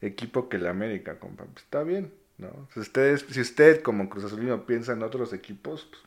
equipo 0.01 0.49
que 0.49 0.57
el 0.59 0.67
América, 0.67 1.19
compa. 1.19 1.45
Pues 1.47 1.65
está 1.65 1.83
bien, 1.83 2.13
¿no? 2.39 2.69
Si, 2.75 2.81
ustedes, 2.81 3.25
si 3.31 3.41
usted 3.41 3.83
como 3.83 4.09
Cruz 4.09 4.25
Azulino 4.25 4.67
piensa 4.67 4.93
en 4.93 5.03
otros 5.03 5.33
equipos, 5.33 5.89
pues... 5.91 6.03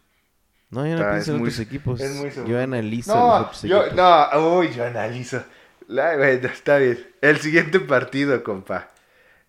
No, 0.74 0.86
yo 0.88 0.94
no 0.94 1.00
Está, 1.02 1.12
pienso 1.12 1.32
en 1.32 1.38
muy- 1.40 1.48
otros 1.50 1.60
equipos. 1.60 2.02
Yo 2.48 2.60
analizo 2.60 3.14
los 3.14 3.18
No, 3.24 3.34
otros 3.36 3.62
yo, 3.64 3.86
equipos. 3.86 3.96
no, 3.98 4.58
uy, 4.58 4.72
yo 4.74 4.86
analizo. 4.86 5.44
La, 5.88 6.16
bueno, 6.18 6.48
está 6.48 6.78
bien. 6.78 6.98
El 7.22 7.38
siguiente 7.38 7.80
partido, 7.80 8.44
compa. 8.44 8.90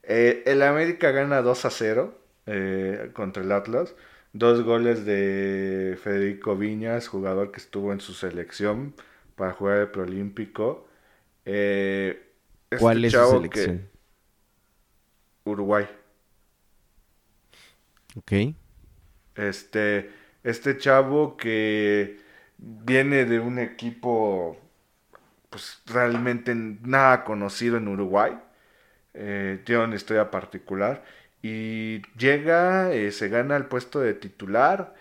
Eh, 0.02 0.42
el 0.46 0.62
América 0.62 1.10
gana 1.12 1.40
2 1.42 1.64
a 1.64 1.70
0 1.70 2.18
eh, 2.46 3.10
contra 3.14 3.42
el 3.42 3.50
Atlas. 3.52 3.94
Dos 4.34 4.62
goles 4.64 5.06
de 5.06 5.96
Federico 6.02 6.56
Viñas, 6.56 7.06
jugador 7.08 7.52
que 7.52 7.58
estuvo 7.60 7.92
en 7.92 8.00
su 8.00 8.12
selección 8.14 8.94
para 9.36 9.52
jugar 9.52 9.78
el 9.78 9.88
preolímpico. 9.88 10.86
Eh, 11.46 12.20
este 12.70 12.82
¿Cuál 12.82 13.04
es 13.04 13.12
su 13.12 13.18
chavo 13.18 13.42
que- 13.42 13.60
selección? 13.60 13.88
Uruguay. 15.44 15.86
Ok. 18.16 18.32
Este, 19.36 20.10
este 20.44 20.78
chavo 20.78 21.36
que 21.36 22.18
viene 22.58 23.24
de 23.24 23.40
un 23.40 23.58
equipo 23.58 24.58
pues 25.50 25.82
realmente 25.86 26.54
nada 26.54 27.24
conocido 27.24 27.76
en 27.78 27.88
Uruguay. 27.88 28.38
Eh, 29.14 29.60
tiene 29.64 29.84
una 29.84 29.96
historia 29.96 30.30
particular. 30.30 31.04
Y 31.42 32.02
llega, 32.18 32.92
eh, 32.92 33.12
se 33.12 33.28
gana 33.28 33.56
el 33.56 33.66
puesto 33.66 34.00
de 34.00 34.14
titular. 34.14 34.94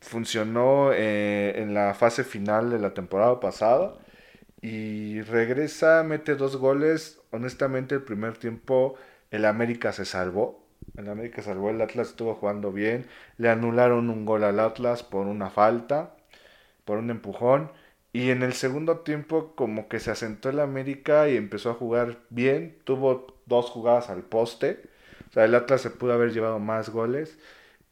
funcionó 0.00 0.92
eh, 0.92 1.54
en 1.56 1.74
la 1.74 1.94
fase 1.94 2.24
final 2.24 2.70
de 2.70 2.78
la 2.78 2.94
temporada 2.94 3.40
pasada. 3.40 3.94
Y 4.62 5.22
regresa, 5.22 6.02
mete 6.04 6.36
dos 6.36 6.56
goles. 6.56 7.20
Honestamente, 7.30 7.94
el 7.96 8.02
primer 8.02 8.38
tiempo 8.38 8.96
el 9.30 9.44
América 9.44 9.92
se 9.92 10.04
salvó. 10.04 10.64
El 10.96 11.08
América 11.08 11.42
salvó, 11.42 11.70
el 11.70 11.80
Atlas 11.80 12.08
estuvo 12.10 12.34
jugando 12.34 12.72
bien. 12.72 13.06
Le 13.38 13.48
anularon 13.50 14.10
un 14.10 14.24
gol 14.24 14.44
al 14.44 14.60
Atlas 14.60 15.02
por 15.02 15.26
una 15.26 15.50
falta, 15.50 16.16
por 16.84 16.98
un 16.98 17.10
empujón. 17.10 17.72
Y 18.12 18.30
en 18.30 18.42
el 18.42 18.54
segundo 18.54 19.00
tiempo 19.00 19.54
como 19.56 19.88
que 19.88 20.00
se 20.00 20.10
asentó 20.10 20.50
el 20.50 20.60
América 20.60 21.28
y 21.28 21.36
empezó 21.36 21.70
a 21.70 21.74
jugar 21.74 22.18
bien. 22.30 22.78
Tuvo 22.84 23.38
dos 23.46 23.70
jugadas 23.70 24.10
al 24.10 24.22
poste. 24.22 24.82
O 25.30 25.32
sea, 25.32 25.44
el 25.44 25.54
Atlas 25.54 25.82
se 25.82 25.90
pudo 25.90 26.12
haber 26.12 26.32
llevado 26.32 26.58
más 26.58 26.90
goles. 26.90 27.38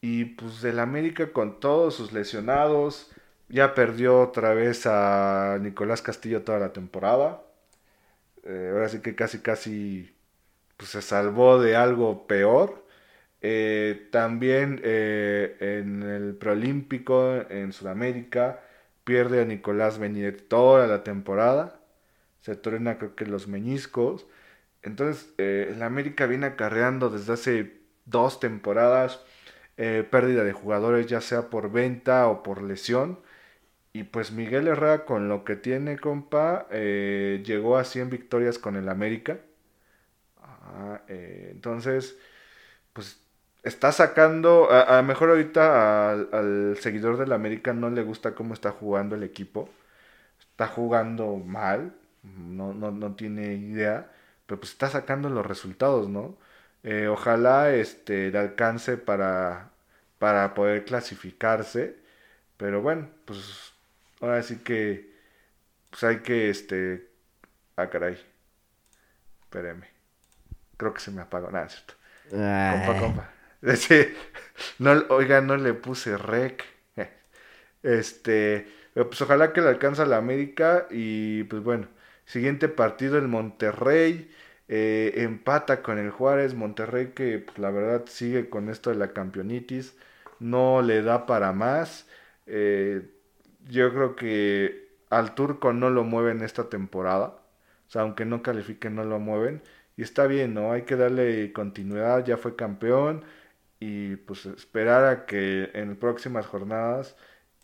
Y 0.01 0.27
pues 0.27 0.63
el 0.65 0.79
América 0.81 1.33
con 1.33 1.61
todos 1.61 1.95
sus 1.95 2.13
lesionados. 2.13 3.11
Ya 3.49 3.75
perdió 3.75 4.21
otra 4.21 4.55
vez 4.55 4.87
a 4.87 5.59
Nicolás 5.61 6.03
Castillo 6.03 6.43
toda 6.43 6.59
la 6.59 6.73
temporada. 6.73 7.43
Eh, 8.45 8.71
ahora 8.73 8.89
sí 8.89 9.01
que 9.01 9.15
casi 9.15 9.41
casi 9.41 10.15
pues, 10.77 10.91
se 10.91 11.03
salvó 11.03 11.61
de 11.61 11.77
algo 11.77 12.27
peor. 12.27 12.85
Eh, 13.41 14.09
también 14.11 14.81
eh, 14.83 15.57
en 15.61 16.03
el 16.03 16.35
preolímpico 16.37 17.35
en 17.51 17.73
Sudamérica 17.73 18.61
pierde 19.05 19.41
a 19.43 19.45
Nicolás 19.45 19.99
Beñet 19.99 20.49
toda 20.49 20.87
la 20.87 21.05
temporada. 21.05 21.81
Se 22.41 22.57
truena 22.57 22.99
creo 22.99 23.15
que 23.17 23.27
los 23.27 23.49
meñiscos. 23.49 24.27
Entonces 24.83 25.33
eh, 25.39 25.73
el 25.75 25.83
América 25.83 26.27
viene 26.27 26.47
acarreando 26.47 27.11
desde 27.11 27.33
hace 27.35 27.81
dos 28.07 28.41
temporadas 28.41 29.21
eh, 29.77 30.07
pérdida 30.11 30.45
de 30.45 30.53
jugadores 30.53 31.07
ya 31.07 31.21
sea 31.21 31.51
por 31.51 31.71
venta 31.73 32.29
o 32.29 32.43
por 32.43 32.63
lesión. 32.63 33.21
Y 33.93 34.05
pues 34.05 34.33
Miguel 34.33 34.69
Herrera 34.69 35.05
con 35.07 35.29
lo 35.29 35.45
que 35.45 35.57
tiene, 35.57 35.99
compa, 35.99 36.69
llegó 36.71 37.79
a 37.79 37.85
100 37.85 38.11
victorias 38.11 38.59
con 38.59 38.77
el 38.77 38.89
América. 38.89 39.41
Ah, 40.39 41.03
entonces, 41.09 42.19
pues 42.93 43.21
está 43.63 43.93
sacando, 43.93 44.71
a, 44.71 44.97
lo 44.99 45.03
mejor 45.03 45.31
ahorita 45.31 46.11
al, 46.11 46.29
al 46.33 46.77
seguidor 46.81 47.19
del 47.19 47.33
América 47.33 47.73
no 47.73 47.91
le 47.91 48.03
gusta 48.03 48.35
cómo 48.35 48.55
está 48.55 48.71
jugando 48.73 49.17
el 49.17 49.23
equipo. 49.23 49.69
Está 50.41 50.67
jugando 50.69 51.37
mal, 51.37 51.95
no, 52.23 52.75
no, 52.75 52.91
no 52.91 53.15
tiene 53.15 53.55
idea, 53.55 54.11
pero 54.47 54.61
pues 54.61 54.73
está 54.73 54.89
sacando 54.89 55.31
los 55.31 55.47
resultados, 55.47 56.09
¿no? 56.09 56.37
Eh, 56.83 57.09
ojalá 57.09 57.73
este, 57.73 58.31
le 58.31 58.39
alcance 58.39 58.97
para, 58.97 59.71
para 60.19 60.55
poder 60.55 60.85
clasificarse. 60.85 61.97
Pero 62.57 62.83
bueno, 62.83 63.09
pues 63.25 63.73
ahora 64.21 64.43
sí 64.43 64.59
que 64.59 65.13
pues 65.91 66.03
hay 66.05 66.19
que 66.21 66.51
este 66.51 67.09
ah 67.77 67.89
caray. 67.91 68.19
Espéreme. 69.43 69.89
Creo 70.77 70.95
que 70.95 71.01
se 71.01 71.11
me 71.11 71.23
apagó. 71.23 71.51
Nada, 71.51 71.67
es 71.67 71.73
cierto. 71.73 71.95
Compa, 72.31 73.01
compa. 73.01 73.38
No, 74.79 74.93
oiga, 75.11 75.41
no 75.41 75.57
le 75.57 75.75
puse 75.75 76.17
rec. 76.17 76.65
Este, 77.83 78.67
pero 78.95 79.09
pues 79.09 79.21
ojalá 79.23 79.53
que 79.53 79.61
le 79.61 79.69
alcanza 79.69 80.05
la 80.07 80.17
América 80.17 80.87
y 80.91 81.45
pues 81.45 81.63
bueno, 81.63 81.89
siguiente 82.25 82.69
partido 82.69 83.19
el 83.19 83.29
Monterrey 83.29 84.31
eh, 84.69 85.13
empata 85.17 85.83
con 85.83 85.99
el 85.99 86.11
Juárez, 86.11 86.55
Monterrey 86.55 87.13
que 87.15 87.39
pues, 87.39 87.59
la 87.59 87.71
verdad 87.71 88.05
sigue 88.07 88.49
con 88.51 88.69
esto 88.69 88.91
de 88.91 88.97
la 88.97 89.13
campeonitis, 89.13 89.97
no 90.41 90.83
le 90.83 91.03
da 91.03 91.27
para 91.27 91.53
más. 91.53 92.07
Eh, 92.47 93.03
yo 93.69 93.91
creo 93.93 94.17
que 94.17 94.89
al 95.11 95.35
turco 95.35 95.73
no 95.73 95.91
lo 95.91 96.05
mueven 96.05 96.43
esta 96.43 96.69
temporada, 96.69 97.27
o 97.89 97.91
sea, 97.91 98.03
aunque 98.03 98.25
no 98.25 98.43
califiquen 98.43 98.95
no 98.95 99.05
lo 99.05 99.19
mueven 99.19 99.63
y 99.97 100.03
está 100.03 100.27
bien, 100.27 100.55
¿no? 100.55 100.73
Hay 100.73 100.83
que 100.83 100.97
darle 100.97 101.53
continuidad, 101.53 102.25
ya 102.25 102.37
fue 102.37 102.57
campeón 102.57 103.25
y 103.81 104.17
pues 104.17 104.47
esperar 104.47 105.05
a 105.05 105.27
que 105.27 105.71
en 105.75 105.97
próximas 105.97 106.47
jornadas 106.47 107.17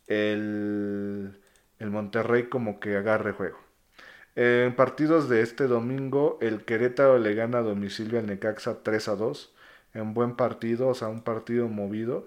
el, 0.07 1.41
el 1.79 1.91
Monterrey 1.91 2.49
como 2.49 2.81
que 2.81 2.97
agarre 2.97 3.33
juego. 3.33 3.59
En 4.37 4.75
partidos 4.75 5.29
de 5.29 5.43
este 5.43 5.67
domingo, 5.69 6.39
el 6.41 6.65
Querétaro 6.65 7.19
le 7.19 7.35
gana 7.35 7.59
a 7.59 7.63
domicilio 7.63 8.19
al 8.19 8.27
Necaxa 8.27 8.83
3 8.83 9.09
a 9.09 9.17
2. 9.17 9.55
En 9.95 10.13
buen 10.15 10.37
partido, 10.37 10.89
o 10.89 10.95
sea, 10.95 11.09
un 11.09 11.23
partido 11.23 11.69
movido. 11.69 12.27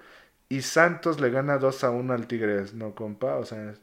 Y 0.50 0.62
Santos 0.62 1.20
le 1.20 1.30
gana 1.32 1.58
2 1.58 1.84
a 1.84 1.92
1 1.92 2.14
al 2.14 2.28
Tigres, 2.28 2.74
¿no, 2.74 2.96
compa? 2.96 3.36
O 3.38 3.46
sea, 3.46 3.74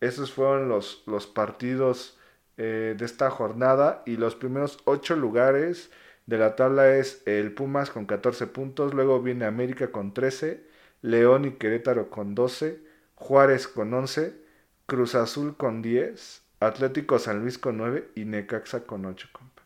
esos 0.00 0.32
fueron 0.32 0.68
los, 0.68 1.02
los 1.06 1.26
partidos 1.26 2.18
eh, 2.56 2.94
de 2.98 3.04
esta 3.04 3.30
jornada. 3.30 4.02
Y 4.06 4.16
los 4.16 4.34
primeros 4.36 4.78
8 4.86 5.16
lugares 5.16 5.90
de 6.30 6.38
la 6.38 6.56
tabla 6.56 6.96
es 6.96 7.22
el 7.26 7.52
Pumas 7.52 7.90
con 7.90 8.06
14 8.06 8.46
puntos. 8.46 8.94
Luego 8.94 9.20
viene 9.20 9.44
América 9.44 9.90
con 9.90 10.14
13. 10.14 10.64
León 11.02 11.44
y 11.44 11.52
Querétaro 11.52 12.08
con 12.08 12.34
12. 12.34 12.80
Juárez 13.16 13.66
con 13.68 13.92
11. 13.92 14.34
Cruz 14.86 15.14
Azul 15.16 15.56
con 15.56 15.82
10. 15.82 16.42
Atlético 16.60 17.18
San 17.18 17.40
Luis 17.40 17.58
con 17.58 17.78
9 17.78 18.10
y 18.14 18.26
Necaxa 18.26 18.84
con 18.86 19.06
8, 19.06 19.28
compa. 19.32 19.62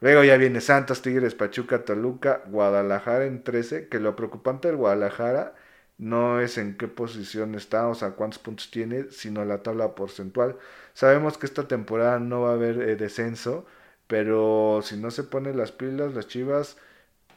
Luego 0.00 0.22
ya 0.22 0.36
viene 0.36 0.60
Santos, 0.60 1.02
Tigres, 1.02 1.34
Pachuca, 1.34 1.84
Toluca, 1.84 2.42
Guadalajara 2.46 3.24
en 3.24 3.42
13, 3.42 3.88
que 3.88 4.00
lo 4.00 4.14
preocupante 4.14 4.68
del 4.68 4.76
Guadalajara 4.76 5.54
no 5.98 6.40
es 6.40 6.58
en 6.58 6.76
qué 6.76 6.88
posición 6.88 7.54
está, 7.54 7.88
o 7.88 7.94
sea, 7.94 8.10
cuántos 8.12 8.38
puntos 8.38 8.70
tiene, 8.70 9.10
sino 9.10 9.44
la 9.44 9.62
tabla 9.62 9.94
porcentual. 9.94 10.58
Sabemos 10.92 11.38
que 11.38 11.46
esta 11.46 11.66
temporada 11.68 12.18
no 12.18 12.42
va 12.42 12.50
a 12.50 12.54
haber 12.54 12.82
eh, 12.82 12.96
descenso, 12.96 13.66
pero 14.14 14.78
si 14.80 14.96
no 14.96 15.10
se 15.10 15.24
ponen 15.24 15.56
las 15.56 15.72
pilas, 15.72 16.14
las 16.14 16.28
Chivas, 16.28 16.76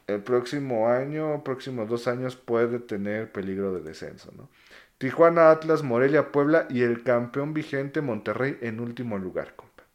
el 0.05 0.21
próximo 0.21 0.89
año, 0.89 1.43
próximos 1.43 1.89
dos 1.89 2.07
años 2.07 2.35
puede 2.35 2.77
tener 2.77 3.31
peligro 3.31 3.73
de 3.73 3.81
descenso, 3.81 4.31
¿no? 4.37 4.47
Tijuana, 4.99 5.49
Atlas, 5.49 5.81
Morelia, 5.81 6.31
Puebla 6.31 6.67
y 6.69 6.83
el 6.83 7.01
campeón 7.01 7.55
vigente 7.55 8.01
Monterrey 8.01 8.59
en 8.61 8.79
último 8.79 9.17
lugar, 9.17 9.55
compa. 9.55 9.85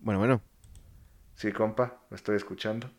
Bueno, 0.00 0.18
bueno. 0.18 0.40
Sí, 1.36 1.52
compa, 1.52 2.00
me 2.10 2.16
estoy 2.16 2.34
escuchando. 2.34 2.90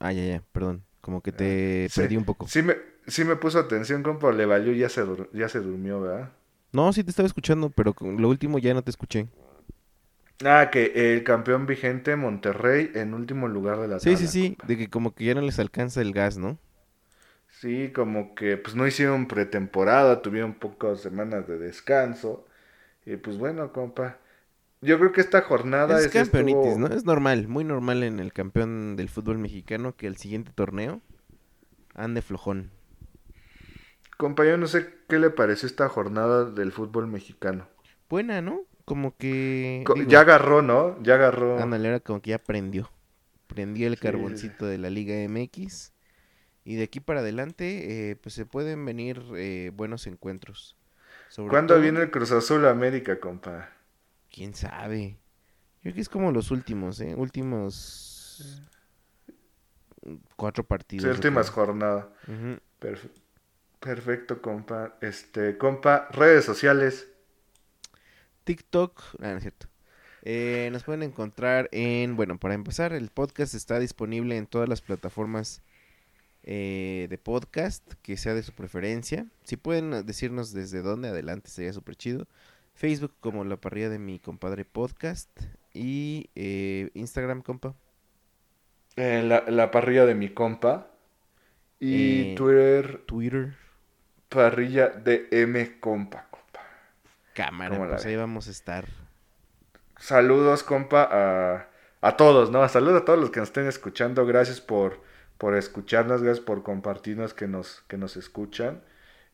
Ah, 0.00 0.12
ya, 0.12 0.24
ya, 0.24 0.42
perdón. 0.50 0.82
Como 1.00 1.22
que 1.22 1.30
te 1.30 1.88
Sí, 1.88 2.00
perdí 2.00 2.16
un 2.16 2.24
poco. 2.24 2.48
Sí 2.48 2.62
me, 2.62 2.74
sí 3.06 3.22
me 3.22 3.36
puso 3.36 3.60
atención, 3.60 4.02
compa, 4.02 4.32
le 4.32 4.46
valió 4.46 4.72
y 4.72 4.78
ya 4.78 4.88
se, 4.88 5.04
ya 5.32 5.48
se 5.48 5.60
durmió, 5.60 6.00
¿verdad? 6.00 6.32
No, 6.72 6.92
sí 6.92 7.04
te 7.04 7.10
estaba 7.10 7.28
escuchando, 7.28 7.70
pero 7.70 7.94
con 7.94 8.20
lo 8.20 8.28
último 8.28 8.58
ya 8.58 8.74
no 8.74 8.82
te 8.82 8.90
escuché. 8.90 9.28
Ah, 10.44 10.68
que 10.70 11.14
el 11.14 11.24
campeón 11.24 11.64
vigente 11.64 12.14
Monterrey 12.14 12.90
en 12.94 13.14
último 13.14 13.48
lugar 13.48 13.78
de 13.80 13.88
la 13.88 14.02
Sí, 14.02 14.16
tabla. 14.16 14.16
sí, 14.16 14.26
sí, 14.26 14.58
de 14.62 14.76
que 14.76 14.90
como 14.90 15.14
que 15.14 15.24
ya 15.26 15.34
no 15.34 15.42
les 15.42 15.58
alcanza 15.60 16.00
el 16.00 16.12
gas, 16.12 16.36
¿no? 16.38 16.58
Sí, 17.48 17.92
como 17.92 18.34
que 18.34 18.56
pues 18.56 18.74
no 18.76 18.86
hicieron 18.86 19.26
pretemporada, 19.28 20.22
tuvieron 20.22 20.54
pocas 20.54 21.00
semanas 21.00 21.46
de 21.48 21.58
descanso. 21.58 22.46
Y 23.06 23.16
pues 23.16 23.38
bueno, 23.38 23.72
compa. 23.72 24.18
Yo 24.82 24.98
creo 24.98 25.12
que 25.12 25.20
esta 25.22 25.42
jornada 25.42 26.02
Es 26.02 26.06
es 26.06 26.16
campeonitis, 26.16 26.18
estuvo- 26.18 26.78
¿no? 26.78 26.86
Es 26.86 27.04
normal, 27.04 27.46
muy 27.46 27.64
normal 27.64 28.02
en 28.02 28.18
el 28.18 28.32
campeón 28.32 28.96
del 28.96 29.10
fútbol 29.10 29.36
mexicano 29.36 29.94
que 29.94 30.06
el 30.06 30.16
siguiente 30.16 30.52
torneo 30.54 31.02
ande 31.94 32.22
flojón. 32.22 32.72
Compa, 34.16 34.44
yo 34.44 34.56
no 34.56 34.68
sé 34.68 34.88
qué 35.08 35.18
le 35.18 35.30
pareció 35.30 35.66
esta 35.66 35.88
jornada 35.88 36.44
del 36.44 36.70
fútbol 36.70 37.08
mexicano. 37.08 37.66
Buena, 38.10 38.42
¿no? 38.42 38.66
Como 38.90 39.16
que... 39.16 39.84
Co- 39.86 39.94
digo, 39.94 40.10
ya 40.10 40.22
agarró, 40.22 40.62
¿no? 40.62 41.00
Ya 41.04 41.14
agarró. 41.14 41.60
ándale, 41.60 41.86
ahora 41.86 42.00
como 42.00 42.20
que 42.20 42.30
ya 42.30 42.38
prendió. 42.38 42.90
Prendió 43.46 43.86
el 43.86 43.94
Sí, 43.94 44.00
carboncito 44.00 44.66
de 44.66 44.78
la 44.78 44.90
Liga 44.90 45.14
MX. 45.28 45.92
Y 46.64 46.74
de 46.74 46.82
aquí 46.82 46.98
para 46.98 47.20
adelante, 47.20 48.10
eh, 48.10 48.16
pues 48.16 48.34
se 48.34 48.46
pueden 48.46 48.84
venir 48.84 49.22
eh, 49.36 49.70
buenos 49.72 50.08
encuentros. 50.08 50.76
Sobre 51.28 51.50
¿Cuándo 51.50 51.74
todo- 51.74 51.82
viene 51.84 52.00
el 52.00 52.10
Cruz 52.10 52.32
Azul 52.32 52.66
a 52.66 52.70
América, 52.70 53.20
compa? 53.20 53.70
¿Quién 54.28 54.54
sabe? 54.54 55.18
Yo 55.76 55.82
creo 55.82 55.94
que 55.94 56.00
es 56.00 56.08
como 56.08 56.32
los 56.32 56.50
últimos, 56.50 57.00
¿eh? 57.00 57.14
Últimos 57.16 58.60
cuatro 60.34 60.64
partidos. 60.64 61.04
Sí, 61.04 61.10
últimas 61.10 61.48
jornadas. 61.50 62.06
Perfecto, 63.78 64.42
compa. 64.42 64.96
Este, 65.00 65.56
compa, 65.56 66.08
redes 66.10 66.44
sociales. 66.44 67.06
TikTok, 68.50 69.00
ah, 69.20 69.28
no 69.30 69.36
es 69.36 69.42
cierto. 69.42 69.68
Eh, 70.22 70.70
nos 70.72 70.82
pueden 70.82 71.04
encontrar 71.04 71.68
en, 71.70 72.16
bueno, 72.16 72.36
para 72.36 72.54
empezar, 72.54 72.92
el 72.92 73.08
podcast 73.08 73.54
está 73.54 73.78
disponible 73.78 74.36
en 74.36 74.48
todas 74.48 74.68
las 74.68 74.80
plataformas 74.80 75.62
eh, 76.42 77.06
de 77.08 77.16
podcast 77.16 77.84
que 78.02 78.16
sea 78.16 78.34
de 78.34 78.42
su 78.42 78.52
preferencia. 78.52 79.24
Si 79.44 79.56
pueden 79.56 80.04
decirnos 80.04 80.52
desde 80.52 80.82
dónde, 80.82 81.10
adelante, 81.10 81.48
sería 81.48 81.72
súper 81.72 81.94
chido. 81.94 82.26
Facebook 82.74 83.12
como 83.20 83.44
la 83.44 83.56
parrilla 83.56 83.88
de 83.88 84.00
mi 84.00 84.18
compadre 84.18 84.64
podcast 84.64 85.30
y 85.72 86.28
eh, 86.34 86.90
Instagram, 86.94 87.42
compa. 87.42 87.76
La, 88.96 89.44
la 89.46 89.70
parrilla 89.70 90.06
de 90.06 90.16
mi 90.16 90.28
compa. 90.28 90.90
Y 91.78 92.34
Twitter, 92.34 93.02
Twitter, 93.06 93.54
parrilla 94.28 94.88
de 94.88 95.28
M 95.30 95.78
compa. 95.78 96.29
Cámara, 97.40 97.68
¿Cómo 97.68 97.86
la 97.86 97.96
pues 97.96 98.04
ahí 98.06 98.16
vamos 98.16 98.48
a 98.48 98.50
estar. 98.50 98.86
Saludos, 99.98 100.62
compa, 100.62 101.08
a, 101.10 101.68
a 102.00 102.16
todos, 102.16 102.50
¿no? 102.50 102.66
Saludos 102.68 103.02
a 103.02 103.04
todos 103.04 103.18
los 103.18 103.30
que 103.30 103.40
nos 103.40 103.50
estén 103.50 103.66
escuchando. 103.66 104.24
Gracias 104.26 104.60
por, 104.60 105.00
por 105.38 105.54
escucharnos, 105.56 106.22
gracias 106.22 106.44
por 106.44 106.62
compartirnos 106.62 107.34
que 107.34 107.46
nos, 107.48 107.82
que 107.88 107.96
nos 107.98 108.16
escuchan. 108.16 108.82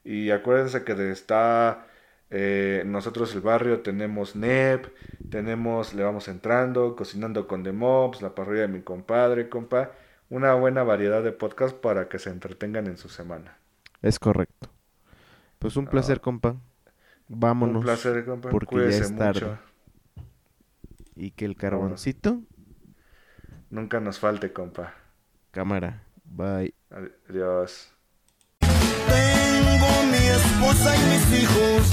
Y 0.04 0.30
acuérdense 0.30 0.84
que 0.84 0.94
de- 0.94 1.12
está 1.12 1.86
eh, 2.30 2.82
nosotros 2.86 3.34
el 3.34 3.40
barrio, 3.42 3.80
tenemos 3.82 4.34
NEP, 4.36 4.86
tenemos 5.30 5.94
Le 5.94 6.02
Vamos 6.04 6.28
Entrando, 6.28 6.96
Cocinando 6.96 7.46
con 7.48 7.62
The 7.62 7.72
Mobs, 7.72 8.22
La 8.22 8.34
Parrilla 8.34 8.62
de 8.62 8.68
mi 8.68 8.82
compadre, 8.82 9.48
compa. 9.48 9.92
Una 10.30 10.54
buena 10.54 10.82
variedad 10.82 11.22
de 11.22 11.32
podcasts 11.32 11.78
para 11.78 12.08
que 12.08 12.18
se 12.18 12.30
entretengan 12.30 12.86
en 12.88 12.96
su 12.98 13.08
semana. 13.08 13.58
Es 14.02 14.18
correcto. 14.18 14.70
Pues 15.58 15.76
un 15.76 15.88
placer, 15.88 16.20
compa. 16.20 16.56
Vámonos. 17.28 17.76
Un 17.76 17.82
placer, 17.82 18.24
compa. 18.24 18.50
porque 18.50 18.76
ya 18.76 18.82
Cuídese 18.82 19.02
es 19.04 19.16
tarde. 19.16 19.40
mucho. 19.40 19.58
Y 21.16 21.30
que 21.32 21.44
el 21.44 21.56
carboncito, 21.56 22.40
Nunca 23.70 24.00
nos 24.00 24.18
falte, 24.18 24.52
compa. 24.52 24.94
cámara. 25.50 26.02
Bye. 26.24 26.74
Adiós. 27.28 27.92
Tengo 28.60 30.02
mi 30.10 30.26
esposa 30.28 30.94
y 30.96 31.00
mis 31.10 31.42
hijos 31.42 31.92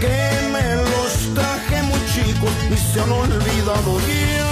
que 0.00 0.18
me 0.52 0.76
los 0.76 1.34
traje 1.34 1.82
muy 1.82 2.00
chicos 2.12 2.52
y 2.70 2.76
se 2.76 3.00
han 3.00 3.10
olvidado 3.12 3.98
ya 4.00 4.44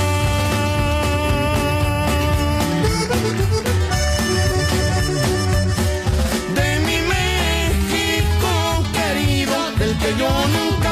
que 10.02 10.16
yo 10.16 10.28
nunca 10.48 10.91